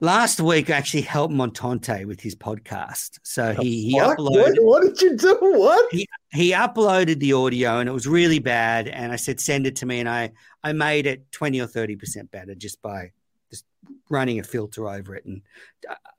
Last 0.00 0.40
week, 0.40 0.70
I 0.70 0.74
actually 0.74 1.02
helped 1.02 1.32
Montante 1.32 2.04
with 2.04 2.20
his 2.20 2.34
podcast, 2.34 3.18
so 3.22 3.54
he 3.54 3.90
he 3.90 3.94
what? 3.94 4.18
uploaded 4.18 4.54
What? 4.60 4.62
What 4.62 4.82
did 4.82 5.00
you 5.00 5.16
do? 5.16 5.38
What? 5.40 5.92
he 5.92 6.06
he 6.34 6.50
uploaded 6.52 7.20
the 7.20 7.32
audio 7.32 7.78
and 7.78 7.88
it 7.88 7.92
was 7.92 8.06
really 8.06 8.40
bad 8.40 8.88
and 8.88 9.12
i 9.12 9.16
said 9.16 9.40
send 9.40 9.66
it 9.66 9.76
to 9.76 9.86
me 9.86 10.00
and 10.00 10.08
i 10.08 10.30
i 10.62 10.72
made 10.72 11.06
it 11.06 11.30
20 11.32 11.60
or 11.60 11.66
30 11.66 11.96
percent 11.96 12.30
better 12.30 12.54
just 12.54 12.82
by 12.82 13.12
just 13.50 13.64
running 14.10 14.40
a 14.40 14.42
filter 14.42 14.88
over 14.88 15.14
it 15.14 15.24
and 15.24 15.42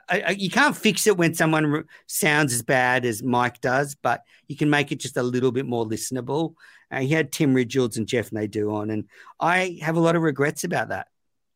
I, 0.08 0.22
I, 0.22 0.30
you 0.32 0.50
can't 0.50 0.78
fix 0.78 1.08
it 1.08 1.18
when 1.18 1.34
someone 1.34 1.86
sounds 2.08 2.54
as 2.54 2.64
bad 2.64 3.06
as 3.06 3.22
mike 3.22 3.62
does 3.62 3.96
but 3.96 4.24
you 4.48 4.56
can 4.56 4.70
make 4.70 4.92
it 4.92 5.00
just 5.00 5.18
a 5.18 5.24
little 5.24 5.52
bit 5.52 5.66
more 5.66 5.86
listenable 5.86 6.56
uh, 6.92 7.00
he 7.00 7.10
had 7.10 7.32
tim 7.32 7.54
ridgefields 7.54 7.98
and 7.98 8.08
jeff 8.08 8.32
nadeau 8.32 8.74
on 8.76 8.90
and 8.90 9.06
i 9.40 9.78
have 9.82 9.98
a 9.98 10.02
lot 10.02 10.16
of 10.16 10.22
regrets 10.22 10.64
about 10.64 10.90
that 10.90 11.08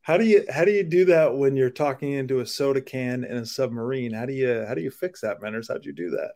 How 0.09 0.17
do 0.17 0.25
you 0.25 0.43
how 0.49 0.65
do 0.65 0.71
you 0.71 0.81
do 0.81 1.05
that 1.05 1.37
when 1.37 1.55
you're 1.55 1.69
talking 1.69 2.13
into 2.13 2.39
a 2.39 2.45
soda 2.45 2.81
can 2.81 3.23
in 3.23 3.37
a 3.37 3.45
submarine? 3.45 4.11
How 4.11 4.25
do 4.25 4.33
you 4.33 4.65
how 4.67 4.73
do 4.73 4.81
you 4.81 4.89
fix 4.89 5.21
that, 5.21 5.39
Manners? 5.39 5.67
How'd 5.67 5.85
you 5.85 5.93
do 5.93 6.09
that? 6.09 6.31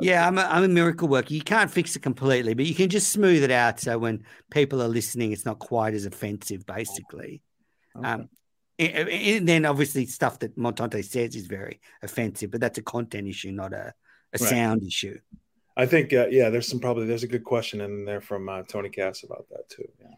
Yeah, 0.00 0.26
I'm 0.26 0.36
a, 0.36 0.40
I'm 0.40 0.64
a 0.64 0.68
miracle 0.68 1.06
worker. 1.06 1.32
You 1.32 1.42
can't 1.42 1.70
fix 1.70 1.94
it 1.94 2.02
completely, 2.02 2.54
but 2.54 2.66
you 2.66 2.74
can 2.74 2.88
just 2.88 3.12
smooth 3.12 3.44
it 3.44 3.52
out 3.52 3.78
so 3.78 4.00
when 4.00 4.24
people 4.50 4.82
are 4.82 4.88
listening, 4.88 5.30
it's 5.30 5.44
not 5.44 5.60
quite 5.60 5.94
as 5.94 6.06
offensive, 6.06 6.66
basically. 6.66 7.40
Okay. 7.96 8.08
Um, 8.08 8.28
and, 8.80 9.08
and 9.08 9.48
then 9.48 9.64
obviously 9.64 10.04
stuff 10.06 10.40
that 10.40 10.58
Montante 10.58 11.04
says 11.04 11.36
is 11.36 11.46
very 11.46 11.80
offensive, 12.02 12.50
but 12.50 12.60
that's 12.60 12.78
a 12.78 12.82
content 12.82 13.28
issue, 13.28 13.52
not 13.52 13.72
a, 13.72 13.94
a 14.32 14.38
Right. 14.40 14.50
sound 14.50 14.82
issue. 14.82 15.20
I 15.76 15.86
think 15.86 16.12
uh, 16.12 16.26
yeah, 16.32 16.50
there's 16.50 16.66
some 16.66 16.80
probably 16.80 17.06
there's 17.06 17.22
a 17.22 17.28
good 17.28 17.44
question 17.44 17.80
in 17.80 18.04
there 18.04 18.20
from 18.20 18.48
uh, 18.48 18.62
Tony 18.64 18.88
Cass 18.88 19.22
about 19.22 19.46
that 19.50 19.68
too. 19.68 19.86
Yeah. 20.00 20.16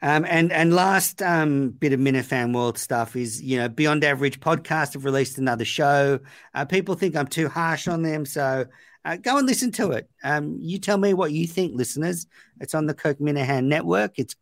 Um, 0.00 0.24
and 0.28 0.52
and 0.52 0.72
last 0.72 1.22
um, 1.22 1.70
bit 1.70 1.92
of 1.92 1.98
Minifan 1.98 2.54
World 2.54 2.78
stuff 2.78 3.16
is 3.16 3.42
you 3.42 3.58
know 3.58 3.68
Beyond 3.68 4.04
Average 4.04 4.40
podcast 4.40 4.92
have 4.94 5.04
released 5.04 5.38
another 5.38 5.64
show. 5.64 6.20
Uh, 6.54 6.64
people 6.64 6.94
think 6.94 7.16
I'm 7.16 7.26
too 7.26 7.48
harsh 7.48 7.88
on 7.88 8.02
them, 8.02 8.24
so 8.24 8.66
uh, 9.04 9.16
go 9.16 9.38
and 9.38 9.46
listen 9.46 9.72
to 9.72 9.92
it. 9.92 10.08
Um, 10.22 10.58
you 10.60 10.78
tell 10.78 10.98
me 10.98 11.14
what 11.14 11.32
you 11.32 11.46
think, 11.46 11.74
listeners. 11.74 12.26
It's 12.60 12.74
on 12.74 12.86
the 12.86 12.94
Kirk 12.94 13.18
Minihane 13.18 13.64
Network. 13.64 14.18
It's 14.18 14.36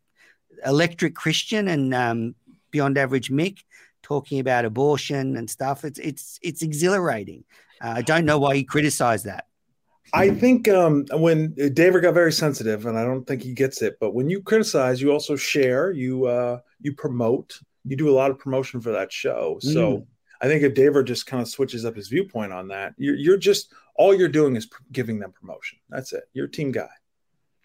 Electric 0.65 1.15
Christian 1.15 1.67
and 1.67 1.93
um, 1.93 2.35
Beyond 2.71 2.97
Average 2.97 3.31
Mick 3.31 3.59
talking 4.03 4.39
about 4.39 4.63
abortion 4.65 5.35
and 5.37 5.49
stuff. 5.49 5.83
It's 5.83 5.99
it's 5.99 6.39
it's 6.43 6.61
exhilarating. 6.61 7.43
Uh, 7.81 7.95
I 7.97 8.01
don't 8.03 8.25
know 8.25 8.39
why 8.39 8.53
you 8.53 8.65
criticize 8.65 9.23
that. 9.23 9.46
I 10.13 10.29
think 10.31 10.67
um, 10.69 11.05
when 11.13 11.53
David 11.73 12.01
got 12.03 12.13
very 12.13 12.31
sensitive, 12.31 12.85
and 12.85 12.97
I 12.97 13.03
don't 13.03 13.25
think 13.25 13.41
he 13.43 13.53
gets 13.53 13.81
it, 13.81 13.97
but 13.99 14.13
when 14.13 14.29
you 14.29 14.41
criticize, 14.41 15.01
you 15.01 15.11
also 15.11 15.35
share, 15.35 15.91
you 15.91 16.25
uh, 16.25 16.59
you 16.81 16.93
promote, 16.93 17.59
you 17.85 17.95
do 17.97 18.09
a 18.09 18.15
lot 18.15 18.31
of 18.31 18.39
promotion 18.39 18.79
for 18.81 18.91
that 18.91 19.11
show. 19.11 19.57
So 19.61 19.97
Mm. 19.97 20.05
I 20.39 20.45
think 20.47 20.61
if 20.63 20.75
David 20.75 21.07
just 21.07 21.25
kind 21.25 21.41
of 21.41 21.47
switches 21.47 21.83
up 21.83 21.95
his 21.95 22.09
viewpoint 22.09 22.53
on 22.53 22.67
that, 22.67 22.93
you're, 22.97 23.15
you're 23.15 23.37
just 23.37 23.73
all 23.95 24.13
you're 24.13 24.27
doing 24.29 24.55
is 24.55 24.67
pr- 24.67 24.83
giving 24.91 25.17
them 25.19 25.31
promotion. 25.31 25.79
That's 25.89 26.13
it. 26.13 26.25
You're 26.33 26.45
a 26.45 26.51
team 26.51 26.71
guy. 26.71 26.89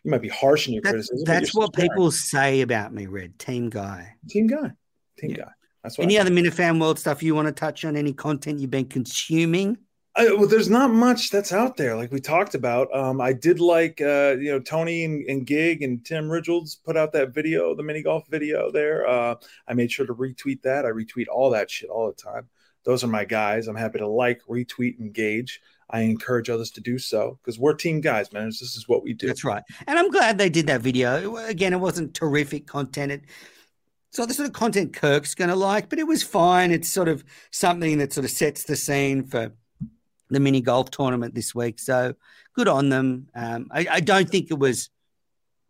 You 0.04 0.10
might 0.10 0.22
be 0.22 0.28
harsh 0.30 0.68
in 0.68 0.72
your 0.74 0.82
That's, 0.82 0.92
criticism. 1.08 1.24
that's 1.26 1.54
what 1.54 1.74
people 1.74 2.10
say 2.10 2.62
about 2.62 2.92
me, 2.94 3.06
Red 3.06 3.38
Team 3.38 3.68
Guy. 3.68 4.14
team 4.28 4.46
guy, 4.46 4.72
team 5.18 5.30
Yeah. 5.32 5.36
guy. 5.44 5.50
That's 5.82 5.98
what 5.98 6.04
Any 6.04 6.16
I 6.16 6.22
other 6.22 6.30
Minifan 6.30 6.80
World 6.80 6.98
stuff 6.98 7.22
you 7.22 7.34
want 7.34 7.46
to 7.48 7.52
touch 7.52 7.84
on? 7.84 7.94
Any 7.96 8.12
content 8.14 8.58
you've 8.60 8.70
been 8.70 8.86
consuming? 8.86 9.76
I, 10.14 10.26
well, 10.34 10.46
there's 10.46 10.68
not 10.68 10.90
much 10.90 11.30
that's 11.30 11.52
out 11.52 11.78
there, 11.78 11.96
like 11.96 12.12
we 12.12 12.20
talked 12.20 12.54
about. 12.54 12.94
Um, 12.94 13.18
I 13.20 13.32
did 13.32 13.60
like, 13.60 13.98
uh, 14.02 14.36
you 14.38 14.50
know, 14.52 14.60
Tony 14.60 15.04
and, 15.04 15.24
and 15.24 15.46
Gig 15.46 15.82
and 15.82 16.04
Tim 16.04 16.28
Ridgeolds 16.28 16.76
put 16.84 16.98
out 16.98 17.12
that 17.12 17.32
video, 17.32 17.74
the 17.74 17.82
mini 17.82 18.02
golf 18.02 18.28
video 18.28 18.70
there. 18.70 19.08
Uh, 19.08 19.36
I 19.66 19.72
made 19.72 19.90
sure 19.90 20.04
to 20.04 20.14
retweet 20.14 20.60
that. 20.62 20.84
I 20.84 20.90
retweet 20.90 21.28
all 21.32 21.48
that 21.50 21.70
shit 21.70 21.88
all 21.88 22.08
the 22.08 22.12
time. 22.12 22.48
Those 22.84 23.02
are 23.02 23.08
my 23.08 23.24
guys. 23.24 23.68
I'm 23.68 23.76
happy 23.76 24.00
to 24.00 24.06
like, 24.06 24.42
retweet, 24.50 25.00
engage. 25.00 25.62
I 25.88 26.00
encourage 26.00 26.50
others 26.50 26.70
to 26.72 26.82
do 26.82 26.98
so 26.98 27.38
because 27.42 27.58
we're 27.58 27.74
team 27.74 28.02
guys, 28.02 28.32
man. 28.32 28.46
This 28.46 28.76
is 28.76 28.88
what 28.88 29.02
we 29.02 29.14
do. 29.14 29.28
That's 29.28 29.44
right. 29.44 29.62
And 29.86 29.98
I'm 29.98 30.10
glad 30.10 30.36
they 30.36 30.50
did 30.50 30.66
that 30.66 30.82
video. 30.82 31.36
Again, 31.36 31.72
it 31.72 31.80
wasn't 31.80 32.12
terrific 32.12 32.66
content. 32.66 33.12
It, 33.12 33.22
it's 34.10 34.18
not 34.18 34.28
the 34.28 34.34
sort 34.34 34.48
of 34.48 34.52
content 34.52 34.92
Kirk's 34.92 35.34
going 35.34 35.48
to 35.48 35.56
like, 35.56 35.88
but 35.88 35.98
it 35.98 36.06
was 36.06 36.22
fine. 36.22 36.70
It's 36.70 36.90
sort 36.90 37.08
of 37.08 37.24
something 37.50 37.96
that 37.96 38.12
sort 38.12 38.26
of 38.26 38.30
sets 38.30 38.64
the 38.64 38.76
scene 38.76 39.24
for 39.24 39.52
the 40.32 40.40
mini 40.40 40.60
golf 40.60 40.90
tournament 40.90 41.34
this 41.34 41.54
week. 41.54 41.78
So 41.78 42.14
good 42.54 42.68
on 42.68 42.88
them. 42.88 43.28
Um, 43.34 43.68
I, 43.70 43.86
I 43.90 44.00
don't 44.00 44.28
think 44.28 44.50
it 44.50 44.58
was 44.58 44.90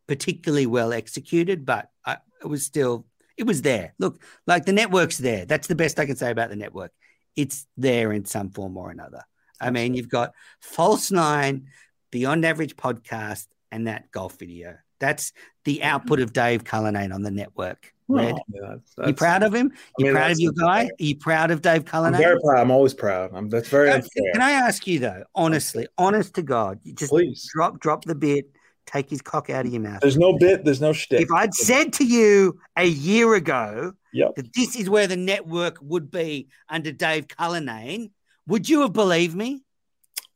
particularly 0.07 0.67
well 0.67 0.93
executed, 0.93 1.65
but 1.65 1.91
I, 2.05 2.19
it 2.41 2.47
was 2.47 2.65
still, 2.65 3.07
it 3.37 3.45
was 3.45 3.63
there. 3.63 3.95
Look, 3.99 4.23
like 4.47 4.65
the 4.65 4.73
network's 4.73 5.19
there. 5.19 5.45
That's 5.45 5.67
the 5.67 5.75
best 5.75 5.99
I 5.99 6.07
can 6.07 6.17
say 6.17 6.31
about 6.31 6.51
the 6.51 6.57
network. 6.57 6.93
It's 7.37 7.67
there 7.77 8.13
in 8.13 8.25
some 8.25 8.51
form 8.51 8.77
or 8.77 8.91
another. 8.91 9.23
I 9.61 9.71
mean, 9.71 9.95
you've 9.95 10.09
got 10.09 10.33
False 10.61 11.11
Nine, 11.11 11.69
Beyond 12.11 12.45
Average 12.45 12.77
podcast, 12.77 13.47
and 13.71 13.87
that 13.87 14.11
golf 14.11 14.39
video. 14.39 14.77
That's 15.01 15.33
the 15.65 15.83
output 15.83 16.21
of 16.21 16.33
Dave 16.33 16.63
Cullinane 16.63 17.13
on 17.13 17.23
the 17.23 17.31
network. 17.31 17.92
Red. 18.09 18.35
Oh, 18.35 18.39
yeah, 18.53 18.61
that's- 18.61 18.81
you 18.97 19.03
that's- 19.05 19.19
proud 19.19 19.43
of 19.43 19.55
him? 19.55 19.73
You 19.99 20.07
mean, 20.07 20.15
proud 20.15 20.31
of 20.33 20.41
your 20.41 20.53
guy? 20.53 20.85
Are 20.85 20.89
you 20.99 21.17
proud 21.17 21.51
of 21.51 21.63
Dave 21.63 21.85
I'm 21.93 22.15
very 22.15 22.39
proud. 22.41 22.61
I'm 22.61 22.71
always 22.71 22.95
proud. 22.95 23.31
I'm, 23.35 23.49
that's 23.49 23.69
very 23.69 23.91
unfair. 23.91 24.33
Can 24.33 24.43
I 24.43 24.53
ask 24.53 24.87
you 24.87 24.99
though, 24.99 25.25
honestly, 25.35 25.87
honest 25.99 26.35
to 26.35 26.43
God, 26.43 26.81
you 26.83 26.95
just 26.95 27.11
Please. 27.11 27.49
drop 27.55 27.79
drop 27.81 28.05
the 28.05 28.15
bit, 28.15 28.47
take 28.87 29.09
his 29.09 29.23
cock 29.23 29.49
out 29.51 29.65
of 29.67 29.73
your 29.73 29.81
mouth. 29.81 30.01
There's 30.01 30.19
no 30.19 30.37
bit. 30.37 30.65
There's 30.65 30.81
no 30.81 30.93
shtick. 30.93 31.21
If 31.21 31.31
I'd 31.31 31.55
said 31.55 31.93
to 31.95 32.05
you 32.05 32.59
a 32.77 32.85
year 32.87 33.35
ago 33.35 33.93
Yep. 34.13 34.35
that 34.37 34.53
this 34.55 34.77
is 34.77 34.91
where 34.91 35.07
the 35.07 35.17
network 35.17 35.79
would 35.81 36.11
be 36.11 36.49
under 36.69 36.93
Dave 36.93 37.29
Cullinane, 37.29 38.11
would 38.47 38.69
you 38.69 38.83
have 38.83 38.93
believed 38.93 39.35
me? 39.37 39.63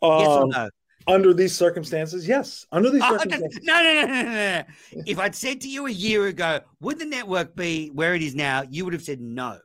yes 0.03 0.29
or 0.29 0.43
Um, 0.45 0.49
no? 0.51 0.69
Under 1.09 1.33
these 1.33 1.55
circumstances, 1.55 2.27
yes. 2.27 2.67
Under 2.73 2.91
these 2.91 3.03
Oh, 3.05 3.17
circumstances, 3.17 3.61
no, 3.63 3.75
no, 3.83 3.93
no, 3.95 4.07
no, 4.07 4.23
no, 4.23 4.33
no. 4.33 5.03
If 5.07 5.19
I'd 5.19 5.35
said 5.35 5.61
to 5.61 5.69
you 5.69 5.87
a 5.87 5.91
year 5.91 6.27
ago, 6.27 6.61
would 6.81 6.99
the 6.99 7.05
network 7.05 7.55
be 7.55 7.89
where 7.89 8.15
it 8.15 8.23
is 8.23 8.35
now? 8.35 8.63
You 8.69 8.85
would 8.85 8.93
have 8.93 9.03
said 9.03 9.21
no. 9.21 9.59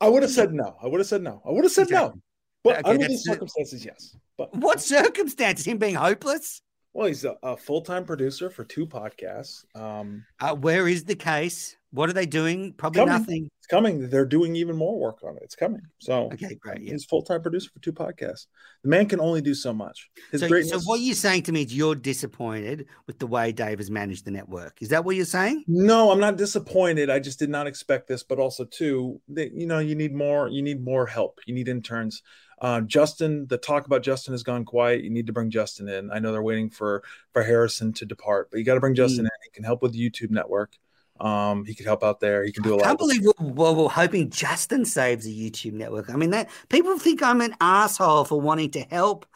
I 0.00 0.08
would 0.08 0.22
have 0.22 0.30
said 0.30 0.52
no. 0.52 0.76
I 0.82 0.86
would 0.86 1.00
have 1.00 1.08
said 1.08 1.22
no. 1.22 1.42
I 1.44 1.50
would 1.50 1.64
have 1.64 1.72
said 1.72 1.90
no. 1.90 2.14
But 2.62 2.78
Okay, 2.80 2.90
under 2.90 3.08
these 3.08 3.24
circumstances, 3.24 3.84
yes. 3.84 4.16
But 4.36 4.54
What 4.54 4.80
circumstances? 4.80 5.66
Him 5.66 5.78
being 5.78 5.94
hopeless? 5.96 6.62
well, 6.92 7.06
he's 7.08 7.24
a, 7.24 7.36
a 7.42 7.56
full-time 7.56 8.04
producer 8.04 8.50
for 8.50 8.64
two 8.64 8.86
podcasts. 8.86 9.64
Um, 9.74 10.24
Uh, 10.40 10.54
where 10.54 10.86
is 10.88 11.04
the 11.04 11.14
case? 11.16 11.76
What 11.90 12.10
are 12.10 12.12
they 12.12 12.26
doing? 12.26 12.74
Probably 12.74 12.98
Coming. 13.00 13.12
nothing. 13.14 13.50
it's 13.58 13.66
coming. 13.66 14.10
They're 14.10 14.26
doing 14.26 14.54
even 14.56 14.76
more 14.76 14.98
work 14.98 15.20
on 15.24 15.36
it. 15.36 15.42
It's 15.42 15.54
coming. 15.54 15.80
So 15.98 16.24
Okay, 16.32 16.54
great. 16.54 16.82
Yeah. 16.82 16.92
he's 16.92 17.06
full-time 17.06 17.40
producer 17.40 17.70
for 17.72 17.80
two 17.80 17.94
podcasts. 17.94 18.46
The 18.82 18.90
man 18.90 19.06
can 19.06 19.20
only 19.20 19.40
do 19.40 19.54
so 19.54 19.72
much. 19.72 20.10
His 20.30 20.42
So, 20.42 20.48
greatness. 20.48 20.70
so 20.72 20.80
what 20.88 21.00
you're 21.00 21.14
saying 21.14 21.44
to 21.44 21.52
me 21.52 21.62
is 21.62 21.74
you're 21.74 21.94
disappointed 21.94 22.86
with 23.06 23.18
the 23.18 23.26
way 23.26 23.52
Dave 23.52 23.78
has 23.78 23.90
managed 23.90 24.26
the 24.26 24.30
network. 24.30 24.82
Is 24.82 24.90
that 24.90 25.02
what 25.04 25.16
you're 25.16 25.24
saying? 25.24 25.64
No, 25.66 26.10
I'm 26.10 26.20
not 26.20 26.36
disappointed. 26.36 27.08
I 27.08 27.20
just 27.20 27.38
did 27.38 27.48
not 27.48 27.66
expect 27.66 28.06
this, 28.06 28.22
but 28.22 28.38
also 28.38 28.64
too, 28.66 29.20
that 29.28 29.52
you 29.54 29.66
know, 29.66 29.78
you 29.78 29.94
need 29.94 30.14
more. 30.14 30.48
You 30.48 30.60
need 30.60 30.84
more 30.84 31.06
help. 31.06 31.40
You 31.46 31.54
need 31.54 31.68
interns. 31.68 32.22
Uh, 32.60 32.80
Justin, 32.82 33.46
the 33.46 33.56
talk 33.56 33.86
about 33.86 34.02
Justin 34.02 34.34
has 34.34 34.42
gone 34.42 34.64
quiet. 34.66 35.04
You 35.04 35.10
need 35.10 35.26
to 35.28 35.32
bring 35.32 35.48
Justin 35.48 35.88
in. 35.88 36.10
I 36.10 36.18
know 36.18 36.32
they're 36.32 36.42
waiting 36.42 36.68
for 36.68 37.02
for 37.32 37.42
Harrison 37.44 37.92
to 37.94 38.04
depart, 38.04 38.50
but 38.50 38.58
you 38.58 38.64
got 38.64 38.74
to 38.74 38.80
bring 38.80 38.94
Justin 38.96 39.24
in. 39.24 39.30
He 39.44 39.50
can 39.54 39.64
help 39.64 39.80
with 39.80 39.92
the 39.92 40.10
YouTube 40.10 40.30
network. 40.30 40.76
Um, 41.20 41.64
he 41.64 41.74
could 41.74 41.86
help 41.86 42.04
out 42.04 42.20
there. 42.20 42.44
He 42.44 42.52
can 42.52 42.62
do 42.62 42.74
a 42.74 42.76
lot. 42.76 42.84
I 42.84 42.88
can't 42.88 42.98
believe 42.98 43.22
we're, 43.22 43.46
we're, 43.46 43.72
we're 43.72 43.88
hoping 43.88 44.30
Justin 44.30 44.84
saves 44.84 45.24
the 45.24 45.50
YouTube 45.50 45.72
network. 45.72 46.10
I 46.10 46.16
mean, 46.16 46.30
that 46.30 46.48
people 46.68 46.98
think 46.98 47.22
I'm 47.22 47.40
an 47.40 47.54
asshole 47.60 48.24
for 48.24 48.40
wanting 48.40 48.70
to 48.72 48.80
help. 48.82 49.26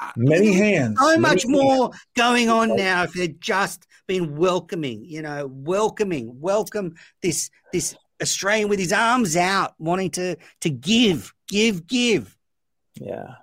Uh, 0.00 0.10
Many 0.16 0.46
there's 0.46 0.60
hands. 0.60 0.98
So 0.98 1.06
many 1.06 1.20
much 1.20 1.42
hands. 1.42 1.48
more 1.48 1.90
going 2.16 2.48
on 2.48 2.76
now 2.76 3.04
if 3.04 3.12
they'd 3.12 3.40
just 3.40 3.86
been 4.06 4.36
welcoming, 4.36 5.04
you 5.04 5.22
know, 5.22 5.46
welcoming, 5.46 6.40
welcome 6.40 6.94
this 7.22 7.50
this 7.72 7.94
Australian 8.20 8.68
with 8.68 8.78
his 8.78 8.92
arms 8.92 9.36
out, 9.36 9.74
wanting 9.78 10.10
to 10.12 10.36
to 10.60 10.70
give, 10.70 11.32
give, 11.48 11.86
give. 11.86 12.36
Yeah. 13.00 13.34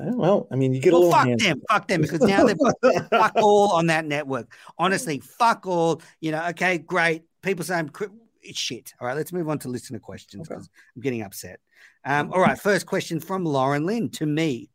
Eh, 0.00 0.10
Well, 0.14 0.46
I 0.50 0.56
mean, 0.56 0.72
you 0.74 0.80
get 0.80 0.92
a 0.92 0.96
little. 0.96 1.12
fuck 1.12 1.38
them, 1.38 1.62
fuck 1.70 1.88
them, 1.88 2.00
because 2.02 2.20
now 2.20 2.44
they've 2.44 2.58
got 2.58 2.74
fuck 3.10 3.32
all 3.36 3.72
on 3.72 3.86
that 3.88 4.04
network. 4.04 4.52
Honestly, 4.78 5.20
fuck 5.20 5.66
all. 5.66 6.00
You 6.20 6.32
know, 6.32 6.46
okay, 6.48 6.78
great. 6.78 7.22
People 7.42 7.64
say 7.64 7.74
I'm 7.76 7.88
cri- 7.88 8.08
it's 8.42 8.58
shit. 8.58 8.92
All 9.00 9.06
right, 9.06 9.16
let's 9.16 9.32
move 9.32 9.48
on 9.48 9.58
to 9.60 9.68
listener 9.68 9.98
questions 9.98 10.46
Okay. 10.48 10.54
because 10.56 10.70
I'm 10.96 11.02
getting 11.02 11.22
upset. 11.22 11.60
Um, 12.04 12.32
all 12.32 12.40
right, 12.40 12.58
first 12.58 12.86
question 12.86 13.20
from 13.20 13.44
Lauren 13.44 13.84
Lynn 13.86 14.10
to 14.10 14.26
me. 14.26 14.70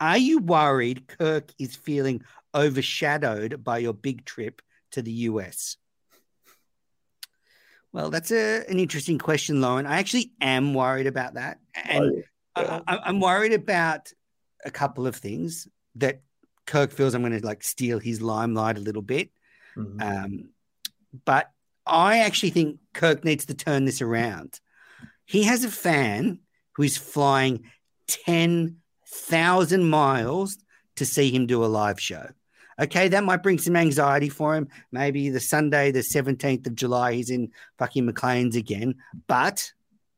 Are 0.00 0.18
you 0.18 0.38
worried 0.38 1.08
Kirk 1.08 1.52
is 1.58 1.74
feeling 1.74 2.22
overshadowed 2.54 3.64
by 3.64 3.78
your 3.78 3.92
big 3.92 4.24
trip 4.24 4.62
to 4.92 5.02
the 5.02 5.10
US? 5.10 5.76
Well, 7.92 8.10
that's 8.10 8.30
a, 8.30 8.64
an 8.68 8.78
interesting 8.78 9.18
question, 9.18 9.60
Lauren. 9.60 9.86
I 9.86 9.98
actually 9.98 10.32
am 10.40 10.74
worried 10.74 11.06
about 11.06 11.34
that. 11.34 11.58
And 11.74 12.04
I, 12.18 12.22
I- 12.86 12.98
I'm 13.04 13.20
worried 13.20 13.52
about 13.52 14.12
a 14.64 14.70
couple 14.70 15.06
of 15.06 15.16
things 15.16 15.68
that 15.96 16.20
Kirk 16.66 16.90
feels 16.92 17.14
I'm 17.14 17.22
going 17.22 17.38
to 17.38 17.44
like 17.46 17.62
steal 17.62 17.98
his 17.98 18.20
limelight 18.20 18.76
a 18.76 18.80
little 18.80 19.02
bit. 19.02 19.30
Mhm. 19.76 20.02
Um, 20.02 20.48
but 21.24 21.50
I 21.86 22.18
actually 22.18 22.50
think 22.50 22.78
Kirk 22.92 23.24
needs 23.24 23.46
to 23.46 23.54
turn 23.54 23.84
this 23.84 24.02
around. 24.02 24.60
He 25.24 25.44
has 25.44 25.64
a 25.64 25.70
fan 25.70 26.40
who 26.74 26.82
is 26.82 26.96
flying 26.96 27.64
10,000 28.06 29.84
miles 29.88 30.58
to 30.96 31.04
see 31.06 31.30
him 31.30 31.46
do 31.46 31.64
a 31.64 31.66
live 31.66 32.00
show. 32.00 32.28
Okay, 32.80 33.08
that 33.08 33.24
might 33.24 33.42
bring 33.42 33.58
some 33.58 33.74
anxiety 33.76 34.28
for 34.28 34.54
him. 34.54 34.68
Maybe 34.92 35.30
the 35.30 35.40
Sunday, 35.40 35.90
the 35.90 36.02
17th 36.02 36.66
of 36.66 36.76
July, 36.76 37.14
he's 37.14 37.30
in 37.30 37.50
fucking 37.78 38.06
McLean's 38.06 38.54
again. 38.56 38.94
But, 39.26 39.72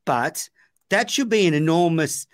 but 0.05 0.49
that 0.91 1.11
should 1.11 1.28
be 1.28 1.47
an 1.47 1.55
enormous 1.55 2.26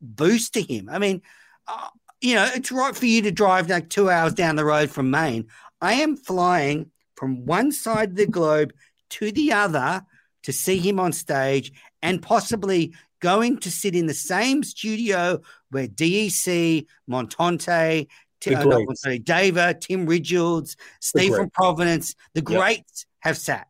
boost 0.00 0.54
to 0.54 0.62
him. 0.62 0.88
I 0.90 0.98
mean, 0.98 1.22
uh, 1.66 1.88
you 2.20 2.34
know, 2.34 2.48
it's 2.54 2.70
right 2.70 2.94
for 2.94 3.06
you 3.06 3.22
to 3.22 3.30
drive 3.30 3.68
like 3.68 3.88
two 3.88 4.08
hours 4.10 4.34
down 4.34 4.56
the 4.56 4.64
road 4.64 4.90
from 4.90 5.10
Maine. 5.10 5.46
I 5.80 5.94
am 5.94 6.16
flying 6.16 6.90
from 7.16 7.44
one 7.44 7.72
side 7.72 8.10
of 8.10 8.16
the 8.16 8.26
globe 8.26 8.72
to 9.10 9.32
the 9.32 9.52
other 9.52 10.02
to 10.44 10.52
see 10.52 10.78
him 10.78 10.98
on 11.00 11.12
stage 11.12 11.72
and 12.02 12.22
possibly 12.22 12.94
going 13.20 13.58
to 13.58 13.70
sit 13.70 13.94
in 13.94 14.06
the 14.06 14.14
same 14.14 14.62
studio 14.64 15.40
where 15.70 15.86
Deke, 15.86 16.86
Montante, 17.08 18.08
T- 18.40 18.54
uh, 18.54 18.64
not 18.64 18.84
greats. 18.84 19.04
Dava, 19.04 19.80
Tim 19.80 20.06
Ridgefields, 20.06 20.74
Steve 21.00 21.34
from. 21.34 21.50
Providence, 21.50 22.16
the 22.34 22.42
greats 22.42 23.06
have 23.20 23.38
sat. 23.38 23.68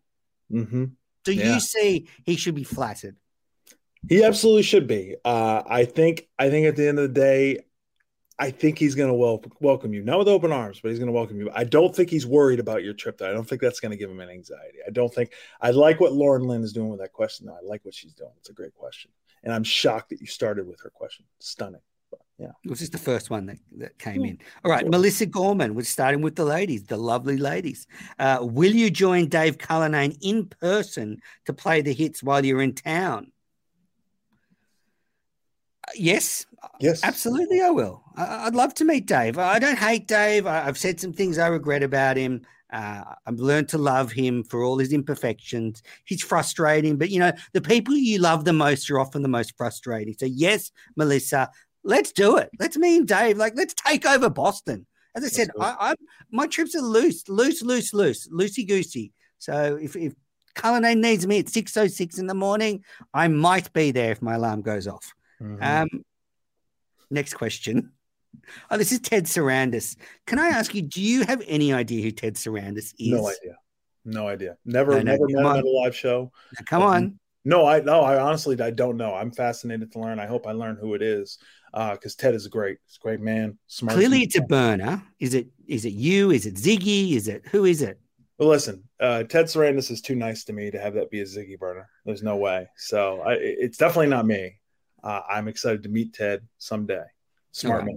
Mhm. 0.50 0.92
Do 1.24 1.32
Yeah. 1.32 1.54
you 1.54 1.60
see 1.60 2.08
he 2.24 2.36
should 2.36 2.54
be 2.54 2.64
flattered? 2.64 3.16
He 4.08 4.24
absolutely 4.24 4.62
should 4.62 4.86
be. 4.86 5.16
Uh, 5.24 5.62
I 5.66 5.84
think. 5.84 6.28
I 6.38 6.50
think 6.50 6.66
at 6.66 6.76
the 6.76 6.88
end 6.88 6.98
of 6.98 7.12
the 7.12 7.20
day, 7.20 7.58
I 8.38 8.50
think 8.50 8.78
he's 8.78 8.94
going 8.94 9.08
to 9.08 9.14
wel- 9.14 9.44
welcome 9.60 9.94
you, 9.94 10.02
not 10.02 10.18
with 10.18 10.26
open 10.28 10.50
arms, 10.50 10.80
but 10.80 10.88
he's 10.90 10.98
going 10.98 11.06
to 11.06 11.12
welcome 11.12 11.38
you. 11.38 11.50
I 11.54 11.64
don't 11.64 11.94
think 11.94 12.10
he's 12.10 12.26
worried 12.26 12.58
about 12.58 12.82
your 12.82 12.94
trip. 12.94 13.18
There, 13.18 13.30
I 13.30 13.32
don't 13.32 13.48
think 13.48 13.60
that's 13.60 13.78
going 13.78 13.92
to 13.92 13.96
give 13.96 14.10
him 14.10 14.20
an 14.20 14.28
anxiety. 14.30 14.78
I 14.86 14.90
don't 14.90 15.12
think. 15.14 15.32
I 15.60 15.70
like 15.70 16.00
what 16.00 16.12
Lauren 16.12 16.42
Lynn 16.42 16.62
is 16.62 16.72
doing 16.72 16.88
with 16.88 17.00
that 17.00 17.12
question. 17.12 17.46
Though. 17.46 17.54
I 17.54 17.60
like 17.62 17.84
what 17.84 17.94
she's 17.94 18.14
doing. 18.14 18.32
It's 18.38 18.50
a 18.50 18.54
great 18.54 18.74
question, 18.74 19.10
and 19.44 19.52
I'm 19.52 19.64
shocked 19.64 20.10
that 20.10 20.20
you 20.20 20.26
started 20.26 20.66
with 20.66 20.80
her 20.82 20.90
question. 20.90 21.24
Stunning. 21.38 21.80
But, 22.10 22.20
yeah. 22.38 22.50
It 22.64 22.70
was 22.70 22.80
just 22.80 22.92
the 22.92 22.98
first 22.98 23.30
one 23.30 23.46
that, 23.46 23.58
that 23.78 23.98
came 23.98 24.22
Yeah. 24.24 24.30
in. 24.32 24.38
All 24.64 24.70
right, 24.70 24.80
Sure. 24.80 24.90
Melissa 24.90 25.26
Gorman. 25.26 25.74
We're 25.74 25.84
starting 25.84 26.20
with 26.22 26.34
the 26.36 26.44
ladies, 26.44 26.84
the 26.84 26.96
lovely 26.96 27.36
ladies. 27.38 27.86
Uh, 28.18 28.38
will 28.42 28.72
you 28.74 28.90
join 28.90 29.28
Dave 29.28 29.56
Cullinane 29.58 30.16
in 30.20 30.46
person 30.46 31.20
to 31.46 31.52
play 31.54 31.80
the 31.80 31.94
hits 31.94 32.22
while 32.22 32.44
you're 32.44 32.60
in 32.62 32.74
town? 32.74 33.31
Yes, 35.94 36.46
Yes. 36.80 37.02
absolutely. 37.04 37.60
I 37.60 37.70
will. 37.70 38.02
I, 38.16 38.46
I'd 38.46 38.54
love 38.54 38.74
to 38.74 38.84
meet 38.84 39.06
Dave. 39.06 39.38
I 39.38 39.58
don't 39.58 39.78
hate 39.78 40.06
Dave. 40.08 40.46
I, 40.46 40.66
I've 40.66 40.78
said 40.78 41.00
some 41.00 41.12
things 41.12 41.38
I 41.38 41.48
regret 41.48 41.82
about 41.82 42.16
him. 42.16 42.42
Uh, 42.72 43.02
I've 43.26 43.38
learned 43.38 43.68
to 43.70 43.78
love 43.78 44.12
him 44.12 44.44
for 44.44 44.62
all 44.62 44.78
his 44.78 44.92
imperfections. 44.92 45.82
He's 46.04 46.22
frustrating, 46.22 46.96
but 46.96 47.10
you 47.10 47.18
know, 47.20 47.32
the 47.52 47.60
people 47.60 47.94
you 47.94 48.18
love 48.18 48.44
the 48.44 48.52
most 48.52 48.90
are 48.90 48.98
often 48.98 49.22
the 49.22 49.28
most 49.28 49.56
frustrating. 49.56 50.14
So, 50.18 50.24
yes, 50.26 50.70
Melissa, 50.96 51.50
let's 51.84 52.12
do 52.12 52.38
it. 52.38 52.48
Let's 52.58 52.78
me 52.78 52.96
and 52.96 53.06
Dave, 53.06 53.36
like, 53.36 53.52
let's 53.56 53.74
take 53.74 54.06
over 54.06 54.30
Boston. 54.30 54.86
As 55.14 55.24
I 55.24 55.28
said. 55.28 55.50
I, 55.60 55.76
I 55.78 55.94
my 56.30 56.46
trips 56.46 56.74
are 56.74 56.80
loose, 56.80 57.28
loose, 57.28 57.62
loose, 57.62 57.92
loose, 57.92 58.28
loosey 58.28 58.66
goosey. 58.66 59.12
So 59.38 59.78
if 59.80 59.94
if 59.94 60.14
Cullinane 60.54 61.02
needs 61.02 61.26
me 61.26 61.38
at 61.40 61.50
six 61.50 61.76
oh 61.76 61.86
six 61.86 62.18
in 62.18 62.26
the 62.26 62.34
morning, 62.34 62.82
I 63.12 63.28
might 63.28 63.70
be 63.74 63.90
there 63.90 64.12
if 64.12 64.22
my 64.22 64.36
alarm 64.36 64.62
goes 64.62 64.86
off. 64.86 65.12
Mhm. 65.42 65.62
Um, 65.62 66.04
next 67.10 67.34
question. 67.34 67.92
Oh, 68.70 68.78
this 68.78 68.92
is 68.92 69.00
Ted 69.00 69.24
Sarandis. 69.24 69.96
Can 70.26 70.38
I 70.38 70.48
ask 70.48 70.74
you, 70.74 70.82
do 70.82 71.02
you 71.02 71.24
have 71.24 71.42
any 71.46 71.72
idea 71.72 72.02
who 72.02 72.10
Ted 72.10 72.34
Sarandis 72.34 72.94
is? 72.98 73.10
no 73.10 73.28
idea. 73.28 73.56
No 74.04 74.28
idea. 74.28 74.56
Never, 74.64 74.92
No, 74.92 74.98
no, 74.98 75.02
never 75.04 75.26
met 75.28 75.40
him 75.40 75.46
at 75.46 75.64
a 75.64 75.68
live 75.68 75.94
show. 75.94 76.32
Now, 76.58 76.64
Come 76.66 76.82
on. 76.82 77.18
No, 77.44 77.66
I 77.66 77.80
no, 77.80 78.02
I 78.02 78.20
honestly 78.20 78.60
I 78.60 78.70
don't 78.70 78.96
know. 78.96 79.14
I'm 79.14 79.32
fascinated 79.32 79.90
to 79.92 79.98
learn. 79.98 80.20
I 80.20 80.26
hope 80.26 80.46
I 80.46 80.52
learn 80.52 80.76
who 80.76 80.94
it 80.94 81.02
is. 81.02 81.38
Uh, 81.74 81.92
because 81.92 82.14
Ted 82.14 82.34
is 82.34 82.46
great. 82.46 82.78
He's 82.86 82.98
a 83.00 83.02
great 83.02 83.20
man, 83.20 83.58
smart. 83.66 83.96
Clearly, 83.96 84.20
it's 84.20 84.36
a 84.36 84.42
burner. 84.42 85.02
Is 85.18 85.34
it? 85.34 85.48
Is 85.66 85.84
it 85.84 85.92
you? 85.92 86.30
Is 86.30 86.46
it 86.46 86.54
Ziggy? 86.54 87.12
Is 87.14 87.26
it 87.26 87.42
who 87.50 87.64
is 87.64 87.82
it? 87.82 87.98
Well, 88.38 88.48
listen, 88.48 88.84
uh, 89.00 89.24
Ted 89.24 89.46
Sarandis 89.46 89.90
is 89.90 90.00
too 90.00 90.14
nice 90.14 90.44
to 90.44 90.52
me 90.52 90.70
to 90.70 90.78
have 90.78 90.94
that 90.94 91.10
be 91.10 91.20
a 91.20 91.24
Ziggy 91.24 91.58
burner. 91.58 91.88
There's 92.04 92.22
no 92.22 92.36
way. 92.36 92.68
So 92.76 93.20
I, 93.22 93.34
it's 93.34 93.78
definitely 93.78 94.08
not 94.08 94.26
me. 94.26 94.60
Uh, 95.02 95.20
I'm 95.28 95.48
excited 95.48 95.82
to 95.82 95.88
meet 95.88 96.14
Ted 96.14 96.46
someday. 96.58 97.04
Smart 97.52 97.80
right. 97.80 97.86
man. 97.86 97.96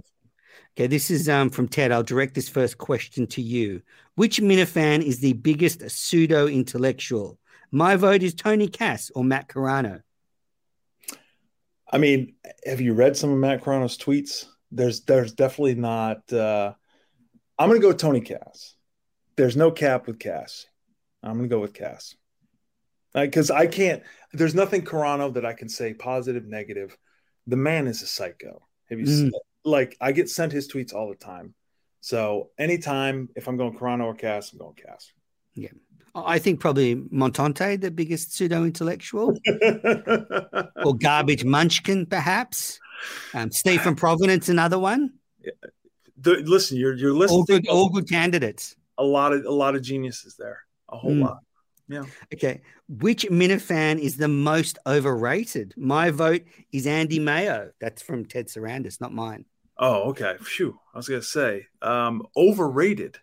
Okay, 0.76 0.86
this 0.86 1.10
is 1.10 1.28
um, 1.28 1.50
from 1.50 1.68
Ted. 1.68 1.92
I'll 1.92 2.02
direct 2.02 2.34
this 2.34 2.48
first 2.48 2.76
question 2.76 3.26
to 3.28 3.42
you. 3.42 3.82
Which 4.14 4.40
Minifan 4.40 5.02
is 5.02 5.20
the 5.20 5.32
biggest 5.32 5.88
pseudo 5.90 6.46
intellectual? 6.46 7.38
My 7.70 7.96
vote 7.96 8.22
is 8.22 8.34
Tony 8.34 8.68
Cass 8.68 9.10
or 9.14 9.24
Matt 9.24 9.48
Carano. 9.48 10.02
I 11.90 11.98
mean, 11.98 12.34
have 12.64 12.80
you 12.80 12.94
read 12.94 13.16
some 13.16 13.30
of 13.30 13.38
Matt 13.38 13.62
Carano's 13.62 13.96
tweets? 13.96 14.46
There's 14.70 15.02
there's 15.02 15.32
definitely 15.32 15.76
not. 15.76 16.30
Uh, 16.32 16.74
I'm 17.58 17.68
gonna 17.68 17.80
go 17.80 17.88
with 17.88 17.98
Tony 17.98 18.20
Cass. 18.20 18.74
There's 19.36 19.56
no 19.56 19.70
cap 19.70 20.06
with 20.06 20.18
Cass. 20.18 20.66
I'm 21.22 21.36
gonna 21.36 21.48
go 21.48 21.60
with 21.60 21.72
Cass. 21.72 22.16
Because 23.24 23.50
I 23.50 23.66
can't. 23.66 24.02
There's 24.32 24.54
nothing 24.54 24.82
Carrano 24.84 25.32
that 25.34 25.46
I 25.46 25.54
can 25.54 25.68
say 25.68 25.94
positive, 25.94 26.44
negative. 26.46 26.96
The 27.46 27.56
man 27.56 27.86
is 27.86 28.02
a 28.02 28.06
psycho. 28.06 28.60
Have 28.90 29.00
you 29.00 29.06
Mm. 29.06 29.18
seen, 29.18 29.32
like 29.64 29.96
I 30.00 30.12
get 30.12 30.28
sent 30.28 30.52
his 30.52 30.68
tweets 30.68 30.92
all 30.94 31.08
the 31.08 31.14
time. 31.16 31.54
So 32.00 32.50
anytime 32.58 33.28
if 33.34 33.48
I'm 33.48 33.56
going 33.56 33.76
Carrano 33.76 34.04
or 34.04 34.14
Cass, 34.14 34.52
I'm 34.52 34.58
going 34.58 34.74
Cass. 34.74 35.10
Yeah, 35.54 35.70
I 36.14 36.38
think 36.38 36.60
probably 36.60 36.94
Montante, 36.96 37.80
the 37.80 37.90
biggest 37.90 38.34
pseudo 38.34 38.64
intellectual, 38.64 39.34
or 40.84 40.94
Garbage 40.96 41.44
Munchkin, 41.44 42.06
perhaps. 42.06 42.78
Um, 43.34 43.50
Steve 43.50 43.80
from 43.80 43.96
Providence, 44.06 44.48
another 44.48 44.78
one. 44.78 45.14
The- 46.18 46.42
listen, 46.44 46.76
you're 46.76 46.94
you're 46.94 47.12
All 47.12 47.18
listening 47.18 47.44
good, 47.46 47.68
all 47.68 47.88
good 47.88 48.08
candidates. 48.08 48.76
a 48.98 49.04
lot 49.04 49.32
of 49.32 49.44
a 49.46 49.50
lot 49.50 49.74
of 49.74 49.82
geniuses 49.82 50.36
there. 50.38 50.60
A 50.90 50.96
whole 50.98 51.12
Mm. 51.12 51.22
lot. 51.22 51.38
Okay. 52.34 52.62
Which 52.88 53.24
Minifan 53.26 53.98
is 53.98 54.16
the 54.16 54.28
most 54.28 54.78
overrated? 54.86 55.74
My 55.76 56.10
vote 56.10 56.42
is 56.72 56.86
Andy 56.86 57.18
Mayo. 57.18 57.70
That's 57.80 58.02
from 58.02 58.24
Ted 58.24 58.48
Sarandis, 58.48 59.00
not 59.00 59.12
mine. 59.12 59.44
Oh, 59.78 60.10
okay. 60.10 60.36
Phew. 60.40 60.78
I 60.94 60.96
was 60.96 61.08
gonna 61.08 61.22
say 61.22 61.66
um, 61.82 62.26
overrated. 62.36 63.18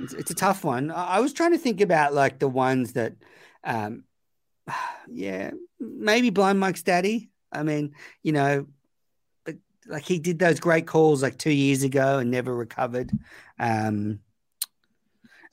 It's, 0.00 0.14
it's 0.14 0.30
a 0.30 0.34
tough 0.34 0.64
one. 0.64 0.90
I, 0.90 1.16
I 1.16 1.20
was 1.20 1.32
trying 1.32 1.52
to 1.52 1.58
think 1.58 1.80
about 1.80 2.14
like 2.14 2.38
the 2.38 2.48
ones 2.48 2.94
that, 2.94 3.14
um, 3.64 4.04
yeah, 5.08 5.50
maybe 5.78 6.30
Blind 6.30 6.58
Mike's 6.58 6.82
daddy. 6.82 7.30
I 7.52 7.62
mean, 7.64 7.94
you 8.22 8.32
know, 8.32 8.66
but 9.44 9.56
like 9.86 10.04
he 10.04 10.18
did 10.18 10.38
those 10.38 10.60
great 10.60 10.86
calls 10.86 11.22
like 11.22 11.36
two 11.36 11.52
years 11.52 11.82
ago 11.82 12.18
and 12.18 12.30
never 12.30 12.54
recovered. 12.54 13.10
Um, 13.58 14.20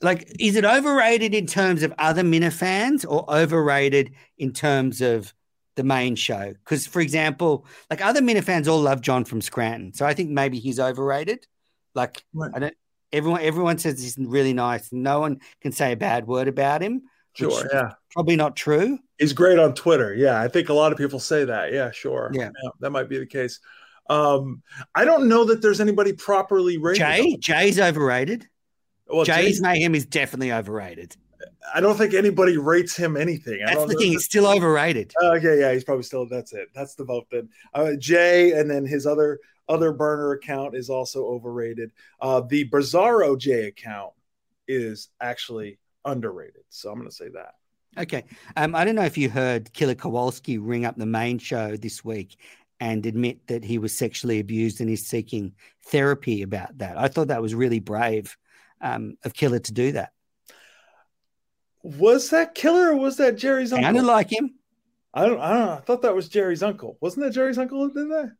like, 0.00 0.30
is 0.38 0.56
it 0.56 0.64
overrated 0.64 1.34
in 1.34 1.46
terms 1.46 1.82
of 1.82 1.92
other 1.98 2.22
Minifans 2.22 3.04
or 3.08 3.28
overrated 3.32 4.12
in 4.36 4.52
terms 4.52 5.00
of 5.00 5.32
the 5.76 5.82
main 5.84 6.14
show? 6.14 6.52
Because, 6.52 6.86
for 6.86 7.00
example, 7.00 7.66
like 7.90 8.00
other 8.00 8.20
Minifans 8.20 8.68
all 8.68 8.80
love 8.80 9.00
John 9.00 9.24
from 9.24 9.40
Scranton, 9.40 9.92
so 9.94 10.06
I 10.06 10.14
think 10.14 10.30
maybe 10.30 10.58
he's 10.58 10.78
overrated. 10.80 11.46
Like, 11.94 12.22
Right. 12.32 12.50
I 12.54 12.58
don't. 12.58 12.74
Everyone, 13.10 13.40
everyone 13.40 13.78
says 13.78 14.02
he's 14.02 14.18
really 14.18 14.52
nice. 14.52 14.92
No 14.92 15.20
one 15.20 15.40
can 15.62 15.72
say 15.72 15.92
a 15.92 15.96
bad 15.96 16.26
word 16.26 16.46
about 16.46 16.82
him. 16.82 17.04
Sure. 17.32 17.66
Yeah. 17.72 17.92
probably 18.10 18.36
not 18.36 18.54
true. 18.54 18.98
He's 19.18 19.32
great 19.32 19.58
on 19.58 19.72
Twitter. 19.74 20.14
Yeah, 20.14 20.40
I 20.40 20.48
think 20.48 20.68
a 20.68 20.74
lot 20.74 20.92
of 20.92 20.98
people 20.98 21.18
say 21.18 21.44
that. 21.44 21.72
Yeah, 21.72 21.90
sure. 21.90 22.30
Yeah. 22.34 22.50
that 22.80 22.90
might 22.90 23.08
be 23.08 23.18
the 23.18 23.26
case. 23.26 23.60
Um, 24.10 24.62
I 24.94 25.04
don't 25.04 25.28
know 25.28 25.44
that 25.44 25.62
there's 25.62 25.80
anybody 25.80 26.12
properly 26.12 26.78
rated. 26.78 27.00
Jay, 27.00 27.36
Jay's 27.38 27.78
overrated. 27.80 28.46
Well, 29.08 29.24
Jay's 29.24 29.60
Jay, 29.60 29.62
mayhem 29.62 29.94
is 29.94 30.06
definitely 30.06 30.52
overrated. 30.52 31.16
I 31.74 31.80
don't 31.80 31.96
think 31.96 32.14
anybody 32.14 32.56
rates 32.56 32.96
him 32.96 33.16
anything. 33.16 33.60
I 33.62 33.66
That's 33.66 33.78
don't 33.78 33.88
the 33.88 33.94
thing; 33.94 34.14
it's 34.14 34.24
still 34.24 34.46
overrated. 34.46 35.12
Oh, 35.20 35.36
okay, 35.36 35.60
yeah, 35.60 35.72
he's 35.72 35.84
probably 35.84 36.02
still. 36.02 36.26
That's 36.26 36.52
it. 36.52 36.68
That's 36.74 36.94
the 36.94 37.04
vote 37.04 37.26
then. 37.30 37.48
Uh, 37.74 37.92
Jay, 37.98 38.52
and 38.52 38.70
then 38.70 38.86
his 38.86 39.06
other 39.06 39.40
other 39.68 39.92
burner 39.92 40.32
account 40.32 40.74
is 40.74 40.90
also 40.90 41.26
overrated. 41.26 41.92
Uh, 42.20 42.40
the 42.40 42.68
Bizarro 42.68 43.38
Jay 43.38 43.66
account 43.66 44.12
is 44.66 45.08
actually 45.20 45.78
underrated. 46.04 46.62
So 46.70 46.90
I'm 46.90 46.98
going 46.98 47.08
to 47.08 47.14
say 47.14 47.28
that. 47.30 47.54
Okay. 47.96 48.24
Um, 48.56 48.74
I 48.74 48.84
don't 48.84 48.94
know 48.94 49.04
if 49.04 49.18
you 49.18 49.28
heard 49.28 49.72
Killer 49.72 49.94
Kowalski 49.94 50.58
ring 50.58 50.84
up 50.84 50.96
the 50.96 51.06
main 51.06 51.38
show 51.38 51.76
this 51.76 52.04
week 52.04 52.36
and 52.80 53.04
admit 53.06 53.46
that 53.48 53.64
he 53.64 53.78
was 53.78 53.96
sexually 53.96 54.40
abused 54.40 54.80
and 54.80 54.88
he's 54.88 55.06
seeking 55.06 55.52
therapy 55.86 56.42
about 56.42 56.78
that. 56.78 56.96
I 56.96 57.08
thought 57.08 57.28
that 57.28 57.42
was 57.42 57.54
really 57.54 57.80
brave 57.80 58.36
um, 58.80 59.16
of 59.24 59.34
Killer 59.34 59.58
to 59.58 59.72
do 59.72 59.92
that. 59.92 60.12
Was 61.82 62.30
that 62.30 62.54
Killer 62.54 62.90
or 62.90 62.96
was 62.96 63.16
that 63.18 63.36
Gerry's 63.36 63.72
uncle? 63.72 63.84
Sounded 63.84 64.04
like 64.04 64.32
him. 64.32 64.54
I 65.14 65.26
don't. 65.26 65.40
I 65.40 65.48
don't 65.52 65.66
know. 65.66 65.72
I 65.72 65.80
thought 65.80 66.02
that 66.02 66.14
was 66.14 66.28
Gerry's 66.28 66.62
uncle. 66.62 66.98
Wasn't 67.00 67.24
that 67.24 67.32
Gerry's 67.32 67.58
uncle 67.58 67.88
did 67.88 68.10
that? 68.10 68.32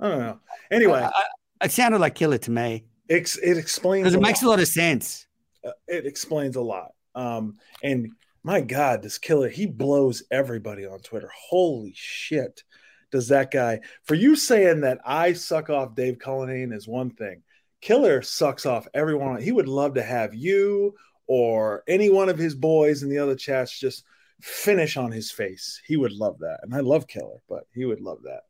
I 0.00 0.08
don't 0.08 0.18
know. 0.18 0.40
Anyway, 0.70 1.00
I- 1.00 1.06
I- 1.08 1.64
it 1.66 1.70
sounded 1.70 2.00
like 2.00 2.16
Killer 2.16 2.38
to 2.38 2.50
me 2.50 2.84
it's, 3.08 3.36
it 3.38 3.56
explains 3.56 4.02
because 4.02 4.14
it 4.14 4.18
a 4.18 4.20
makes 4.20 4.42
a 4.42 4.46
lot. 4.46 4.52
lot 4.52 4.60
of 4.60 4.66
sense. 4.68 5.26
Uh, 5.64 5.70
it 5.86 6.06
explains 6.06 6.56
a 6.56 6.60
lot. 6.60 6.88
Um, 7.14 7.58
and 7.84 8.08
my 8.42 8.60
God, 8.60 9.02
this 9.02 9.18
killer, 9.18 9.48
he 9.48 9.66
blows 9.66 10.24
everybody 10.30 10.86
on 10.86 10.98
Twitter. 11.00 11.30
Holy 11.48 11.92
shit, 11.94 12.64
does 13.12 13.28
that 13.28 13.52
guy? 13.52 13.80
For 14.04 14.14
you 14.14 14.34
saying 14.34 14.80
that 14.80 14.98
I 15.04 15.34
suck 15.34 15.70
off 15.70 15.94
Dave 15.94 16.18
Cullinane 16.18 16.72
is 16.72 16.88
one 16.88 17.10
thing. 17.10 17.42
Killer 17.82 18.22
sucks 18.22 18.64
off 18.64 18.86
everyone. 18.94 19.42
He 19.42 19.52
would 19.52 19.68
love 19.68 19.94
to 19.94 20.02
have 20.02 20.34
you 20.34 20.94
or 21.26 21.82
any 21.86 22.08
one 22.08 22.28
of 22.28 22.38
his 22.38 22.54
boys 22.54 23.02
in 23.02 23.10
the 23.10 23.18
other 23.18 23.34
chats 23.34 23.78
just 23.78 24.04
finish 24.40 24.96
on 24.96 25.10
his 25.10 25.30
face. 25.30 25.82
He 25.84 25.96
would 25.96 26.12
love 26.12 26.38
that. 26.38 26.60
And 26.62 26.74
I 26.74 26.80
love 26.80 27.08
Killer, 27.08 27.42
but 27.48 27.64
he 27.74 27.84
would 27.84 28.00
love 28.00 28.18
that. 28.22 28.42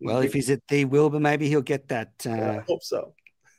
Well, 0.00 0.20
if 0.20 0.32
he's 0.32 0.48
at 0.48 0.60
the 0.68 0.84
Wilbur, 0.84 1.18
maybe 1.18 1.48
he'll 1.48 1.60
get 1.60 1.88
that 1.88 2.12
uh, 2.26 2.30
I 2.30 2.64
hope 2.66 2.82
so. 2.82 3.14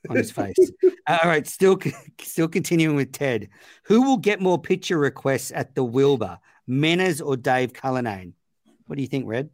on 0.09 0.15
his 0.15 0.31
face. 0.31 0.55
All 1.07 1.19
right, 1.25 1.45
still 1.47 1.77
still 2.21 2.47
continuing 2.47 2.95
with 2.95 3.11
Ted. 3.11 3.49
Who 3.83 4.03
will 4.03 4.17
get 4.17 4.41
more 4.41 4.61
picture 4.61 4.97
requests 4.97 5.51
at 5.53 5.75
the 5.75 5.83
Wilbur, 5.83 6.39
Menners 6.69 7.25
or 7.25 7.35
Dave 7.35 7.73
Cullinane? 7.73 8.33
What 8.87 8.95
do 8.97 9.01
you 9.01 9.07
think, 9.07 9.27
Red? 9.27 9.49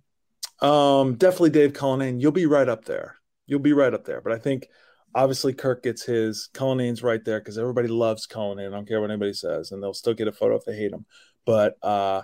Um, 0.59 1.15
definitely 1.15 1.51
Dave 1.51 1.73
Cullinane. 1.73 2.19
You'll 2.19 2.31
be 2.31 2.45
right 2.45 2.67
up 2.67 2.85
there. 2.85 3.15
You'll 3.47 3.59
be 3.59 3.73
right 3.73 3.93
up 3.93 4.05
there. 4.05 4.21
But 4.21 4.33
I 4.33 4.37
think 4.37 4.67
obviously 5.15 5.53
Kirk 5.53 5.83
gets 5.83 6.03
his. 6.03 6.49
Cullinane's 6.53 7.03
right 7.03 7.23
there 7.23 7.39
because 7.39 7.57
everybody 7.57 7.88
loves 7.88 8.25
Cullinane. 8.25 8.67
I 8.67 8.75
don't 8.75 8.88
care 8.88 9.01
what 9.01 9.11
anybody 9.11 9.33
says, 9.33 9.71
and 9.71 9.81
they'll 9.81 9.93
still 9.93 10.13
get 10.13 10.27
a 10.27 10.31
photo 10.31 10.55
if 10.55 10.65
they 10.65 10.75
hate 10.75 10.91
him. 10.91 11.05
But 11.45 11.77
uh, 11.83 12.21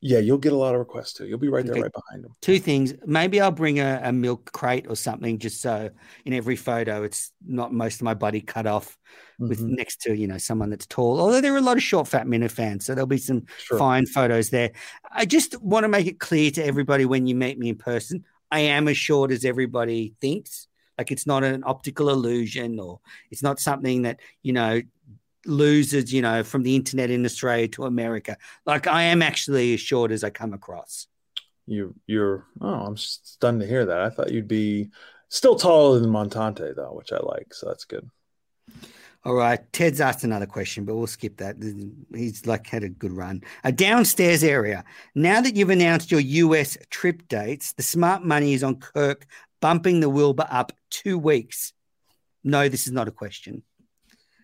yeah, 0.00 0.18
you'll 0.18 0.38
get 0.38 0.52
a 0.52 0.56
lot 0.56 0.74
of 0.74 0.80
requests 0.80 1.14
too. 1.14 1.26
You'll 1.26 1.38
be 1.38 1.48
right 1.48 1.64
there, 1.64 1.72
Okay. 1.74 1.82
right 1.82 1.92
behind 1.92 2.24
them. 2.24 2.34
Two 2.42 2.58
things. 2.58 2.92
Maybe 3.06 3.40
I'll 3.40 3.50
bring 3.50 3.80
a, 3.80 4.00
a 4.04 4.12
milk 4.12 4.52
crate 4.52 4.86
or 4.88 4.96
something, 4.96 5.38
just 5.38 5.62
so 5.62 5.90
in 6.26 6.32
every 6.34 6.56
photo 6.56 7.02
it's 7.04 7.32
not 7.46 7.72
most 7.72 7.96
of 7.96 8.02
my 8.02 8.14
body 8.14 8.40
cut 8.40 8.66
off 8.66 8.98
with 9.38 9.60
Mhm. 9.60 9.76
next 9.76 10.02
to 10.02 10.14
you 10.14 10.26
know 10.26 10.38
someone 10.38 10.70
that's 10.70 10.86
tall. 10.86 11.18
Although 11.20 11.40
there 11.40 11.54
are 11.54 11.58
a 11.58 11.62
lot 11.62 11.76
of 11.76 11.82
short, 11.82 12.06
fat 12.08 12.26
Minifans, 12.26 12.82
so 12.82 12.94
there'll 12.94 13.06
be 13.06 13.18
some 13.18 13.44
Sure. 13.58 13.78
fine 13.78 14.06
photos 14.06 14.50
there. 14.50 14.72
I 15.10 15.24
just 15.24 15.60
want 15.62 15.84
to 15.84 15.88
make 15.88 16.06
it 16.06 16.20
clear 16.20 16.50
to 16.52 16.64
everybody 16.64 17.04
when 17.06 17.26
you 17.26 17.34
meet 17.34 17.58
me 17.58 17.70
in 17.70 17.76
person, 17.76 18.24
I 18.50 18.60
am 18.60 18.88
as 18.88 18.96
short 18.96 19.30
as 19.30 19.44
everybody 19.44 20.14
thinks. 20.20 20.68
Like 20.98 21.10
it's 21.10 21.26
not 21.26 21.44
an 21.44 21.62
optical 21.66 22.10
illusion 22.10 22.78
or 22.78 23.00
it's 23.30 23.42
not 23.42 23.60
something 23.60 24.02
that, 24.02 24.20
you 24.42 24.52
know, 24.52 24.80
loses, 25.46 26.12
you 26.12 26.22
know, 26.22 26.42
from 26.42 26.62
the 26.62 26.74
internet 26.74 27.10
in 27.10 27.24
Australia 27.24 27.68
to 27.68 27.84
America. 27.84 28.36
Like 28.66 28.86
I 28.86 29.04
am 29.04 29.22
actually 29.22 29.74
as 29.74 29.80
short 29.80 30.10
as 30.10 30.24
I 30.24 30.30
come 30.30 30.52
across. 30.52 31.06
You, 31.66 31.94
you're. 32.06 32.46
Oh, 32.60 32.86
I'm 32.86 32.96
stunned 32.96 33.60
to 33.60 33.66
hear 33.66 33.86
that. 33.86 34.00
I 34.00 34.10
thought 34.10 34.30
you'd 34.30 34.48
be 34.48 34.90
still 35.28 35.56
taller 35.56 35.98
than 35.98 36.10
Montante 36.10 36.74
though, 36.74 36.92
which 36.92 37.12
I 37.12 37.18
like. 37.18 37.54
So 37.54 37.66
that's 37.66 37.84
good. 37.84 38.08
All 39.26 39.34
right. 39.34 39.60
Ted's 39.72 40.02
asked 40.02 40.24
another 40.24 40.46
question, 40.46 40.84
but 40.84 40.94
we'll 40.94 41.06
skip 41.06 41.38
that. 41.38 41.56
He's 42.14 42.46
like 42.46 42.66
had 42.66 42.82
a 42.82 42.90
good 42.90 43.12
run. 43.12 43.42
A 43.64 43.72
downstairs 43.72 44.44
area. 44.44 44.84
Now 45.14 45.40
that 45.40 45.56
you've 45.56 45.70
announced 45.70 46.10
your 46.10 46.20
US 46.20 46.76
trip 46.90 47.26
dates, 47.28 47.72
the 47.72 47.82
smart 47.82 48.22
money 48.22 48.52
is 48.52 48.62
on 48.62 48.76
Kirk 48.76 49.26
bumping 49.64 50.00
the 50.00 50.10
Wilbur 50.10 50.46
up 50.50 50.72
two 50.90 51.16
weeks. 51.18 51.72
No, 52.44 52.68
this 52.68 52.86
is 52.86 52.92
not 52.92 53.08
a 53.08 53.10
question. 53.10 53.62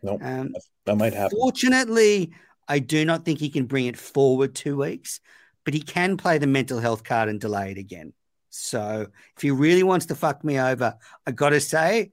Nope. 0.02 0.22
Um, 0.24 0.54
That 0.86 0.96
might 0.96 1.12
happen. 1.12 1.36
fortunately, 1.38 2.32
I 2.66 2.78
do 2.78 3.04
not 3.04 3.26
think 3.26 3.38
he 3.38 3.50
can 3.50 3.66
bring 3.66 3.84
it 3.84 3.98
forward 3.98 4.54
two 4.54 4.78
weeks, 4.78 5.20
but 5.66 5.74
he 5.74 5.82
can 5.82 6.16
play 6.16 6.38
the 6.38 6.46
mental 6.46 6.80
health 6.80 7.04
card 7.04 7.28
and 7.28 7.38
delay 7.38 7.70
it 7.70 7.76
again. 7.76 8.14
So 8.48 9.08
if 9.36 9.42
he 9.42 9.50
really 9.50 9.82
wants 9.82 10.06
to 10.06 10.14
fuck 10.14 10.42
me 10.42 10.58
over, 10.58 10.96
I 11.26 11.32
got 11.32 11.50
to 11.50 11.60
say 11.60 12.12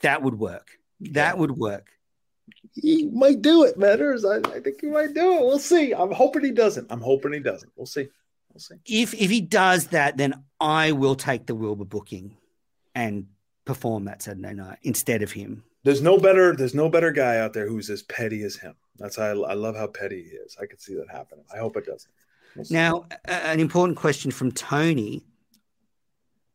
that 0.00 0.22
would 0.22 0.38
work. 0.38 0.78
That 1.00 1.36
would 1.36 1.50
work. 1.58 1.88
He 2.72 3.04
might 3.04 3.42
do 3.42 3.64
it, 3.64 3.76
Matters. 3.76 4.24
I, 4.24 4.36
I 4.38 4.60
think 4.60 4.80
he 4.80 4.86
might 4.86 5.12
do 5.12 5.34
it. 5.34 5.40
We'll 5.42 5.58
see. 5.58 5.92
I'm 5.92 6.10
hoping 6.10 6.42
he 6.42 6.52
doesn't. 6.52 6.90
I'm 6.90 7.02
hoping 7.02 7.34
he 7.34 7.40
doesn't. 7.40 7.70
We'll 7.76 7.84
see. 7.84 8.08
We'll 8.50 8.60
see. 8.60 8.76
if 8.86 9.12
if 9.12 9.30
he 9.30 9.42
does 9.42 9.88
that, 9.88 10.16
then 10.16 10.42
I 10.58 10.92
will 10.92 11.16
take 11.16 11.44
the 11.44 11.54
Wilbur 11.54 11.84
booking 11.84 12.34
and 12.96 13.26
perform 13.66 14.06
that 14.06 14.22
Saturday 14.22 14.54
night 14.54 14.78
instead 14.82 15.22
of 15.22 15.30
him. 15.30 15.62
There's 15.84 16.02
no 16.02 16.18
better. 16.18 16.56
There's 16.56 16.74
no 16.74 16.88
better 16.88 17.12
guy 17.12 17.38
out 17.38 17.52
there 17.52 17.68
who's 17.68 17.90
as 17.90 18.02
petty 18.02 18.42
as 18.42 18.56
him. 18.56 18.74
That's 18.96 19.16
how 19.16 19.24
I, 19.44 19.50
I 19.50 19.54
love 19.54 19.76
how 19.76 19.86
petty 19.86 20.22
he 20.24 20.30
is. 20.30 20.56
I 20.60 20.66
could 20.66 20.80
see 20.80 20.94
that 20.96 21.08
happening. 21.08 21.44
I 21.54 21.58
hope 21.58 21.76
it 21.76 21.86
doesn't. 21.86 22.10
We'll. 22.56 22.66
Now, 22.70 23.06
a- 23.26 23.46
an 23.46 23.60
important 23.60 23.98
question 23.98 24.32
from 24.32 24.50
Tony. 24.50 25.24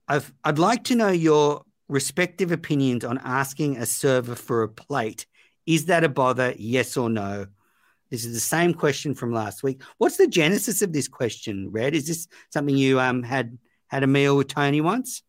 I've 0.10 0.34
I'd 0.44 0.60
like 0.60 0.84
to 0.86 0.96
know 0.96 1.10
your 1.12 1.64
respective 1.88 2.52
opinions 2.52 3.06
on 3.06 3.20
asking 3.24 3.78
a 3.78 3.86
server 3.86 4.36
for 4.36 4.64
a 4.64 4.70
plate. 4.70 5.28
Is 5.66 5.86
that 5.86 6.04
a 6.04 6.10
bother? 6.10 6.54
Yes 6.58 6.98
or 6.98 7.10
no? 7.10 7.46
This 8.10 8.26
is 8.26 8.34
the 8.34 8.40
same 8.42 8.74
question 8.74 9.14
from 9.16 9.32
last 9.32 9.64
week. 9.64 9.82
What's 9.98 10.18
the 10.18 10.28
genesis 10.28 10.82
of 10.82 10.92
this 10.92 11.08
question, 11.08 11.72
Red? 11.72 11.94
Is 11.96 12.08
this 12.08 12.28
something 12.50 12.76
you 12.76 13.00
um 13.00 13.24
had 13.24 13.58
had 13.88 14.04
a 14.04 14.08
meal 14.08 14.36
with 14.36 14.50
Tony 14.50 14.82
once? 14.82 15.22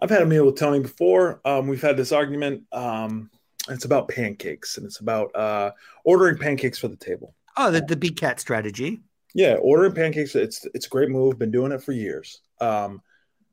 I've 0.00 0.10
had 0.10 0.22
a 0.22 0.26
meal 0.26 0.46
with 0.46 0.56
Tony 0.56 0.80
before. 0.80 1.40
Um, 1.44 1.66
we've 1.66 1.82
had 1.82 1.96
this 1.96 2.12
argument. 2.12 2.64
Um, 2.72 3.30
it's 3.68 3.84
about 3.84 4.08
pancakes 4.08 4.76
and 4.76 4.86
it's 4.86 5.00
about 5.00 5.34
uh, 5.34 5.72
ordering 6.04 6.38
pancakes 6.38 6.78
for 6.78 6.88
the 6.88 6.96
table. 6.96 7.34
Oh, 7.56 7.70
the, 7.70 7.80
the 7.80 7.96
big 7.96 8.16
cat 8.16 8.40
strategy. 8.40 9.00
Yeah, 9.34 9.54
ordering 9.54 9.92
pancakes. 9.92 10.34
It's 10.34 10.66
it's 10.74 10.86
a 10.86 10.88
great 10.88 11.10
move. 11.10 11.38
Been 11.38 11.50
doing 11.50 11.72
it 11.72 11.82
for 11.82 11.92
years. 11.92 12.40
Um, 12.60 13.02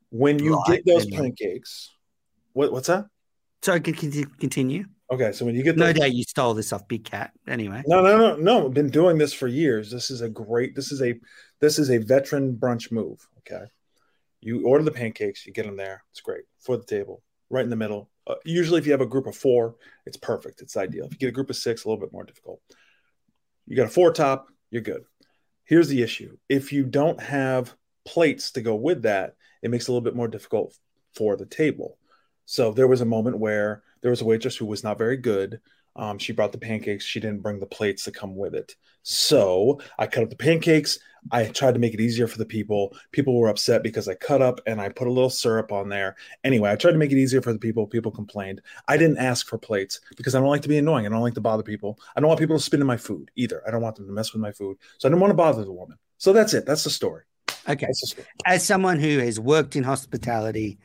when 0.10 0.40
you 0.40 0.56
Right, 0.68 0.84
get 0.84 0.86
those 0.86 1.06
pancakes, 1.08 1.92
what 2.54 2.72
what's 2.72 2.88
that? 2.88 3.06
So 3.62 3.78
can 3.80 3.94
can- 3.94 4.26
continue. 4.40 4.86
Okay, 5.12 5.32
so 5.34 5.46
when 5.46 5.54
you 5.54 5.64
get 5.64 5.76
No 5.78 5.88
those, 5.88 5.96
doubt 5.96 6.14
you 6.14 6.24
stole 6.24 6.54
this 6.54 6.72
off 6.74 6.88
Big 6.88 7.04
Cat. 7.04 7.32
Anyway, 7.48 7.84
no, 7.86 8.02
no, 8.02 8.18
no, 8.18 8.36
no. 8.38 8.66
I've 8.68 8.74
been 8.74 8.90
doing 8.90 9.18
this 9.18 9.34
for 9.34 9.48
years. 9.48 9.92
This 9.92 10.10
is 10.10 10.22
a 10.22 10.30
great. 10.30 10.76
This 10.76 10.92
is 10.92 11.02
a 11.02 11.16
this 11.60 11.78
is 11.78 11.92
a 11.92 11.98
veteran 11.98 12.56
brunch 12.56 12.92
move. 12.92 13.28
Okay, 13.40 13.66
you 14.46 14.66
order 14.66 14.84
the 14.84 14.92
pancakes, 14.92 15.46
you 15.46 15.54
get 15.54 15.66
them 15.66 15.76
there. 15.76 16.04
It's 16.12 16.22
great 16.22 16.44
for 16.60 16.78
the 16.78 16.86
table, 16.86 17.24
right 17.50 17.64
in 17.64 17.70
the 17.70 17.76
middle. 17.76 18.10
Uh, 18.28 18.36
usually, 18.44 18.80
if 18.80 18.86
you 18.86 18.92
have 18.92 19.02
a 19.02 19.06
group 19.06 19.28
of 19.28 19.36
four, 19.36 19.76
it's 20.06 20.18
perfect. 20.18 20.62
It's 20.62 20.78
ideal. 20.78 21.06
If 21.06 21.14
you 21.14 21.18
get 21.18 21.30
a 21.30 21.34
group 21.34 21.50
of 21.50 21.56
six, 21.56 21.84
a 21.84 21.90
little 21.90 22.00
bit 22.00 22.14
more 22.14 22.24
difficult. 22.24 22.62
You 23.68 23.76
got 23.76 23.88
a 23.88 23.90
four 23.90 24.14
top, 24.14 24.48
you're 24.70 24.82
good. 24.82 25.04
Here's 25.64 25.88
the 25.88 26.04
issue: 26.04 26.38
if 26.48 26.72
you 26.72 26.86
don't 26.86 27.22
have 27.22 27.76
plates 28.06 28.52
to 28.52 28.62
go 28.62 28.76
with 28.76 29.02
that, 29.04 29.36
it 29.62 29.72
makes 29.72 29.86
it 29.86 29.90
a 29.90 29.92
little 29.92 30.04
bit 30.04 30.16
more 30.16 30.28
difficult 30.28 30.78
for 31.16 31.36
the 31.36 31.46
table. 31.46 31.98
So 32.46 32.72
there 32.72 32.88
was 32.88 33.02
a 33.02 33.06
moment 33.06 33.40
where 33.40 33.84
there 34.02 34.12
was 34.12 34.22
a 34.22 34.26
waitress 34.26 34.56
who 34.56 34.68
was 34.68 34.84
not 34.84 35.00
very 35.00 35.18
good. 35.18 35.60
Um, 35.96 36.18
she 36.18 36.34
brought 36.34 36.52
the 36.52 36.58
pancakes. 36.58 37.06
She 37.06 37.20
didn't 37.20 37.42
bring 37.42 37.60
the 37.60 37.66
plates 37.66 38.04
to 38.04 38.12
come 38.12 38.36
with 38.36 38.54
it. 38.54 38.76
So 39.04 39.80
I 39.98 40.08
cut 40.08 40.24
up 40.24 40.30
the 40.30 40.36
pancakes. 40.36 41.00
I 41.32 41.46
tried 41.46 41.74
to 41.74 41.80
make 41.80 41.94
it 41.94 42.00
easier 42.00 42.28
for 42.28 42.38
the 42.38 42.46
people. 42.46 42.96
People 43.12 43.40
were 43.40 43.50
upset 43.50 43.82
because 43.82 44.08
I 44.08 44.16
cut 44.16 44.42
up 44.42 44.60
and 44.68 44.80
I 44.80 44.90
put 44.90 45.08
a 45.08 45.12
little 45.12 45.30
syrup 45.30 45.72
on 45.72 45.90
there. 45.90 46.16
Anyway, 46.44 46.72
I 46.72 46.76
tried 46.76 46.92
to 46.92 46.98
make 46.98 47.12
it 47.12 47.18
easier 47.18 47.42
for 47.42 47.54
the 47.54 47.60
people. 47.60 47.88
People 47.88 48.12
complained. 48.12 48.62
I 48.88 48.98
didn't 48.98 49.18
ask 49.18 49.48
for 49.48 49.58
plates 49.58 50.02
because 50.18 50.36
I 50.36 50.40
don't 50.40 50.50
like 50.50 50.62
to 50.64 50.70
be 50.70 50.78
annoying. 50.78 51.06
I 51.06 51.10
don't 51.10 51.22
like 51.22 51.34
to 51.36 51.42
bother 51.42 51.64
people. 51.64 52.00
I 52.16 52.20
don't 52.20 52.28
want 52.28 52.40
people 52.40 52.58
to 52.58 52.64
spit 52.64 52.80
in 52.80 52.88
my 52.88 52.98
food 52.98 53.32
either. 53.36 53.64
I 53.68 53.72
don't 53.72 53.82
want 53.82 53.96
them 53.96 54.08
to 54.08 54.14
mess 54.14 54.34
with 54.34 54.42
my 54.42 54.52
food. 54.52 54.78
So 54.98 55.08
I 55.08 55.10
didn't 55.10 55.22
want 55.22 55.32
to 55.32 55.36
bother 55.36 55.64
the 55.64 55.72
woman. 55.74 55.98
So 56.18 56.34
that's 56.34 56.54
it. 56.54 56.66
That's 56.66 56.84
the 56.84 56.90
story. 56.90 57.24
okay. 57.68 57.88
The 57.88 57.94
story. 57.94 58.28
As 58.46 58.64
someone 58.64 59.00
who 59.00 59.20
has 59.20 59.40
worked 59.40 59.76
in 59.76 59.84
hospitality, 59.84 60.78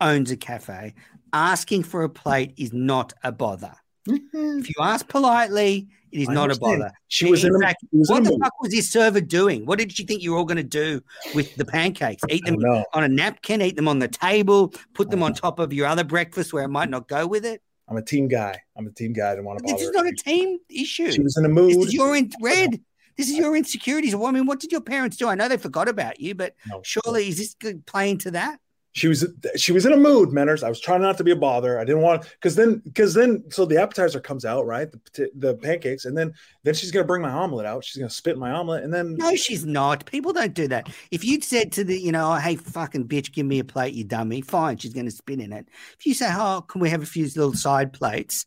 owns 0.00 0.30
a 0.30 0.36
cafe, 0.36 0.94
asking 1.32 1.84
for 1.84 2.02
a 2.02 2.08
plate 2.08 2.54
is 2.56 2.72
not 2.72 3.12
a 3.22 3.32
bother. 3.32 3.74
Mm-hmm. 4.08 4.58
If 4.60 4.68
you 4.68 4.74
ask 4.80 5.08
politely, 5.08 5.88
it 6.12 6.20
is 6.20 6.28
I 6.28 6.34
not 6.34 6.50
a 6.54 6.58
bother. 6.58 6.92
She 7.08 7.30
was 7.30 7.42
in 7.44 7.54
In 7.54 7.60
fact, 7.60 7.84
was 7.92 8.10
What 8.10 8.22
a 8.26 8.30
the 8.30 8.38
fuck 8.40 8.52
was 8.60 8.70
this 8.70 8.90
server 8.90 9.20
doing? 9.20 9.66
What 9.66 9.78
did 9.78 9.92
she 9.92 10.04
think 10.04 10.22
you 10.22 10.32
were 10.32 10.38
all 10.38 10.44
going 10.44 10.58
to 10.58 10.62
do 10.62 11.00
with 11.34 11.54
the 11.56 11.64
pancakes? 11.64 12.22
Eat 12.28 12.44
them 12.44 12.56
on 12.92 13.04
a 13.04 13.08
napkin, 13.08 13.62
eat 13.62 13.76
them 13.76 13.88
on 13.88 13.98
the 13.98 14.08
table, 14.08 14.72
put 14.94 15.10
them 15.10 15.22
on 15.22 15.34
top 15.34 15.58
of 15.58 15.72
your 15.72 15.86
other 15.86 16.04
breakfast 16.04 16.52
where 16.52 16.64
it 16.64 16.68
might 16.68 16.90
not 16.90 17.08
go 17.08 17.26
with 17.26 17.44
it? 17.44 17.62
I'm 17.88 17.96
a 17.96 18.02
team 18.02 18.28
guy. 18.28 18.58
I'm 18.76 18.86
a 18.86 18.90
team 18.90 19.12
guy. 19.12 19.28
I 19.32 19.34
didn't 19.34 19.44
want 19.46 19.58
to 19.66 19.72
This 19.72 19.82
is 19.82 19.90
not 19.90 20.06
a 20.06 20.12
team 20.12 20.58
issue. 20.70 21.10
She 21.10 21.20
was 21.20 21.36
in 21.36 21.44
a 21.44 21.48
mood. 21.48 21.70
This 21.70 21.86
is 21.88 21.94
your 21.94 22.16
in- 22.16 22.32
red. 22.40 22.80
This 23.16 23.28
is 23.28 23.36
your 23.36 23.54
insecurities. 23.56 24.14
I 24.14 24.30
mean, 24.32 24.46
what 24.46 24.58
did 24.58 24.72
your 24.72 24.80
parents 24.80 25.16
do? 25.16 25.28
I 25.28 25.34
know 25.34 25.48
they 25.48 25.56
forgot 25.56 25.88
about 25.88 26.18
you, 26.18 26.34
but 26.34 26.54
No. 26.66 26.80
surely 26.82 27.28
is 27.28 27.36
this 27.38 27.56
playing 27.86 28.18
to 28.18 28.32
that? 28.32 28.58
She 28.94 29.08
was 29.08 29.26
she 29.56 29.72
was 29.72 29.84
in 29.84 29.92
a 29.92 29.96
mood 29.96 30.30
Menners. 30.30 30.62
i 30.62 30.68
was 30.68 30.80
trying 30.80 31.02
not 31.02 31.18
to 31.18 31.24
be 31.24 31.32
a 31.32 31.36
bother 31.36 31.78
i 31.78 31.84
didn't 31.84 32.02
want 32.02 32.22
because 32.22 32.56
then 32.56 32.78
because 32.84 33.12
then 33.12 33.44
so 33.50 33.66
the 33.66 33.80
appetizer 33.80 34.20
comes 34.20 34.44
out 34.44 34.66
right 34.66 34.90
the, 35.12 35.30
the 35.36 35.54
pancakes 35.56 36.06
and 36.06 36.16
then 36.16 36.32
then 36.62 36.74
she's 36.74 36.90
gonna 36.90 37.04
bring 37.04 37.20
my 37.20 37.30
omelet 37.30 37.66
out 37.66 37.84
she's 37.84 37.98
gonna 37.98 38.08
spit 38.08 38.38
my 38.38 38.50
omelet 38.50 38.84
and 38.84 38.94
then 38.94 39.16
No, 39.16 39.34
she's 39.34 39.64
not. 39.64 40.04
People 40.06 40.32
don't 40.32 40.54
do 40.54 40.68
that. 40.68 40.88
If 41.10 41.24
you'd 41.24 41.42
said 41.42 41.72
to 41.72 41.84
the, 41.84 41.98
you 41.98 42.12
know, 42.12 42.34
hey, 42.34 42.56
fucking 42.56 43.08
bitch, 43.08 43.32
give 43.32 43.46
me 43.46 43.58
a 43.58 43.64
plate, 43.64 43.94
you 43.94 44.04
dummy, 44.04 44.42
fine, 44.42 44.76
she's 44.76 44.92
to 44.92 45.10
spit 45.10 45.40
in 45.40 45.52
it. 45.52 45.68
If 45.98 46.06
you 46.06 46.14
say, 46.14 46.28
oh, 46.30 46.64
can 46.66 46.80
we 46.80 46.90
have 46.90 47.02
a 47.02 47.06
few 47.06 47.24
little 47.24 47.54
side 47.54 47.92
plates? 47.92 48.46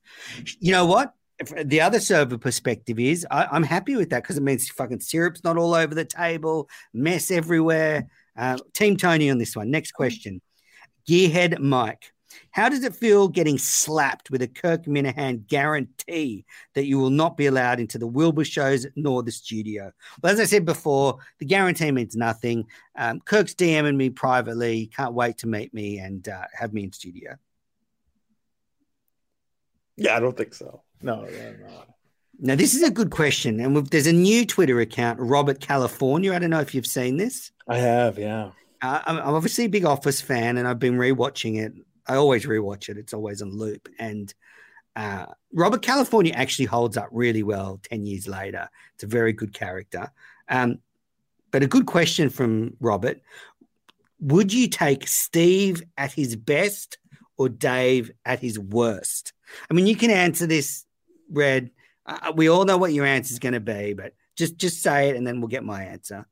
You 0.59 0.71
know 0.71 0.85
what? 0.85 1.13
The 1.63 1.81
other 1.81 1.99
server 1.99 2.37
perspective 2.37 2.99
is, 2.99 3.25
I, 3.29 3.45
I'm 3.51 3.63
happy 3.63 3.95
with 3.95 4.09
that 4.09 4.23
because 4.23 4.37
it 4.37 4.43
means 4.43 4.69
fucking 4.69 5.01
syrup's 5.01 5.43
not 5.43 5.57
all 5.57 5.75
over 5.75 5.93
the 5.93 6.05
table, 6.05 6.67
mess 6.93 7.29
everywhere. 7.29 8.07
Uh, 8.37 8.57
Team 8.73 8.95
Tony 8.97 9.29
on 9.29 9.37
this 9.37 9.55
one. 9.55 9.71
Next 9.71 9.91
question. 9.91 10.41
Gearhead 11.09 11.59
Mike. 11.59 12.11
How 12.51 12.69
does 12.69 12.83
it 12.83 12.95
feel 12.95 13.27
getting 13.27 13.57
slapped 13.57 14.29
with 14.29 14.41
a 14.41 14.47
Kirk 14.47 14.85
Minihane 14.85 15.47
guarantee 15.47 16.45
that 16.75 16.85
you 16.85 16.99
will 16.99 17.09
not 17.09 17.35
be 17.35 17.47
allowed 17.47 17.79
into 17.79 17.97
the 17.97 18.05
Wilbur 18.05 18.43
shows 18.43 18.85
nor 18.95 19.23
the 19.23 19.31
studio? 19.31 19.91
Well, 20.21 20.33
as 20.33 20.39
I 20.39 20.45
said 20.45 20.65
before, 20.65 21.17
the 21.39 21.45
guarantee 21.45 21.91
means 21.91 22.15
nothing. 22.15 22.65
Um, 22.95 23.21
Kirk's 23.21 23.55
DMing 23.55 23.95
me 23.95 24.09
privately. 24.09 24.87
Can't 24.95 25.13
wait 25.13 25.39
to 25.39 25.47
meet 25.47 25.73
me 25.73 25.97
and 25.99 26.27
uh, 26.27 26.45
have 26.53 26.73
me 26.73 26.83
in 26.83 26.91
studio. 26.91 27.37
yeah 29.97 30.15
i 30.15 30.19
don't 30.19 30.37
think 30.37 30.53
so 30.53 30.83
no, 31.01 31.21
no, 31.21 31.55
no. 31.61 31.83
Now, 32.39 32.55
this 32.55 32.75
is 32.75 32.83
a 32.83 32.91
good 32.91 33.09
question. 33.09 33.59
And 33.59 33.75
we've, 33.75 33.89
there's 33.89 34.07
a 34.07 34.13
new 34.13 34.45
Twitter 34.45 34.79
account, 34.79 35.19
Robert 35.19 35.59
California. 35.59 36.33
I 36.33 36.39
don't 36.39 36.51
know 36.51 36.59
if 36.59 36.75
you've 36.75 36.85
seen 36.85 37.17
this. 37.17 37.51
i 37.67 37.77
have 37.77 38.19
yeah 38.19 38.51
Uh, 38.81 39.01
I'm, 39.05 39.17
I'm 39.17 39.33
obviously 39.35 39.65
a 39.65 39.69
big 39.69 39.85
Office 39.85 40.21
fan, 40.21 40.57
and 40.57 40.67
I've 40.67 40.79
been 40.79 40.97
rewatching 40.97 41.59
it. 41.59 41.73
I 42.07 42.15
always 42.15 42.45
rewatch 42.45 42.89
it; 42.89 42.97
it's 42.97 43.13
always 43.13 43.41
on 43.41 43.51
loop. 43.51 43.89
And 43.97 44.33
uh, 44.95 45.25
Robert 45.51 45.81
California 45.81 46.33
actually 46.35 46.65
holds 46.65 46.95
up 46.95 47.09
really 47.11 47.43
well 47.43 47.79
ten 47.83 48.05
years 48.05 48.27
later. 48.27 48.69
It's 48.93 49.03
a 49.03 49.07
very 49.07 49.33
good 49.33 49.53
character. 49.53 50.11
Um, 50.47 50.79
but 51.51 51.63
a 51.63 51.67
good 51.67 51.87
question 51.87 52.29
from 52.29 52.75
Robert: 52.79 53.19
Would 54.19 54.53
you 54.53 54.67
take 54.67 55.07
Steve 55.07 55.81
at 55.97 56.13
his 56.13 56.35
best 56.35 56.99
or 57.37 57.49
Dave 57.49 58.11
at 58.25 58.39
his 58.39 58.59
worst? 58.59 59.33
I 59.71 59.73
mean, 59.73 59.87
you 59.87 59.95
can 59.95 60.11
answer 60.11 60.45
this, 60.45 60.85
Red. 61.31 61.71
Uh, 62.07 62.31
we 62.35 62.47
all 62.49 62.65
know 62.65 62.77
what 62.77 62.93
your 62.93 63.05
answer 63.05 63.33
is 63.33 63.39
going 63.39 63.53
to 63.53 63.59
be, 63.59 63.93
but 63.93 64.13
just 64.37 64.57
just 64.57 64.81
say 64.81 65.09
it, 65.09 65.15
and 65.15 65.25
then 65.27 65.41
we'll 65.41 65.47
get 65.47 65.63
my 65.63 65.83
answer. 65.83 66.25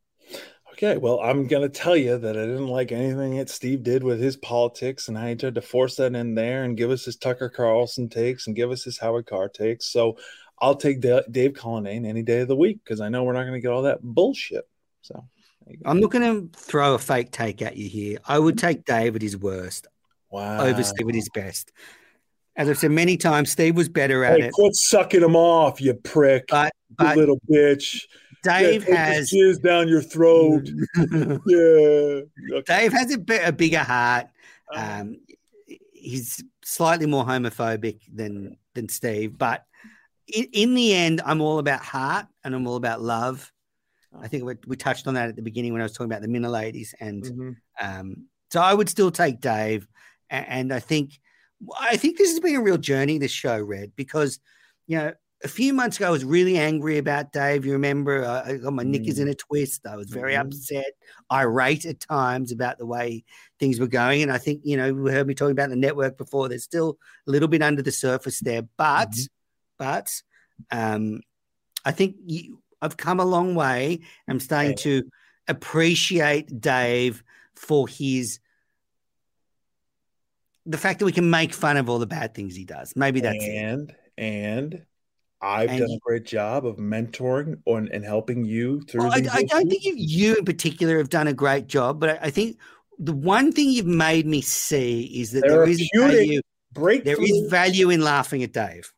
okay 0.73 0.97
well 0.97 1.19
i'm 1.22 1.47
gonna 1.47 1.69
tell 1.69 1.95
you 1.95 2.18
that 2.18 2.35
i 2.38 2.41
didn't 2.45 2.68
like 2.68 2.91
anything 2.91 3.38
that 3.38 3.49
steve 3.49 3.81
did 3.81 4.03
with 4.03 4.19
his 4.19 4.35
politics 4.38 5.07
and 5.07 5.18
how 5.18 5.26
he 5.27 5.35
tried 5.35 5.56
to 5.56 5.61
force 5.61 5.95
that 5.95 6.14
in 6.14 6.35
there 6.35 6.65
and 6.65 6.76
give 6.76 6.91
us 6.91 7.06
his 7.06 7.15
tucker 7.15 7.47
carlson 7.49 8.10
takes 8.10 8.47
and 8.47 8.57
give 8.57 8.69
us 8.72 8.84
his 8.84 8.97
howard 8.97 9.26
carr 9.26 9.47
takes 9.47 9.85
so 9.85 10.18
i'll 10.60 10.76
take 10.76 10.99
Da- 10.99 11.22
dave 11.31 11.53
cullinane 11.53 12.06
any 12.06 12.23
day 12.23 12.41
of 12.41 12.49
the 12.49 12.57
week 12.57 12.80
because 12.84 12.99
i 12.99 13.07
know 13.07 13.23
we're 13.23 13.31
not 13.34 13.43
going 13.43 13.53
to 13.53 13.61
get 13.61 13.72
all 13.72 13.84
that 13.84 13.99
bullshit 14.03 14.68
so 15.02 15.23
there 15.65 15.73
you 15.76 15.80
go. 15.81 15.89
I'm 15.89 16.02
not 16.02 16.11
going 16.11 16.52
to 16.52 16.60
throw 16.60 16.93
a 16.95 16.99
fake 16.99 17.31
take 17.31 17.61
at 17.61 17.77
you 17.77 17.88
here. 17.88 18.19
I 18.27 18.38
would 18.38 18.57
take 18.57 18.85
Dave 18.85 19.15
at 19.15 19.22
his 19.22 19.38
worst 19.38 19.88
wow 20.30 20.60
over 20.61 20.84
Steve 20.84 21.07
at 21.10 21.15
his 21.15 21.30
best. 21.30 21.72
As 22.57 22.69
I've 22.69 22.77
said 22.77 22.91
many 22.91 23.18
times, 23.18 23.52
Steve 23.52 23.76
was 23.76 23.90
better 23.90 24.23
at 24.23 24.40
Hey, 24.40 24.48
it, 24.48 24.53
quit 24.53 24.76
sucking 24.76 25.22
him 25.22 25.36
off, 25.36 25.82
you 25.82 25.94
prick, 25.94 26.45
but 26.49 26.72
you 26.99 27.15
little 27.15 27.40
bitch. 27.49 28.03
Dave 28.44 28.88
yeah, 28.88 28.95
has 28.95 29.32
jizz 29.32 29.61
down 29.61 29.88
your 29.88 30.02
throat. 30.02 30.69
yeah. 30.95 32.57
Okay. 32.57 32.64
Dave 32.65 32.94
has 32.94 33.11
a, 33.11 33.18
bit, 33.18 33.41
a 33.45 33.52
bigger 33.52 33.80
heart. 33.80 34.27
Um, 34.72 35.18
he's 35.91 36.44
slightly 36.64 37.07
more 37.07 37.26
homophobic 37.26 38.02
than 38.14 38.57
than 38.73 38.88
Steve, 38.88 39.38
but 39.38 39.65
in, 40.27 40.45
in 40.53 40.76
the 40.76 40.94
end, 40.94 41.22
I'm 41.26 41.41
all 41.41 41.60
about 41.60 41.82
heart 41.82 42.27
and 42.44 42.53
I'm 42.53 42.68
all 42.68 42.76
about 42.76 43.02
love. 43.02 43.52
I 44.22 44.27
think 44.27 44.44
we, 44.45 44.53
we 44.65 44.76
touched 44.76 45.07
on 45.07 45.15
that 45.15 45.30
at 45.30 45.36
the 45.36 45.41
beginning 45.41 45.73
when 45.73 45.82
I 45.82 45.86
was 45.86 45.94
talking 45.94 46.11
about 46.11 46.22
the 46.22 46.27
Minna 46.27 46.49
ladies, 46.49 46.94
and 46.99 47.23
Mhm. 47.23 47.56
Um, 47.82 48.27
so 48.52 48.61
I 48.61 48.73
would 48.73 48.88
still 48.90 49.11
take 49.11 49.41
Dave, 49.41 49.88
A- 50.30 50.36
and 50.36 50.72
I 50.72 50.80
think 50.80 51.19
I 51.79 51.97
think 51.97 52.17
this 52.17 52.29
has 52.31 52.39
been 52.39 52.55
a 52.55 52.61
real 52.61 52.77
journey. 52.77 53.17
This 53.17 53.31
show, 53.31 53.59
Red, 53.61 53.93
because 53.95 54.39
you 54.87 54.97
know 54.97 55.13
a 55.43 55.47
few 55.47 55.73
months 55.73 55.97
ago 55.97 56.07
I 56.07 56.11
was 56.11 56.25
really 56.25 56.57
angry 56.57 56.97
about 56.97 57.31
Dave. 57.31 57.65
You 57.65 57.73
remember 57.73 58.25
I 58.25 58.57
got 58.57 58.73
my 58.73 58.83
knickers 58.83 59.19
in 59.19 59.27
a 59.27 59.35
twist. 59.35 59.85
I 59.85 59.95
was 59.95 60.09
very 60.09 60.33
Mhm. 60.33 60.41
upset, 60.41 60.93
irate 61.31 61.85
at 61.85 61.99
times 61.99 62.51
about 62.51 62.77
the 62.77 62.85
way 62.85 63.23
things 63.59 63.79
were 63.79 63.87
going, 63.87 64.21
and 64.23 64.31
I 64.31 64.37
think 64.37 64.61
you 64.63 64.77
know 64.77 64.87
you 64.87 65.05
heard 65.07 65.27
me 65.27 65.33
talking 65.33 65.51
about 65.51 65.69
the 65.69 65.75
network 65.75 66.17
before. 66.17 66.49
There's 66.49 66.63
still 66.63 66.97
a 67.27 67.31
little 67.31 67.47
bit 67.47 67.61
under 67.61 67.81
the 67.81 67.91
surface 67.91 68.39
there, 68.39 68.63
but 68.77 69.13
but 69.77 70.09
um, 70.71 71.21
I 71.83 71.91
think 71.91 72.15
you, 72.25 72.61
I've 72.81 72.97
come 72.97 73.19
a 73.19 73.25
long 73.25 73.55
way. 73.55 73.99
I'm 74.27 74.39
starting 74.39 74.71
Okay. 74.71 74.83
to 74.83 75.09
appreciate 75.47 76.59
Dave 76.59 77.23
for 77.55 77.87
his 77.87 78.39
the 80.65 80.77
fact 80.77 80.99
that 80.99 81.05
we 81.05 81.11
can 81.11 81.29
make 81.29 81.53
fun 81.53 81.77
of 81.77 81.89
all 81.89 81.99
the 81.99 82.07
bad 82.07 82.33
things 82.33 82.55
he 82.55 82.65
does. 82.65 82.93
Maybe 82.95 83.19
that's 83.21 83.43
it. 83.43 83.55
and 83.55 83.95
and 84.17 84.85
I've 85.41 85.69
And 85.69 85.79
done 85.79 85.91
a 85.91 85.99
great 85.99 86.25
job 86.25 86.65
of 86.65 86.77
mentoring 86.77 87.61
on 87.65 87.89
and 87.91 88.03
helping 88.03 88.45
you 88.45 88.81
through. 88.81 89.03
Well, 89.03 89.11
I, 89.13 89.19
these 89.21 89.29
I 89.31 89.43
don't 89.43 89.69
think 89.69 89.83
you, 89.83 89.93
you 89.97 90.35
in 90.37 90.45
particular 90.45 90.97
have 90.97 91.09
done 91.09 91.27
a 91.27 91.33
great 91.33 91.67
job, 91.67 91.99
but 91.99 92.09
I, 92.11 92.27
I 92.27 92.29
think 92.31 92.57
the 92.97 93.13
one 93.13 93.51
thing 93.51 93.69
you've 93.69 93.85
made 93.85 94.25
me 94.25 94.41
see 94.41 95.03
is 95.21 95.31
that 95.33 95.41
there 95.41 95.67
is 95.67 95.87
value. 95.93 96.41
There 97.03 97.21
is 97.21 97.47
value 97.49 97.89
in 97.89 98.01
laughing 98.01 98.41
at 98.43 98.53
Dave. 98.53 98.91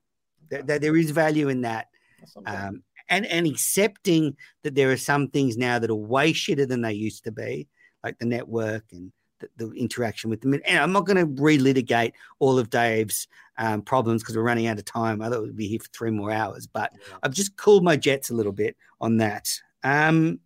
There, 0.50 0.64
there- 0.64 0.80
there 0.80 0.96
is 0.96 1.12
value 1.12 1.50
in 1.50 1.62
that. 1.62 1.88
That's 2.20 2.36
what 2.36 2.48
I'm 2.48 2.54
saying. 2.56 2.68
um, 2.68 2.84
and 3.10 3.26
and 3.26 3.48
accepting 3.48 4.36
that 4.64 4.76
there 4.76 4.92
are 4.92 4.98
some 4.98 5.30
things 5.30 5.58
now 5.58 5.80
that 5.80 5.90
are 5.90 5.96
way 5.96 6.32
shitter 6.34 6.68
than 6.68 6.82
they 6.82 6.94
used 6.94 7.24
to 7.26 7.32
be, 7.32 7.68
like 8.04 8.20
the 8.20 8.26
network 8.26 8.84
and 8.92 9.12
the, 9.40 9.50
the 9.58 9.72
interaction 9.74 10.30
with 10.30 10.42
them. 10.42 10.54
And 10.54 10.80
I'm 10.80 10.92
not 10.92 11.06
going 11.06 11.18
to 11.18 11.42
relitigate 11.42 12.14
all 12.40 12.60
of 12.60 12.70
Dave's 12.70 13.28
um, 13.58 13.82
problems 13.82 14.22
because 14.22 14.36
we're 14.36 14.44
running 14.44 14.68
out 14.68 14.78
of 14.78 14.86
time. 14.86 15.22
I 15.22 15.30
thought 15.30 15.44
we'd 15.44 15.56
be 15.56 15.68
here 15.68 15.80
for 15.80 15.90
three 15.90 16.12
more 16.12 16.32
hours, 16.32 16.68
but 16.68 16.94
I've 17.24 17.34
just 17.34 17.58
cooled 17.58 17.84
my 17.84 17.96
jets 17.96 18.30
a 18.30 18.36
little 18.36 18.52
bit 18.52 18.76
on 19.02 19.18
that. 19.18 19.50
Um, 19.84 20.40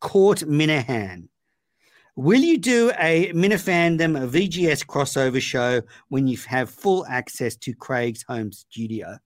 Court 0.00 0.40
Minihane. 0.40 1.28
Will 2.16 2.40
you 2.40 2.56
do 2.56 2.92
a 2.98 3.30
Minifandom 3.32 4.22
a 4.22 4.26
VGS 4.26 4.86
crossover 4.86 5.40
show 5.40 5.82
when 6.08 6.26
you 6.26 6.38
have 6.46 6.70
full 6.70 7.04
access 7.06 7.56
to 7.56 7.74
Craig's 7.74 8.22
home 8.22 8.52
studio? 8.52 9.18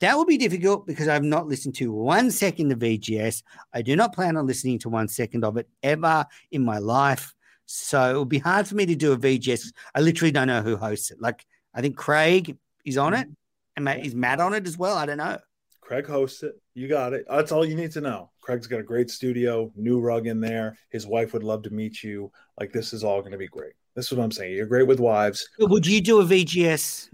That 0.00 0.16
will 0.16 0.24
be 0.24 0.36
difficult 0.36 0.86
because 0.86 1.08
I've 1.08 1.24
not 1.24 1.48
listened 1.48 1.74
to 1.76 1.92
one 1.92 2.30
second 2.30 2.70
of 2.70 2.78
VGS. 2.78 3.42
I 3.72 3.82
do 3.82 3.96
not 3.96 4.14
plan 4.14 4.36
on 4.36 4.46
listening 4.46 4.78
to 4.80 4.88
one 4.88 5.08
second 5.08 5.44
of 5.44 5.56
it 5.56 5.68
ever 5.82 6.26
in 6.52 6.64
my 6.64 6.78
life. 6.78 7.34
So 7.66 8.14
it 8.14 8.18
would 8.18 8.28
be 8.28 8.38
hard 8.38 8.68
for 8.68 8.74
me 8.74 8.86
to 8.86 8.94
do 8.94 9.12
a 9.12 9.16
VGS. 9.16 9.72
I 9.94 10.00
literally 10.00 10.32
don't 10.32 10.48
know 10.48 10.62
who 10.62 10.76
hosts 10.76 11.10
it. 11.10 11.20
Like, 11.20 11.44
I 11.74 11.80
think 11.80 11.96
Craig 11.96 12.56
is 12.84 12.98
on 12.98 13.14
it. 13.14 13.28
And 13.76 13.88
is 13.88 14.14
Matt 14.14 14.40
on 14.40 14.54
it 14.54 14.66
as 14.66 14.78
well? 14.78 14.96
I 14.96 15.06
don't 15.06 15.18
know. 15.18 15.38
Craig 15.80 16.06
hosts 16.06 16.42
it. 16.42 16.54
You 16.74 16.88
got 16.88 17.12
it. 17.12 17.24
That's 17.28 17.52
all 17.52 17.64
you 17.64 17.74
need 17.74 17.92
to 17.92 18.00
know. 18.00 18.30
Craig's 18.40 18.66
got 18.66 18.80
a 18.80 18.84
great 18.84 19.10
studio, 19.10 19.70
new 19.76 20.00
rug 20.00 20.26
in 20.26 20.40
there. 20.40 20.78
His 20.90 21.06
wife 21.06 21.32
would 21.32 21.42
love 21.42 21.62
to 21.64 21.70
meet 21.70 22.02
you. 22.02 22.30
Like 22.58 22.72
this 22.72 22.92
is 22.92 23.04
all 23.04 23.20
going 23.20 23.32
to 23.32 23.38
be 23.38 23.48
great. 23.48 23.72
This 23.94 24.06
is 24.06 24.16
what 24.16 24.24
I'm 24.24 24.32
saying. 24.32 24.54
You're 24.54 24.66
great 24.66 24.86
with 24.86 24.98
wives. 24.98 25.48
Would 25.58 25.86
you 25.86 26.00
do 26.00 26.20
a 26.20 26.24
VGS 26.24 27.10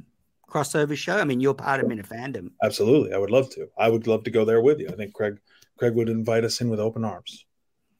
crossover 0.48 0.96
show? 0.96 1.18
I 1.18 1.24
mean, 1.24 1.40
you're 1.40 1.54
part 1.54 1.80
of 1.80 1.86
Minifandom. 1.86 2.50
Absolutely, 2.62 3.12
I 3.12 3.18
would 3.18 3.30
love 3.30 3.50
to. 3.50 3.68
I 3.76 3.88
would 3.88 4.06
love 4.06 4.24
to 4.24 4.30
go 4.30 4.44
there 4.44 4.60
with 4.60 4.80
you. 4.80 4.88
I 4.88 4.96
think 4.96 5.14
Craig 5.14 5.40
Craig 5.78 5.94
would 5.94 6.08
invite 6.08 6.44
us 6.44 6.60
in 6.60 6.70
with 6.70 6.80
open 6.80 7.04
arms. 7.04 7.44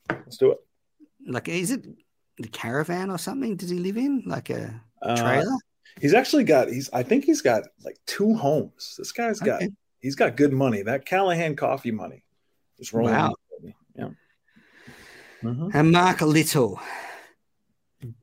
Let's 0.08 0.36
do 0.36 0.52
it. 0.52 0.58
Like, 1.26 1.48
is 1.48 1.70
it 1.70 1.86
the 2.40 2.48
caravan 2.48 3.10
or 3.10 3.18
something? 3.18 3.56
Does 3.56 3.70
he 3.70 3.78
live 3.78 3.96
in 3.96 4.22
like 4.26 4.50
a 4.50 4.80
uh, 5.02 5.16
trailer? 5.16 5.52
Uh, 5.52 5.58
he's 6.00 6.14
actually 6.14 6.44
got. 6.44 6.68
He's. 6.68 6.90
I 6.92 7.02
think 7.02 7.24
he's 7.24 7.42
got 7.42 7.64
like 7.84 7.98
two 8.06 8.34
homes. 8.34 8.94
This 8.98 9.12
guy's 9.12 9.40
got. 9.40 9.62
Okay 9.62 9.70
he's 10.00 10.16
got 10.16 10.36
good 10.36 10.52
money. 10.52 10.82
That 10.82 11.06
Callahan 11.06 11.56
coffee 11.56 11.92
money 11.92 12.24
is 12.78 12.92
rolling. 12.92 13.14
Wow. 13.14 13.34
Yeah. 13.94 14.08
Mm-hmm. 15.42 15.68
And 15.72 15.92
Mark 15.92 16.20
Little, 16.20 16.80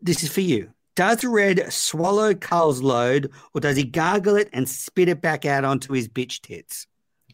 this 0.01 0.23
is 0.23 0.31
for 0.31 0.41
you. 0.41 0.71
Does 0.95 1.23
Red 1.23 1.71
swallow 1.71 2.33
Cull's 2.33 2.81
load, 2.81 3.31
or 3.53 3.61
does 3.61 3.77
he 3.77 3.83
gargle 3.83 4.35
it 4.35 4.49
and 4.51 4.67
spit 4.67 5.09
it 5.09 5.21
back 5.21 5.45
out 5.45 5.63
onto 5.63 5.93
his 5.93 6.07
bitch 6.07 6.41
tits? 6.41 6.87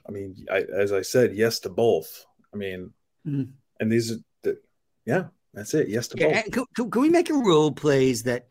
I 0.07 0.11
mean, 0.11 0.45
I, 0.51 0.64
as 0.64 0.91
I 0.91 1.01
said, 1.01 1.34
yes 1.34 1.60
to 1.60 1.69
both. 1.69 2.26
I 2.53 2.57
mean, 2.57 2.91
mm. 3.26 3.49
and 3.80 3.91
these 3.91 4.11
are, 4.11 4.18
the, 4.43 4.57
yeah, 5.05 5.26
that's 5.54 5.74
it. 5.74 5.88
Yes 5.88 6.08
to 6.10 6.18
yeah, 6.20 6.44
both. 6.44 6.68
Can, 6.76 6.92
can 6.92 7.02
we 7.02 7.10
make 7.10 7.30
a 7.30 7.34
rule, 7.34 7.72
please, 7.72 8.24
that 8.24 8.48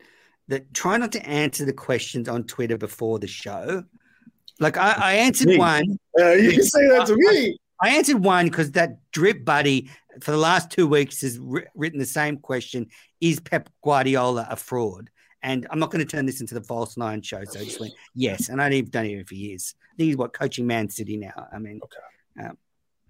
that 0.47 0.73
try 0.73 0.97
not 0.97 1.11
to 1.13 1.25
answer 1.25 1.65
the 1.65 1.73
questions 1.73 2.27
on 2.27 2.43
Twitter 2.43 2.77
before 2.77 3.19
the 3.19 3.27
show? 3.27 3.83
Like 4.59 4.77
I, 4.77 4.93
I 4.97 5.13
answered 5.15 5.49
me. 5.49 5.57
one. 5.57 5.97
Uh, 6.19 6.31
you 6.33 6.51
can 6.51 6.63
say 6.63 6.87
that 6.89 7.07
to 7.07 7.15
me. 7.15 7.57
I, 7.81 7.89
I 7.89 7.95
answered 7.95 8.23
one 8.23 8.45
because 8.45 8.71
that 8.71 8.97
drip 9.11 9.43
buddy 9.43 9.89
for 10.21 10.31
the 10.31 10.37
last 10.37 10.69
two 10.69 10.87
weeks 10.87 11.21
has 11.21 11.39
written 11.75 11.99
the 11.99 12.05
same 12.05 12.37
question: 12.37 12.87
Is 13.19 13.39
Pep 13.39 13.69
Guardiola 13.83 14.47
a 14.49 14.55
fraud? 14.55 15.09
And 15.41 15.67
I'm 15.69 15.79
not 15.79 15.91
going 15.91 16.05
to 16.05 16.09
turn 16.09 16.25
this 16.25 16.39
into 16.39 16.53
the 16.53 16.61
false 16.61 16.95
nine 16.95 17.21
show. 17.21 17.43
So 17.43 17.59
I 17.59 17.65
just 17.65 17.79
went 17.79 17.93
yes, 18.15 18.47
and 18.47 18.61
I 18.61 18.69
don't 18.69 18.77
even, 18.77 18.89
don't 18.91 19.05
even 19.07 19.19
if 19.19 19.29
he 19.29 19.51
is. 19.51 19.75
I 19.91 19.97
think 19.97 20.07
he's 20.07 20.17
what 20.17 20.31
coaching 20.31 20.65
Man 20.65 20.89
City 20.89 21.17
now. 21.17 21.47
I 21.53 21.59
mean, 21.59 21.81
okay. 21.83 22.47
Um, 22.47 22.57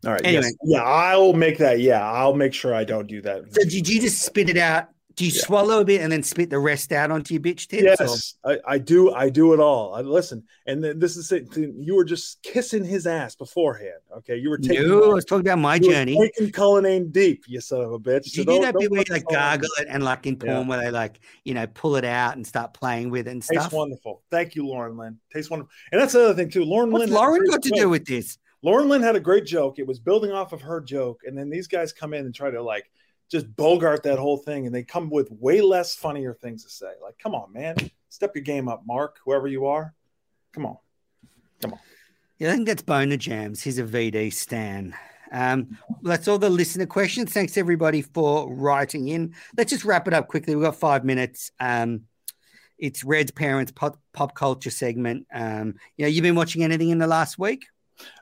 all 0.05 0.13
right. 0.13 0.25
Anyway, 0.25 0.43
yes. 0.43 0.55
yeah, 0.63 0.83
I'll 0.83 1.33
make 1.33 1.57
that. 1.59 1.79
Yeah, 1.79 2.09
I'll 2.09 2.33
make 2.33 2.53
sure 2.53 2.73
I 2.73 2.83
don't 2.83 3.07
do 3.07 3.21
that. 3.21 3.53
So 3.53 3.63
did 3.63 3.87
you 3.87 4.01
just 4.01 4.21
spit 4.21 4.49
it 4.49 4.57
out 4.57 4.89
do 5.15 5.25
you 5.25 5.31
yeah. 5.31 5.41
swallow 5.41 5.81
a 5.81 5.85
bit 5.85 6.01
and 6.01 6.11
then 6.11 6.23
spit 6.23 6.49
the 6.49 6.57
rest 6.57 6.91
out 6.91 7.11
onto 7.11 7.35
your 7.35 7.41
bitch 7.41 7.67
tits? 7.67 7.83
Yes, 7.83 8.35
I, 8.43 8.57
I, 8.65 8.77
do. 8.79 9.13
I 9.13 9.29
do 9.29 9.53
it 9.53 9.59
all. 9.59 9.93
I 9.93 10.01
listen, 10.01 10.43
and 10.65 10.83
then 10.83 10.97
this 10.97 11.17
is 11.17 11.31
it. 11.31 11.55
You 11.55 11.95
were 11.95 12.03
just 12.03 12.41
kissing 12.41 12.83
his 12.83 13.05
ass 13.05 13.35
beforehand. 13.35 13.99
Okay, 14.17 14.37
you 14.37 14.49
were 14.49 14.57
taking. 14.57 14.87
No, 14.87 15.11
I 15.11 15.13
was 15.13 15.25
talking 15.25 15.45
about 15.45 15.59
my 15.59 15.77
journey. 15.77 16.17
taking 16.19 16.51
Cullinane 16.51 17.11
deep, 17.11 17.43
you 17.47 17.61
son 17.61 17.81
of 17.81 17.91
a 17.91 17.99
bitch. 17.99 18.25
So 18.29 18.41
you 18.41 18.45
do 18.45 18.61
that 18.61 18.75
bit 18.77 18.89
where 18.89 19.03
you 19.07 19.13
like 19.13 19.27
gargle 19.27 19.69
it 19.79 19.87
and 19.87 20.03
like 20.03 20.25
in 20.25 20.35
porn 20.35 20.51
yeah. 20.51 20.67
where 20.67 20.79
they 20.79 20.91
like 20.91 21.19
you 21.43 21.53
know 21.53 21.67
pull 21.67 21.95
it 21.95 22.05
out 22.05 22.35
and 22.35 22.45
start 22.45 22.73
playing 22.73 23.11
with 23.11 23.27
it 23.27 23.31
and 23.31 23.43
stuff. 23.43 23.63
Tastes 23.63 23.73
wonderful. 23.73 24.23
Thank 24.31 24.55
you, 24.55 24.65
Lauren 24.65 24.97
Lynn. 24.97 25.19
Tastes 25.31 25.51
wonderful. 25.51 25.71
And 25.91 26.01
that's 26.01 26.13
the 26.13 26.25
other 26.25 26.33
thing 26.33 26.49
too. 26.49 26.65
Lauren 26.65 26.91
What's 26.91 27.05
Lynn. 27.05 27.13
Lauren 27.13 27.45
got 27.49 27.61
to 27.61 27.69
do 27.69 27.89
with 27.89 28.05
this? 28.05 28.39
Lauren 28.63 28.89
Lynn 28.89 29.03
had 29.03 29.15
a 29.15 29.19
great 29.19 29.45
joke. 29.45 29.77
It 29.77 29.85
was 29.85 29.99
building 29.99 30.31
off 30.31 30.53
of 30.53 30.61
her 30.61 30.81
joke, 30.81 31.21
and 31.25 31.37
then 31.37 31.49
these 31.49 31.67
guys 31.67 31.93
come 31.93 32.13
in 32.13 32.25
and 32.25 32.33
try 32.33 32.49
to 32.49 32.61
like 32.61 32.89
just 33.29 33.53
bogart 33.55 34.03
that 34.03 34.19
whole 34.19 34.37
thing 34.37 34.65
and 34.65 34.75
they 34.75 34.83
come 34.83 35.09
with 35.09 35.31
way 35.31 35.59
less 35.59 35.95
funnier 35.95 36.33
things 36.33 36.63
to 36.63 36.69
say. 36.69 36.91
Like, 37.01 37.17
come 37.17 37.33
on, 37.33 37.51
man, 37.51 37.75
step 38.09 38.35
your 38.35 38.43
game 38.43 38.67
up, 38.67 38.83
Mark, 38.85 39.17
whoever 39.25 39.47
you 39.47 39.65
are. 39.65 39.93
Come 40.53 40.65
on. 40.65 40.77
Come 41.61 41.73
on. 41.73 41.79
Yeah, 42.37 42.51
I 42.51 42.53
think 42.53 42.67
that's 42.67 42.83
Boner 42.83 43.17
Jams. 43.17 43.61
He's 43.61 43.79
a 43.79 43.83
VD 43.83 44.31
Stan. 44.31 44.95
Um, 45.31 45.79
that's 46.03 46.27
all 46.27 46.37
the 46.37 46.49
listener 46.49 46.85
questions. 46.85 47.33
Thanks 47.33 47.57
everybody 47.57 48.03
for 48.03 48.53
writing 48.53 49.07
in. 49.07 49.33
Let's 49.57 49.71
just 49.71 49.83
wrap 49.83 50.07
it 50.07 50.13
up 50.13 50.27
quickly. 50.27 50.55
We've 50.55 50.65
got 50.65 50.75
five 50.75 51.03
minutes. 51.03 51.51
Um, 51.59 52.01
it's 52.77 53.03
Red's 53.03 53.31
parents 53.31 53.71
pop, 53.71 53.97
pop 54.13 54.35
culture 54.35 54.69
segment. 54.69 55.25
Um, 55.33 55.75
you 55.97 56.05
know, 56.05 56.09
you've 56.09 56.21
been 56.21 56.35
watching 56.35 56.63
anything 56.63 56.89
in 56.89 56.99
the 56.99 57.07
last 57.07 57.39
week? 57.39 57.65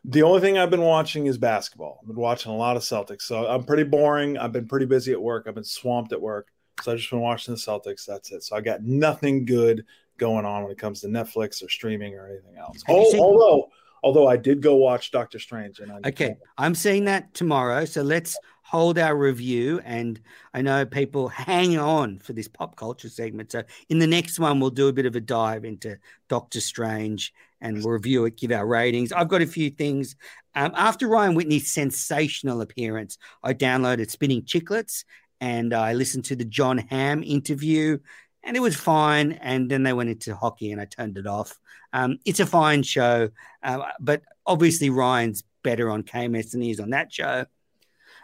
The 0.06 0.24
only 0.24 0.42
thing 0.42 0.58
I've 0.58 0.70
been 0.70 0.82
watching 0.82 1.28
is 1.28 1.38
basketball. 1.38 2.00
I've 2.02 2.08
been 2.08 2.18
watching 2.18 2.52
a 2.52 2.56
lot 2.56 2.76
of 2.76 2.84
Celtics. 2.84 3.24
So 3.24 3.48
I'm 3.48 3.64
pretty 3.64 3.84
boring. 3.84 4.38
I've 4.38 4.52
been 4.52 4.68
pretty 4.68 4.86
busy 4.86 5.12
at 5.12 5.22
work. 5.22 5.46
I've 5.48 5.56
been 5.56 5.64
swamped 5.64 6.12
at 6.12 6.22
work. 6.22 6.50
So 6.82 6.92
I've 6.92 6.98
just 6.98 7.10
been 7.10 7.22
watching 7.22 7.54
the 7.54 7.60
Celtics. 7.60 8.06
That's 8.06 8.32
it. 8.32 8.44
So 8.44 8.56
I 8.56 8.62
got 8.62 8.84
nothing 8.84 9.46
good 9.46 9.86
going 10.18 10.46
on 10.46 10.64
when 10.64 10.72
it 10.72 10.78
comes 10.78 11.02
to 11.02 11.08
Netflix 11.08 11.64
or 11.64 11.70
streaming 11.70 12.16
or 12.16 12.28
anything 12.28 12.58
else. 12.58 12.84
Oh, 12.88 13.20
although 13.20 13.70
although 14.04 14.28
I 14.28 14.38
did 14.38 14.62
go 14.62 14.76
watch 14.76 15.12
Doctor 15.12 15.40
Strange 15.40 15.80
and 15.80 15.92
I 15.92 16.00
Okay. 16.10 16.36
I'm 16.58 16.76
seeing 16.76 17.06
that 17.06 17.34
tomorrow. 17.34 17.86
So 17.86 18.02
let's 18.02 18.38
hold 18.64 18.98
our 18.98 19.16
review 19.16 19.82
and 19.84 20.20
I 20.54 20.62
know 20.62 20.86
people 20.86 21.28
hang 21.30 21.78
on 21.78 22.20
for 22.20 22.34
this 22.34 22.48
pop 22.48 22.76
culture 22.76 23.10
segment. 23.10 23.52
So 23.52 23.64
in 23.90 24.00
the 24.00 24.08
next 24.08 24.40
one 24.40 24.60
we'll 24.60 24.70
do 24.70 24.88
a 24.88 24.94
bit 24.94 25.06
of 25.06 25.16
a 25.16 25.22
dive 25.22 25.66
into 25.66 25.98
Doctor 26.30 26.62
Strange 26.62 27.34
and 27.62 27.78
we'll 27.78 27.94
review 27.94 28.26
it, 28.26 28.38
give 28.38 28.52
our 28.52 28.66
ratings. 28.66 29.12
I've 29.12 29.28
got 29.28 29.42
a 29.42 29.48
few 29.48 29.70
things. 29.70 30.16
Um, 30.56 30.74
after 30.76 31.08
Ryan 31.08 31.36
Whitney's 31.36 31.72
sensational 31.72 32.62
appearance, 32.62 33.18
I 33.44 33.54
downloaded 33.54 34.10
Spinning 34.10 34.44
Chicklets 34.44 35.06
and 35.42 35.74
I 35.74 35.94
listened 35.94 36.26
to 36.26 36.36
the 36.36 36.46
Jon 36.46 36.78
Hamm 36.78 37.24
interview, 37.24 37.98
and 38.44 38.56
it 38.56 38.62
was 38.62 38.76
fine. 38.76 39.34
And 39.34 39.70
then 39.70 39.84
they 39.84 39.92
went 39.92 40.12
into 40.12 40.36
hockey, 40.36 40.72
and 40.72 40.80
I 40.80 40.86
turned 40.86 41.18
it 41.18 41.28
off. 41.28 41.60
Um, 41.92 42.20
it's 42.24 42.40
a 42.40 42.46
fine 42.46 42.84
show, 42.84 43.30
uh, 43.64 43.80
but 44.00 44.22
obviously 44.46 44.90
Ryan's 44.90 45.44
better 45.64 45.90
on 45.90 46.04
KMS 46.04 46.52
than 46.52 46.62
he 46.62 46.72
is 46.72 46.80
on 46.80 46.92
that 46.92 47.12
show. 47.12 47.46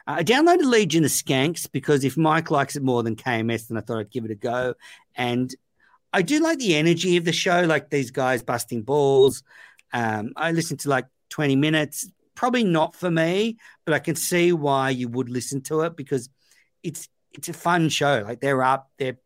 Uh, 0.07 0.15
I 0.19 0.23
downloaded 0.23 0.63
Legion 0.63 1.03
of 1.03 1.11
Skanks 1.11 1.69
because 1.69 2.05
if 2.05 2.17
Mike 2.17 2.51
likes 2.51 2.75
it 2.75 2.83
more 2.83 3.03
than 3.03 3.15
KMS, 3.15 3.67
then 3.67 3.77
I 3.77 3.81
thought 3.81 3.99
I'd 3.99 4.11
give 4.11 4.23
it 4.23 4.31
a 4.31 4.35
go. 4.35 4.75
And 5.15 5.53
I 6.13 6.21
do 6.21 6.39
like 6.39 6.59
the 6.59 6.75
energy 6.75 7.17
of 7.17 7.25
the 7.25 7.33
show, 7.33 7.61
like 7.61 7.89
these 7.89 8.11
guys 8.11 8.43
busting 8.43 8.83
balls. 8.83 9.43
Um, 9.93 10.33
I 10.35 10.51
listened 10.51 10.79
to 10.81 10.89
like 10.89 11.05
20 11.29 11.55
minutes. 11.55 12.09
Probably 12.35 12.63
not 12.63 12.95
for 12.95 13.09
me, 13.09 13.57
but 13.85 13.93
I 13.93 13.99
can 13.99 14.15
see 14.15 14.51
why 14.51 14.91
you 14.91 15.09
would 15.09 15.29
listen 15.29 15.61
to 15.63 15.81
it 15.81 15.95
because 15.95 16.29
it's 16.83 17.09
it's 17.33 17.49
a 17.49 17.53
fun 17.53 17.89
show. 17.89 18.23
Like 18.25 18.41
they're 18.41 18.63
up, 18.63 18.89
they're 18.97 19.17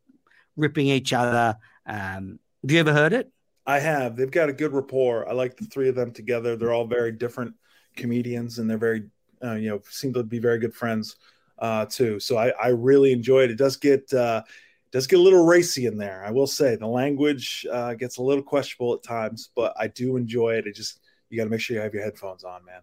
ripping 0.55 0.87
each 0.87 1.13
other. 1.13 1.57
Um, 1.85 2.39
have 2.61 2.71
you 2.71 2.79
ever 2.79 2.93
heard 2.93 3.13
it? 3.13 3.31
I 3.65 3.79
have. 3.79 4.15
They've 4.15 4.31
got 4.31 4.49
a 4.49 4.53
good 4.53 4.73
rapport. 4.73 5.27
I 5.29 5.33
like 5.33 5.57
the 5.57 5.65
three 5.65 5.89
of 5.89 5.95
them 5.95 6.11
together. 6.11 6.55
They're 6.55 6.73
all 6.73 6.87
very 6.87 7.11
different 7.11 7.55
comedians, 7.95 8.59
and 8.59 8.69
they're 8.69 8.77
very, 8.77 9.03
uh, 9.43 9.55
you 9.55 9.69
know, 9.69 9.81
seem 9.89 10.13
to 10.13 10.23
be 10.23 10.39
very 10.39 10.59
good 10.59 10.73
friends 10.73 11.17
uh, 11.59 11.85
too. 11.85 12.19
So 12.19 12.37
I, 12.37 12.49
I 12.61 12.69
really 12.69 13.11
enjoy 13.11 13.43
it. 13.43 13.51
It 13.51 13.57
does 13.57 13.77
get 13.77 14.11
uh, 14.13 14.43
does 14.91 15.07
get 15.07 15.19
a 15.19 15.21
little 15.21 15.45
racy 15.45 15.85
in 15.85 15.97
there. 15.97 16.23
I 16.25 16.31
will 16.31 16.47
say 16.47 16.75
the 16.75 16.87
language 16.87 17.65
uh, 17.71 17.93
gets 17.93 18.17
a 18.17 18.21
little 18.21 18.43
questionable 18.43 18.93
at 18.93 19.03
times, 19.03 19.49
but 19.55 19.73
I 19.79 19.87
do 19.87 20.17
enjoy 20.17 20.55
it. 20.55 20.67
It 20.67 20.75
just 20.75 20.99
you 21.29 21.37
got 21.37 21.45
to 21.45 21.49
make 21.49 21.61
sure 21.61 21.75
you 21.75 21.81
have 21.81 21.93
your 21.93 22.03
headphones 22.03 22.43
on, 22.43 22.65
man. 22.65 22.81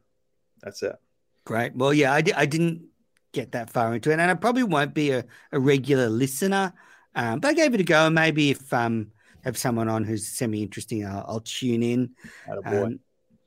That's 0.62 0.82
it. 0.82 0.96
Great. 1.44 1.76
Well, 1.76 1.92
yeah, 1.92 2.12
I, 2.12 2.22
di- 2.22 2.32
I 2.32 2.46
didn't 2.46 2.86
get 3.32 3.52
that 3.52 3.70
far 3.70 3.94
into 3.94 4.10
it, 4.10 4.18
and 4.18 4.30
I 4.30 4.34
probably 4.34 4.62
won't 4.62 4.94
be 4.94 5.10
a, 5.10 5.24
a 5.52 5.60
regular 5.60 6.08
listener, 6.08 6.72
um, 7.14 7.40
but 7.40 7.48
I 7.48 7.54
gave 7.54 7.74
it 7.74 7.80
a 7.80 7.84
go. 7.84 8.10
Maybe 8.10 8.50
if 8.50 8.72
um 8.72 9.12
have 9.44 9.56
someone 9.56 9.88
on 9.88 10.04
who's 10.04 10.26
semi 10.26 10.62
interesting, 10.62 11.06
I'll, 11.06 11.24
I'll, 11.28 11.40
tune 11.40 11.82
in. 11.82 12.10
Um, 12.64 13.00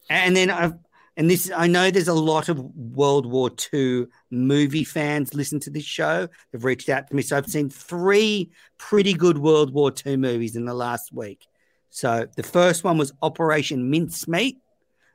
and 0.09 0.35
then 0.35 0.49
I've 0.49 0.75
and 1.17 1.29
this 1.29 1.51
I 1.55 1.67
know 1.67 1.91
there's 1.91 2.07
a 2.07 2.13
lot 2.13 2.49
of 2.49 2.59
World 2.75 3.25
War 3.25 3.51
II 3.73 4.07
movie 4.29 4.83
fans 4.83 5.33
listen 5.33 5.59
to 5.61 5.69
this 5.69 5.83
show. 5.83 6.27
They've 6.51 6.63
reached 6.63 6.89
out 6.89 7.07
to 7.07 7.15
me, 7.15 7.21
so 7.21 7.37
I've 7.37 7.47
seen 7.49 7.69
three 7.69 8.51
pretty 8.77 9.13
good 9.13 9.37
World 9.37 9.73
War 9.73 9.91
II 10.05 10.17
movies 10.17 10.55
in 10.55 10.65
the 10.65 10.73
last 10.73 11.11
week. 11.11 11.45
So 11.89 12.27
the 12.37 12.43
first 12.43 12.83
one 12.83 12.97
was 12.97 13.11
Operation 13.21 13.89
Mincemeat. 13.89 14.57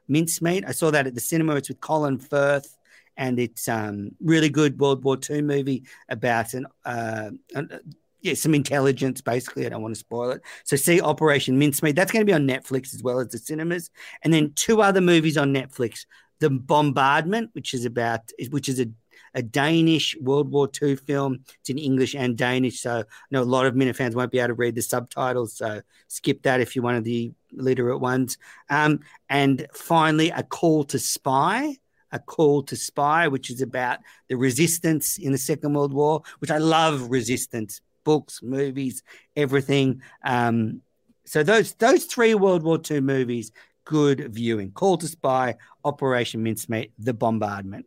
Mincemeat. 0.09 0.65
I 0.67 0.73
saw 0.73 0.91
that 0.91 1.07
at 1.07 1.15
the 1.15 1.21
cinema. 1.21 1.57
It's 1.57 1.69
with 1.69 1.81
Colin 1.81 2.19
Firth, 2.19 2.77
and 3.17 3.39
it's 3.39 3.67
um 3.67 4.11
really 4.21 4.51
good 4.51 4.79
World 4.79 5.03
War 5.03 5.19
II 5.29 5.43
movie 5.43 5.85
about 6.11 6.53
an 6.53 6.67
uh, 6.85 7.31
an, 7.55 7.81
yeah, 8.27 8.35
some 8.35 8.55
intelligence. 8.55 9.21
Basically, 9.21 9.67
I 9.67 9.69
don't 9.69 9.83
want 9.83 9.95
to 9.95 9.99
spoil 9.99 10.31
it. 10.31 10.43
So 10.65 10.77
see 10.77 11.01
Operation 11.01 11.59
Mincemeat. 11.59 11.97
That's 11.97 12.13
going 12.13 12.23
to 12.25 12.31
be 12.31 12.35
on 12.35 12.47
Netflix 12.47 12.95
as 12.95 13.03
well 13.03 13.21
as 13.21 13.29
the 13.29 13.39
cinemas, 13.39 13.91
and 14.23 14.33
then 14.33 14.53
two 14.55 14.83
other 14.83 15.01
movies 15.01 15.37
on 15.37 15.55
Netflix: 15.55 16.07
The 16.41 16.51
Bombardment, 16.51 17.51
which 17.53 17.75
is 17.75 17.85
about 17.85 18.31
which 18.51 18.69
is 18.69 18.81
a 18.81 18.89
a 19.37 19.43
Danish 19.43 20.17
World 20.21 20.51
War 20.51 20.69
II 20.83 20.97
film. 20.97 21.41
It's 21.61 21.69
in 21.69 21.79
English 21.79 22.15
and 22.15 22.37
Danish, 22.37 22.81
so 22.81 23.01
I 23.01 23.05
know 23.31 23.43
a 23.43 23.45
lot 23.45 23.67
of 23.67 23.75
Minifans 23.75 24.15
won't 24.15 24.33
be 24.33 24.39
able 24.39 24.49
to 24.49 24.55
read 24.55 24.75
the 24.75 24.83
subtitles. 24.83 25.59
So 25.59 25.83
skip 26.09 26.43
that 26.43 26.61
if 26.61 26.75
you're 26.75 26.83
one 26.83 26.97
of 26.97 27.05
the 27.05 27.33
literate 27.53 27.99
ones. 27.99 28.39
Um, 28.71 29.01
and 29.29 29.67
finally, 29.75 30.31
A 30.31 30.43
Call 30.43 30.85
to 30.85 30.99
Spy. 30.99 31.77
A 32.13 32.19
Call 32.19 32.63
to 32.63 32.77
Spy, 32.77 33.29
which 33.29 33.51
is 33.51 33.61
about 33.61 33.99
the 34.29 34.37
resistance 34.37 35.19
in 35.19 35.33
the 35.33 35.39
Second 35.39 35.75
World 35.75 35.93
War, 35.93 36.23
which 36.39 36.51
I 36.51 36.59
love 36.59 37.11
resistance 37.11 37.83
books, 38.07 38.41
movies, 38.43 39.03
everything. 39.37 40.01
Um, 40.25 40.81
so 41.27 41.43
those 41.43 41.75
those 41.75 42.05
three 42.05 42.35
World 42.35 42.63
War 42.63 42.81
II 42.89 43.01
movies, 43.01 43.53
good 43.85 44.33
viewing. 44.33 44.71
Call 44.71 44.97
to 44.99 45.09
Spy, 45.09 45.57
Operation 45.85 46.43
Mincemeat, 46.43 46.93
The 46.99 47.13
Bombardment. 47.13 47.85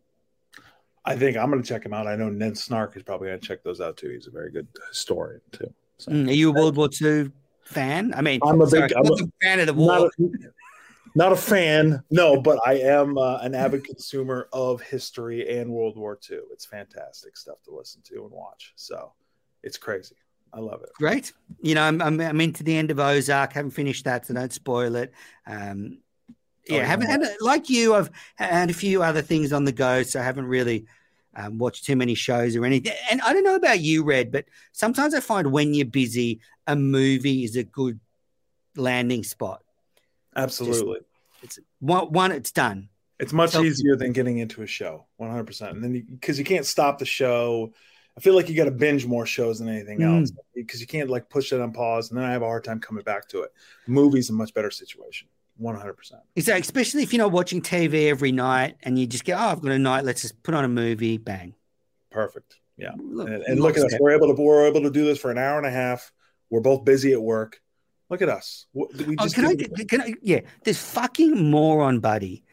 I 1.05 1.15
think 1.15 1.37
I'm 1.37 1.49
going 1.49 1.63
to 1.63 1.67
check 1.67 1.85
him 1.85 1.93
out. 1.93 2.05
I 2.05 2.15
know 2.17 2.29
Ned 2.29 2.57
Snark 2.57 2.95
is 2.97 3.03
probably 3.03 3.29
going 3.29 3.39
to 3.39 3.47
check 3.47 3.63
those 3.63 3.81
out 3.81 3.97
too. 3.97 4.09
He's 4.09 4.27
a 4.27 4.31
very 4.31 4.51
good 4.51 4.67
historian 4.89 5.41
too. 5.51 5.73
So. 5.97 6.11
Mm, 6.11 6.27
are 6.27 6.33
you 6.33 6.49
a 6.49 6.53
World 6.53 6.75
War 6.75 6.89
II 7.01 7.31
fan? 7.63 8.13
I 8.15 8.21
mean, 8.21 8.41
I'm 8.43 8.61
a 8.61 8.67
sorry, 8.67 8.89
big 8.89 8.97
I'm 8.97 9.05
a, 9.05 9.13
a 9.13 9.27
fan 9.41 9.59
of 9.61 9.67
the 9.67 9.73
war. 9.73 9.99
not, 9.99 10.11
a, 10.19 10.51
not 11.15 11.31
a 11.31 11.35
fan, 11.37 12.03
no, 12.11 12.41
but 12.41 12.59
I 12.65 12.75
am 12.75 13.17
uh, 13.17 13.37
an 13.37 13.55
avid 13.55 13.85
consumer 13.85 14.49
of 14.51 14.81
history 14.81 15.57
and 15.57 15.71
World 15.71 15.97
War 15.97 16.19
II. 16.29 16.39
It's 16.51 16.65
fantastic 16.65 17.37
stuff 17.37 17.63
to 17.63 17.75
listen 17.75 18.01
to 18.09 18.23
and 18.23 18.31
watch. 18.31 18.73
So 18.75 19.13
it's 19.63 19.77
crazy. 19.77 20.15
I 20.53 20.59
love 20.59 20.81
it. 20.81 20.89
Great. 20.95 21.31
You 21.61 21.75
know, 21.75 21.83
I'm, 21.83 22.01
I'm, 22.01 22.19
I'm 22.19 22.41
into 22.41 22.63
the 22.63 22.75
end 22.75 22.89
of 22.91 22.99
Ozark. 22.99 23.53
Haven't 23.53 23.71
finished 23.71 24.05
that, 24.05 24.25
so 24.25 24.33
don't 24.33 24.51
spoil 24.51 24.95
it. 24.95 25.13
Um, 25.45 25.99
yeah, 26.67 26.75
Oh, 26.75 26.77
yeah. 26.77 26.85
haven't 26.85 27.07
had 27.07 27.21
like 27.41 27.69
you. 27.69 27.93
I've 27.95 28.09
had 28.35 28.69
a 28.69 28.73
few 28.73 29.01
other 29.03 29.21
things 29.21 29.53
on 29.53 29.65
the 29.65 29.71
go, 29.71 30.03
so 30.03 30.19
I 30.19 30.23
haven't 30.23 30.45
really 30.47 30.85
um, 31.35 31.57
watched 31.57 31.85
too 31.85 31.95
many 31.95 32.15
shows 32.15 32.55
or 32.55 32.65
anything. 32.65 32.93
And 33.11 33.21
I 33.21 33.33
don't 33.33 33.43
know 33.43 33.55
about 33.55 33.79
you, 33.79 34.03
Red, 34.03 34.31
but 34.31 34.45
sometimes 34.71 35.13
I 35.13 35.19
find 35.19 35.51
when 35.51 35.73
you're 35.73 35.85
busy, 35.85 36.39
a 36.67 36.75
movie 36.75 37.43
is 37.43 37.55
a 37.55 37.63
good 37.63 37.99
landing 38.75 39.23
spot. 39.23 39.63
Absolutely. 40.35 40.99
It's 41.41 41.59
one, 41.79 42.11
one 42.11 42.31
it's 42.31 42.51
done. 42.51 42.89
It's 43.19 43.33
much 43.33 43.51
So- 43.51 43.63
easier 43.63 43.95
than 43.95 44.13
getting 44.13 44.37
into 44.37 44.61
a 44.61 44.67
show, 44.67 45.05
100%. 45.19 45.69
And 45.71 45.83
then 45.83 46.07
because 46.09 46.39
you, 46.39 46.45
can't 46.45 46.65
stop 46.65 46.99
the 46.99 47.05
show, 47.05 47.73
I 48.19 48.21
feel 48.21 48.35
like 48.35 48.49
you 48.49 48.55
got 48.57 48.65
to 48.65 48.71
binge 48.71 49.05
more 49.05 49.25
shows 49.25 49.59
than 49.59 49.69
anything 49.69 49.99
Mm. 49.99 50.19
else 50.19 50.31
because 50.53 50.81
you 50.81 50.87
can't 50.87 51.09
like 51.09 51.29
push 51.29 51.53
it 51.53 51.61
on 51.61 51.71
pause. 51.71 52.09
And 52.09 52.17
then 52.19 52.25
I 52.25 52.33
have 52.33 52.41
a 52.41 52.45
hard 52.45 52.65
time 52.65 52.81
coming 52.81 53.03
back 53.05 53.29
to 53.29 53.43
it. 53.43 53.53
Movies 53.87 54.29
a 54.29 54.33
much 54.33 54.53
better 54.53 54.69
situation, 54.69 55.29
100%. 55.61 55.95
So 56.39 56.53
especially 56.53 57.03
if 57.03 57.13
you're 57.13 57.23
not 57.23 57.31
watching 57.31 57.61
TV 57.61 58.09
every 58.09 58.33
night 58.33 58.75
and 58.83 58.99
you 58.99 59.07
just 59.07 59.23
go, 59.23 59.35
oh, 59.35 59.37
I've 59.37 59.61
got 59.61 59.71
a 59.71 59.79
night. 59.79 60.03
Let's 60.03 60.21
just 60.21 60.43
put 60.43 60.53
on 60.53 60.65
a 60.65 60.67
movie. 60.69 61.17
Bang. 61.17 61.55
Perfect. 62.11 62.55
Yeah. 62.75 62.91
Look, 62.97 63.29
And, 63.29 63.41
and 63.43 63.59
look 63.61 63.77
at 63.77 63.85
us. 63.85 63.95
We're 64.01 64.11
able 64.11 64.35
to 64.35 64.41
we're 64.41 64.67
able 64.67 64.81
to 64.81 64.91
do 64.91 65.05
this 65.05 65.17
for 65.17 65.31
an 65.31 65.37
hour 65.37 65.57
and 65.57 65.65
a 65.65 65.71
half. 65.71 66.11
We're 66.49 66.59
both 66.59 66.83
busy 66.83 67.13
at 67.13 67.21
work. 67.21 67.61
Look 68.09 68.21
at 68.21 68.27
us. 68.27 68.65
We 68.73 69.15
Oh, 69.17 69.27
can 69.29 69.45
I, 69.45 69.55
can 69.85 70.01
I? 70.01 70.13
Yeah, 70.21 70.39
this 70.65 70.81
fucking 70.91 71.49
moron 71.51 71.99
buddy 72.01 72.43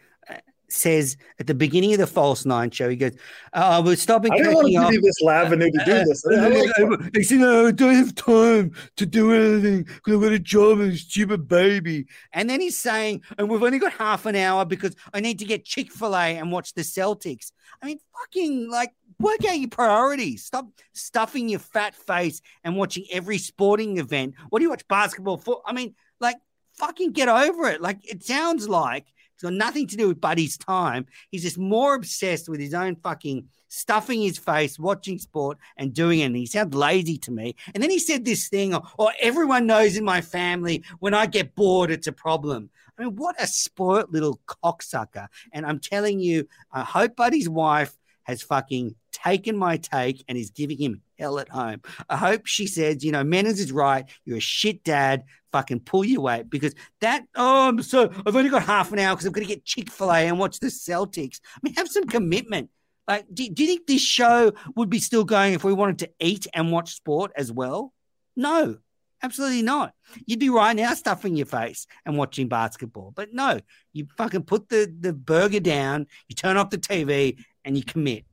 says 0.69 1.17
at 1.39 1.47
the 1.47 1.55
beginning 1.55 1.93
of 1.93 1.99
the 1.99 2.07
False 2.07 2.45
Nine 2.45 2.71
show, 2.71 2.89
he 2.89 2.97
goes, 2.97 3.13
uh, 3.53 3.79
"Oh, 3.79 3.83
we're 3.83 3.97
stopping 3.97 4.33
I 4.33 4.39
don't 4.39 4.55
want 4.55 4.69
to 4.69 4.77
off." 4.77 4.91
give 4.91 5.03
you 5.03 5.03
this 5.03 5.27
avenue 5.29 5.71
to 5.71 5.85
do 5.85 5.93
uh, 5.93 6.05
this. 6.05 6.25
I 6.27 6.49
like- 6.49 7.01
He 7.15 7.23
said, 7.23 7.39
"No, 7.39 7.67
I 7.67 7.71
don't 7.71 7.95
have 7.95 8.15
time 8.15 8.73
to 8.97 9.07
do 9.07 9.33
anything 9.33 9.83
because 9.85 10.15
I've 10.15 10.21
got 10.23 10.33
a 10.33 10.39
job 10.39 10.81
and 10.81 10.93
a 10.93 10.97
stupid 10.97 11.49
baby." 11.49 12.07
And 12.33 12.49
then 12.51 12.61
he's 12.61 12.77
saying, 12.79 13.23
"And 13.39 13.49
we've 13.49 13.63
only 13.63 13.79
got 13.79 13.93
half 13.93 14.27
an 14.27 14.37
hour 14.37 14.65
because 14.65 14.95
I 15.15 15.21
need 15.21 15.39
to 15.39 15.45
get 15.45 15.65
Chick 15.65 15.93
Fil 15.93 16.15
A 16.17 16.37
and 16.37 16.51
watch 16.53 16.75
the 16.75 16.83
Celtics." 16.83 17.53
I 17.83 17.87
mean, 17.87 17.99
fucking 18.21 18.71
like 18.71 18.93
work 19.19 19.45
out 19.45 19.59
your 19.59 19.69
priorities. 19.69 20.45
Stop 20.45 20.69
stuffing 20.93 21.49
your 21.49 21.61
fat 21.61 21.95
face 21.95 22.41
and 22.65 22.77
watching 22.77 23.05
every 23.13 23.39
sporting 23.39 23.99
event. 23.99 24.35
What 24.49 24.59
do 24.59 24.65
you 24.65 24.71
watch? 24.71 24.87
Basketball, 24.89 25.37
foot? 25.39 25.61
I 25.67 25.73
mean, 25.73 25.95
like 26.21 26.37
fucking 26.75 27.13
get 27.13 27.29
over 27.29 27.69
it. 27.69 27.81
Like 27.81 27.99
it 28.11 28.25
sounds 28.25 28.69
like 28.69 29.07
it's 29.37 29.43
got 29.43 29.53
nothing 29.53 29.87
to 29.89 29.97
do 29.97 30.09
with 30.09 30.19
Buddy's 30.19 30.57
time. 30.57 31.05
He's 31.31 31.43
just 31.43 31.59
more 31.59 31.95
obsessed 31.95 32.49
with 32.49 32.59
his 32.59 32.73
own 32.73 32.97
fucking 32.97 33.49
stuffing 33.69 34.23
his 34.23 34.39
face, 34.39 34.79
watching 34.79 35.19
sport, 35.19 35.59
and 35.77 35.93
doing 35.93 36.21
it. 36.21 36.25
And 36.25 36.37
he 36.37 36.47
sounds 36.47 36.75
lazy 36.75 37.19
to 37.19 37.31
me. 37.31 37.55
And 37.75 37.83
then 37.83 37.91
he 37.91 37.99
said 37.99 38.25
this 38.25 38.49
thing, 38.49 38.75
or, 38.75 38.81
or 38.97 39.13
everyone 39.21 39.67
knows 39.67 39.99
in 39.99 40.05
my 40.05 40.23
family 40.23 40.85
when 41.01 41.13
I 41.13 41.27
get 41.27 41.55
bored, 41.55 41.91
it's 41.91 42.07
a 42.07 42.13
problem. 42.13 42.71
I 42.99 43.05
mean, 43.05 43.17
what 43.17 43.37
a 43.39 43.47
spoilt 43.47 44.11
little 44.11 44.41
cocksucker. 44.47 45.29
And 45.53 45.67
I'm 45.67 45.81
telling 45.81 46.19
you, 46.19 46.49
I 46.73 46.83
hope 46.83 47.15
Buddy's 47.15 47.49
wife 47.49 47.95
has 48.27 48.43
fucking 48.43 48.95
taken 49.13 49.57
my 49.57 49.77
take 49.77 50.25
and 50.29 50.37
is 50.37 50.51
giving 50.51 50.77
him 50.77 51.01
hell 51.19 51.39
at 51.39 51.49
home. 51.49 51.81
I 52.09 52.17
hope 52.17 52.47
she 52.47 52.67
says, 52.67 53.05
you 53.05 53.13
know, 53.13 53.25
Menace 53.25 53.61
is 53.61 53.73
right. 53.73 54.05
You're 54.25 54.39
a 54.39 54.41
shit 54.41 54.85
dad. 54.85 55.25
Fucking 55.53 55.81
pull 55.81 56.05
your 56.05 56.21
weight 56.21 56.51
because 56.51 56.75
that, 57.01 57.25
oh, 57.35 57.69
I'm 57.69 57.81
so, 57.83 58.11
I've 58.27 58.37
only 58.37 58.51
got 58.51 58.65
half 58.65 58.93
an 58.93 58.99
hour 58.99 59.15
because 59.15 59.27
I'm 59.27 59.33
going 59.33 59.47
to 59.47 59.55
get 59.55 59.65
Chick 59.65 59.91
fil 59.91 60.13
A 60.13 60.27
and 60.27 60.39
watch 60.39 60.59
the 60.59 60.67
Celtics. 60.67 61.41
I 61.55 61.61
mean, 61.63 61.75
have 61.75 61.89
some 61.89 62.05
commitment. 62.05 62.69
Like, 63.09 63.25
do, 63.33 63.49
do 63.49 63.63
you 63.63 63.69
think 63.69 63.87
this 63.87 64.03
show 64.03 64.53
would 64.75 64.91
be 64.91 64.99
still 64.99 65.25
going 65.25 65.55
if 65.55 65.65
we 65.65 65.73
wanted 65.73 66.01
to 66.01 66.11
eat 66.19 66.47
and 66.53 66.73
watch 66.73 66.95
sport 66.95 67.31
as 67.37 67.53
well? 67.53 67.95
No, 68.37 68.79
absolutely 69.23 69.63
not. 69.63 69.95
You'd 70.27 70.41
be 70.41 70.51
right 70.51 70.75
now 70.75 70.93
stuffing 70.95 71.37
your 71.37 71.47
face 71.47 71.87
and 72.05 72.19
watching 72.19 72.49
basketball. 72.49 73.13
But 73.15 73.33
no, 73.33 73.61
you 73.93 74.09
fucking 74.19 74.43
put 74.43 74.69
the, 74.69 74.93
the 75.01 75.13
burger 75.13 75.61
down, 75.61 76.07
you 76.29 76.35
turn 76.35 76.57
off 76.57 76.71
the 76.71 76.79
TV, 76.79 77.39
and 77.67 77.77
you 77.77 77.85
commit. 77.85 78.25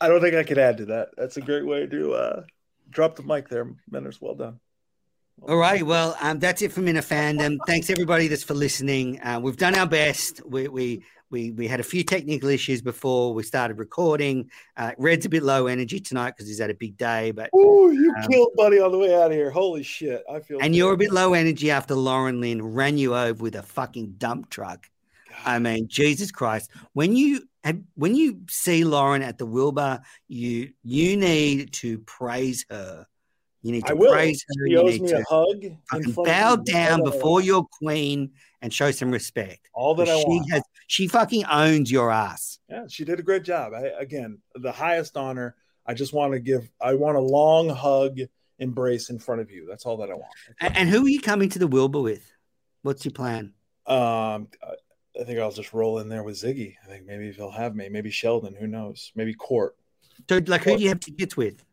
I 0.00 0.06
don't 0.08 0.20
think 0.20 0.36
I 0.36 0.44
could 0.44 0.58
add 0.58 0.78
to 0.78 0.86
that. 0.86 1.08
That's 1.16 1.36
a 1.36 1.40
great 1.40 1.66
way 1.66 1.86
to 1.86 2.12
uh, 2.12 2.42
drop 2.88 3.16
the 3.16 3.24
mic 3.24 3.48
there, 3.48 3.74
Menners. 3.90 4.20
Well 4.20 4.36
done. 4.36 4.60
All 5.42 5.56
righty. 5.56 5.82
Well, 5.82 6.16
um, 6.20 6.38
that's 6.38 6.62
it 6.62 6.72
from 6.72 6.86
Minifandom. 6.86 7.58
Thanks 7.66 7.90
everybody 7.90 8.28
that's 8.28 8.42
for 8.44 8.54
listening. 8.54 9.20
Uh, 9.20 9.40
we've 9.42 9.56
done 9.56 9.74
our 9.74 9.86
best. 9.86 10.40
We, 10.46 10.68
we 10.68 11.04
we 11.30 11.50
we 11.52 11.68
had 11.68 11.78
a 11.78 11.84
few 11.84 12.02
technical 12.02 12.48
issues 12.48 12.80
before 12.80 13.34
we 13.34 13.42
started 13.42 13.78
recording. 13.78 14.50
Uh, 14.76 14.92
Red's 14.98 15.26
a 15.26 15.28
bit 15.28 15.42
low 15.42 15.66
energy 15.66 16.00
tonight 16.00 16.30
because 16.30 16.48
he's 16.48 16.60
had 16.60 16.70
a 16.70 16.74
big 16.74 16.96
day, 16.96 17.32
but 17.32 17.50
Ooh, 17.54 17.92
you 17.92 18.12
Um, 18.16 18.28
killed 18.28 18.52
Buddy 18.56 18.80
on 18.80 18.90
the 18.92 18.98
way 18.98 19.14
out 19.14 19.26
of 19.26 19.32
here. 19.32 19.50
Holy 19.50 19.82
shit. 19.82 20.24
I 20.30 20.40
feel 20.40 20.58
and 20.60 20.74
you're 20.74 20.94
a 20.94 20.96
bit 20.96 21.12
low 21.12 21.34
energy 21.34 21.70
after 21.70 21.94
Lauren 21.94 22.40
Lynn 22.40 22.62
ran 22.62 22.98
you 22.98 23.14
over 23.14 23.42
with 23.42 23.56
a 23.56 23.62
fucking 23.62 24.14
dump 24.18 24.48
truck. 24.50 24.88
I 25.44 25.58
mean, 25.58 25.88
Jesus 25.88 26.30
Christ! 26.30 26.70
When 26.92 27.14
you 27.16 27.42
when 27.94 28.14
you 28.14 28.40
see 28.48 28.84
Lauren 28.84 29.22
at 29.22 29.38
the 29.38 29.46
Wilbur, 29.46 30.00
you 30.28 30.72
you 30.82 31.16
need 31.16 31.72
to 31.74 31.98
praise 32.00 32.64
her. 32.70 33.06
You 33.62 33.72
need 33.72 33.86
to 33.86 33.96
praise 33.96 34.44
her. 34.48 34.64
He 34.66 34.72
You 34.72 34.78
owes 34.80 34.92
need 34.92 35.02
me 35.02 35.08
to 35.10 35.18
a 35.20 35.24
hug. 35.24 35.64
in 35.64 35.78
fucking 35.90 36.12
front 36.12 36.18
of 36.18 36.24
bow 36.24 36.56
down 36.56 37.00
All 37.00 37.06
that 37.06 37.12
I 37.12 37.16
before 37.16 37.40
your 37.40 37.66
queen 37.66 38.30
and 38.62 38.72
show 38.72 38.90
some 38.92 39.10
respect. 39.10 39.68
all 39.74 39.94
that 39.96 40.08
I 40.08 40.16
she 40.20 40.24
want. 40.26 40.50
has 40.52 40.62
she 40.86 41.08
fucking 41.08 41.44
owns 41.46 41.90
your 41.90 42.10
ass. 42.10 42.60
Yeah, 42.68 42.84
she 42.88 43.04
did 43.04 43.18
a 43.18 43.22
great 43.22 43.42
job. 43.42 43.72
I, 43.74 43.88
again, 43.98 44.38
the 44.54 44.72
highest 44.72 45.16
honor. 45.16 45.56
I 45.86 45.94
just 45.94 46.12
want 46.12 46.32
to 46.34 46.38
give. 46.38 46.68
I 46.80 46.94
want 46.94 47.16
a 47.16 47.20
long 47.20 47.68
hug, 47.68 48.18
embrace 48.58 49.10
in 49.10 49.18
front 49.18 49.40
of 49.40 49.50
you. 49.50 49.66
That's 49.68 49.84
all 49.86 49.96
that 49.98 50.10
I 50.10 50.14
want. 50.14 50.26
And, 50.60 50.76
and 50.76 50.88
who 50.88 51.04
are 51.04 51.08
you 51.08 51.20
coming 51.20 51.48
to 51.50 51.58
the 51.58 51.66
Wilbur 51.66 52.00
with? 52.00 52.30
What's 52.82 53.04
your 53.04 53.12
plan? 53.12 53.54
Um, 53.86 54.48
I- 55.18 55.24
think 55.24 55.38
I'll 55.38 55.50
just 55.50 55.72
roll 55.72 55.98
in 55.98 56.08
there 56.08 56.22
with 56.22 56.36
Ziggy. 56.36 56.74
I 56.84 56.88
think 56.88 57.06
maybe 57.06 57.32
he'll 57.32 57.50
have 57.50 57.74
me. 57.74 57.88
Maybe 57.88 58.10
Sheldon. 58.10 58.54
Who 58.54 58.66
knows? 58.66 59.12
Maybe 59.14 59.34
Court. 59.34 59.76
So, 60.28 60.40
like, 60.46 60.64
who 60.64 60.76
do 60.76 60.82
you 60.82 60.88
have 60.88 61.00
tickets 61.00 61.36
with? 61.36 61.64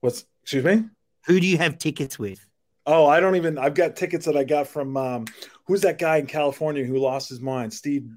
What's? 0.00 0.26
Excuse 0.42 0.64
me. 0.64 0.84
Who 1.26 1.40
do 1.40 1.46
you 1.46 1.58
have 1.58 1.78
tickets 1.78 2.18
with? 2.18 2.46
Oh, 2.86 3.06
I 3.06 3.20
don't 3.20 3.36
even. 3.36 3.58
I've 3.58 3.74
got 3.74 3.96
tickets 3.96 4.26
that 4.26 4.36
I 4.36 4.44
got 4.44 4.66
from. 4.66 4.96
Um, 4.96 5.26
who's 5.66 5.82
that 5.82 5.98
guy 5.98 6.16
in 6.16 6.26
California 6.26 6.84
who 6.84 6.98
lost 6.98 7.28
his 7.28 7.40
mind? 7.40 7.72
Steve 7.72 8.08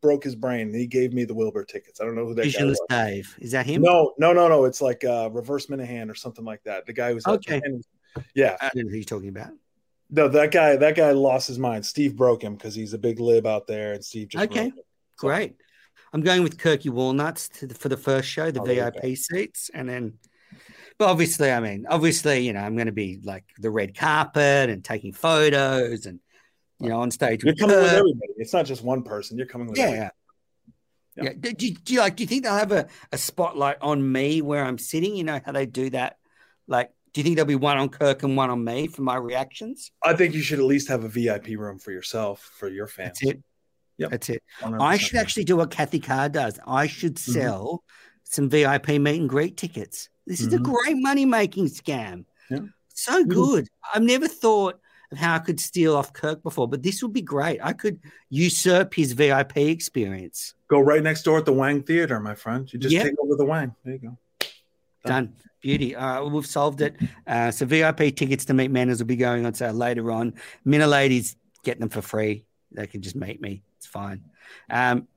broke 0.00 0.24
his 0.24 0.34
brain. 0.34 0.72
He 0.72 0.86
gave 0.86 1.12
me 1.12 1.24
the 1.24 1.34
Wilbur 1.34 1.64
tickets. 1.64 2.00
I 2.00 2.04
don't 2.04 2.14
know 2.14 2.26
who 2.26 2.34
that 2.34 2.52
guy 2.52 2.64
was. 2.64 2.80
Dave. 2.88 3.34
Is 3.38 3.52
that 3.52 3.66
him? 3.66 3.82
No, 3.82 4.12
no, 4.18 4.32
no, 4.32 4.48
no. 4.48 4.64
It's 4.64 4.82
like 4.82 5.04
uh, 5.04 5.30
reverse 5.32 5.66
Minihane 5.66 6.10
or 6.10 6.14
something 6.14 6.44
like 6.44 6.62
that. 6.64 6.86
The 6.86 6.92
guy 6.92 7.12
who's 7.12 7.26
Okay. 7.26 7.60
Yeah, 8.34 8.56
I 8.60 8.70
don't 8.74 8.84
know 8.84 8.90
who 8.90 8.96
you're 8.96 9.04
talking 9.04 9.28
about. 9.28 9.50
No, 10.14 10.28
that 10.28 10.50
guy. 10.52 10.76
That 10.76 10.96
guy 10.96 11.10
lost 11.12 11.48
his 11.48 11.58
mind. 11.58 11.84
Steve 11.84 12.16
broke 12.16 12.42
him 12.42 12.54
because 12.54 12.74
he's 12.74 12.94
a 12.94 12.98
big 12.98 13.20
lib 13.20 13.46
out 13.46 13.66
there, 13.66 13.92
and 13.94 14.04
Steve 14.04 14.28
just 14.28 14.44
Okay. 14.44 14.70
So- 14.74 14.82
Great. 15.18 15.56
I'm 16.12 16.20
going 16.22 16.42
with 16.44 16.58
Kirky 16.58 16.90
Walnuts 16.90 17.48
to 17.60 17.66
the, 17.66 17.74
for 17.74 17.88
the 17.88 17.96
first 17.96 18.28
show, 18.28 18.50
the 18.50 18.60
Oh, 18.60 18.66
you 18.68 18.74
VIP 18.90 19.16
seats, 19.16 19.70
and 19.74 19.88
then. 19.88 20.14
But 20.96 21.08
obviously, 21.08 21.50
I 21.50 21.58
mean, 21.58 21.86
obviously, 21.88 22.46
you 22.46 22.52
know, 22.52 22.60
I'm 22.60 22.76
going 22.76 22.86
to 22.86 22.92
be 22.92 23.18
like 23.24 23.44
the 23.58 23.70
red 23.70 23.96
carpet 23.96 24.70
and 24.70 24.84
taking 24.84 25.12
photos 25.12 26.06
and, 26.06 26.20
you 26.78 26.88
know, 26.88 27.00
on 27.00 27.10
stage. 27.10 27.42
You're 27.42 27.52
with 27.54 27.58
coming 27.58 27.76
with 27.76 27.86
everybody. 27.92 28.32
It's 28.36 28.52
not 28.52 28.64
just 28.64 28.84
one 28.84 29.02
person. 29.02 29.36
You're 29.36 29.48
coming 29.48 29.66
with 29.66 29.76
Yeah, 29.76 29.84
everybody. 29.84 30.10
yeah. 31.16 31.24
Yeah. 31.24 31.32
Do, 31.38 31.52
do, 31.52 31.70
do 31.72 31.92
you 31.94 31.98
like? 31.98 32.14
Do 32.16 32.22
you 32.22 32.28
think 32.28 32.44
they'll 32.44 32.54
have 32.54 32.70
a, 32.72 32.86
a 33.10 33.18
spotlight 33.18 33.78
on 33.80 34.10
me 34.12 34.40
where 34.40 34.64
I'm 34.64 34.78
sitting? 34.78 35.16
You 35.16 35.24
know 35.24 35.40
how 35.44 35.50
they 35.52 35.66
do 35.66 35.90
that. 35.90 36.18
Like, 36.68 36.90
do 37.14 37.20
you 37.20 37.22
think 37.22 37.36
there'll 37.36 37.46
be 37.46 37.54
one 37.54 37.78
on 37.78 37.88
Kirk 37.88 38.24
and 38.24 38.36
one 38.36 38.50
on 38.50 38.62
me 38.64 38.88
for 38.88 39.02
my 39.02 39.16
reactions? 39.16 39.92
I 40.02 40.14
think 40.14 40.34
you 40.34 40.42
should 40.42 40.58
at 40.58 40.64
least 40.64 40.88
have 40.88 41.04
a 41.04 41.08
VIP 41.08 41.56
room 41.56 41.78
for 41.78 41.92
yourself 41.92 42.40
for 42.58 42.68
your 42.68 42.88
fans. 42.88 43.20
That's 43.22 43.36
it. 43.36 43.42
Yep. 43.98 44.10
That's 44.10 44.28
it. 44.30 44.42
100%. 44.60 44.80
I 44.82 44.96
should 44.98 45.16
actually 45.18 45.44
do 45.44 45.56
what 45.56 45.70
Kathy 45.70 46.00
Carr 46.00 46.28
does. 46.28 46.58
I 46.66 46.88
should 46.88 47.14
Mm-hmm. 47.14 47.32
sell 47.32 47.84
some 48.24 48.50
VIP 48.50 48.98
meet 48.98 49.20
and 49.20 49.28
greet 49.28 49.56
tickets. 49.56 50.08
This 50.26 50.40
is 50.40 50.52
a 50.52 50.58
Mhm. 50.58 50.62
great 50.64 50.96
money 50.96 51.24
making 51.24 51.66
scam. 51.66 52.24
Yeah. 52.50 52.58
So 52.92 53.24
good. 53.24 53.68
I've 53.94 54.02
never 54.02 54.26
thought 54.26 54.80
of 55.12 55.18
how 55.18 55.36
I 55.36 55.38
could 55.38 55.60
steal 55.60 55.94
off 55.94 56.12
Kirk 56.12 56.42
before, 56.42 56.66
but 56.66 56.82
this 56.82 57.00
would 57.02 57.12
be 57.12 57.22
great. 57.22 57.60
I 57.62 57.72
could 57.74 58.00
usurp 58.30 58.94
his 58.94 59.12
VIP 59.12 59.68
experience. 59.70 60.54
Go 60.66 60.80
right 60.80 61.02
next 61.02 61.22
door 61.22 61.38
at 61.38 61.44
the 61.44 61.52
Wang 61.52 61.84
Theater, 61.84 62.18
my 62.18 62.34
friend. 62.34 62.68
You 62.72 62.80
just 62.80 62.92
Yeah. 62.92 63.04
take 63.04 63.14
over 63.22 63.36
the 63.36 63.44
Wang. 63.44 63.76
There 63.84 63.92
you 63.92 63.98
go. 64.00 64.18
Done. 65.06 65.36
Beauty. 65.64 65.96
All 65.96 66.22
right, 66.24 66.30
we've 66.30 66.44
solved 66.46 66.82
it. 66.82 66.94
Uh, 67.26 67.50
so 67.50 67.64
VIP 67.64 68.14
tickets 68.14 68.44
to 68.44 68.52
meet 68.54 68.70
Manners 68.70 68.98
will 68.98 69.06
be 69.06 69.16
going 69.16 69.46
on 69.46 69.54
sale 69.54 69.72
later 69.72 70.12
on. 70.12 70.34
Minna 70.66 70.86
ladies 70.86 71.36
get 71.62 71.80
them 71.80 71.88
for 71.88 72.02
free. 72.02 72.44
They 72.70 72.86
can 72.86 73.00
just 73.00 73.16
meet 73.16 73.40
me. 73.40 73.62
It's 73.78 73.86
fine. 73.86 74.22
Um, 74.68 75.08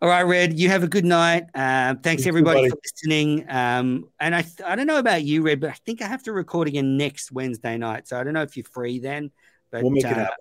all 0.00 0.08
right, 0.08 0.22
Red. 0.22 0.58
You 0.58 0.70
have 0.70 0.82
a 0.82 0.88
good 0.88 1.04
night. 1.04 1.44
Um, 1.54 1.98
thanks 1.98 2.26
everybody 2.26 2.70
for 2.70 2.76
listening. 2.82 3.44
Um, 3.50 4.08
and 4.18 4.34
I 4.34 4.46
I 4.64 4.76
don't 4.76 4.86
know 4.86 4.98
about 4.98 5.24
you, 5.24 5.42
Red, 5.42 5.60
but 5.60 5.68
I 5.68 5.76
think 5.84 6.00
I 6.00 6.06
have 6.06 6.22
to 6.22 6.32
record 6.32 6.68
again 6.68 6.96
next 6.96 7.30
Wednesday 7.30 7.76
night. 7.76 8.08
So 8.08 8.18
I 8.18 8.24
don't 8.24 8.32
know 8.32 8.42
if 8.42 8.56
you're 8.56 8.64
free 8.64 8.98
then. 8.98 9.30
But 9.70 9.82
We'll 9.82 9.90
make 9.92 10.04
it 10.04 10.12
uh, 10.12 10.14
happen. 10.14 10.34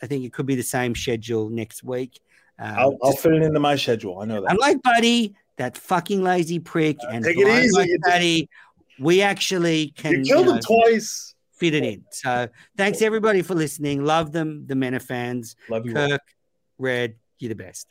I 0.00 0.06
think 0.06 0.24
it 0.24 0.32
could 0.32 0.46
be 0.46 0.54
the 0.54 0.62
same 0.62 0.94
schedule 0.94 1.48
next 1.50 1.82
week. 1.82 2.20
Um, 2.60 2.74
I'll, 2.78 2.98
I'll 3.02 3.12
fit 3.16 3.32
it 3.32 3.42
into 3.42 3.58
my 3.58 3.74
schedule. 3.74 4.20
I 4.20 4.24
know 4.24 4.40
that. 4.40 4.50
I'm 4.52 4.56
like 4.58 4.80
Buddy, 4.82 5.34
that 5.56 5.76
fucking 5.76 6.22
lazy 6.22 6.60
prick, 6.60 6.96
and 7.10 7.24
take 7.24 7.36
it 7.38 7.48
easy. 7.48 7.76
like 7.76 7.88
You 7.88 7.98
did- 7.98 8.02
Buddy. 8.02 8.48
We 8.98 9.22
actually 9.22 9.92
can 9.96 10.24
you 10.24 10.24
killed 10.24 10.46
you 10.46 10.52
know, 10.52 10.54
him 10.56 10.62
twice. 10.62 11.34
fit 11.52 11.74
it 11.74 11.84
in. 11.84 12.04
So 12.10 12.48
thanks 12.76 13.02
everybody 13.02 13.42
for 13.42 13.54
listening. 13.54 14.04
Love 14.04 14.32
them, 14.32 14.66
the 14.66 14.74
Mena 14.74 15.00
fans. 15.00 15.56
Love 15.68 15.86
you. 15.86 15.96
all. 15.96 16.08
Kirk, 16.08 16.22
Red, 16.78 17.16
you're 17.38 17.50
the 17.50 17.54
best. 17.54 17.86